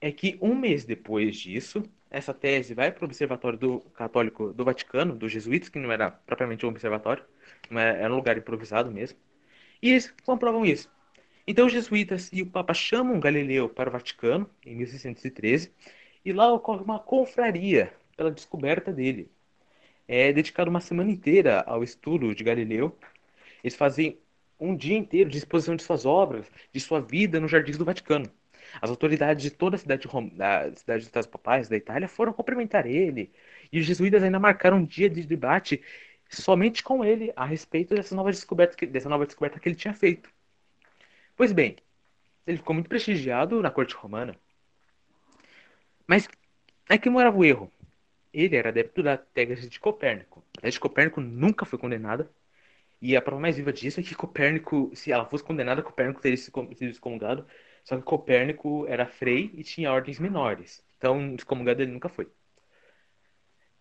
é 0.00 0.10
que 0.10 0.38
um 0.40 0.54
mês 0.54 0.84
depois 0.84 1.36
disso, 1.36 1.82
essa 2.10 2.32
tese 2.32 2.74
vai 2.74 2.90
para 2.90 3.02
o 3.02 3.06
Observatório 3.06 3.58
do 3.58 3.80
Católico 3.94 4.52
do 4.52 4.64
Vaticano, 4.64 5.14
dos 5.14 5.30
jesuítas, 5.30 5.68
que 5.68 5.78
não 5.78 5.92
era 5.92 6.10
propriamente 6.10 6.64
um 6.64 6.70
observatório, 6.70 7.24
era 7.70 8.12
um 8.12 8.16
lugar 8.16 8.38
improvisado 8.38 8.90
mesmo, 8.90 9.18
e 9.82 9.90
eles 9.90 10.14
comprovam 10.24 10.64
isso. 10.64 10.90
Então 11.46 11.66
os 11.66 11.72
jesuítas 11.72 12.30
e 12.32 12.42
o 12.42 12.46
Papa 12.46 12.74
chamam 12.74 13.18
Galileu 13.18 13.68
para 13.68 13.88
o 13.88 13.92
Vaticano 13.92 14.48
em 14.64 14.74
1613 14.76 15.72
e 16.24 16.32
lá 16.32 16.52
ocorre 16.52 16.82
uma 16.82 16.98
confraria 16.98 17.92
pela 18.16 18.30
descoberta 18.30 18.92
dele. 18.92 19.30
É 20.06 20.32
dedicado 20.32 20.70
uma 20.70 20.80
semana 20.80 21.10
inteira 21.10 21.62
ao 21.66 21.82
estudo 21.82 22.34
de 22.34 22.44
Galileu. 22.44 22.96
Eles 23.62 23.76
fazem 23.76 24.18
um 24.58 24.76
dia 24.76 24.96
inteiro 24.96 25.30
de 25.30 25.38
exposição 25.38 25.76
de 25.76 25.82
suas 25.82 26.04
obras, 26.04 26.46
de 26.72 26.80
sua 26.80 27.00
vida 27.00 27.40
nos 27.40 27.50
jardins 27.50 27.78
do 27.78 27.84
Vaticano. 27.84 28.30
As 28.80 28.90
autoridades 28.90 29.42
de 29.42 29.50
toda 29.50 29.76
a 29.76 29.78
cidade, 29.78 30.06
de 30.06 30.36
da 30.36 30.74
cidade 30.76 30.98
dos 31.00 31.06
Estados 31.06 31.28
Papais 31.28 31.68
da 31.68 31.76
Itália 31.76 32.08
foram 32.08 32.32
cumprimentar 32.32 32.86
ele. 32.86 33.32
E 33.72 33.80
os 33.80 33.86
jesuítas 33.86 34.22
ainda 34.22 34.38
marcaram 34.38 34.78
um 34.78 34.84
dia 34.84 35.08
de 35.08 35.22
debate 35.22 35.82
somente 36.28 36.82
com 36.82 37.04
ele 37.04 37.32
a 37.34 37.44
respeito 37.44 37.94
dessa 37.94 38.14
nova 38.14 38.30
descoberta, 38.30 38.86
dessa 38.86 39.08
nova 39.08 39.26
descoberta 39.26 39.58
que 39.58 39.68
ele 39.68 39.76
tinha 39.76 39.94
feito. 39.94 40.30
Pois 41.40 41.52
bem, 41.52 41.74
ele 42.46 42.58
ficou 42.58 42.74
muito 42.74 42.90
prestigiado 42.90 43.62
na 43.62 43.70
corte 43.70 43.94
romana. 43.94 44.36
Mas 46.06 46.28
é 46.86 46.98
que 46.98 47.08
morava 47.08 47.38
o 47.38 47.42
erro. 47.42 47.72
Ele 48.30 48.56
era 48.56 48.68
adepto 48.68 49.02
da 49.02 49.16
tese 49.16 49.66
de 49.66 49.80
Copérnico. 49.80 50.44
A 50.58 50.60
tese 50.60 50.74
de 50.74 50.80
Copérnico 50.80 51.18
nunca 51.18 51.64
foi 51.64 51.78
condenada. 51.78 52.30
E 53.00 53.16
a 53.16 53.22
prova 53.22 53.40
mais 53.40 53.56
viva 53.56 53.72
disso 53.72 54.00
é 54.00 54.02
que 54.02 54.14
Copérnico, 54.14 54.90
se 54.94 55.12
ela 55.12 55.24
fosse 55.24 55.42
condenada, 55.42 55.82
Copérnico 55.82 56.20
teria 56.20 56.36
sido 56.36 56.68
excomungado. 56.82 57.46
Só 57.84 57.96
que 57.96 58.02
Copérnico 58.02 58.84
era 58.86 59.06
frei 59.06 59.50
e 59.54 59.64
tinha 59.64 59.90
ordens 59.90 60.18
menores. 60.18 60.84
Então, 60.98 61.34
excomungado 61.34 61.80
ele 61.80 61.90
nunca 61.90 62.10
foi. 62.10 62.30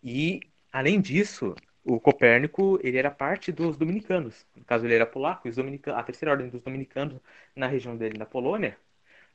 E, 0.02 0.40
além 0.72 1.02
disso, 1.02 1.54
o 1.84 2.00
Copérnico 2.00 2.80
ele 2.84 2.98
era 2.98 3.12
parte 3.12 3.52
dos 3.52 3.78
dominicanos. 3.78 4.46
No 4.56 4.64
caso, 4.64 4.86
ele 4.86 4.96
era 4.96 5.06
polaco. 5.06 5.48
E 5.48 5.50
os 5.50 5.56
dominicanos, 5.56 6.00
a 6.00 6.04
terceira 6.04 6.32
ordem 6.32 6.50
dos 6.50 6.62
dominicanos 6.62 7.20
na 7.56 7.68
região 7.68 7.96
dele, 7.96 8.18
na 8.18 8.26
Polônia, 8.26 8.78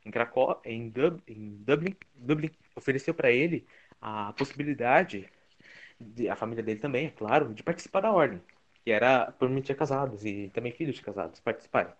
em 0.05 0.11
Cracó, 0.11 0.61
em, 0.65 0.89
Dub, 0.91 1.21
em 1.27 1.57
Dublin, 1.65 1.97
Dublin, 2.15 2.51
ofereceu 2.77 3.15
para 3.15 3.31
ele 3.31 3.66
a 4.01 4.33
possibilidade, 4.35 5.29
de, 5.99 6.29
a 6.29 6.37
família 6.37 6.62
dele 6.62 6.81
também, 6.81 7.07
é 7.07 7.11
claro, 7.11 7.55
de 7.55 7.62
participar 7.62 8.01
da 8.01 8.12
ordem, 8.12 8.41
que 8.85 8.91
era 8.91 9.33
permitir 9.33 9.75
casados 9.77 10.25
e 10.25 10.51
também 10.55 10.73
filhos 10.73 10.97
de 10.97 11.03
casados 11.03 11.41
participarem. 11.41 11.93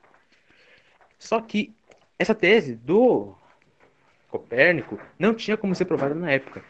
Só 1.19 1.41
que 1.41 1.75
essa 2.19 2.35
tese 2.35 2.75
do 2.77 3.35
Copérnico 4.29 4.99
não 5.19 5.35
tinha 5.35 5.57
como 5.57 5.75
ser 5.75 5.87
provada 5.87 6.15
na 6.15 6.31
época. 6.31 6.62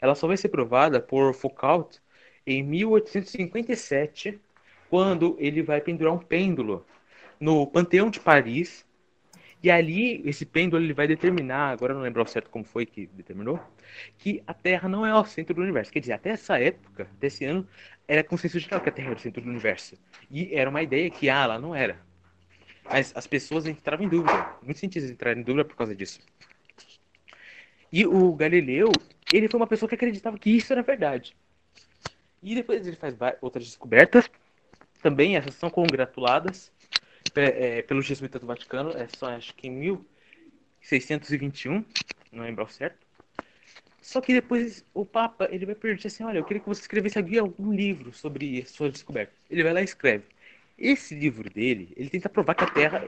Ela 0.00 0.14
só 0.14 0.26
vai 0.26 0.36
ser 0.36 0.48
provada 0.48 1.00
por 1.00 1.34
Foucault 1.34 2.00
em 2.48 2.62
1857, 2.62 4.40
quando 4.88 5.36
ele 5.38 5.62
vai 5.62 5.82
pendurar 5.82 6.14
um 6.14 6.18
pêndulo 6.18 6.86
no 7.38 7.66
Panteão 7.66 8.08
de 8.08 8.18
Paris. 8.18 8.86
E 9.62 9.70
ali, 9.70 10.22
esse 10.24 10.46
pêndulo 10.46 10.82
ele 10.82 10.94
vai 10.94 11.06
determinar, 11.06 11.70
agora 11.70 11.92
não 11.92 12.00
lembro 12.00 12.22
ao 12.22 12.26
certo 12.26 12.48
como 12.48 12.64
foi 12.64 12.86
que 12.86 13.06
determinou, 13.08 13.60
que 14.16 14.42
a 14.46 14.54
Terra 14.54 14.88
não 14.88 15.04
é 15.04 15.12
o 15.14 15.24
centro 15.24 15.54
do 15.54 15.60
universo. 15.60 15.92
Quer 15.92 16.00
dizer, 16.00 16.12
até 16.12 16.30
essa 16.30 16.58
época, 16.58 17.08
desse 17.18 17.44
ano, 17.44 17.68
era 18.06 18.24
consenso 18.24 18.58
geral 18.58 18.80
que 18.80 18.88
a 18.88 18.92
Terra 18.92 19.08
era 19.08 19.18
o 19.18 19.20
centro 19.20 19.42
do 19.42 19.50
universo. 19.50 19.98
E 20.30 20.54
era 20.54 20.70
uma 20.70 20.82
ideia 20.82 21.10
que, 21.10 21.28
ah, 21.28 21.42
ela 21.42 21.58
não 21.58 21.74
era. 21.74 22.00
Mas 22.84 23.12
as 23.14 23.26
pessoas 23.26 23.66
entravam 23.66 24.06
em 24.06 24.08
dúvida. 24.08 24.54
Muitos 24.62 24.80
cientistas 24.80 25.10
entraram 25.10 25.40
em 25.40 25.44
dúvida 25.44 25.64
por 25.64 25.76
causa 25.76 25.94
disso. 25.94 26.20
E 27.92 28.06
o 28.06 28.32
Galileu, 28.34 28.90
ele 29.32 29.48
foi 29.48 29.60
uma 29.60 29.66
pessoa 29.66 29.88
que 29.88 29.96
acreditava 29.96 30.38
que 30.38 30.50
isso 30.50 30.72
era 30.72 30.82
verdade. 30.82 31.36
E 32.42 32.54
depois 32.54 32.86
ele 32.86 32.96
faz 32.96 33.14
outras 33.40 33.64
descobertas. 33.64 34.30
Também 35.02 35.36
essas 35.36 35.54
são 35.54 35.70
congratuladas 35.70 36.72
é, 37.34 37.82
pelos 37.82 38.06
jesuítas 38.06 38.40
do 38.40 38.46
Vaticano. 38.46 38.90
É 38.90 39.06
só 39.08 39.30
acho 39.30 39.54
que 39.54 39.68
em 39.68 39.70
1621, 39.70 41.84
não 42.32 42.44
lembro 42.44 42.62
ao 42.62 42.68
certo. 42.68 43.06
Só 44.00 44.20
que 44.20 44.32
depois 44.32 44.84
o 44.94 45.04
Papa 45.04 45.48
ele 45.50 45.66
vai 45.66 45.74
perguntar 45.74 46.08
assim, 46.08 46.24
olha, 46.24 46.38
eu 46.38 46.44
queria 46.44 46.62
que 46.62 46.68
você 46.68 46.80
escrevesse 46.80 47.18
algum 47.38 47.72
livro 47.72 48.12
sobre 48.12 48.64
suas 48.64 48.92
descobertas. 48.92 49.36
Ele 49.50 49.62
vai 49.62 49.72
lá 49.72 49.80
e 49.80 49.84
escreve. 49.84 50.24
Esse 50.78 51.14
livro 51.14 51.50
dele, 51.50 51.92
ele 51.96 52.08
tenta 52.08 52.28
provar 52.28 52.54
que 52.54 52.64
a 52.64 52.70
Terra 52.70 53.04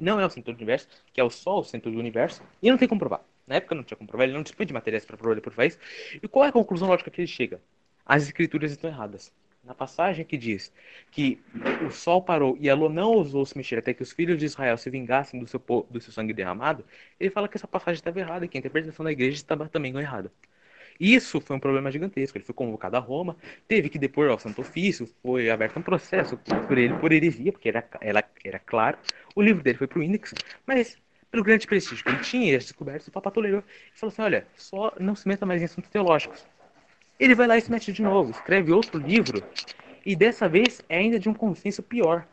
não 0.00 0.18
é 0.18 0.26
o 0.26 0.30
centro 0.30 0.52
do 0.52 0.56
universo, 0.56 0.88
que 1.12 1.20
é 1.20 1.24
o 1.24 1.30
Sol 1.30 1.60
o 1.60 1.64
centro 1.64 1.92
do 1.92 1.98
universo, 1.98 2.42
e 2.62 2.70
não 2.70 2.78
tem 2.78 2.88
como 2.88 2.98
provar. 2.98 3.22
Na 3.46 3.56
época 3.56 3.74
não 3.74 3.84
tinha 3.84 3.96
como 3.96 4.08
provar, 4.08 4.24
ele 4.24 4.32
não 4.32 4.42
dispõe 4.42 4.66
de 4.66 4.72
materiais 4.72 5.04
para 5.04 5.16
provar 5.16 5.40
por. 5.40 5.78
E 6.20 6.26
qual 6.26 6.46
é 6.46 6.48
a 6.48 6.52
conclusão 6.52 6.88
lógica 6.88 7.10
que 7.10 7.20
ele 7.20 7.28
chega? 7.28 7.60
As 8.06 8.22
escrituras 8.24 8.70
estão 8.70 8.90
erradas. 8.90 9.32
Na 9.64 9.74
passagem 9.74 10.26
que 10.26 10.36
diz 10.36 10.70
que 11.10 11.40
o 11.86 11.90
sol 11.90 12.22
parou 12.22 12.56
e 12.60 12.68
a 12.68 12.74
lua 12.74 12.90
não 12.90 13.12
ousou 13.12 13.46
se 13.46 13.56
mexer 13.56 13.78
até 13.78 13.94
que 13.94 14.02
os 14.02 14.12
filhos 14.12 14.38
de 14.38 14.44
Israel 14.44 14.76
se 14.76 14.90
vingassem 14.90 15.40
do 15.40 15.46
seu, 15.46 15.58
do 15.88 16.00
seu 16.00 16.12
sangue 16.12 16.34
derramado, 16.34 16.84
ele 17.18 17.30
fala 17.30 17.48
que 17.48 17.56
essa 17.56 17.66
passagem 17.66 17.94
estava 17.94 18.20
errada 18.20 18.46
que 18.46 18.58
a 18.58 18.60
interpretação 18.60 19.04
da 19.04 19.10
igreja 19.10 19.36
estava 19.36 19.66
também 19.66 19.96
errada. 19.96 20.30
Isso 21.00 21.40
foi 21.40 21.56
um 21.56 21.60
problema 21.60 21.90
gigantesco. 21.90 22.36
Ele 22.38 22.44
foi 22.44 22.54
convocado 22.54 22.96
a 22.96 23.00
Roma, 23.00 23.36
teve 23.66 23.88
que 23.88 23.98
depor 23.98 24.28
ao 24.28 24.38
Santo 24.38 24.60
Ofício, 24.60 25.08
foi 25.22 25.50
aberto 25.50 25.78
um 25.78 25.82
processo 25.82 26.36
por 26.68 26.78
ele 26.78 26.94
por 26.98 27.12
heresia, 27.12 27.52
porque 27.52 27.68
era, 27.68 27.84
era, 28.00 28.24
era 28.44 28.58
claro. 28.58 28.98
O 29.34 29.42
livro 29.42 29.62
dele 29.62 29.78
foi 29.78 29.86
para 29.86 29.98
o 29.98 30.02
Index, 30.02 30.34
mas 30.66 30.96
pelo 31.30 31.42
grande 31.42 31.66
prestígio 31.66 32.04
que 32.04 32.10
ele 32.10 32.20
tinha, 32.20 32.56
as 32.56 32.64
descobertas, 32.64 33.08
o 33.08 33.10
Papa 33.10 33.30
tolerou 33.30 33.64
e 33.94 33.98
falou 33.98 34.12
assim: 34.12 34.22
olha, 34.22 34.46
só 34.56 34.92
não 35.00 35.16
se 35.16 35.26
meta 35.26 35.44
mais 35.44 35.60
em 35.62 35.64
assuntos 35.64 35.90
teológicos. 35.90 36.46
Ele 37.18 37.34
vai 37.34 37.46
lá 37.46 37.56
e 37.56 37.60
se 37.60 37.70
mete 37.70 37.92
de 37.92 38.02
novo, 38.02 38.30
escreve 38.30 38.72
outro 38.72 38.98
livro, 38.98 39.42
e 40.04 40.16
dessa 40.16 40.48
vez 40.48 40.82
é 40.88 40.98
ainda 40.98 41.18
de 41.18 41.28
um 41.28 41.34
consenso 41.34 41.82
pior. 41.82 42.26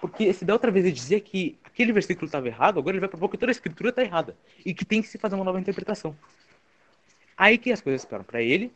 Porque 0.00 0.32
se 0.32 0.44
da 0.44 0.52
outra 0.52 0.70
vez 0.70 0.84
ele 0.84 0.94
dizia 0.94 1.20
que 1.20 1.58
aquele 1.64 1.92
versículo 1.92 2.26
estava 2.26 2.46
errado, 2.46 2.78
agora 2.78 2.94
ele 2.94 3.00
vai 3.00 3.08
propor 3.08 3.28
que 3.28 3.38
toda 3.38 3.50
a 3.50 3.52
escritura 3.52 3.90
está 3.90 4.02
errada 4.02 4.36
e 4.64 4.74
que 4.74 4.84
tem 4.84 5.00
que 5.00 5.08
se 5.08 5.18
fazer 5.18 5.34
uma 5.34 5.44
nova 5.44 5.60
interpretação. 5.60 6.16
Aí 7.36 7.58
que 7.58 7.70
as 7.72 7.80
coisas 7.80 8.02
esperam 8.02 8.24
para 8.24 8.42
ele 8.42 8.72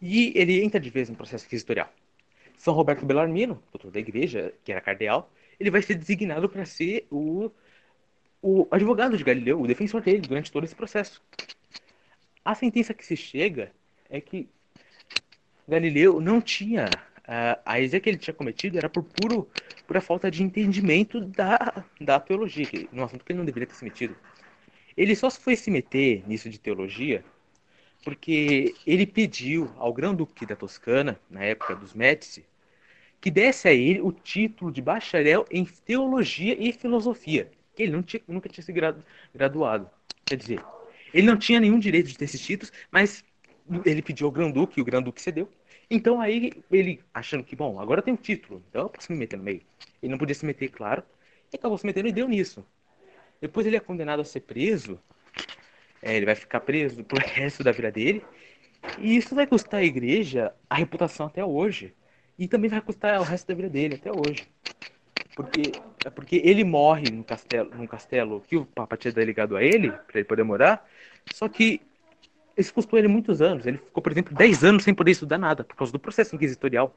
e 0.00 0.32
ele 0.34 0.62
entra 0.62 0.80
de 0.80 0.90
vez 0.90 1.08
no 1.08 1.16
processo 1.16 1.46
inquisitorial. 1.46 1.92
São 2.56 2.74
Roberto 2.74 3.04
Bellarmino, 3.04 3.62
doutor 3.72 3.90
da 3.90 4.00
igreja, 4.00 4.52
que 4.64 4.72
era 4.72 4.80
cardeal, 4.80 5.30
ele 5.60 5.70
vai 5.70 5.82
ser 5.82 5.94
designado 5.94 6.48
para 6.48 6.64
ser 6.64 7.06
o, 7.10 7.50
o 8.42 8.66
advogado 8.70 9.16
de 9.16 9.24
Galileu, 9.24 9.60
o 9.60 9.66
defensor 9.66 10.00
dele 10.00 10.20
durante 10.20 10.50
todo 10.50 10.64
esse 10.64 10.74
processo. 10.74 11.22
A 12.44 12.54
sentença 12.54 12.94
que 12.94 13.04
se 13.04 13.16
chega 13.16 13.72
é 14.10 14.20
que 14.20 14.48
Galileu 15.68 16.20
não 16.20 16.40
tinha 16.40 16.88
a, 17.26 17.58
a 17.64 17.78
heresia 17.78 18.00
que 18.00 18.08
ele 18.08 18.18
tinha 18.18 18.34
cometido 18.34 18.78
era 18.78 18.88
por 18.88 19.02
puro 19.02 19.48
pura 19.86 20.00
falta 20.00 20.30
de 20.30 20.42
entendimento 20.42 21.20
da, 21.20 21.84
da 22.00 22.18
teologia, 22.18 22.66
no 22.92 23.04
assunto 23.04 23.24
que 23.24 23.32
ele 23.32 23.38
não 23.38 23.46
deveria 23.46 23.66
ter 23.66 23.74
se 23.74 23.84
metido. 23.84 24.16
Ele 24.96 25.14
só 25.14 25.30
foi 25.30 25.56
se 25.56 25.70
meter 25.70 26.24
nisso 26.26 26.48
de 26.48 26.58
teologia 26.58 27.24
porque 28.06 28.74
ele 28.86 29.04
pediu 29.04 29.68
ao 29.76 29.92
Grão-Duque 29.92 30.46
da 30.46 30.54
Toscana, 30.54 31.18
na 31.28 31.42
época 31.42 31.74
dos 31.74 31.92
Médici, 31.92 32.44
que 33.20 33.32
desse 33.32 33.66
a 33.66 33.72
ele 33.72 34.00
o 34.00 34.12
título 34.12 34.70
de 34.70 34.80
bacharel 34.80 35.44
em 35.50 35.64
teologia 35.64 36.56
e 36.56 36.72
filosofia, 36.72 37.50
que 37.74 37.82
ele 37.82 38.00
tinha, 38.04 38.22
nunca 38.28 38.48
tinha 38.48 38.62
se 38.62 38.72
graduado. 39.34 39.90
Quer 40.24 40.36
dizer, 40.36 40.64
ele 41.12 41.26
não 41.26 41.36
tinha 41.36 41.58
nenhum 41.58 41.80
direito 41.80 42.08
de 42.08 42.16
ter 42.16 42.26
esses 42.26 42.40
títulos, 42.40 42.72
mas 42.92 43.24
ele 43.84 44.02
pediu 44.02 44.26
ao 44.26 44.32
Grão-Duque 44.32 44.78
e 44.78 44.82
o 44.82 44.84
Grão-Duque 44.84 45.20
cedeu. 45.20 45.48
Então 45.90 46.20
aí 46.20 46.52
ele, 46.70 47.00
achando 47.14 47.44
que, 47.44 47.54
bom, 47.54 47.80
agora 47.80 48.02
tem 48.02 48.14
um 48.14 48.16
título, 48.16 48.62
então 48.68 48.82
eu 48.82 48.88
posso 48.88 49.12
me 49.12 49.18
meter 49.18 49.36
no 49.36 49.44
meio. 49.44 49.62
Ele 50.02 50.10
não 50.10 50.18
podia 50.18 50.34
se 50.34 50.44
meter, 50.44 50.68
claro, 50.68 51.02
e 51.52 51.56
acabou 51.56 51.78
se 51.78 51.86
metendo 51.86 52.08
e 52.08 52.12
deu 52.12 52.28
nisso. 52.28 52.64
Depois 53.40 53.66
ele 53.66 53.76
é 53.76 53.80
condenado 53.80 54.20
a 54.20 54.24
ser 54.24 54.40
preso, 54.40 54.98
é, 56.02 56.16
ele 56.16 56.26
vai 56.26 56.34
ficar 56.34 56.60
preso 56.60 57.04
pro 57.04 57.18
resto 57.24 57.62
da 57.62 57.72
vida 57.72 57.90
dele, 57.90 58.24
e 58.98 59.16
isso 59.16 59.34
vai 59.34 59.46
custar 59.46 59.80
à 59.80 59.84
igreja 59.84 60.52
a 60.68 60.74
reputação 60.74 61.26
até 61.26 61.44
hoje. 61.44 61.94
E 62.38 62.46
também 62.46 62.68
vai 62.68 62.80
custar 62.80 63.18
o 63.20 63.24
resto 63.24 63.48
da 63.48 63.54
vida 63.54 63.68
dele 63.68 63.94
até 63.94 64.10
hoje. 64.10 64.46
Porque, 65.34 65.72
é 66.04 66.10
porque 66.10 66.36
ele 66.44 66.64
morre 66.64 67.10
no 67.10 67.22
castelo, 67.22 67.70
num 67.74 67.86
castelo 67.86 68.40
que 68.40 68.56
o 68.56 68.64
Papa 68.64 68.96
tinha 68.96 69.12
delegado 69.12 69.56
a 69.56 69.62
ele, 69.62 69.90
para 69.90 70.18
ele 70.18 70.24
poder 70.24 70.42
morar, 70.42 70.88
só 71.32 71.48
que 71.48 71.80
isso 72.56 72.72
custou 72.72 72.98
ele 72.98 73.08
muitos 73.08 73.42
anos. 73.42 73.66
Ele 73.66 73.78
ficou, 73.78 74.02
por 74.02 74.12
exemplo, 74.12 74.34
10 74.34 74.64
anos 74.64 74.84
sem 74.84 74.94
poder 74.94 75.10
estudar 75.12 75.38
nada, 75.38 75.64
por 75.64 75.76
causa 75.76 75.92
do 75.92 75.98
processo 75.98 76.34
inquisitorial. 76.34 76.94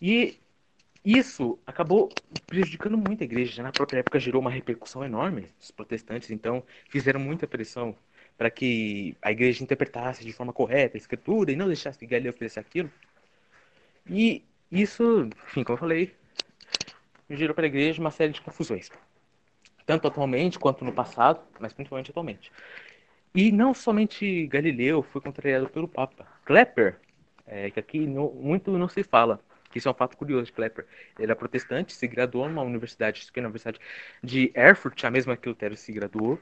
E 0.00 0.38
isso 1.04 1.58
acabou 1.66 2.10
prejudicando 2.46 2.96
muito 2.96 3.22
a 3.22 3.24
igreja. 3.24 3.62
Na 3.62 3.72
própria 3.72 4.00
época 4.00 4.18
gerou 4.18 4.40
uma 4.40 4.50
repercussão 4.50 5.04
enorme. 5.04 5.48
Os 5.60 5.70
protestantes, 5.70 6.30
então, 6.30 6.62
fizeram 6.88 7.20
muita 7.20 7.46
pressão 7.46 7.94
para 8.36 8.50
que 8.50 9.16
a 9.22 9.30
igreja 9.30 9.62
interpretasse 9.62 10.24
de 10.24 10.32
forma 10.32 10.52
correta 10.52 10.96
a 10.96 10.98
escritura 10.98 11.52
e 11.52 11.56
não 11.56 11.66
deixasse 11.66 12.04
Galileu 12.04 12.32
oferecer 12.32 12.60
aquilo. 12.60 12.90
E 14.08 14.42
isso, 14.70 15.28
enfim, 15.46 15.62
como 15.62 15.76
eu 15.76 15.80
falei, 15.80 16.14
gerou 17.30 17.54
para 17.54 17.64
a 17.64 17.68
igreja 17.68 18.00
uma 18.00 18.10
série 18.10 18.32
de 18.32 18.40
confusões. 18.40 18.90
Tanto 19.86 20.08
atualmente 20.08 20.58
quanto 20.58 20.84
no 20.84 20.92
passado, 20.92 21.40
mas 21.60 21.72
principalmente 21.72 22.10
atualmente. 22.10 22.50
E 23.34 23.50
não 23.50 23.74
somente 23.74 24.46
Galileu 24.46 25.02
foi 25.02 25.20
contrariado 25.20 25.68
pelo 25.68 25.88
Papa. 25.88 26.26
Klepper, 26.44 27.00
é, 27.46 27.70
que 27.70 27.80
aqui 27.80 28.06
muito 28.06 28.70
não 28.78 28.88
se 28.88 29.02
fala, 29.02 29.40
que 29.70 29.78
isso 29.78 29.88
é 29.88 29.90
um 29.90 29.94
fato 29.94 30.16
curioso 30.16 30.46
de 30.46 30.52
Klepper. 30.52 30.86
Ele 31.18 31.24
era 31.24 31.36
protestante, 31.36 31.92
se 31.92 32.06
graduou 32.06 32.48
numa 32.48 32.62
universidade, 32.62 33.30
que 33.32 33.40
é 33.40 33.42
a 33.42 33.46
Universidade 33.46 33.80
de 34.22 34.52
Erfurt, 34.54 35.02
a 35.04 35.10
mesma 35.10 35.36
que 35.36 35.48
Lutero 35.48 35.76
se 35.76 35.92
graduou. 35.92 36.40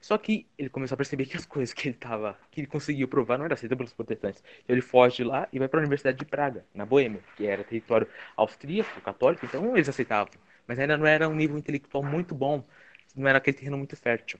Só 0.00 0.16
que 0.18 0.46
ele 0.56 0.68
começou 0.68 0.94
a 0.94 0.96
perceber 0.96 1.26
que 1.26 1.36
as 1.36 1.44
coisas 1.44 1.74
que 1.74 1.88
ele 1.88 1.96
tava, 1.96 2.38
que 2.52 2.60
ele 2.60 2.68
conseguiu 2.68 3.08
provar 3.08 3.38
não 3.38 3.44
era 3.44 3.54
aceita 3.54 3.76
pelos 3.76 3.92
protestantes. 3.92 4.42
Então 4.62 4.74
ele 4.74 4.82
foge 4.82 5.16
de 5.16 5.24
lá 5.24 5.48
e 5.52 5.58
vai 5.58 5.68
para 5.68 5.80
a 5.80 5.82
Universidade 5.82 6.18
de 6.18 6.24
Praga, 6.24 6.64
na 6.72 6.86
Boêmia, 6.86 7.20
que 7.36 7.46
era 7.46 7.64
território 7.64 8.06
austríaco, 8.36 9.00
católico, 9.00 9.44
então 9.44 9.76
eles 9.76 9.88
aceitavam. 9.88 10.32
Mas 10.68 10.78
ainda 10.78 10.96
não 10.96 11.06
era 11.06 11.28
um 11.28 11.34
nível 11.34 11.58
intelectual 11.58 12.04
muito 12.04 12.34
bom, 12.34 12.64
não 13.16 13.26
era 13.28 13.38
aquele 13.38 13.56
terreno 13.56 13.76
muito 13.78 13.96
fértil. 13.96 14.38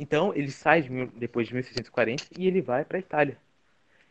Então 0.00 0.32
ele 0.34 0.50
sai 0.50 0.80
de, 0.80 1.06
depois 1.14 1.46
de 1.46 1.52
1640 1.52 2.24
e 2.38 2.46
ele 2.46 2.62
vai 2.62 2.86
para 2.86 2.96
a 2.96 3.00
Itália. 3.00 3.36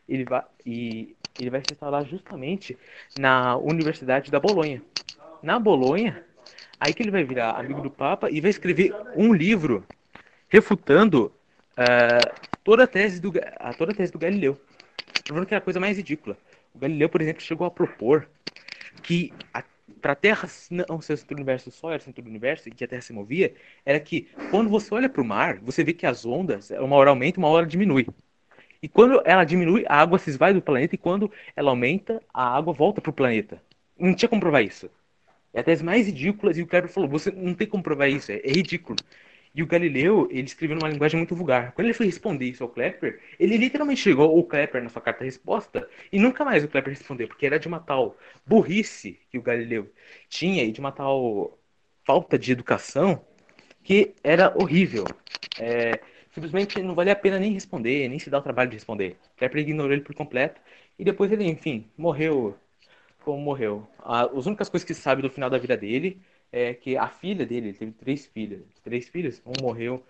Ele 0.08 0.24
vai 0.24 0.44
e 0.64 1.16
ele 1.38 1.50
vai 1.50 1.60
se 1.60 1.72
instalar 1.72 2.06
justamente 2.06 2.78
na 3.18 3.56
Universidade 3.56 4.30
da 4.30 4.38
Bolonha. 4.38 4.80
Na 5.42 5.58
Bolonha, 5.58 6.24
aí 6.78 6.94
que 6.94 7.02
ele 7.02 7.10
vai 7.10 7.24
virar 7.24 7.58
amigo 7.58 7.80
do 7.80 7.90
Papa 7.90 8.30
e 8.30 8.40
vai 8.40 8.50
escrever 8.50 8.94
um 9.16 9.34
livro 9.34 9.84
refutando 10.48 11.32
uh, 11.72 12.40
toda, 12.62 12.84
a 12.84 12.86
tese 12.86 13.20
do, 13.20 13.32
a, 13.58 13.74
toda 13.74 13.90
a 13.90 13.94
tese 13.94 14.12
do 14.12 14.18
Galileu. 14.18 14.60
Provando 15.24 15.46
que 15.46 15.54
era 15.54 15.60
a 15.60 15.64
coisa 15.64 15.80
mais 15.80 15.96
ridícula. 15.96 16.36
O 16.72 16.78
Galileu, 16.78 17.08
por 17.08 17.20
exemplo, 17.20 17.42
chegou 17.42 17.66
a 17.66 17.70
propor 17.70 18.28
que 19.02 19.32
para 20.00 20.12
a 20.12 20.16
Terra 20.16 20.48
não 20.70 21.00
ser 21.00 21.14
o 21.14 21.16
centro 21.16 21.34
do 21.34 21.38
universo, 21.38 21.70
só 21.70 21.90
era 21.90 21.98
o 21.98 22.04
centro 22.04 22.22
do 22.22 22.28
universo 22.28 22.68
e 22.68 22.72
que 22.72 22.84
a 22.84 22.88
Terra 22.88 23.02
se 23.02 23.12
movia, 23.12 23.54
era 23.84 23.98
que 24.00 24.28
quando 24.50 24.70
você 24.70 24.94
olha 24.94 25.08
para 25.08 25.22
o 25.22 25.24
mar, 25.24 25.58
você 25.60 25.84
vê 25.84 25.92
que 25.92 26.06
as 26.06 26.24
ondas, 26.24 26.70
uma 26.70 26.96
hora 26.96 27.10
aumenta, 27.10 27.38
uma 27.38 27.48
hora 27.48 27.66
diminui. 27.66 28.06
E 28.82 28.88
quando 28.88 29.20
ela 29.24 29.44
diminui, 29.44 29.84
a 29.88 29.96
água 30.00 30.18
se 30.18 30.30
esvai 30.30 30.54
do 30.54 30.62
planeta, 30.62 30.94
e 30.94 30.98
quando 30.98 31.30
ela 31.54 31.70
aumenta, 31.70 32.22
a 32.32 32.56
água 32.56 32.72
volta 32.72 33.00
para 33.00 33.10
o 33.10 33.12
planeta. 33.12 33.62
Não 33.98 34.14
tinha 34.14 34.28
como 34.28 34.40
provar 34.40 34.62
isso. 34.62 34.90
É 35.52 35.60
até 35.60 35.72
as 35.72 35.82
mais 35.82 36.06
ridículas, 36.06 36.56
e 36.56 36.62
o 36.62 36.66
Kepler 36.66 36.92
falou: 36.92 37.08
você 37.08 37.30
não 37.30 37.54
tem 37.54 37.66
como 37.66 37.82
provar 37.82 38.08
isso, 38.08 38.32
é, 38.32 38.36
é 38.36 38.52
ridículo. 38.52 38.96
E 39.54 39.62
o 39.62 39.66
Galileu, 39.66 40.28
ele 40.30 40.42
escreveu 40.42 40.76
numa 40.76 40.88
linguagem 40.88 41.18
muito 41.18 41.34
vulgar. 41.34 41.72
Quando 41.72 41.86
ele 41.86 41.94
foi 41.94 42.06
responder 42.06 42.46
isso 42.46 42.62
ao 42.62 42.68
Kepler, 42.68 43.20
ele 43.38 43.56
literalmente 43.56 44.00
chegou 44.00 44.38
o 44.38 44.44
Kepler 44.44 44.82
na 44.82 44.88
sua 44.88 45.02
carta 45.02 45.24
resposta 45.24 45.88
e 46.12 46.18
nunca 46.20 46.44
mais 46.44 46.62
o 46.62 46.68
Kepler 46.68 46.96
respondeu, 46.96 47.26
porque 47.26 47.46
era 47.46 47.58
de 47.58 47.66
uma 47.66 47.80
tal 47.80 48.16
burrice 48.46 49.18
que 49.30 49.38
o 49.38 49.42
Galileu 49.42 49.90
tinha 50.28 50.62
e 50.64 50.70
de 50.70 50.78
uma 50.78 50.92
tal 50.92 51.58
falta 52.04 52.38
de 52.38 52.52
educação 52.52 53.24
que 53.82 54.14
era 54.22 54.54
horrível. 54.56 55.04
É, 55.58 56.00
simplesmente 56.32 56.80
não 56.82 56.94
valia 56.94 57.12
a 57.12 57.16
pena 57.16 57.38
nem 57.38 57.52
responder, 57.52 58.08
nem 58.08 58.18
se 58.18 58.30
dar 58.30 58.38
o 58.38 58.42
trabalho 58.42 58.70
de 58.70 58.76
responder. 58.76 59.16
Kepler 59.36 59.64
ignorou 59.64 59.92
ele 59.92 60.02
por 60.02 60.14
completo 60.14 60.60
e 60.98 61.04
depois 61.04 61.32
ele, 61.32 61.44
enfim, 61.44 61.90
morreu 61.96 62.56
como 63.24 63.40
morreu. 63.40 63.86
As 63.98 64.46
únicas 64.46 64.68
coisas 64.68 64.86
que 64.86 64.94
se 64.94 65.00
sabe 65.00 65.22
do 65.22 65.30
final 65.30 65.50
da 65.50 65.58
vida 65.58 65.76
dele 65.76 66.20
é 66.52 66.74
que 66.74 66.96
a 66.96 67.08
filha 67.08 67.46
dele, 67.46 67.68
ele 67.68 67.78
teve 67.78 67.92
três 67.92 68.26
filhas, 68.26 68.62
três 68.82 69.08
filhos, 69.08 69.40
um 69.46 69.52
morreu, 69.62 70.02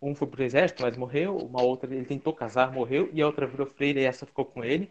um 0.00 0.14
foi 0.14 0.26
pro 0.26 0.42
exército, 0.42 0.82
mas 0.82 0.96
morreu, 0.96 1.36
uma 1.36 1.62
outra 1.62 1.92
ele 1.94 2.04
tentou 2.04 2.32
casar, 2.32 2.72
morreu, 2.72 3.08
e 3.12 3.22
a 3.22 3.26
outra 3.26 3.46
virou 3.46 3.66
freira 3.66 4.00
e 4.00 4.04
essa 4.04 4.26
ficou 4.26 4.44
com 4.44 4.64
ele. 4.64 4.90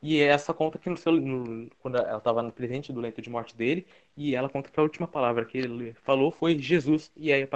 E 0.00 0.20
essa 0.20 0.54
conta 0.54 0.78
que 0.78 0.88
no 0.88 0.96
seu, 0.96 1.12
no, 1.12 1.68
quando 1.80 1.98
ela 1.98 2.18
estava 2.18 2.42
no 2.42 2.52
presente 2.52 2.92
do 2.92 3.00
leito 3.00 3.20
de 3.20 3.28
morte 3.28 3.56
dele, 3.56 3.86
e 4.16 4.34
ela 4.34 4.48
conta 4.48 4.70
que 4.70 4.78
a 4.78 4.82
última 4.82 5.08
palavra 5.08 5.44
que 5.44 5.58
ele 5.58 5.92
falou 6.04 6.30
foi 6.30 6.56
Jesus, 6.58 7.10
e 7.16 7.32
aí 7.32 7.48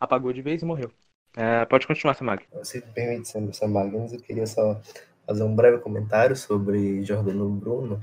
apagou 0.00 0.32
de 0.32 0.40
vez 0.40 0.62
e 0.62 0.64
morreu. 0.64 0.90
É, 1.36 1.64
pode 1.66 1.86
continuar, 1.86 2.14
Samag. 2.14 2.44
Se 2.62 2.80
permite, 2.80 3.28
Samag, 3.28 3.94
eu 4.12 4.20
queria 4.20 4.46
só 4.46 4.80
fazer 5.26 5.42
um 5.42 5.54
breve 5.54 5.78
comentário 5.78 6.36
sobre 6.36 7.02
Jordano 7.04 7.48
Bruno, 7.50 8.02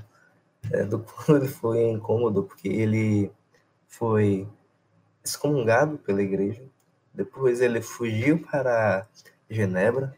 é, 0.72 0.84
do 0.84 1.00
quando 1.00 1.38
ele 1.44 1.48
foi 1.48 1.90
incômodo, 1.90 2.44
porque 2.44 2.68
ele 2.68 3.32
foi 3.98 4.48
excomungado 5.24 5.98
pela 5.98 6.22
igreja, 6.22 6.64
depois 7.14 7.62
ele 7.62 7.82
fugiu 7.82 8.40
para 8.40 9.08
Genebra, 9.50 10.16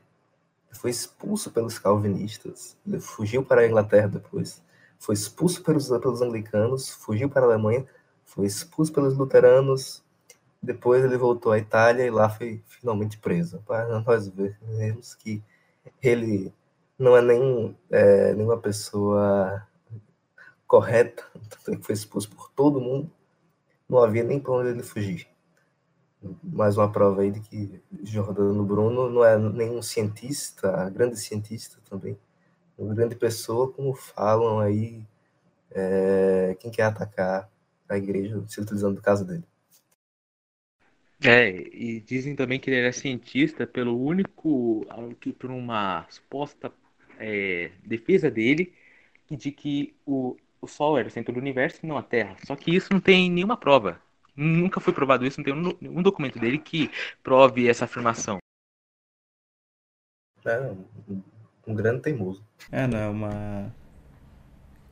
foi 0.71 0.89
expulso 0.89 1.51
pelos 1.51 1.77
calvinistas, 1.77 2.75
ele 2.85 2.99
fugiu 2.99 3.43
para 3.43 3.61
a 3.61 3.67
Inglaterra 3.67 4.07
depois, 4.07 4.63
foi 4.99 5.13
expulso 5.13 5.63
pelos, 5.63 5.87
pelos 5.87 6.21
anglicanos, 6.21 6.89
fugiu 6.89 7.29
para 7.29 7.41
a 7.41 7.45
Alemanha, 7.45 7.85
foi 8.25 8.47
expulso 8.47 8.91
pelos 8.91 9.15
luteranos, 9.15 10.03
depois 10.61 11.03
ele 11.03 11.17
voltou 11.17 11.51
à 11.51 11.59
Itália 11.59 12.03
e 12.03 12.09
lá 12.09 12.29
foi 12.29 12.61
finalmente 12.67 13.17
preso. 13.17 13.61
Para 13.65 13.99
nós 13.99 14.27
vermos 14.27 15.13
que 15.13 15.41
ele 16.01 16.51
não 16.97 17.15
é 17.15 17.21
nem 17.21 17.77
é, 17.91 18.33
nenhuma 18.33 18.57
pessoa 18.57 19.65
correta, 20.65 21.23
foi 21.81 21.93
expulso 21.93 22.29
por 22.29 22.49
todo 22.51 22.81
mundo, 22.81 23.11
não 23.89 23.99
havia 23.99 24.23
nem 24.23 24.39
para 24.39 24.53
onde 24.53 24.69
ele 24.69 24.83
fugir. 24.83 25.27
Mais 26.43 26.77
uma 26.77 26.91
prova 26.91 27.21
aí 27.21 27.31
de 27.31 27.39
que 27.39 27.81
Jordano 28.03 28.65
Bruno 28.65 29.09
não 29.09 29.23
é 29.23 29.37
nenhum 29.37 29.81
cientista, 29.81 30.89
grande 30.89 31.17
cientista 31.17 31.77
também, 31.89 32.17
uma 32.77 32.93
grande 32.93 33.15
pessoa, 33.15 33.71
como 33.71 33.93
falam 33.93 34.59
aí 34.59 35.03
é, 35.71 36.55
quem 36.59 36.71
quer 36.71 36.83
atacar 36.83 37.49
a 37.87 37.97
igreja, 37.97 38.43
se 38.47 38.59
utilizando 38.59 38.95
do 38.95 39.01
caso 39.01 39.25
dele. 39.25 39.43
É, 41.23 41.49
e 41.49 41.99
dizem 42.01 42.35
também 42.35 42.59
que 42.59 42.69
ele 42.69 42.79
era 42.79 42.91
cientista 42.91 43.65
pelo 43.65 43.99
único, 43.99 44.85
por 45.39 45.49
uma 45.49 46.05
suposta 46.09 46.71
é, 47.17 47.71
defesa 47.83 48.29
dele, 48.29 48.73
de 49.29 49.51
que 49.51 49.95
o 50.05 50.37
o 50.61 50.67
Sol 50.67 50.97
era 50.97 51.07
o 51.07 51.11
centro 51.11 51.33
do 51.33 51.39
universo 51.39 51.79
e 51.83 51.87
não 51.87 51.97
a 51.97 52.03
Terra. 52.03 52.35
Só 52.45 52.55
que 52.55 52.75
isso 52.75 52.91
não 52.91 52.99
tem 52.99 53.29
nenhuma 53.29 53.57
prova. 53.57 54.01
Nunca 54.35 54.79
foi 54.79 54.93
provado 54.93 55.25
isso, 55.25 55.39
não 55.39 55.45
tem 55.45 55.53
um, 55.53 55.97
um 55.99 56.01
documento 56.01 56.39
dele 56.39 56.57
que 56.57 56.91
prove 57.23 57.67
essa 57.67 57.85
afirmação. 57.85 58.37
É, 60.45 60.61
um, 60.61 61.21
um 61.67 61.75
grande 61.75 62.01
teimoso. 62.01 62.43
É, 62.71 62.87
não, 62.87 62.97
é 62.97 63.07
uma 63.07 63.73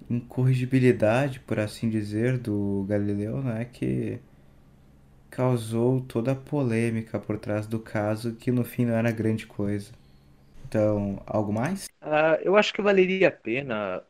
incorrigibilidade, 0.09 1.39
por 1.39 1.59
assim 1.59 1.89
dizer, 1.89 2.37
do 2.37 2.85
Galileu, 2.87 3.41
né, 3.41 3.65
que 3.65 4.19
causou 5.29 6.01
toda 6.01 6.31
a 6.31 6.35
polêmica 6.35 7.19
por 7.19 7.37
trás 7.37 7.67
do 7.67 7.79
caso, 7.79 8.35
que 8.35 8.51
no 8.51 8.63
fim 8.63 8.85
não 8.85 8.95
era 8.95 9.11
grande 9.11 9.45
coisa. 9.45 9.91
Então, 10.67 11.21
algo 11.25 11.51
mais? 11.53 11.85
Uh, 12.01 12.39
eu 12.41 12.55
acho 12.55 12.73
que 12.73 12.81
valeria 12.81 13.27
a 13.27 13.31
pena 13.31 14.03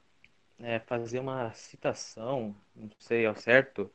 é, 0.59 0.79
fazer 0.79 1.19
uma 1.19 1.53
citação, 1.53 2.55
não 2.75 2.89
sei 2.99 3.25
ao 3.25 3.35
certo, 3.35 3.91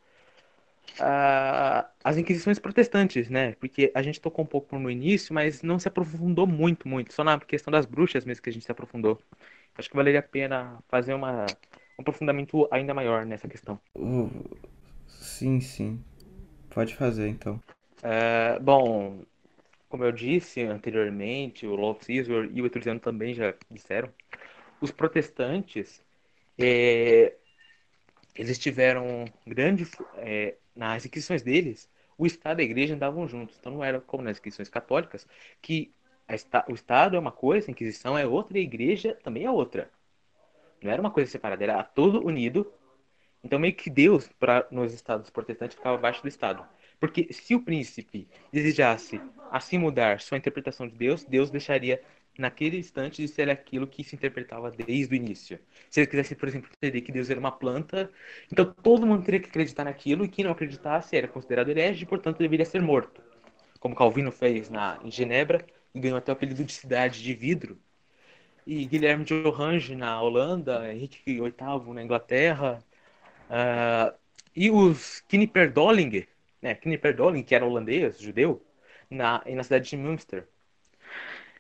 as 2.05 2.17
inquisições 2.17 2.59
protestantes, 2.59 3.29
né? 3.29 3.53
Porque 3.53 3.91
a 3.95 4.03
gente 4.03 4.21
tocou 4.21 4.45
um 4.45 4.49
pouco 4.49 4.79
no 4.79 4.91
início, 4.91 5.35
mas 5.35 5.63
não 5.63 5.79
se 5.79 5.89
aprofundou 5.89 6.47
muito, 6.47 6.89
muito. 6.89 7.13
Só 7.13 7.23
na 7.23 7.39
questão 7.39 7.71
das 7.71 7.87
bruxas 7.87 8.25
mesmo 8.25 8.43
que 8.43 8.51
a 8.51 8.53
gente 8.53 8.65
se 8.65 8.73
aprofundou. 8.73 9.19
Acho 9.77 9.89
que 9.89 9.97
valeria 9.97 10.21
a 10.21 10.23
pena 10.23 10.79
fazer 10.89 11.15
uma, 11.15 11.47
um 11.99 12.01
aprofundamento 12.03 12.69
ainda 12.71 12.93
maior 12.93 13.25
nessa 13.25 13.49
questão. 13.49 13.79
Uh, 13.97 14.29
sim, 15.07 15.61
sim. 15.61 16.03
Pode 16.69 16.95
fazer, 16.95 17.29
então. 17.29 17.61
É, 18.03 18.59
bom, 18.59 19.23
como 19.89 20.05
eu 20.05 20.13
disse 20.13 20.63
anteriormente, 20.63 21.67
o 21.67 21.75
Lord 21.75 22.05
Caesar 22.05 22.49
e 22.53 22.61
o 22.61 22.67
Etrusiano 22.67 23.01
também 23.01 23.35
já 23.35 23.55
disseram, 23.71 24.09
os 24.81 24.91
protestantes 24.91 26.03
é, 26.61 27.37
eles 28.35 28.59
tiveram 28.59 29.25
grande. 29.47 29.87
É, 30.17 30.57
nas 30.75 31.05
inscrições 31.05 31.43
deles, 31.43 31.91
o 32.17 32.27
Estado 32.27 32.61
e 32.61 32.63
a 32.63 32.65
Igreja 32.65 32.95
andavam 32.95 33.27
juntos. 33.29 33.57
Então 33.59 33.73
não 33.73 33.85
era 33.85 34.01
como 34.01 34.23
nas 34.23 34.37
inscrições 34.37 34.69
católicas, 34.69 35.27
que 35.61 35.93
esta, 36.27 36.65
o 36.69 36.75
Estado 36.75 37.17
é 37.17 37.19
uma 37.19 37.33
coisa, 37.33 37.69
a 37.69 37.73
Inquisição 37.73 38.17
é 38.17 38.27
outra 38.27 38.57
e 38.57 38.61
a 38.61 38.65
Igreja 38.65 39.19
também 39.23 39.45
é 39.45 39.51
outra. 39.51 39.91
Não 40.83 40.91
era 40.91 41.01
uma 41.01 41.11
coisa 41.11 41.31
separada, 41.31 41.63
era 41.63 41.83
tudo 41.83 42.25
unido. 42.25 42.73
Então 43.43 43.59
meio 43.59 43.75
que 43.75 43.91
Deus, 43.91 44.29
para 44.39 44.67
nos 44.71 44.93
estados 44.93 45.29
protestantes, 45.31 45.77
ficava 45.77 45.97
abaixo 45.97 46.23
do 46.23 46.29
Estado. 46.29 46.65
Porque 46.99 47.33
se 47.33 47.55
o 47.55 47.63
príncipe 47.63 48.29
desejasse 48.53 49.21
assim 49.51 49.79
mudar 49.79 50.21
sua 50.21 50.39
interpretação 50.39 50.87
de 50.87 50.95
Deus, 50.95 51.25
Deus 51.25 51.51
deixaria 51.51 52.03
naquele 52.41 52.79
instante 52.79 53.23
de 53.23 53.29
ser 53.29 53.49
aquilo 53.51 53.87
que 53.87 54.03
se 54.03 54.17
interpretava 54.17 54.71
desde 54.71 55.15
o 55.15 55.17
início. 55.17 55.59
Se 55.91 56.01
ele 56.01 56.07
quisesse, 56.09 56.35
por 56.35 56.49
exemplo, 56.49 56.71
entender 56.77 57.01
que 57.03 57.13
Deus 57.13 57.31
era 57.31 57.39
uma 57.39 57.53
planta, 57.53 58.11
então 58.51 58.65
todo 58.83 59.07
mundo 59.07 59.25
teria 59.25 59.41
que 59.41 59.49
acreditar 59.49 59.85
naquilo, 59.85 60.25
e 60.25 60.29
quem 60.29 60.45
não 60.45 60.53
acreditasse 60.53 61.17
era 61.17 61.29
considerado 61.29 61.69
herege 61.71 62.05
e, 62.05 62.07
portanto, 62.07 62.39
deveria 62.39 62.65
ser 62.65 62.83
morto. 62.83 63.23
Como 63.79 63.95
Calvino 63.95 64.33
fez 64.33 64.71
na, 64.71 64.99
em 65.05 65.11
Genebra, 65.11 65.65
e 65.95 66.01
ganhou 66.01 66.19
até 66.19 66.33
o 66.33 66.35
apelido 66.35 66.65
de 66.65 66.73
cidade 66.73 67.23
de 67.23 67.35
vidro. 67.35 67.79
E 68.67 68.85
Guilherme 68.87 69.25
de 69.25 69.35
Orange 69.35 69.97
na 69.97 70.21
Holanda, 70.21 70.93
Henrique 70.93 71.21
VIII 71.25 71.95
na 71.95 72.03
Inglaterra, 72.03 72.79
uh, 73.51 74.17
e 74.55 74.71
os 74.71 75.23
Knipperdoling, 75.29 76.27
né, 76.63 76.75
Knipperdoling, 76.75 77.43
que 77.43 77.55
era 77.55 77.67
holandês, 77.67 78.19
judeu, 78.21 78.65
na, 79.11 79.43
na 79.47 79.63
cidade 79.65 79.89
de 79.89 79.97
Münster. 79.97 80.49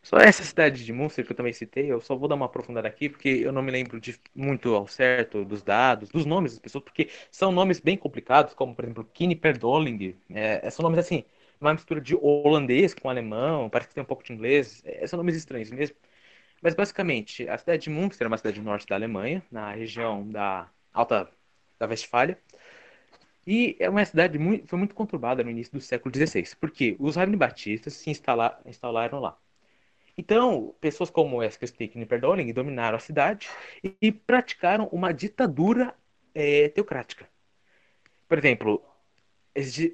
Só 0.02 0.16
essa 0.18 0.43
cidade 0.43 0.85
de 0.85 0.93
Munster 0.93 1.24
que 1.27 1.32
eu 1.32 1.36
também 1.36 1.52
citei, 1.52 1.93
eu 1.93 2.01
só 2.01 2.16
vou 2.16 2.27
dar 2.28 2.35
uma 2.35 2.47
aprofundada 2.47 2.89
aqui, 2.89 3.09
porque 3.09 3.28
eu 3.28 3.52
não 3.52 3.62
me 3.62 3.70
lembro 3.70 4.01
de 4.01 4.18
muito 4.35 4.74
ao 4.74 4.86
certo 4.86 5.44
dos 5.44 5.62
dados, 5.62 6.09
dos 6.09 6.24
nomes 6.24 6.52
das 6.52 6.60
pessoas, 6.60 6.82
porque 6.85 7.10
são 7.31 7.52
nomes 7.52 7.81
bem 7.81 7.97
complicados, 7.98 8.55
como 8.55 8.74
por 8.74 8.85
exemplo 8.85 9.05
Kini 9.12 9.36
Perdoling, 9.36 10.16
é, 10.31 10.68
são 10.70 10.82
nomes 10.82 10.98
assim, 10.98 11.24
uma 11.60 11.74
mistura 11.74 12.01
de 12.01 12.14
holandês 12.16 12.94
com 12.94 13.10
alemão, 13.10 13.68
parece 13.68 13.89
que 13.89 13.94
tem 13.94 14.02
um 14.02 14.06
pouco 14.06 14.24
de 14.24 14.32
inglês, 14.32 14.82
é, 14.86 15.06
são 15.06 15.16
nomes 15.18 15.36
estranhos 15.36 15.70
mesmo. 15.70 15.97
Mas 16.62 16.74
basicamente, 16.74 17.48
a 17.48 17.59
cidade 17.59 17.85
de 17.85 17.90
Munster 17.90 18.27
é 18.27 18.28
uma 18.28 18.39
cidade 18.39 18.60
norte 18.60 18.86
da 18.86 18.94
Alemanha, 18.97 19.43
na 19.51 19.72
região 19.72 20.28
da 20.28 20.68
Alta 20.93 21.31
da 21.78 21.86
Westfália. 21.86 22.39
E 23.47 23.77
é 23.81 23.89
uma 23.89 24.05
cidade 24.05 24.39
muito, 24.39 24.66
foi 24.68 24.78
muito 24.78 24.94
conturbada 24.94 25.43
no 25.43 25.51
início 25.51 25.72
do 25.72 25.81
século 25.81 26.10
XVI, 26.12 26.55
porque 26.56 26.97
os 26.98 27.16
batistas 27.36 27.94
se 27.94 28.10
instalar, 28.10 28.60
instalaram 28.66 29.18
lá. 29.20 29.39
Então, 30.20 30.74
pessoas 30.82 31.09
como 31.09 31.42
Eskilstik 31.42 31.98
e 31.98 32.05
Perdoling 32.05 32.52
dominaram 32.52 32.98
a 32.98 33.01
cidade 33.01 33.48
e 34.02 34.12
praticaram 34.12 34.86
uma 34.92 35.14
ditadura 35.14 35.94
é, 36.34 36.68
teocrática. 36.68 37.26
Por 38.28 38.36
exemplo, 38.36 38.84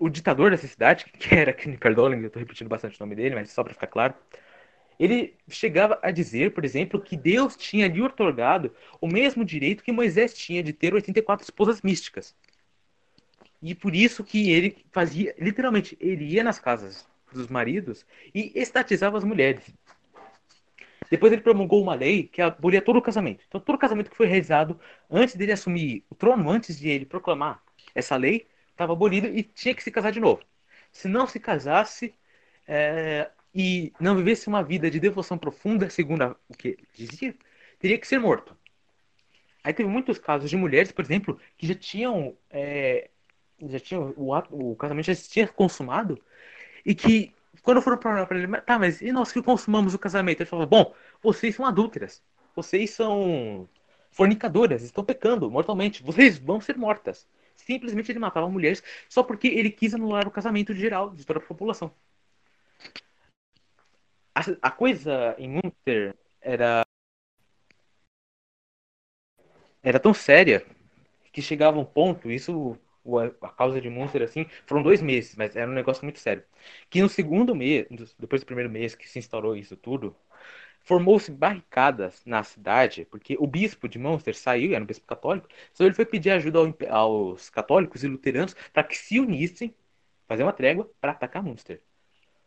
o 0.00 0.08
ditador 0.08 0.50
dessa 0.50 0.66
cidade, 0.66 1.04
que 1.16 1.32
era 1.32 1.52
Knipperdoling, 1.52 2.22
eu 2.22 2.26
estou 2.26 2.40
repetindo 2.40 2.66
bastante 2.66 3.00
o 3.00 3.04
nome 3.04 3.14
dele, 3.14 3.36
mas 3.36 3.52
só 3.52 3.62
para 3.62 3.72
ficar 3.72 3.86
claro, 3.86 4.14
ele 4.98 5.36
chegava 5.48 5.96
a 6.02 6.10
dizer, 6.10 6.52
por 6.52 6.64
exemplo, 6.64 7.00
que 7.00 7.16
Deus 7.16 7.56
tinha 7.56 7.86
lhe 7.86 8.02
otorgado 8.02 8.74
o 9.00 9.06
mesmo 9.06 9.44
direito 9.44 9.84
que 9.84 9.92
Moisés 9.92 10.34
tinha 10.34 10.60
de 10.60 10.72
ter 10.72 10.92
84 10.92 11.44
esposas 11.44 11.82
místicas. 11.82 12.34
E 13.62 13.76
por 13.76 13.94
isso 13.94 14.24
que 14.24 14.50
ele 14.50 14.84
fazia, 14.90 15.36
literalmente, 15.38 15.96
ele 16.00 16.24
ia 16.24 16.42
nas 16.42 16.58
casas 16.58 17.06
dos 17.32 17.46
maridos 17.46 18.04
e 18.34 18.50
estatizava 18.56 19.18
as 19.18 19.22
mulheres. 19.22 19.72
Depois 21.10 21.32
ele 21.32 21.42
promulgou 21.42 21.82
uma 21.82 21.94
lei 21.94 22.24
que 22.24 22.42
abolia 22.42 22.82
todo 22.82 22.96
o 22.98 23.02
casamento. 23.02 23.44
Então, 23.46 23.60
todo 23.60 23.78
casamento 23.78 24.10
que 24.10 24.16
foi 24.16 24.26
realizado 24.26 24.78
antes 25.10 25.36
dele 25.36 25.52
assumir 25.52 26.04
o 26.10 26.14
trono, 26.14 26.48
antes 26.50 26.78
de 26.78 26.88
ele 26.88 27.06
proclamar 27.06 27.62
essa 27.94 28.16
lei, 28.16 28.46
estava 28.70 28.92
abolido 28.92 29.26
e 29.26 29.42
tinha 29.42 29.74
que 29.74 29.82
se 29.82 29.90
casar 29.90 30.12
de 30.12 30.20
novo. 30.20 30.42
Se 30.92 31.08
não 31.08 31.26
se 31.26 31.38
casasse, 31.40 32.14
é, 32.66 33.30
e 33.54 33.92
não 33.98 34.16
vivesse 34.16 34.48
uma 34.48 34.62
vida 34.62 34.90
de 34.90 35.00
devoção 35.00 35.38
profunda, 35.38 35.88
segundo 35.88 36.36
o 36.48 36.54
que 36.54 36.76
dizia, 36.94 37.34
teria 37.78 37.98
que 37.98 38.06
ser 38.06 38.18
morto. 38.18 38.56
Aí 39.64 39.72
teve 39.72 39.88
muitos 39.88 40.18
casos 40.18 40.50
de 40.50 40.56
mulheres, 40.56 40.92
por 40.92 41.04
exemplo, 41.04 41.40
que 41.56 41.66
já 41.66 41.74
tinham, 41.74 42.36
é, 42.50 43.10
já 43.62 43.80
tinham 43.80 44.12
o, 44.16 44.34
ato, 44.34 44.54
o 44.54 44.76
casamento 44.76 45.06
já 45.06 45.14
tinha 45.14 45.48
consumado 45.48 46.22
e 46.84 46.94
que 46.94 47.34
quando 47.66 47.82
foram 47.82 47.98
para 47.98 48.26
ele, 48.38 48.60
tá, 48.62 48.78
mas 48.78 49.02
e 49.02 49.12
nós 49.12 49.32
que 49.32 49.43
consumamos 49.43 49.93
o 49.94 49.98
casamento? 49.98 50.40
Ele 50.40 50.48
falou, 50.48 50.66
bom, 50.66 50.94
vocês 51.22 51.55
são 51.55 51.66
adúlteras, 51.66 52.22
vocês 52.55 52.90
são 52.90 53.68
fornicadoras, 54.10 54.82
estão 54.82 55.05
pecando 55.05 55.51
mortalmente, 55.51 56.02
vocês 56.02 56.38
vão 56.38 56.60
ser 56.60 56.76
mortas. 56.78 57.28
Simplesmente 57.55 58.12
ele 58.12 58.18
matava 58.18 58.48
mulheres 58.48 58.82
só 59.09 59.22
porque 59.22 59.48
ele 59.48 59.70
quis 59.70 59.94
anular 59.94 60.26
o 60.26 60.30
casamento 60.30 60.74
geral 60.74 61.10
de 61.10 61.24
toda 61.26 61.40
a 61.40 61.43
população 61.43 61.93
a, 64.36 64.68
a 64.68 64.70
coisa 64.70 65.34
em 65.38 65.48
Munster 65.48 66.14
era 66.43 66.84
era 69.82 69.98
tão 69.98 70.12
séria 70.12 70.66
que 71.32 71.40
chegava 71.40 71.78
um 71.78 71.84
ponto, 71.84 72.30
isso 72.30 72.78
a 73.40 73.48
causa 73.50 73.80
de 73.80 73.88
Munster 73.90 74.22
assim, 74.22 74.46
foram 74.66 74.82
dois 74.82 75.00
meses, 75.02 75.34
mas 75.36 75.56
era 75.56 75.70
um 75.70 75.74
negócio 75.74 76.04
muito 76.04 76.18
sério. 76.18 76.44
Que 76.90 77.00
no 77.02 77.08
segundo 77.08 77.54
mês, 77.54 77.86
depois 78.18 78.42
do 78.42 78.46
primeiro 78.46 78.70
mês 78.70 78.94
que 78.94 79.08
se 79.08 79.18
instaurou 79.18 79.56
isso 79.56 79.76
tudo, 79.76 80.16
formou-se 80.82 81.30
barricadas 81.32 82.24
na 82.24 82.42
cidade, 82.42 83.06
porque 83.10 83.36
o 83.38 83.46
bispo 83.46 83.88
de 83.88 83.98
Munster 83.98 84.36
saiu, 84.36 84.74
era 84.74 84.82
um 84.82 84.86
bispo 84.86 85.06
católico, 85.06 85.48
então 85.72 85.86
ele 85.86 85.94
foi 85.94 86.06
pedir 86.06 86.30
ajuda 86.30 86.60
aos 86.90 87.50
católicos 87.50 88.04
e 88.04 88.08
luteranos 88.08 88.54
para 88.72 88.84
que 88.84 88.96
se 88.96 89.18
unissem, 89.20 89.74
fazer 90.28 90.42
uma 90.44 90.52
trégua 90.52 90.90
para 91.00 91.12
atacar 91.12 91.42
Munster 91.42 91.82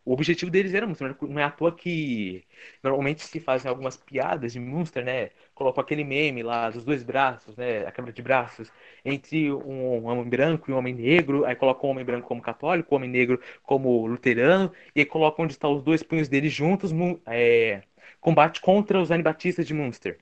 o 0.04 0.12
objetivo 0.12 0.50
deles 0.50 0.74
era 0.74 0.86
Munster. 0.86 1.14
Não 1.22 1.38
é 1.40 1.44
à 1.44 1.50
toa 1.50 1.74
que 1.74 2.44
normalmente 2.82 3.22
se 3.24 3.40
fazem 3.40 3.68
algumas 3.68 3.96
piadas 3.96 4.52
de 4.52 4.60
Munster, 4.60 5.04
né? 5.04 5.30
Colocam 5.54 5.82
aquele 5.82 6.04
meme 6.04 6.42
lá 6.42 6.70
dos 6.70 6.84
dois 6.84 7.02
braços, 7.02 7.56
né? 7.56 7.86
A 7.86 7.92
quebra 7.92 8.12
de 8.12 8.22
braços 8.22 8.72
entre 9.04 9.52
um 9.52 10.06
homem 10.06 10.28
branco 10.28 10.70
e 10.70 10.74
um 10.74 10.78
homem 10.78 10.94
negro. 10.94 11.44
Aí 11.44 11.54
colocam 11.54 11.88
o 11.88 11.92
homem 11.92 12.04
branco 12.04 12.28
como 12.28 12.40
católico, 12.42 12.94
o 12.94 12.96
homem 12.96 13.10
negro 13.10 13.40
como 13.62 14.06
luterano. 14.06 14.72
E 14.94 15.00
aí 15.00 15.06
colocam 15.06 15.44
onde 15.44 15.54
estão 15.54 15.72
os 15.74 15.82
dois 15.82 16.02
punhos 16.02 16.28
deles 16.28 16.52
juntos. 16.52 16.92
É, 17.26 17.82
combate 18.20 18.60
contra 18.60 19.00
os 19.00 19.10
anibatistas 19.10 19.66
de 19.66 19.74
Munster. 19.74 20.18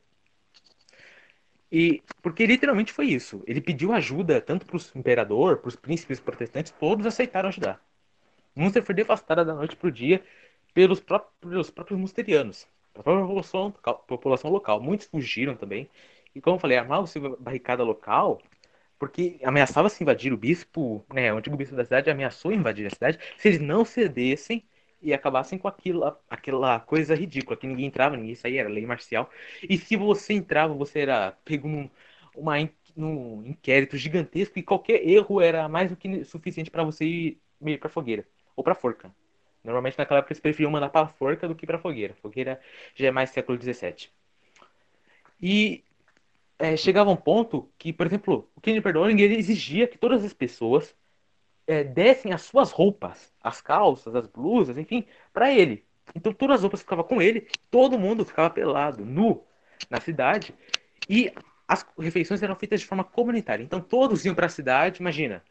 E 1.71 2.03
porque 2.23 2.47
literalmente 2.47 2.93
foi 2.93 3.07
isso. 3.07 3.43
Ele 3.47 3.61
pediu 3.61 3.93
ajuda 3.93 4.41
tanto 4.41 4.67
para 4.67 4.77
o 4.77 4.81
imperador, 4.99 5.59
para 5.59 5.69
os 5.69 5.77
príncipes 5.77 6.21
protestantes, 6.21 6.73
todos 6.73 7.07
aceitaram 7.07 7.49
ajudar. 7.49 7.88
Munster 8.59 8.83
foi 8.83 8.95
devastada 8.95 9.45
da 9.45 9.55
noite 9.55 9.77
para 9.77 9.89
o 9.89 9.93
dia 9.93 10.23
pelos 10.75 11.01
próprios, 11.01 11.73
musterianos, 11.93 12.67
a 12.95 13.03
própria 13.03 13.25
população, 13.25 13.71
população 14.07 14.51
local. 14.51 14.81
Muitos 14.81 15.07
fugiram 15.07 15.57
também. 15.57 15.89
E 16.35 16.41
como 16.41 16.57
eu 16.57 16.61
falei, 16.61 16.77
armava-se 16.79 17.19
barricada 17.39 17.83
local 17.85 18.41
porque 18.99 19.39
ameaçava 19.45 19.89
se 19.89 20.03
invadir 20.03 20.33
o 20.33 20.37
bispo, 20.37 21.05
né, 21.13 21.33
o 21.33 21.37
antigo 21.39 21.57
bispo 21.57 21.77
da 21.77 21.85
cidade 21.85 22.11
ameaçou 22.11 22.53
invadir 22.53 22.87
a 22.87 22.91
cidade 22.91 23.19
se 23.37 23.49
eles 23.49 23.61
não 23.61 23.85
cedessem 23.85 24.65
e 25.01 25.15
acabassem 25.15 25.59
com 25.59 25.69
aquilo, 25.69 26.05
aquela 26.29 26.81
coisa 26.81 27.15
ridícula, 27.15 27.57
que 27.57 27.67
ninguém 27.67 27.87
entrava, 27.87 28.17
ninguém 28.17 28.35
saía, 28.35 28.61
era 28.63 28.69
lei 28.69 28.85
marcial. 28.85 29.31
E 29.63 29.79
se 29.79 29.97
você 29.97 30.33
entrava, 30.35 30.75
você 30.75 31.01
era 31.01 31.33
pego 31.45 31.69
num, 31.69 31.89
uma, 32.35 32.55
num 32.97 33.47
inquérito 33.47 33.97
gigantesco 33.97 34.59
e 34.59 34.63
qualquer 34.63 35.07
erro 35.09 35.41
era 35.41 35.69
mais 35.69 35.91
do 35.91 35.97
que 35.97 36.25
suficiente 36.25 36.71
para 36.71 36.83
você 36.83 37.05
ir, 37.05 37.41
ir 37.65 37.79
para 37.79 37.89
fogueira 37.89 38.27
ou 38.59 38.65
para 38.65 38.75
forca. 38.75 39.15
Normalmente 39.63 39.97
naquela 39.97 40.19
época 40.19 40.33
eles 40.33 40.41
preferiam 40.41 40.71
mandar 40.71 40.89
para 40.89 41.07
forca 41.07 41.47
do 41.47 41.55
que 41.55 41.65
para 41.65 41.79
fogueira. 41.79 42.15
Fogueira 42.21 42.61
já 42.95 43.07
é 43.07 43.11
mais 43.13 43.31
século 43.31 43.57
XVII. 43.61 44.09
E 45.41 45.85
é, 46.59 46.77
chegava 46.77 47.09
um 47.09 47.17
ponto 47.17 47.71
que, 47.79 47.93
por 47.93 48.05
exemplo, 48.05 48.51
o 48.57 48.61
Kenny 48.61 48.81
Perdoling 48.81 49.21
ele 49.21 49.37
exigia 49.37 49.87
que 49.87 49.97
todas 49.97 50.25
as 50.25 50.33
pessoas 50.33 50.93
é, 51.69 51.85
dessem 51.85 52.33
as 52.33 52.43
suas 52.43 52.73
roupas, 52.73 53.33
as 53.41 53.61
calças, 53.61 54.17
as 54.17 54.27
blusas, 54.27 54.77
enfim, 54.77 55.07
para 55.33 55.53
ele. 55.53 55.85
Então 56.17 56.33
todas 56.33 56.57
as 56.57 56.63
roupas 56.63 56.81
ficavam 56.81 57.05
com 57.05 57.23
ele, 57.23 57.47
todo 57.71 57.99
mundo 57.99 58.25
ficava 58.25 58.51
pelado, 58.51 59.05
nu, 59.05 59.45
na 59.89 60.01
cidade. 60.01 60.53
E 61.09 61.33
as 61.69 61.87
refeições 61.97 62.43
eram 62.43 62.57
feitas 62.57 62.81
de 62.81 62.87
forma 62.87 63.05
comunitária. 63.05 63.63
Então 63.63 63.81
todos 63.81 64.25
iam 64.25 64.35
para 64.35 64.47
a 64.47 64.49
cidade, 64.49 65.01
imagina, 65.01 65.45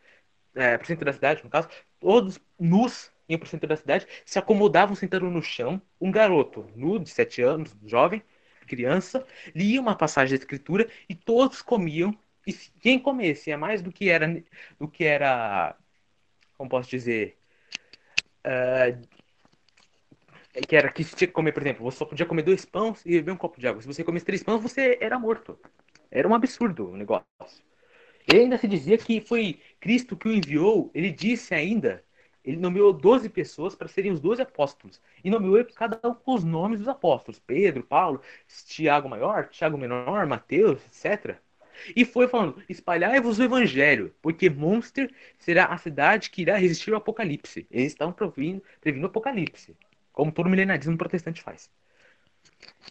é, 0.58 0.78
para 0.78 0.84
o 0.84 0.88
centro 0.88 1.06
da 1.06 1.14
cidade, 1.14 1.44
no 1.44 1.50
caso, 1.50 1.70
todos 2.00 2.40
nus 2.60 3.12
iam 3.30 3.40
para 3.40 3.46
o 3.46 3.50
centro 3.50 3.68
da 3.68 3.76
cidade, 3.76 4.08
se 4.26 4.40
acomodavam 4.40 4.96
sentando 4.96 5.30
no 5.30 5.42
chão. 5.42 5.82
Um 6.00 6.12
garoto 6.12 6.66
nu, 6.76 7.00
de 7.00 7.10
7 7.10 7.42
anos, 7.42 7.76
jovem, 7.86 8.24
criança, 8.68 9.26
lia 9.56 9.82
uma 9.82 9.96
passagem 9.96 10.38
da 10.38 10.42
escritura 10.44 10.90
e 11.10 11.16
todos 11.16 11.62
comiam. 11.62 12.18
E 12.46 12.54
quem 12.80 12.98
comesse 13.00 13.52
é 13.52 13.58
mais 13.58 13.82
do 13.82 13.92
que 13.92 14.10
era, 14.10 14.44
do 14.80 14.88
que 14.88 15.04
era, 15.04 15.76
como 16.58 16.70
posso 16.70 16.90
dizer, 16.90 17.38
uh, 18.46 19.08
que 20.66 20.76
era 20.76 20.92
que 20.92 21.04
tinha 21.04 21.28
que 21.28 21.34
comer, 21.34 21.52
por 21.52 21.62
exemplo, 21.62 21.84
você 21.84 21.98
só 21.98 22.06
podia 22.06 22.26
comer 22.26 22.44
dois 22.44 22.66
pães 22.66 23.06
e 23.06 23.12
beber 23.12 23.32
um 23.32 23.38
copo 23.38 23.60
de 23.60 23.68
água. 23.68 23.82
Se 23.82 23.88
você 23.88 24.04
comesse 24.04 24.26
três 24.26 24.42
pães, 24.44 24.62
você 24.62 24.98
era 25.02 25.20
morto. 25.20 25.60
Era 26.10 26.28
um 26.28 26.34
absurdo 26.34 26.92
o 26.92 26.98
negócio. 26.98 27.28
Ele 28.28 28.42
ainda 28.42 28.58
se 28.58 28.68
dizia 28.68 28.98
que 28.98 29.22
foi 29.22 29.62
Cristo 29.80 30.16
que 30.16 30.28
o 30.28 30.34
enviou. 30.34 30.92
Ele 30.94 31.12
disse 31.12 31.54
ainda, 31.54 32.04
ele 32.44 32.58
nomeou 32.58 32.94
12 32.94 33.30
pessoas 33.30 33.76
para 33.76 33.88
serem 33.88 34.12
os 34.12 34.22
12 34.22 34.42
apóstolos. 34.42 35.02
E 35.24 35.30
nomeou 35.30 35.64
cada 35.76 36.00
um 36.08 36.14
com 36.14 36.34
os 36.34 36.44
nomes 36.44 36.80
dos 36.80 36.88
apóstolos: 36.88 37.40
Pedro, 37.40 37.84
Paulo, 37.84 38.22
Tiago 38.68 39.10
Maior, 39.10 39.50
Tiago 39.50 39.78
Menor, 39.78 40.26
Mateus, 40.26 40.80
etc. 40.86 41.38
E 41.96 42.06
foi 42.06 42.28
falando: 42.28 42.64
espalhai-vos 42.70 43.40
o 43.40 43.44
evangelho, 43.44 44.14
porque 44.22 44.50
Monster 44.50 45.14
será 45.38 45.66
a 45.66 45.78
cidade 45.78 46.30
que 46.30 46.42
irá 46.42 46.58
resistir 46.58 46.92
ao 46.92 46.98
apocalipse. 46.98 47.68
Eles 47.70 47.88
estavam 47.92 48.14
previndo, 48.14 48.64
previndo 48.80 49.06
o 49.06 49.10
apocalipse, 49.10 49.76
como 50.14 50.32
todo 50.32 50.50
milenarismo 50.50 50.98
protestante 50.98 51.42
faz. 51.42 51.70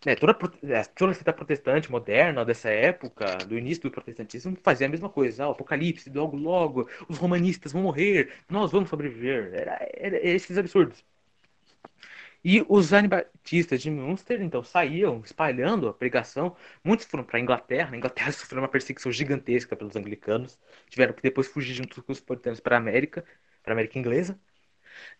É, 0.04 0.14
toda, 0.14 0.32
é, 0.62 0.84
toda 0.84 1.12
a 1.12 1.14
cita 1.14 1.32
protestante 1.32 1.90
moderna 1.90 2.44
dessa 2.44 2.70
época, 2.70 3.44
do 3.44 3.58
início 3.58 3.82
do 3.84 3.90
protestantismo, 3.90 4.56
fazia 4.62 4.86
a 4.86 4.90
mesma 4.90 5.08
coisa. 5.08 5.44
Ah, 5.44 5.48
o 5.48 5.52
apocalipse, 5.52 6.10
logo, 6.10 6.36
logo, 6.36 6.88
os 7.08 7.18
romanistas 7.18 7.72
vão 7.72 7.82
morrer, 7.82 8.32
nós 8.48 8.70
vamos 8.70 8.88
sobreviver. 8.88 9.52
Era, 9.54 9.78
era 9.94 10.16
esses 10.28 10.56
absurdos. 10.56 11.04
E 12.44 12.64
os 12.68 12.92
anibatistas 12.92 13.82
de 13.82 13.90
Münster, 13.90 14.40
então, 14.40 14.62
saíam 14.62 15.20
espalhando 15.24 15.88
a 15.88 15.92
pregação. 15.94 16.56
Muitos 16.84 17.06
foram 17.06 17.24
para 17.24 17.38
a 17.38 17.40
Inglaterra. 17.40 17.90
Na 17.90 17.96
Inglaterra 17.96 18.30
sofreu 18.32 18.62
uma 18.62 18.68
perseguição 18.68 19.10
gigantesca 19.12 19.74
pelos 19.76 19.96
anglicanos. 19.96 20.58
Tiveram 20.88 21.12
que 21.12 21.22
depois 21.22 21.48
fugir 21.48 21.74
junto 21.74 22.02
com 22.02 22.12
os 22.12 22.20
protestantes 22.20 22.60
para 22.60 22.76
a 22.76 22.78
América, 22.78 23.24
para 23.62 23.72
a 23.72 23.74
América 23.74 23.98
Inglesa. 23.98 24.38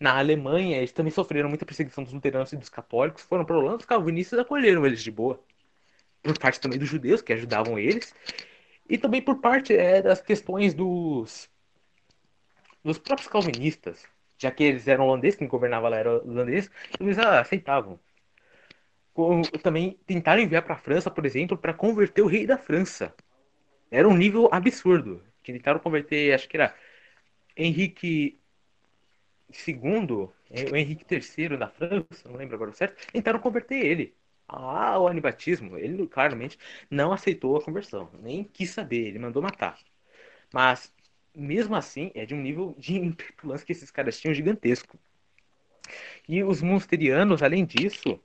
Na 0.00 0.18
Alemanha, 0.18 0.78
eles 0.78 0.92
também 0.92 1.12
sofreram 1.12 1.48
muita 1.48 1.66
perseguição 1.66 2.04
dos 2.04 2.12
luteranos 2.12 2.52
e 2.52 2.56
dos 2.56 2.68
católicos, 2.68 3.22
foram 3.22 3.44
para 3.44 3.56
a 3.56 3.58
Holanda, 3.58 3.78
os 3.78 3.84
calvinistas 3.86 4.38
acolheram 4.38 4.86
eles 4.86 5.02
de 5.02 5.10
boa. 5.10 5.40
Por 6.22 6.38
parte 6.38 6.60
também 6.60 6.78
dos 6.78 6.88
judeus, 6.88 7.22
que 7.22 7.32
ajudavam 7.32 7.78
eles, 7.78 8.14
e 8.88 8.98
também 8.98 9.22
por 9.22 9.40
parte 9.40 9.74
é, 9.74 10.02
das 10.02 10.20
questões 10.20 10.74
dos, 10.74 11.48
dos 12.84 12.98
próprios 12.98 13.28
calvinistas, 13.28 14.06
já 14.38 14.50
que 14.50 14.64
eles 14.64 14.86
eram 14.88 15.06
holandeses, 15.06 15.38
quem 15.38 15.48
governava 15.48 15.88
lá 15.88 15.96
era 15.96 16.18
holandês, 16.22 16.70
eles 17.00 17.18
aceitavam. 17.18 17.98
Também 19.62 19.98
tentaram 20.06 20.42
enviar 20.42 20.62
para 20.62 20.74
a 20.74 20.78
França, 20.78 21.10
por 21.10 21.24
exemplo, 21.24 21.56
para 21.56 21.72
converter 21.72 22.22
o 22.22 22.26
rei 22.26 22.46
da 22.46 22.58
França. 22.58 23.14
Era 23.90 24.06
um 24.08 24.16
nível 24.16 24.48
absurdo. 24.52 25.22
Tentaram 25.42 25.80
converter, 25.80 26.34
acho 26.34 26.48
que 26.48 26.56
era 26.56 26.74
Henrique 27.56 28.38
II, 29.52 30.28
é, 30.50 30.64
o 30.70 30.76
Henrique 30.76 31.04
III 31.08 31.56
da 31.56 31.68
França, 31.68 32.28
não 32.28 32.36
lembro 32.36 32.56
agora 32.56 32.72
certo, 32.72 32.96
tentaram 33.12 33.38
converter 33.38 33.84
ele 33.84 34.14
ao 34.48 35.08
anibatismo. 35.08 35.76
Ele 35.76 36.06
claramente 36.06 36.58
não 36.90 37.12
aceitou 37.12 37.56
a 37.56 37.62
conversão, 37.62 38.10
nem 38.20 38.44
quis 38.44 38.70
saber, 38.70 39.08
ele 39.08 39.18
mandou 39.18 39.42
matar. 39.42 39.78
Mas, 40.52 40.92
mesmo 41.34 41.74
assim, 41.74 42.10
é 42.14 42.24
de 42.26 42.34
um 42.34 42.40
nível 42.40 42.74
de 42.78 42.96
impetulância 42.98 43.66
que 43.66 43.72
esses 43.72 43.90
caras 43.90 44.18
tinham 44.18 44.34
gigantesco. 44.34 44.98
E 46.28 46.42
os 46.42 46.60
munsterianos, 46.60 47.42
além 47.42 47.64
disso, 47.64 48.20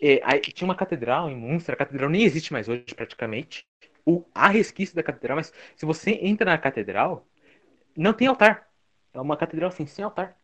é, 0.00 0.38
tinha 0.38 0.66
uma 0.66 0.74
catedral 0.74 1.30
em 1.30 1.36
Munster, 1.36 1.74
a 1.74 1.78
catedral 1.78 2.08
nem 2.08 2.24
existe 2.24 2.52
mais 2.52 2.68
hoje 2.68 2.94
praticamente. 2.94 3.66
O, 4.04 4.24
há 4.34 4.48
resquício 4.48 4.96
da 4.96 5.02
catedral, 5.02 5.36
mas 5.36 5.52
se 5.76 5.84
você 5.84 6.12
entra 6.22 6.50
na 6.50 6.58
catedral, 6.58 7.26
não 7.96 8.14
tem 8.14 8.26
altar. 8.26 8.69
É 9.12 9.20
uma 9.20 9.36
catedral 9.36 9.68
assim, 9.68 9.86
sem 9.86 10.04
altar. 10.04 10.36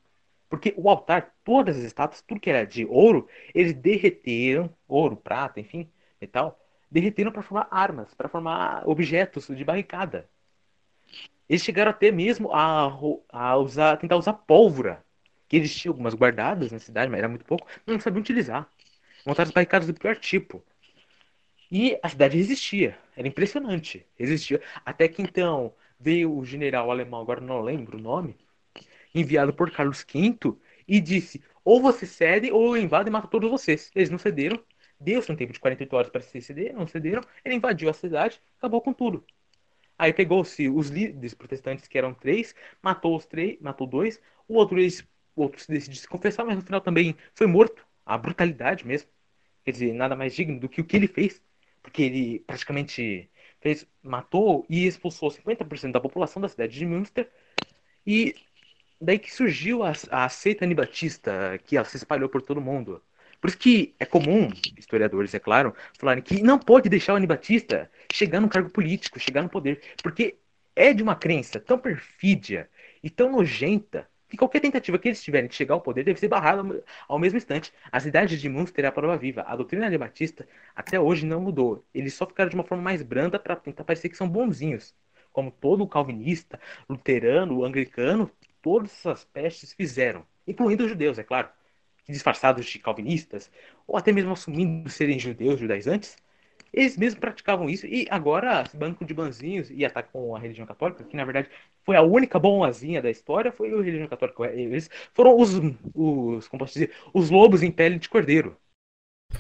Porque 0.49 0.75
o 0.77 0.89
altar, 0.89 1.35
todas 1.45 1.77
as 1.77 1.85
estátuas, 1.85 2.23
tudo 2.23 2.41
que 2.41 2.51
era 2.51 2.65
de 2.65 2.85
ouro, 2.87 3.29
eles 3.55 3.75
derreteram, 3.75 4.73
ouro, 4.87 5.17
prata, 5.17 5.61
enfim, 5.61 5.91
metal, 6.21 6.61
derreteram 6.91 7.33
para 7.33 7.43
formar 7.43 7.69
armas, 7.71 8.15
para 8.15 8.29
formar 8.29 8.89
objetos 8.89 9.47
de 9.49 9.65
barricada. 9.65 10.29
Eles 11.49 11.63
chegaram 11.63 11.91
até 11.91 12.11
mesmo 12.11 12.53
a, 12.53 12.93
a 13.29 13.57
usar, 13.57 13.97
tentar 13.99 14.17
usar 14.17 14.33
pólvora, 14.33 15.05
que 15.49 15.57
eles 15.57 15.75
tinham 15.75 15.93
algumas 15.93 16.15
guardadas 16.15 16.73
na 16.73 16.79
cidade, 16.79 17.11
mas 17.11 17.19
era 17.19 17.29
muito 17.29 17.45
pouco, 17.45 17.67
não 17.87 18.01
sabiam 18.01 18.21
utilizar. 18.21 18.69
Montaram 19.25 19.51
barricadas 19.53 19.87
do 19.87 19.95
pior 19.95 20.17
tipo. 20.17 20.65
E 21.71 21.99
a 22.03 22.09
cidade 22.09 22.37
resistia. 22.37 22.97
Era 23.17 23.27
impressionante. 23.27 24.07
Resistia. 24.17 24.63
Até 24.85 25.09
que 25.09 25.23
então 25.23 25.75
veio 25.99 26.37
o 26.37 26.45
general 26.45 26.91
alemão, 26.91 27.21
agora 27.21 27.41
não 27.41 27.61
lembro 27.61 27.99
o 27.99 28.01
nome, 28.01 28.37
enviado 29.21 29.53
por 29.53 29.71
Carlos 29.71 30.05
V, 30.13 30.57
e 30.87 31.01
disse: 31.01 31.43
ou 31.67 31.83
você 31.83 32.07
cede, 32.07 32.53
ou 32.53 32.77
eu 32.77 32.83
invado 32.83 33.09
e 33.09 33.11
mato 33.11 33.27
todos 33.27 33.51
vocês. 33.51 33.91
Eles 33.93 34.09
não 34.09 34.19
cederam. 34.19 34.63
Deu-se 35.01 35.31
um 35.33 35.35
tempo 35.35 35.53
de 35.53 35.59
48 35.59 35.97
horas 35.97 36.11
para 36.11 36.21
se 36.21 36.41
ceder, 36.41 36.73
não 36.73 36.87
cederam. 36.87 37.23
Ele 37.45 37.57
invadiu 37.57 37.91
a 37.91 37.93
cidade, 37.93 38.41
acabou 38.57 38.81
com 38.81 38.93
tudo. 38.93 39.25
Aí 39.99 40.13
pegou-se 40.13 40.69
os 40.69 40.91
líderes 40.91 41.35
protestantes, 41.35 41.89
que 41.89 41.99
eram 41.99 42.15
três, 42.15 42.55
matou 42.81 43.17
os 43.17 43.27
três, 43.27 43.59
matou 43.61 43.85
dois. 43.85 44.21
O 44.47 44.55
outro, 44.55 44.79
eles, 44.79 45.01
o 45.35 45.43
outro 45.43 45.61
decidiu 45.69 46.01
se 46.01 46.07
confessar, 46.07 46.45
mas 46.45 46.55
no 46.55 46.63
final 46.63 46.81
também 46.81 47.17
foi 47.35 47.49
morto. 47.49 47.85
A 48.05 48.17
brutalidade 48.17 48.87
mesmo. 48.87 49.11
Quer 49.65 49.73
dizer, 49.73 49.93
nada 49.93 50.15
mais 50.15 50.37
digno 50.37 50.61
do 50.61 50.69
que 50.69 50.81
o 50.81 50.85
que 50.85 50.97
ele 50.97 51.09
fez. 51.09 51.43
Porque 51.83 52.03
ele 52.03 52.41
praticamente 52.41 53.29
fez, 53.61 53.85
matou 54.03 54.65
e 54.71 54.87
expulsou 54.87 55.31
50% 55.33 55.91
da 55.93 56.01
população 56.01 56.41
da 56.41 56.49
cidade 56.49 56.79
de 56.79 56.87
Münster. 56.87 57.29
E 58.07 58.37
daí 59.01 59.19
que 59.19 59.33
surgiu 59.33 59.83
a, 59.83 59.93
a 60.11 60.29
seita 60.29 60.65
anibatista, 60.65 61.59
que 61.65 61.77
ela 61.77 61.85
se 61.85 61.97
espalhou 61.97 62.29
por 62.29 62.43
todo 62.43 62.61
mundo. 62.61 63.03
Por 63.41 63.49
isso 63.49 63.59
que 63.59 63.95
é 63.99 64.07
comum, 64.07 64.49
historiadores, 64.77 65.35
é 65.35 65.39
claro, 65.39 65.75
falarem 65.99 66.23
que 66.23 66.43
não 66.43 66.59
pode 66.59 66.89
deixar 66.89 67.13
o 67.13 67.17
anibatista 67.17 67.91
chegar 68.13 68.41
no 68.41 68.49
cargo 68.49 68.71
político, 68.71 69.21
chegar 69.21 69.43
no 69.43 69.49
poder, 69.49 69.81
porque 70.03 70.39
é 70.75 70.93
de 70.93 71.03
uma 71.03 71.15
crença 71.17 71.61
tão 71.61 71.79
perfídia 71.79 72.69
e 73.03 73.11
tão 73.11 73.31
nojenta 73.31 74.09
que 74.29 74.37
qualquer 74.37 74.61
tentativa 74.61 74.99
que 74.99 75.09
eles 75.09 75.23
tiverem 75.23 75.49
de 75.49 75.55
chegar 75.55 75.75
ao 75.75 75.81
poder 75.81 76.03
deve 76.05 76.19
ser 76.19 76.29
barrada 76.29 76.83
ao 77.09 77.19
mesmo 77.19 77.37
instante. 77.39 77.73
A 77.93 78.01
cidade 78.01 78.39
de 78.39 78.49
Munster 78.49 78.85
é 78.85 78.89
a 78.89 78.93
prova 78.93 79.17
viva. 79.17 79.43
A 79.47 79.55
doutrina 79.55 79.89
de 79.89 79.97
Batista 79.97 80.47
até 80.75 80.99
hoje 80.99 81.25
não 81.25 81.41
mudou. 81.41 81.85
Eles 81.95 82.15
só 82.15 82.27
ficaram 82.27 82.51
de 82.51 82.57
uma 82.57 82.65
forma 82.65 82.83
mais 82.83 83.03
branda 83.03 83.39
para 83.39 83.55
tentar 83.57 83.85
parecer 83.85 84.09
que 84.09 84.17
são 84.17 84.29
bonzinhos. 84.29 84.95
Como 85.33 85.51
todo 85.51 85.87
calvinista, 85.87 86.59
luterano, 86.89 87.65
anglicano, 87.65 88.31
todas 88.67 88.91
essas 88.91 89.23
pestes 89.23 89.73
fizeram. 89.73 90.27
Incluindo 90.45 90.83
os 90.83 90.91
judeus, 90.91 91.21
é 91.21 91.23
claro. 91.23 91.49
Disfarçados 92.09 92.67
de 92.67 92.81
calvinistas, 92.81 93.49
ou 93.87 93.97
até 93.97 94.11
mesmo 94.11 94.33
assumindo 94.33 94.91
serem 94.91 95.21
judeus, 95.21 95.61
judaizantes, 95.61 96.17
eles 96.73 96.97
mesmos 96.97 97.21
praticavam 97.21 97.71
isso 97.71 97.87
e 97.87 98.09
agora 98.11 98.67
se 98.67 98.77
banco 98.77 99.05
de 99.05 99.15
banzinhos 99.15 99.71
e 99.71 99.85
atacam 99.85 100.35
a 100.35 100.41
religião 100.41 100.67
católica, 100.67 101.05
que 101.05 101.17
na 101.17 101.25
verdade 101.25 101.49
foi 101.85 101.95
a 101.95 102.03
única 102.03 102.41
boazinha 102.41 103.01
da 103.01 103.09
história, 103.09 103.53
foi 103.53 103.73
a 103.73 103.77
religião 103.77 104.09
católica. 104.09 104.47
Eles 104.53 104.91
foram 105.15 105.39
os, 105.39 105.53
os 105.95 106.49
como 106.49 106.59
posso 106.59 106.73
dizer, 106.73 106.93
os 107.15 107.31
lobos 107.31 107.63
em 107.63 107.71
pele 107.71 108.01
de 108.01 108.09
cordeiro. 108.09 108.57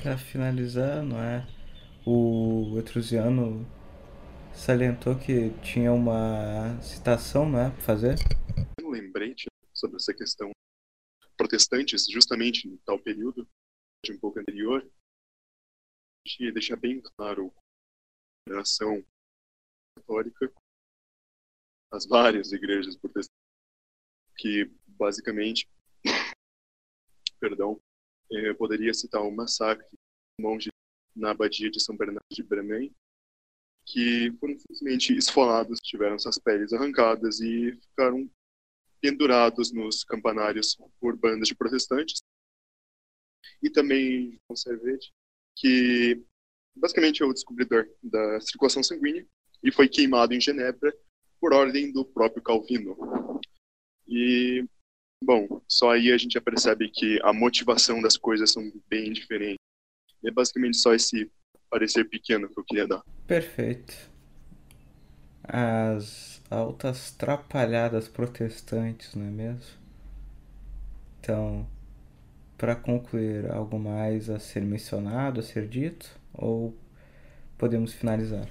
Para 0.03 0.16
finalizar, 0.16 1.03
não 1.03 1.20
é? 1.20 1.44
O 2.07 2.77
Etrusiano 2.78 3.66
salientou 4.56 5.18
que 5.18 5.50
tinha 5.62 5.92
uma 5.92 6.80
citação, 6.82 7.48
não 7.48 7.60
é, 7.60 7.70
para 7.70 7.82
fazer? 7.82 8.16
Um 8.82 8.90
lembrete 8.90 9.46
sobre 9.74 9.96
essa 9.96 10.14
questão 10.14 10.50
protestantes, 11.36 12.06
justamente 12.10 12.66
em 12.66 12.76
tal 12.78 12.98
período, 12.98 13.46
de 14.04 14.12
um 14.12 14.18
pouco 14.18 14.40
anterior, 14.40 14.88
de 16.26 16.50
deixar 16.50 16.76
bem 16.76 17.00
claro 17.00 17.52
a 18.48 18.52
relação 18.52 19.04
católica 19.96 20.52
as 21.92 22.06
várias 22.06 22.52
igrejas 22.52 22.96
protestantes 22.96 23.30
que 24.36 24.70
basicamente 24.86 25.68
perdão 27.40 27.80
eh, 28.32 28.54
poderia 28.54 28.92
citar 28.92 29.22
o 29.22 29.28
um 29.28 29.34
massacre 29.34 29.86
de 29.88 30.44
monges 30.44 30.72
na 31.14 31.30
abadia 31.30 31.70
de 31.70 31.80
São 31.80 31.96
Bernardo 31.96 32.26
de 32.30 32.42
Bremen 32.42 32.94
que 33.86 34.32
foram 34.40 34.58
simplesmente 34.58 35.16
esfolados, 35.16 35.78
tiveram 35.80 36.18
suas 36.18 36.38
peles 36.38 36.72
arrancadas 36.72 37.40
e 37.40 37.72
ficaram 37.88 38.28
pendurados 39.00 39.72
nos 39.72 40.02
campanários 40.02 40.76
por 41.00 41.16
bandas 41.16 41.46
de 41.46 41.54
protestantes. 41.54 42.20
E 43.62 43.70
também 43.70 44.38
João 44.48 44.56
Servete, 44.56 45.12
que 45.54 46.20
basicamente 46.74 47.22
é 47.22 47.26
o 47.26 47.32
descobridor 47.32 47.88
da 48.02 48.40
circulação 48.40 48.82
sanguínea 48.82 49.26
e 49.62 49.70
foi 49.70 49.88
queimado 49.88 50.34
em 50.34 50.40
Genebra 50.40 50.92
por 51.40 51.54
ordem 51.54 51.92
do 51.92 52.04
próprio 52.04 52.42
Calvino. 52.42 52.96
E, 54.08 54.64
bom, 55.22 55.62
só 55.68 55.92
aí 55.92 56.10
a 56.10 56.18
gente 56.18 56.32
já 56.32 56.40
percebe 56.40 56.90
que 56.90 57.20
a 57.22 57.32
motivação 57.32 58.02
das 58.02 58.16
coisas 58.16 58.52
são 58.52 58.72
bem 58.88 59.12
diferentes. 59.12 59.58
é 60.24 60.30
basicamente 60.30 60.76
só 60.76 60.92
esse 60.92 61.30
parecer 61.70 62.05
pequeno 62.09 62.48
que 62.48 62.59
eu 62.59 62.64
queria 62.64 62.86
dar. 62.86 63.02
Perfeito. 63.26 63.94
As 65.44 66.43
altas 66.51 67.12
trapalhadas 67.12 68.09
protestantes, 68.09 69.14
não 69.14 69.26
é 69.26 69.30
mesmo? 69.30 69.76
Então, 71.20 71.66
para 72.56 72.76
concluir, 72.76 73.51
algo 73.51 73.78
mais 73.78 74.30
a 74.30 74.38
ser 74.38 74.62
mencionado, 74.62 75.40
a 75.40 75.43
ser 75.43 75.68
dito? 75.68 76.18
Ou 76.32 76.76
podemos 77.59 77.93
finalizar? 77.93 78.48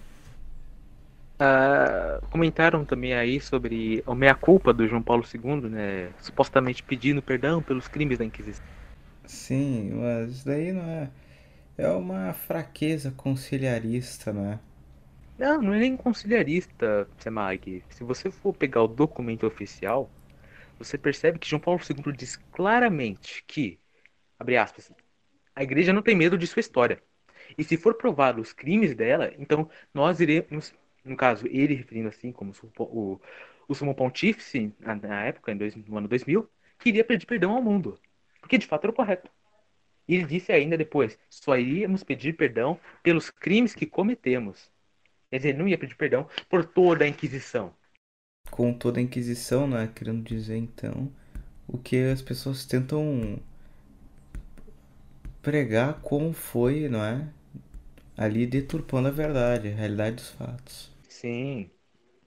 Uh, 1.39 2.25
comentaram 2.29 2.85
também 2.85 3.13
aí 3.13 3.41
sobre 3.41 4.01
a 4.07 4.15
meia-culpa 4.15 4.73
do 4.73 4.87
João 4.87 5.03
Paulo 5.03 5.23
II, 5.33 5.69
né? 5.69 6.13
Supostamente 6.17 6.81
pedindo 6.83 7.21
perdão 7.21 7.61
pelos 7.61 7.87
crimes 7.89 8.17
da 8.17 8.25
Inquisição. 8.25 8.65
Sim, 9.25 9.91
mas 9.95 10.43
daí 10.43 10.71
não 10.71 10.83
é. 10.83 11.11
É 11.77 11.87
uma 11.89 12.33
fraqueza 12.33 13.11
conciliarista, 13.11 14.31
né? 14.31 14.59
Não, 15.37 15.61
não 15.61 15.73
é 15.73 15.79
nem 15.79 15.97
conciliarista, 15.97 17.09
Semag. 17.17 17.83
Se 17.89 18.03
você 18.03 18.31
for 18.31 18.53
pegar 18.53 18.81
o 18.83 18.87
documento 18.87 19.45
oficial, 19.45 20.09
você 20.79 20.97
percebe 20.97 21.39
que 21.39 21.47
João 21.49 21.59
Paulo 21.59 21.81
II 21.81 22.13
diz 22.13 22.37
claramente 22.51 23.43
que, 23.45 23.79
abre 24.39 24.57
aspas, 24.57 24.91
a 25.55 25.63
igreja 25.63 25.93
não 25.93 26.01
tem 26.01 26.15
medo 26.15 26.37
de 26.37 26.47
sua 26.47 26.61
história. 26.61 27.01
E 27.57 27.63
se 27.63 27.77
for 27.77 27.95
provado 27.95 28.41
os 28.41 28.53
crimes 28.53 28.95
dela, 28.95 29.33
então 29.37 29.69
nós 29.93 30.19
iremos, 30.19 30.73
no 31.03 31.17
caso, 31.17 31.47
ele 31.47 31.75
referindo 31.75 32.09
assim 32.09 32.31
como 32.31 32.53
o, 32.79 33.19
o 33.67 33.75
sumo 33.75 33.93
pontífice, 33.95 34.73
na, 34.79 35.25
época, 35.25 35.51
em 35.51 35.57
dois, 35.57 35.75
no 35.75 35.97
ano 35.97 36.07
2000, 36.07 36.49
queria 36.79 37.03
pedir 37.03 37.25
perdão 37.25 37.51
ao 37.51 37.61
mundo. 37.61 37.99
Porque 38.41 38.57
de 38.57 38.67
fato 38.67 38.85
era 38.85 38.91
o 38.91 38.95
correto. 38.95 39.29
E 40.07 40.15
ele 40.15 40.25
disse 40.25 40.51
ainda 40.51 40.77
depois: 40.77 41.17
só 41.29 41.57
iríamos 41.57 42.03
pedir 42.03 42.33
perdão 42.33 42.79
pelos 43.03 43.29
crimes 43.29 43.75
que 43.75 43.85
cometemos. 43.85 44.71
Quer 45.29 45.37
dizer, 45.37 45.49
ele 45.49 45.59
não 45.59 45.67
ia 45.67 45.77
pedir 45.77 45.95
perdão 45.95 46.27
por 46.49 46.65
toda 46.65 47.05
a 47.05 47.07
Inquisição. 47.07 47.73
Com 48.49 48.73
toda 48.73 48.99
a 48.99 49.03
Inquisição, 49.03 49.67
não 49.67 49.77
é? 49.77 49.87
Querendo 49.87 50.23
dizer, 50.23 50.55
então, 50.57 51.11
o 51.67 51.77
que 51.77 51.97
as 52.11 52.21
pessoas 52.23 52.65
tentam 52.65 53.39
pregar 55.41 56.01
como 56.01 56.33
foi, 56.33 56.89
não 56.89 57.03
é? 57.03 57.27
Ali 58.17 58.45
deturpando 58.47 59.07
a 59.09 59.11
verdade, 59.11 59.69
a 59.69 59.75
realidade 59.75 60.17
dos 60.17 60.29
fatos. 60.31 60.91
Sim, 61.07 61.71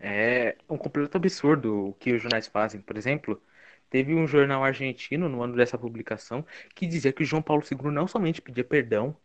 é 0.01 0.57
um 0.69 0.79
completo 0.79 1.17
absurdo 1.17 1.89
o 1.91 1.95
que 1.95 2.13
os 2.13 2.23
jornais 2.23 2.47
fazem. 2.49 2.81
Por 2.81 2.97
exemplo, 2.97 3.43
teve 3.91 4.15
um 4.15 4.27
jornal 4.27 4.65
argentino 4.65 5.29
no 5.29 5.43
ano 5.43 5.57
dessa 5.57 5.79
publicação 5.79 6.45
que 6.75 6.87
dizia 6.87 7.13
que 7.13 7.25
João 7.25 7.43
Paulo 7.43 7.63
II 7.71 7.91
não 7.91 8.07
somente 8.07 8.43
pedia 8.43 8.65
perdão 8.65 9.17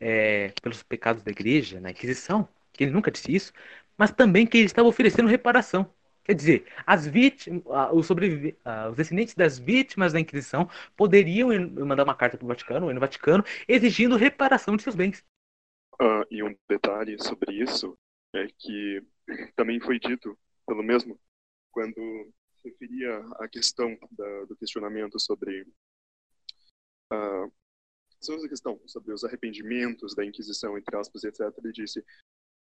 é, 0.00 0.52
pelos 0.62 0.82
pecados 0.82 1.22
da 1.22 1.30
igreja 1.30 1.80
na 1.80 1.90
Inquisição, 1.90 2.48
que 2.72 2.84
ele 2.84 2.92
nunca 2.92 3.10
disse 3.10 3.34
isso, 3.34 3.52
mas 3.96 4.10
também 4.10 4.46
que 4.46 4.58
ele 4.58 4.66
estava 4.66 4.88
oferecendo 4.88 5.28
reparação. 5.28 5.88
Quer 6.24 6.34
dizer, 6.34 6.66
as 6.86 7.06
vítimas, 7.06 7.62
os, 7.92 8.08
os 8.10 8.96
descendentes 8.96 9.34
das 9.34 9.58
vítimas 9.58 10.12
da 10.12 10.20
Inquisição 10.20 10.68
poderiam 10.96 11.48
mandar 11.84 12.04
uma 12.04 12.14
carta 12.14 12.36
para 12.36 12.44
o 12.44 12.48
Vaticano, 12.48 12.86
ou 12.86 12.94
no 12.94 13.00
Vaticano, 13.00 13.44
exigindo 13.66 14.16
reparação 14.16 14.76
de 14.76 14.82
seus 14.82 14.94
bens. 14.94 15.24
Uh, 16.00 16.24
e 16.30 16.42
um 16.42 16.56
detalhe 16.68 17.16
sobre 17.22 17.54
isso 17.54 17.96
é 18.34 18.46
que 18.56 19.02
também 19.56 19.80
foi 19.80 19.98
dito 19.98 20.38
pelo 20.66 20.82
mesmo 20.82 21.18
quando 21.70 22.32
referia 22.64 23.18
à 23.38 23.48
questão 23.48 23.96
da, 24.10 24.44
do 24.44 24.56
questionamento 24.56 25.18
sobre 25.20 25.62
uh, 27.12 27.52
sobre 28.20 28.46
a 28.46 28.48
questão 28.48 28.80
sobre 28.86 29.12
os 29.12 29.24
arrependimentos 29.24 30.14
da 30.14 30.24
Inquisição 30.24 30.76
entre 30.78 30.96
aspas 30.96 31.24
etc 31.24 31.40
ele 31.58 31.72
disse 31.72 32.04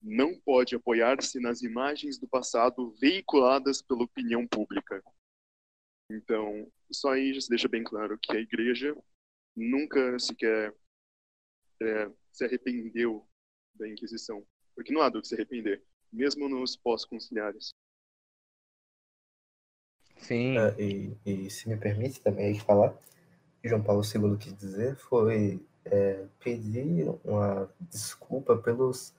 não 0.03 0.39
pode 0.41 0.75
apoiar-se 0.75 1.39
nas 1.41 1.63
imagens 1.63 2.19
do 2.19 2.27
passado 2.27 2.93
veiculadas 2.93 3.83
pela 3.83 4.05
opinião 4.05 4.47
pública. 4.47 5.03
Então, 6.11 6.71
só 6.91 7.13
aí 7.13 7.35
já 7.35 7.41
se 7.41 7.49
deixa 7.49 7.69
bem 7.69 7.85
claro 7.85 8.19
que 8.19 8.33
a 8.33 8.41
igreja 8.41 8.97
nunca 9.55 10.19
sequer 10.19 10.75
é, 11.83 12.11
se 12.33 12.45
arrependeu 12.45 13.29
da 13.75 13.89
Inquisição. 13.89 14.45
Porque 14.75 14.93
não 14.93 15.03
há 15.03 15.09
do 15.09 15.21
que 15.21 15.29
se 15.29 15.35
arrepender, 15.35 15.85
mesmo 16.13 16.49
nos 16.49 16.77
pós-conciliares. 16.77 17.75
Sim. 20.21 20.59
É, 20.59 20.75
e, 20.79 21.17
e, 21.25 21.51
se 21.51 21.69
me 21.69 21.77
permite 21.77 22.21
também 22.21 22.59
falar, 22.59 22.95
João 23.65 23.83
Paulo 23.83 24.03
II 24.03 24.37
quis 24.37 24.57
dizer 24.57 24.97
foi 24.97 25.65
é, 25.85 26.25
pedir 26.39 27.11
uma 27.25 27.69
desculpa 27.81 28.57
pelos 28.57 29.15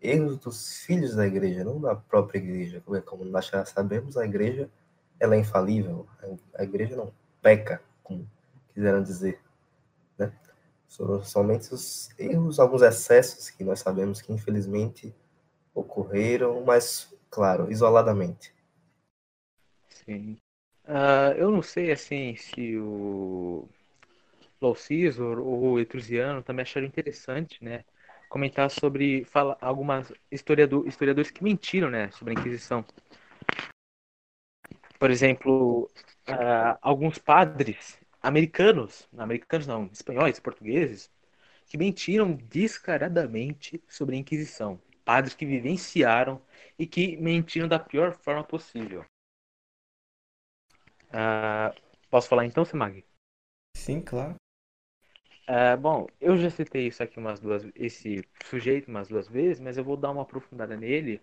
erros 0.00 0.38
dos 0.38 0.78
filhos 0.84 1.14
da 1.14 1.26
igreja, 1.26 1.64
não 1.64 1.80
da 1.80 1.94
própria 1.94 2.38
igreja. 2.38 2.82
Como 3.04 3.24
nós 3.24 3.46
já 3.46 3.64
sabemos, 3.64 4.16
a 4.16 4.24
igreja 4.24 4.70
ela 5.18 5.34
é 5.34 5.38
infalível. 5.38 6.06
A 6.54 6.64
igreja 6.64 6.96
não 6.96 7.12
peca, 7.40 7.80
como 8.02 8.28
quiseram 8.72 9.02
dizer. 9.02 9.40
Né? 10.18 10.32
São 10.88 11.22
somente 11.24 11.72
os 11.72 12.10
erros, 12.18 12.60
alguns 12.60 12.82
excessos 12.82 13.50
que 13.50 13.64
nós 13.64 13.80
sabemos 13.80 14.20
que 14.20 14.32
infelizmente 14.32 15.14
ocorreram, 15.74 16.62
mas, 16.64 17.12
claro, 17.30 17.70
isoladamente. 17.70 18.54
Sim. 19.88 20.38
Uh, 20.86 21.32
eu 21.36 21.50
não 21.50 21.62
sei 21.62 21.90
assim 21.90 22.36
se 22.36 22.76
o 22.76 23.66
Laucisor 24.60 25.38
ou 25.38 25.72
o 25.72 25.80
Etrusiano 25.80 26.42
também 26.42 26.62
acharam 26.62 26.86
interessante, 26.86 27.62
né? 27.64 27.84
comentar 28.34 28.68
sobre 28.68 29.24
fala, 29.26 29.56
algumas 29.60 30.12
historiador, 30.28 30.88
historiadores 30.88 31.30
que 31.30 31.44
mentiram 31.44 31.88
né, 31.88 32.10
sobre 32.10 32.34
a 32.34 32.40
Inquisição. 32.40 32.84
Por 34.98 35.08
exemplo, 35.08 35.88
uh, 36.28 36.78
alguns 36.82 37.16
padres 37.16 37.96
americanos, 38.20 39.08
americanos 39.16 39.68
não, 39.68 39.88
espanhóis, 39.92 40.40
portugueses, 40.40 41.08
que 41.68 41.78
mentiram 41.78 42.32
descaradamente 42.32 43.80
sobre 43.88 44.16
a 44.16 44.18
Inquisição. 44.18 44.80
Padres 45.04 45.34
que 45.34 45.46
vivenciaram 45.46 46.42
e 46.76 46.86
que 46.86 47.16
mentiram 47.18 47.68
da 47.68 47.78
pior 47.78 48.14
forma 48.14 48.42
possível. 48.42 49.04
Uh, 51.14 51.72
posso 52.10 52.28
falar 52.28 52.44
então, 52.44 52.64
Semag? 52.64 53.04
Sim, 53.76 54.00
claro. 54.00 54.34
Uh, 55.48 55.76
bom, 55.78 56.06
eu 56.20 56.36
já 56.36 56.50
citei 56.50 56.88
isso 56.88 57.02
aqui 57.02 57.18
umas 57.18 57.38
duas, 57.38 57.64
esse 57.76 58.24
sujeito 58.44 58.88
umas 58.88 59.06
duas 59.06 59.28
vezes, 59.28 59.60
mas 59.60 59.76
eu 59.76 59.84
vou 59.84 59.96
dar 59.96 60.10
uma 60.10 60.22
aprofundada 60.22 60.76
nele 60.76 61.20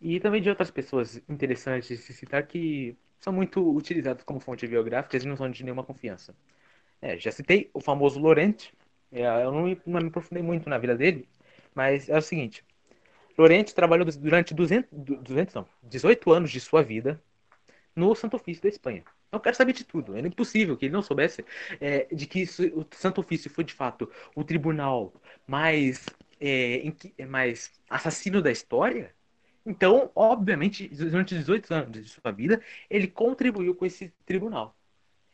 e 0.00 0.18
também 0.18 0.42
de 0.42 0.48
outras 0.50 0.70
pessoas 0.70 1.22
interessantes 1.28 1.88
de 1.88 1.96
se 1.96 2.12
citar 2.12 2.46
que 2.46 2.96
são 3.20 3.32
muito 3.32 3.60
utilizadas 3.74 4.24
como 4.24 4.40
fonte 4.40 4.66
biográfica 4.66 5.16
e 5.16 5.26
não 5.26 5.36
são 5.36 5.50
de 5.50 5.62
nenhuma 5.62 5.84
confiança. 5.84 6.34
É, 7.00 7.18
já 7.18 7.30
citei 7.30 7.70
o 7.74 7.80
famoso 7.80 8.20
Laurent, 8.20 8.70
é, 9.12 9.24
eu 9.44 9.52
não 9.52 9.64
me, 9.64 9.80
não 9.86 10.00
me 10.00 10.08
aprofundei 10.08 10.42
muito 10.42 10.68
na 10.68 10.78
vida 10.78 10.96
dele, 10.96 11.28
mas 11.74 12.08
é 12.08 12.16
o 12.18 12.22
seguinte: 12.22 12.64
Laurent 13.38 13.72
trabalhou 13.72 14.06
durante 14.06 14.54
200, 14.54 14.90
200 14.92 15.54
não, 15.54 15.66
18 15.82 16.32
anos 16.32 16.50
de 16.50 16.60
sua 16.60 16.82
vida 16.82 17.22
no 17.94 18.14
Santo 18.14 18.36
Ofício 18.36 18.62
da 18.62 18.68
Espanha. 18.68 19.04
Eu 19.30 19.40
quero 19.40 19.56
saber 19.56 19.72
de 19.72 19.84
tudo. 19.84 20.16
Era 20.16 20.26
impossível 20.26 20.76
que 20.76 20.86
ele 20.86 20.92
não 20.92 21.02
soubesse 21.02 21.44
é, 21.80 22.06
de 22.12 22.26
que 22.26 22.40
isso, 22.40 22.62
o 22.66 22.86
Santo 22.92 23.20
Ofício 23.20 23.50
foi 23.50 23.64
de 23.64 23.74
fato 23.74 24.10
o 24.34 24.44
tribunal 24.44 25.12
mais, 25.46 26.06
é, 26.40 26.82
mais 27.26 27.72
assassino 27.88 28.40
da 28.40 28.50
história. 28.50 29.14
Então, 29.66 30.10
obviamente, 30.14 30.88
durante 30.88 31.34
18 31.34 31.74
anos 31.74 31.92
de 31.92 32.08
sua 32.08 32.30
vida, 32.30 32.60
ele 32.90 33.08
contribuiu 33.08 33.74
com 33.74 33.86
esse 33.86 34.12
tribunal. 34.26 34.76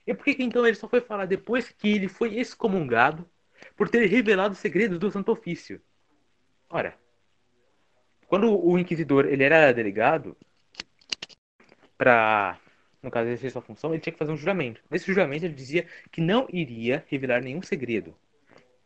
E 0.07 0.15
por 0.15 0.25
que 0.25 0.37
então 0.39 0.67
ele 0.67 0.77
só 0.77 0.89
foi 0.89 1.01
falar 1.01 1.27
depois 1.27 1.69
que 1.69 1.89
ele 1.89 2.09
foi 2.09 2.39
excomungado 2.39 3.29
por 3.77 3.89
ter 3.89 4.07
revelado 4.07 4.53
os 4.53 4.59
segredos 4.59 4.99
do 4.99 5.11
Santo 5.11 5.33
Ofício? 5.33 5.81
Ora, 6.69 6.97
quando 8.27 8.57
o 8.65 8.79
inquisidor 8.79 9.27
ele 9.27 9.43
era 9.43 9.73
delegado 9.73 10.37
para 12.01 12.59
no 13.03 13.11
caso 13.11 13.29
exercer 13.29 13.51
sua 13.51 13.61
função, 13.61 13.93
ele 13.93 14.01
tinha 14.01 14.13
que 14.13 14.19
fazer 14.19 14.33
um 14.33 14.37
juramento. 14.37 14.81
Nesse 14.91 15.07
juramento 15.13 15.45
ele 15.45 15.53
dizia 15.53 15.87
que 16.11 16.21
não 16.21 16.47
iria 16.51 17.05
revelar 17.09 17.43
nenhum 17.43 17.61
segredo. 17.61 18.17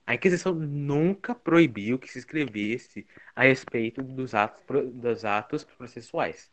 A 0.05 0.15
Inquisição 0.15 0.53
nunca 0.53 1.33
proibiu 1.33 1.97
que 1.97 2.11
se 2.11 2.19
escrevesse 2.19 3.07
a 3.35 3.45
respeito 3.45 4.03
dos 4.03 4.35
atos, 4.35 4.93
dos 4.93 5.25
atos 5.25 5.63
processuais. 5.63 6.51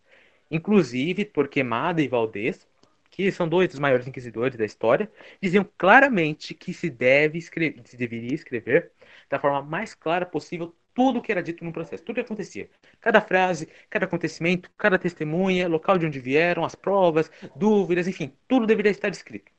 Inclusive, 0.52 1.26
Torquemada 1.26 2.00
e 2.00 2.08
Valdez, 2.08 2.68
que 3.10 3.32
são 3.32 3.50
dois 3.50 3.68
dos 3.70 3.80
maiores 3.80 4.08
inquisidores 4.08 4.56
da 4.56 4.64
história, 4.66 5.12
diziam 5.42 5.68
claramente 5.80 6.54
que 6.54 6.76
se, 6.76 6.92
deve 6.92 7.40
escrever, 7.40 7.82
se 7.86 7.98
deveria 7.98 8.36
escrever 8.36 8.92
da 9.28 9.40
forma 9.40 9.64
mais 9.64 9.96
clara 9.96 10.28
possível 10.28 10.76
tudo 10.94 11.20
o 11.20 11.22
que 11.22 11.32
era 11.32 11.42
dito 11.42 11.64
no 11.64 11.72
processo, 11.72 12.04
tudo 12.04 12.12
o 12.12 12.16
que 12.16 12.26
acontecia. 12.26 12.70
Cada 13.00 13.22
frase, 13.22 13.70
cada 13.90 14.06
acontecimento, 14.06 14.70
cada 14.78 14.98
testemunha, 14.98 15.68
local 15.68 15.98
de 15.98 16.06
onde 16.06 16.20
vieram, 16.20 16.66
as 16.66 16.76
provas, 16.76 17.32
dúvidas, 17.56 18.08
enfim, 18.08 18.34
tudo 18.48 18.66
deveria 18.66 18.92
estar 18.92 19.10
escrito. 19.10 19.52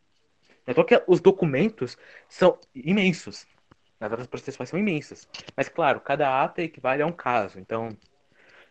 Então 0.67 0.85
que 0.85 1.03
os 1.07 1.21
documentos 1.21 1.97
são 2.29 2.59
imensos. 2.75 3.47
As 4.01 4.13
atas 4.13 4.27
processuais 4.27 4.69
são 4.69 4.79
imensas. 4.79 5.29
Mas, 5.57 5.69
claro, 5.69 6.01
cada 6.01 6.43
ata 6.43 6.61
equivale 6.61 7.03
a 7.03 7.07
um 7.07 7.13
caso. 7.13 7.61
Então, 7.61 7.89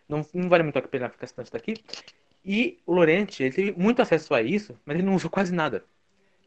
não, 0.08 0.26
não 0.34 0.50
vale 0.50 0.64
muito 0.64 0.78
a 0.78 0.82
pena 0.82 1.10
ficar 1.10 1.28
tanto 1.30 1.52
daqui. 1.52 1.76
E 2.44 2.80
o 2.86 2.94
Lorente, 2.94 3.42
ele 3.42 3.54
teve 3.54 3.72
muito 3.72 4.02
acesso 4.02 4.34
a 4.34 4.42
isso, 4.42 4.78
mas 4.86 4.96
ele 4.96 5.06
não 5.06 5.16
usou 5.16 5.30
quase 5.30 5.54
nada. 5.54 5.86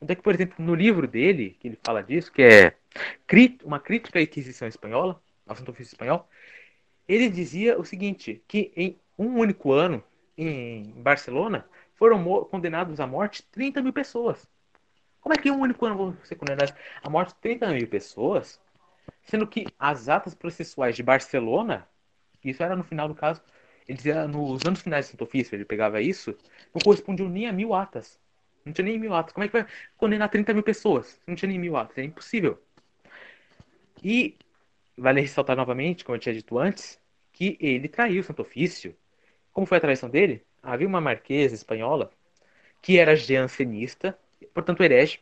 Então, 0.02 0.14
que, 0.14 0.22
por 0.22 0.34
exemplo, 0.34 0.56
no 0.58 0.74
livro 0.74 1.08
dele, 1.08 1.56
que 1.58 1.68
ele 1.68 1.78
fala 1.82 2.02
disso, 2.02 2.30
que 2.30 2.42
é 2.42 2.74
Uma 3.64 3.80
Crítica 3.80 4.18
à 4.18 4.22
Inquisição 4.22 4.68
Espanhola, 4.68 5.18
Santo 5.54 5.70
Ofício 5.70 5.92
Espanhol, 5.92 6.28
ele 7.06 7.28
dizia 7.28 7.78
o 7.78 7.84
seguinte, 7.84 8.42
que 8.48 8.72
em 8.76 8.98
um 9.18 9.38
único 9.38 9.72
ano, 9.72 10.02
em 10.36 10.84
Barcelona, 11.02 11.68
foram 11.94 12.22
condenados 12.46 13.00
à 13.00 13.06
morte 13.06 13.42
30 13.50 13.82
mil 13.82 13.92
pessoas. 13.92 14.48
Como 15.20 15.34
é 15.34 15.38
que 15.38 15.48
em 15.48 15.52
um 15.52 15.60
único 15.60 15.84
ano 15.86 15.96
vão 15.96 16.16
ser 16.24 16.36
condenados 16.36 16.74
à 17.02 17.10
morte 17.10 17.34
30 17.40 17.68
mil 17.68 17.86
pessoas? 17.88 18.60
Sendo 19.22 19.46
que 19.46 19.66
as 19.78 20.08
atas 20.08 20.34
processuais 20.34 20.96
de 20.96 21.02
Barcelona, 21.02 21.88
isso 22.42 22.62
era 22.62 22.76
no 22.76 22.84
final 22.84 23.08
do 23.08 23.14
caso, 23.14 23.42
ele 23.88 23.96
dizia 23.96 24.26
nos 24.26 24.64
anos 24.66 24.80
finais 24.80 25.06
do 25.06 25.10
Santo 25.12 25.24
Ofício, 25.24 25.54
ele 25.54 25.64
pegava 25.64 26.00
isso, 26.00 26.36
não 26.74 26.80
correspondiam 26.82 27.28
nem 27.28 27.46
a 27.46 27.52
mil 27.52 27.74
atas. 27.74 28.18
Não 28.64 28.72
tinha 28.72 28.84
nem 28.86 28.98
mil 28.98 29.14
atas. 29.14 29.32
Como 29.32 29.44
é 29.44 29.48
que 29.48 29.52
vai 29.52 29.66
condenar 29.96 30.30
30 30.30 30.54
mil 30.54 30.62
pessoas? 30.62 31.20
Não 31.26 31.34
tinha 31.34 31.48
nem 31.48 31.58
mil 31.58 31.76
atas. 31.76 31.98
É 31.98 32.02
impossível. 32.02 32.58
E 34.02 34.36
Vale 34.96 35.20
ressaltar 35.20 35.56
novamente, 35.56 36.04
como 36.04 36.16
eu 36.16 36.20
tinha 36.20 36.34
dito 36.34 36.58
antes, 36.58 37.00
que 37.32 37.56
ele 37.60 37.88
traiu 37.88 38.20
o 38.20 38.24
Santo 38.24 38.42
Ofício. 38.42 38.96
Como 39.52 39.66
foi 39.66 39.78
a 39.78 39.80
traição 39.80 40.08
dele? 40.08 40.42
Havia 40.62 40.86
uma 40.86 41.00
marquesa 41.00 41.54
espanhola 41.54 42.10
que 42.82 42.98
era 42.98 43.16
jansenista, 43.16 44.16
portanto 44.52 44.82
herege, 44.82 45.20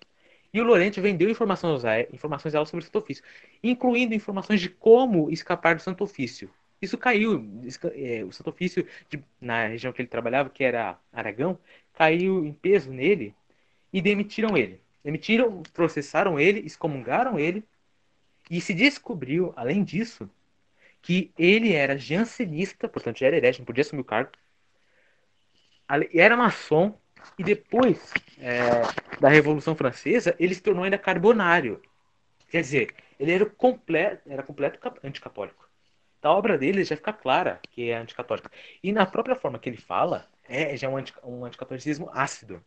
e 0.52 0.60
o 0.60 0.64
Lorente 0.64 1.00
vendeu 1.00 1.30
informações 1.30 1.84
a, 1.84 2.00
informações 2.02 2.54
a 2.54 2.58
ela 2.58 2.66
sobre 2.66 2.82
o 2.82 2.86
Santo 2.86 2.98
Ofício, 2.98 3.24
incluindo 3.62 4.14
informações 4.14 4.60
de 4.60 4.68
como 4.68 5.30
escapar 5.30 5.76
do 5.76 5.82
Santo 5.82 6.04
Ofício. 6.04 6.50
Isso 6.80 6.98
caiu, 6.98 7.48
é, 7.94 8.24
o 8.24 8.32
Santo 8.32 8.50
Ofício, 8.50 8.86
de, 9.08 9.22
na 9.40 9.68
região 9.68 9.92
que 9.92 10.02
ele 10.02 10.08
trabalhava, 10.08 10.50
que 10.50 10.64
era 10.64 10.98
Aragão, 11.12 11.58
caiu 11.94 12.44
em 12.44 12.52
peso 12.52 12.90
nele, 12.90 13.34
e 13.92 14.00
demitiram 14.00 14.56
ele. 14.56 14.80
Demitiram, 15.04 15.62
processaram 15.72 16.38
ele, 16.38 16.60
excomungaram 16.60 17.38
ele 17.38 17.64
e 18.50 18.60
se 18.60 18.74
descobriu, 18.74 19.52
além 19.56 19.82
disso, 19.84 20.28
que 21.00 21.32
ele 21.36 21.72
era 21.72 21.98
jansenista, 21.98 22.88
portanto 22.88 23.18
já 23.18 23.26
era 23.26 23.36
herege, 23.36 23.58
não 23.58 23.66
podia 23.66 23.82
assumir 23.82 24.02
o 24.02 24.04
cargo, 24.04 24.30
era 26.14 26.36
maçom 26.36 26.98
e 27.38 27.44
depois 27.44 28.12
é, 28.38 28.82
da 29.20 29.28
Revolução 29.28 29.74
Francesa 29.74 30.34
ele 30.38 30.54
se 30.54 30.62
tornou 30.62 30.84
ainda 30.84 30.98
carbonário. 30.98 31.80
Quer 32.48 32.60
dizer, 32.62 32.94
ele 33.18 33.32
era 33.32 33.46
completo, 33.46 34.30
era 34.30 34.42
completo 34.42 34.78
anticatólico. 35.02 35.68
Da 36.20 36.30
obra 36.30 36.56
dele 36.56 36.84
já 36.84 36.96
fica 36.96 37.12
clara 37.12 37.60
que 37.70 37.90
é 37.90 37.96
anticatólica. 37.96 38.50
E 38.82 38.92
na 38.92 39.04
própria 39.06 39.34
forma 39.34 39.58
que 39.58 39.68
ele 39.68 39.76
fala, 39.76 40.28
é 40.48 40.76
já 40.76 40.88
um, 40.88 40.96
anti, 40.96 41.12
um 41.24 41.44
anticatolicismo 41.44 42.10
ácido. 42.12 42.64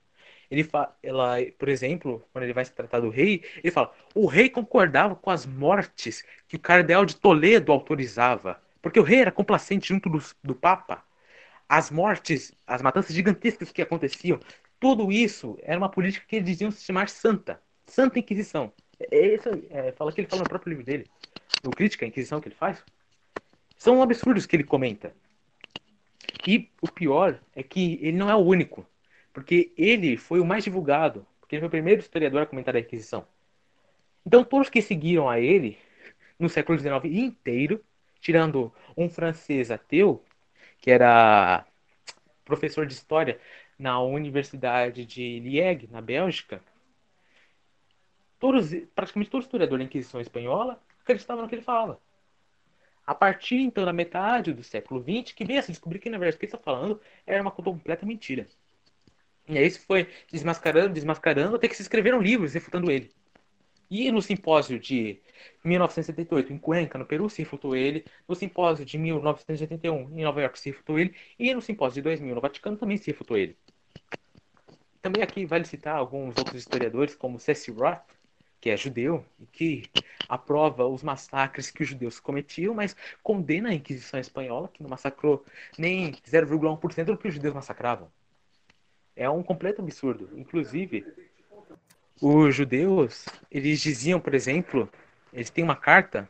Ele 0.49 0.63
fala, 0.63 0.95
ela, 1.01 1.37
por 1.57 1.69
exemplo, 1.69 2.27
quando 2.31 2.43
ele 2.43 2.53
vai 2.53 2.65
se 2.65 2.73
tratar 2.73 2.99
do 2.99 3.09
rei, 3.09 3.43
ele 3.63 3.71
fala: 3.71 3.93
o 4.13 4.25
rei 4.25 4.49
concordava 4.49 5.15
com 5.15 5.29
as 5.29 5.45
mortes 5.45 6.23
que 6.47 6.55
o 6.55 6.59
cardeal 6.59 7.05
de 7.05 7.15
Toledo 7.15 7.71
autorizava, 7.71 8.61
porque 8.81 8.99
o 8.99 9.03
rei 9.03 9.21
era 9.21 9.31
complacente 9.31 9.89
junto 9.89 10.09
do, 10.09 10.23
do 10.43 10.55
papa. 10.55 11.03
As 11.67 11.89
mortes, 11.89 12.53
as 12.67 12.81
matanças 12.81 13.15
gigantescas 13.15 13.71
que 13.71 13.81
aconteciam, 13.81 14.39
tudo 14.79 15.11
isso 15.11 15.57
era 15.63 15.77
uma 15.77 15.89
política 15.89 16.25
que 16.27 16.35
eles 16.35 16.47
diziam 16.47 16.69
se 16.69 16.83
chamar 16.83 17.09
santa, 17.09 17.59
Santa 17.87 18.19
Inquisição. 18.19 18.71
É, 19.11 19.35
isso, 19.35 19.49
é, 19.69 19.91
fala 19.93 20.11
que 20.11 20.21
ele 20.21 20.27
fala 20.27 20.43
no 20.43 20.49
próprio 20.49 20.69
livro 20.69 20.85
dele, 20.85 21.05
no 21.63 21.71
Crítica 21.71 22.05
à 22.05 22.07
Inquisição 22.07 22.39
que 22.39 22.47
ele 22.47 22.55
faz. 22.55 22.83
São 23.77 24.01
absurdos 24.01 24.45
que 24.45 24.55
ele 24.55 24.63
comenta. 24.63 25.13
E 26.47 26.69
o 26.81 26.87
pior 26.87 27.39
é 27.55 27.63
que 27.63 27.99
ele 28.01 28.17
não 28.17 28.29
é 28.29 28.35
o 28.35 28.39
único 28.39 28.85
porque 29.35 29.73
ele 29.77 30.15
foi 30.15 30.39
o 30.39 30.45
mais 30.45 30.63
divulgado, 30.63 31.27
porque 31.41 31.55
ele 31.55 31.59
foi 31.59 31.67
o 31.67 31.71
primeiro 31.71 31.99
historiador 31.99 32.43
a 32.43 32.45
comentar 32.45 32.73
a 32.73 32.79
Inquisição. 32.79 33.27
Então, 34.25 34.45
todos 34.45 34.69
que 34.69 34.81
seguiram 34.81 35.29
a 35.29 35.41
ele, 35.41 35.77
no 36.39 36.47
século 36.47 36.79
XIX 36.79 37.03
inteiro, 37.03 37.83
tirando 38.21 38.73
um 38.95 39.09
francês 39.09 39.71
ateu, 39.71 40.23
que 40.79 40.89
era 40.89 41.65
professor 42.45 42.85
de 42.85 42.93
história 42.93 43.37
na 43.77 43.99
Universidade 44.01 45.05
de 45.05 45.41
Liège, 45.41 45.89
na 45.91 45.99
Bélgica, 45.99 46.61
todos, 48.39 48.69
praticamente 48.95 49.31
todo 49.31 49.43
historiador 49.43 49.79
da 49.79 49.83
Inquisição 49.83 50.21
Espanhola 50.21 50.81
acreditava 51.01 51.41
no 51.41 51.49
que 51.49 51.55
ele 51.55 51.61
falava. 51.61 51.99
A 53.05 53.13
partir 53.13 53.57
então 53.57 53.83
da 53.83 53.91
metade 53.91 54.53
do 54.53 54.63
século 54.63 55.03
XX, 55.03 55.33
que 55.33 55.43
veio 55.43 55.59
a 55.59 55.61
se 55.61 55.73
descobrir 55.73 55.99
que 55.99 56.09
na 56.09 56.17
verdade 56.17 56.37
o 56.37 56.39
que 56.39 56.45
ele 56.45 56.53
está 56.53 56.63
falando 56.63 57.01
era 57.27 57.41
uma 57.41 57.51
completa 57.51 58.05
mentira. 58.05 58.47
E 59.47 59.57
aí 59.57 59.69
se 59.69 59.79
foi 59.79 60.07
desmascarando, 60.31 60.93
desmascarando, 60.93 61.55
até 61.55 61.67
que 61.67 61.75
se 61.75 61.81
escreveram 61.81 62.21
livros 62.21 62.53
refutando 62.53 62.91
ele. 62.91 63.11
E 63.89 64.11
no 64.11 64.21
simpósio 64.21 64.79
de 64.79 65.21
1978 65.63 66.51
em 66.51 66.57
Cuenca, 66.57 66.97
no 66.97 67.05
Peru, 67.05 67.29
se 67.29 67.43
refutou 67.43 67.75
ele. 67.75 68.03
No 68.27 68.35
simpósio 68.35 68.83
de 68.83 68.97
1981 68.97 70.17
em 70.17 70.23
Nova 70.23 70.41
York, 70.41 70.57
se 70.59 70.71
refutou 70.71 70.97
ele. 70.97 71.15
E 71.37 71.53
no 71.53 71.61
simpósio 71.61 71.95
de 71.95 72.01
2000 72.01 72.35
no 72.35 72.41
Vaticano 72.41 72.77
também 72.77 72.97
se 72.97 73.11
refutou 73.11 73.37
ele. 73.37 73.55
Também 75.01 75.21
aqui 75.21 75.45
vale 75.45 75.65
citar 75.65 75.95
alguns 75.95 76.35
outros 76.37 76.55
historiadores, 76.55 77.15
como 77.15 77.39
C.S. 77.39 77.69
Roth, 77.71 78.01
que 78.59 78.71
é 78.71 78.77
judeu, 78.77 79.23
e 79.39 79.45
que 79.45 79.83
aprova 80.27 80.87
os 80.87 81.03
massacres 81.03 81.69
que 81.69 81.83
os 81.83 81.89
judeus 81.89 82.19
cometiam, 82.19 82.73
mas 82.73 82.95
condena 83.21 83.69
a 83.69 83.73
Inquisição 83.73 84.19
Espanhola, 84.19 84.67
que 84.67 84.81
não 84.81 84.89
massacrou 84.89 85.45
nem 85.77 86.13
0,1% 86.13 87.05
do 87.05 87.17
que 87.17 87.27
os 87.27 87.35
judeus 87.35 87.53
massacravam. 87.53 88.09
É 89.15 89.29
um 89.29 89.41
completo 89.41 89.81
absurdo. 89.81 90.29
Inclusive, 90.37 91.05
os 92.21 92.55
judeus, 92.55 93.25
eles 93.49 93.79
diziam, 93.81 94.19
por 94.19 94.33
exemplo, 94.33 94.89
eles 95.31 95.49
têm 95.49 95.63
uma 95.63 95.75
carta 95.75 96.27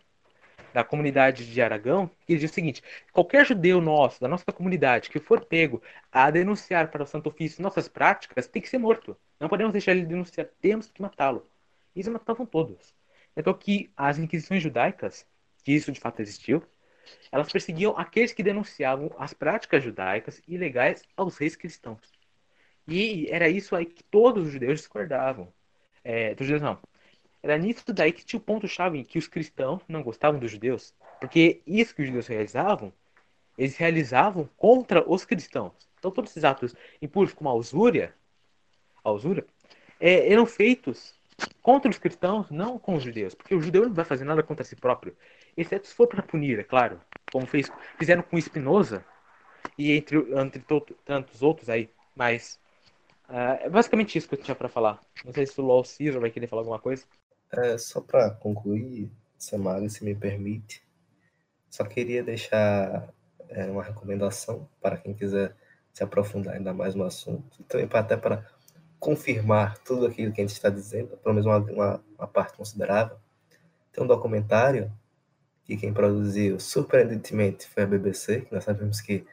da 0.73 0.83
comunidade 0.83 1.49
de 1.49 1.61
Aragão 1.61 2.09
que 2.27 2.35
diz 2.35 2.51
o 2.51 2.53
seguinte: 2.53 2.83
qualquer 3.13 3.45
judeu 3.45 3.79
nosso, 3.79 4.19
da 4.19 4.27
nossa 4.27 4.51
comunidade, 4.51 5.09
que 5.09 5.19
for 5.19 5.45
pego 5.45 5.81
a 6.11 6.29
denunciar 6.29 6.91
para 6.91 7.03
o 7.03 7.07
Santo 7.07 7.29
Ofício 7.29 7.63
nossas 7.63 7.87
práticas, 7.87 8.47
tem 8.47 8.61
que 8.61 8.67
ser 8.67 8.77
morto. 8.77 9.15
Não 9.39 9.47
podemos 9.47 9.71
deixar 9.71 9.91
ele 9.91 10.05
denunciar, 10.05 10.47
temos 10.59 10.91
que 10.91 11.01
matá-lo. 11.01 11.47
Eles 11.95 12.07
matavam 12.07 12.45
todos. 12.45 12.93
Então 13.37 13.53
que 13.53 13.89
as 13.95 14.17
inquisições 14.17 14.61
judaicas, 14.61 15.25
que 15.63 15.71
isso 15.71 15.91
de 15.91 15.99
fato 15.99 16.21
existiu, 16.21 16.61
elas 17.31 17.51
perseguiam 17.51 17.97
aqueles 17.97 18.33
que 18.33 18.43
denunciavam 18.43 19.11
as 19.17 19.33
práticas 19.33 19.83
judaicas 19.83 20.41
ilegais 20.47 21.03
aos 21.15 21.37
reis 21.37 21.55
cristãos. 21.55 22.14
E 22.87 23.27
era 23.29 23.49
isso 23.49 23.75
aí 23.75 23.85
que 23.85 24.03
todos 24.03 24.47
os 24.47 24.53
judeus 24.53 24.79
discordavam. 24.79 25.51
É, 26.03 26.35
dos 26.35 26.45
judeus 26.45 26.61
não. 26.61 26.79
Era 27.41 27.57
nisso 27.57 27.93
daí 27.93 28.11
que 28.11 28.25
tinha 28.25 28.39
o 28.39 28.43
ponto-chave 28.43 29.03
que 29.03 29.19
os 29.19 29.27
cristãos 29.27 29.81
não 29.87 30.03
gostavam 30.03 30.39
dos 30.39 30.51
judeus. 30.51 30.93
Porque 31.19 31.61
isso 31.65 31.95
que 31.95 32.01
os 32.01 32.07
judeus 32.07 32.27
realizavam, 32.27 32.91
eles 33.57 33.77
realizavam 33.77 34.49
contra 34.57 35.07
os 35.07 35.25
cristãos. 35.25 35.73
Então 35.99 36.11
todos 36.11 36.31
esses 36.31 36.43
atos 36.43 36.75
impuros 37.01 37.33
como 37.33 37.49
a 37.49 37.53
usúria, 37.53 38.13
a 39.03 39.11
usura, 39.11 39.45
é, 39.99 40.31
eram 40.31 40.45
feitos 40.45 41.15
contra 41.61 41.89
os 41.89 41.97
cristãos, 41.97 42.49
não 42.49 42.77
com 42.77 42.95
os 42.95 43.03
judeus. 43.03 43.33
Porque 43.33 43.55
o 43.55 43.61
judeu 43.61 43.83
não 43.83 43.93
vai 43.93 44.05
fazer 44.05 44.23
nada 44.23 44.43
contra 44.43 44.63
si 44.63 44.75
próprio. 44.75 45.15
Exceto 45.55 45.87
se 45.87 45.93
for 45.93 46.07
para 46.07 46.21
punir, 46.21 46.59
é 46.59 46.63
claro. 46.63 46.99
Como 47.31 47.45
fez, 47.45 47.71
fizeram 47.97 48.23
com 48.23 48.39
Spinoza 48.39 49.05
e 49.77 49.91
entre, 49.91 50.17
entre 50.39 50.63
tantos 51.03 51.41
outros 51.41 51.69
aí. 51.69 51.89
Mas 52.15 52.59
Uh, 53.29 53.65
é 53.65 53.69
basicamente 53.69 54.17
isso 54.17 54.27
que 54.27 54.35
eu 54.35 54.41
tinha 54.41 54.55
para 54.55 54.69
falar. 54.69 54.99
Não 55.23 55.33
sei 55.33 55.45
se 55.45 55.59
o 55.59 55.63
LOL 55.63 55.83
Caesar 55.83 56.21
vai 56.21 56.29
querer 56.29 56.47
falar 56.47 56.61
alguma 56.61 56.79
coisa. 56.79 57.03
É, 57.51 57.77
só 57.77 58.01
para 58.01 58.29
concluir, 58.31 59.11
Samara, 59.37 59.87
se 59.89 60.03
me 60.03 60.13
permite, 60.13 60.83
só 61.69 61.83
queria 61.83 62.23
deixar 62.23 63.13
é, 63.49 63.65
uma 63.65 63.83
recomendação 63.83 64.67
para 64.81 64.97
quem 64.97 65.13
quiser 65.13 65.55
se 65.93 66.03
aprofundar 66.03 66.55
ainda 66.55 66.73
mais 66.73 66.93
no 66.93 67.05
assunto, 67.05 67.61
e 67.61 67.63
também 67.63 67.87
até 67.91 68.17
para 68.17 68.45
confirmar 68.99 69.77
tudo 69.79 70.05
aquilo 70.05 70.33
que 70.33 70.41
a 70.41 70.43
gente 70.43 70.55
está 70.55 70.69
dizendo, 70.69 71.15
pelo 71.17 71.35
menos 71.35 71.45
uma, 71.45 71.57
uma, 71.57 72.03
uma 72.17 72.27
parte 72.27 72.57
considerável. 72.57 73.17
Tem 73.93 74.03
um 74.03 74.07
documentário 74.07 74.91
que 75.63 75.77
quem 75.77 75.93
produziu, 75.93 76.59
surpreendentemente, 76.59 77.67
foi 77.67 77.83
a 77.83 77.87
BBC, 77.87 78.41
que 78.41 78.53
nós 78.53 78.63
sabemos 78.63 78.99
que 78.99 79.25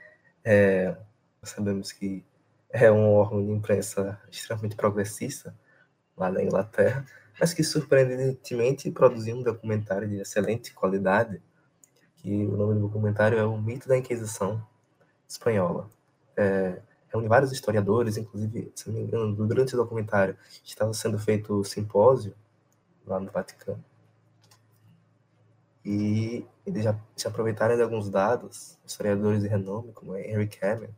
é, 0.44 0.96
nós 1.40 1.50
sabemos 1.50 1.92
que 1.92 2.24
é 2.72 2.90
um 2.90 3.12
órgão 3.12 3.44
de 3.44 3.52
imprensa 3.52 4.18
extremamente 4.30 4.74
progressista 4.74 5.54
lá 6.16 6.30
na 6.30 6.42
Inglaterra, 6.42 7.04
mas 7.38 7.52
que 7.52 7.62
surpreendentemente 7.62 8.90
produziu 8.90 9.36
um 9.36 9.42
documentário 9.42 10.08
de 10.08 10.16
excelente 10.16 10.72
qualidade, 10.72 11.42
que 12.16 12.46
o 12.46 12.56
nome 12.56 12.74
do 12.74 12.80
documentário 12.80 13.38
é 13.38 13.44
O 13.44 13.58
Mito 13.58 13.88
da 13.88 13.96
Inquisição 13.96 14.66
Espanhola. 15.28 15.90
É, 16.36 16.80
reúne 17.08 17.28
vários 17.28 17.52
historiadores, 17.52 18.16
inclusive, 18.16 18.72
se 18.74 18.88
não 18.88 18.94
me 18.94 19.02
engano, 19.02 19.34
durante 19.34 19.74
o 19.74 19.76
documentário 19.76 20.36
estava 20.64 20.94
sendo 20.94 21.18
feito 21.18 21.60
o 21.60 21.64
simpósio 21.64 22.34
lá 23.06 23.20
no 23.20 23.30
Vaticano. 23.30 23.84
E 25.84 26.46
eles 26.64 26.84
já 26.84 26.98
se 27.16 27.26
aproveitaram 27.26 27.76
de 27.76 27.82
alguns 27.82 28.08
dados, 28.08 28.78
historiadores 28.86 29.42
de 29.42 29.48
renome, 29.48 29.92
como 29.92 30.16
Henry 30.16 30.46
Cameron, 30.46 30.92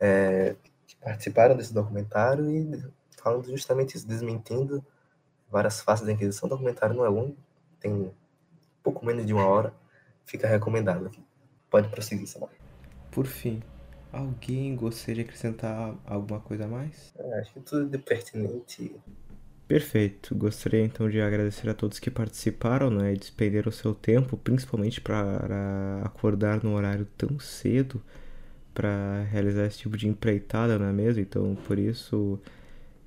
é, 0.00 0.56
que 0.94 1.04
participaram 1.04 1.56
desse 1.56 1.72
documentário 1.72 2.50
e 2.50 2.82
falando 3.22 3.46
justamente 3.50 3.96
isso, 3.96 4.06
desmentindo 4.06 4.84
várias 5.50 5.80
faces 5.80 6.06
da 6.06 6.12
Inquisição. 6.12 6.46
O 6.46 6.50
documentário 6.50 6.94
não 6.94 7.04
é 7.04 7.08
longo, 7.08 7.36
tem 7.80 8.12
pouco 8.82 9.04
menos 9.04 9.24
de 9.24 9.32
uma 9.32 9.46
hora, 9.46 9.72
fica 10.24 10.46
recomendado 10.46 11.06
aqui. 11.06 11.22
Pode 11.70 11.88
prosseguir, 11.88 12.26
Samuel. 12.26 12.52
Por 13.10 13.26
fim, 13.26 13.62
alguém 14.12 14.76
gostaria 14.76 15.16
de 15.16 15.20
acrescentar 15.22 15.96
alguma 16.04 16.40
coisa 16.40 16.64
a 16.64 16.68
mais? 16.68 17.14
É, 17.16 17.40
acho 17.40 17.52
que 17.54 17.60
tudo 17.60 17.88
de 17.88 17.98
pertinente. 17.98 18.94
Perfeito. 19.66 20.34
Gostaria 20.34 20.84
então 20.84 21.08
de 21.08 21.20
agradecer 21.20 21.68
a 21.68 21.74
todos 21.74 21.98
que 21.98 22.10
participaram 22.10 22.90
né, 22.90 23.14
e 23.14 23.16
despenderam 23.16 23.70
o 23.70 23.72
seu 23.72 23.94
tempo, 23.94 24.36
principalmente 24.36 25.00
para 25.00 26.02
acordar 26.04 26.62
no 26.62 26.74
horário 26.74 27.06
tão 27.16 27.38
cedo 27.38 28.02
para 28.74 29.22
realizar 29.30 29.66
esse 29.66 29.78
tipo 29.78 29.96
de 29.96 30.08
empreitada, 30.08 30.78
não 30.78 30.86
é 30.86 30.92
mesmo? 30.92 31.22
Então, 31.22 31.56
por 31.66 31.78
isso 31.78 32.38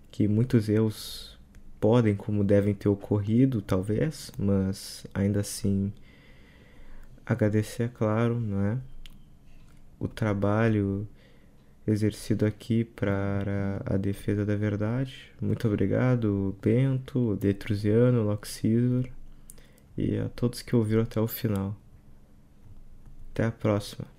que 0.10 0.28
muitos 0.28 0.70
erros 0.70 1.38
podem, 1.80 2.16
como 2.16 2.44
devem 2.44 2.74
ter 2.74 2.90
ocorrido, 2.90 3.62
talvez, 3.62 4.32
mas 4.38 5.06
ainda 5.14 5.42
assim 5.42 5.92
agradecer, 7.26 7.84
é 7.84 7.88
claro, 7.90 8.40
não 8.40 8.66
é? 8.66 8.78
O 10.00 10.08
trabalho 10.08 11.08
exercido 11.86 12.46
aqui 12.46 12.84
para 12.84 13.82
a 13.86 13.98
defesa 13.98 14.46
da 14.46 14.56
verdade. 14.56 15.32
Muito 15.42 15.68
obrigado, 15.68 16.56
Bento, 16.62 17.36
Detrusiano, 17.36 18.24
Loxisor 18.24 19.08
e 19.98 20.18
a 20.18 20.30
todos 20.30 20.62
que 20.62 20.76
ouviram 20.76 21.04
até 21.04 21.20
o 21.20 21.28
final. 21.28 21.76
Até 23.32 23.46
a 23.46 23.52
próxima. 23.52 24.17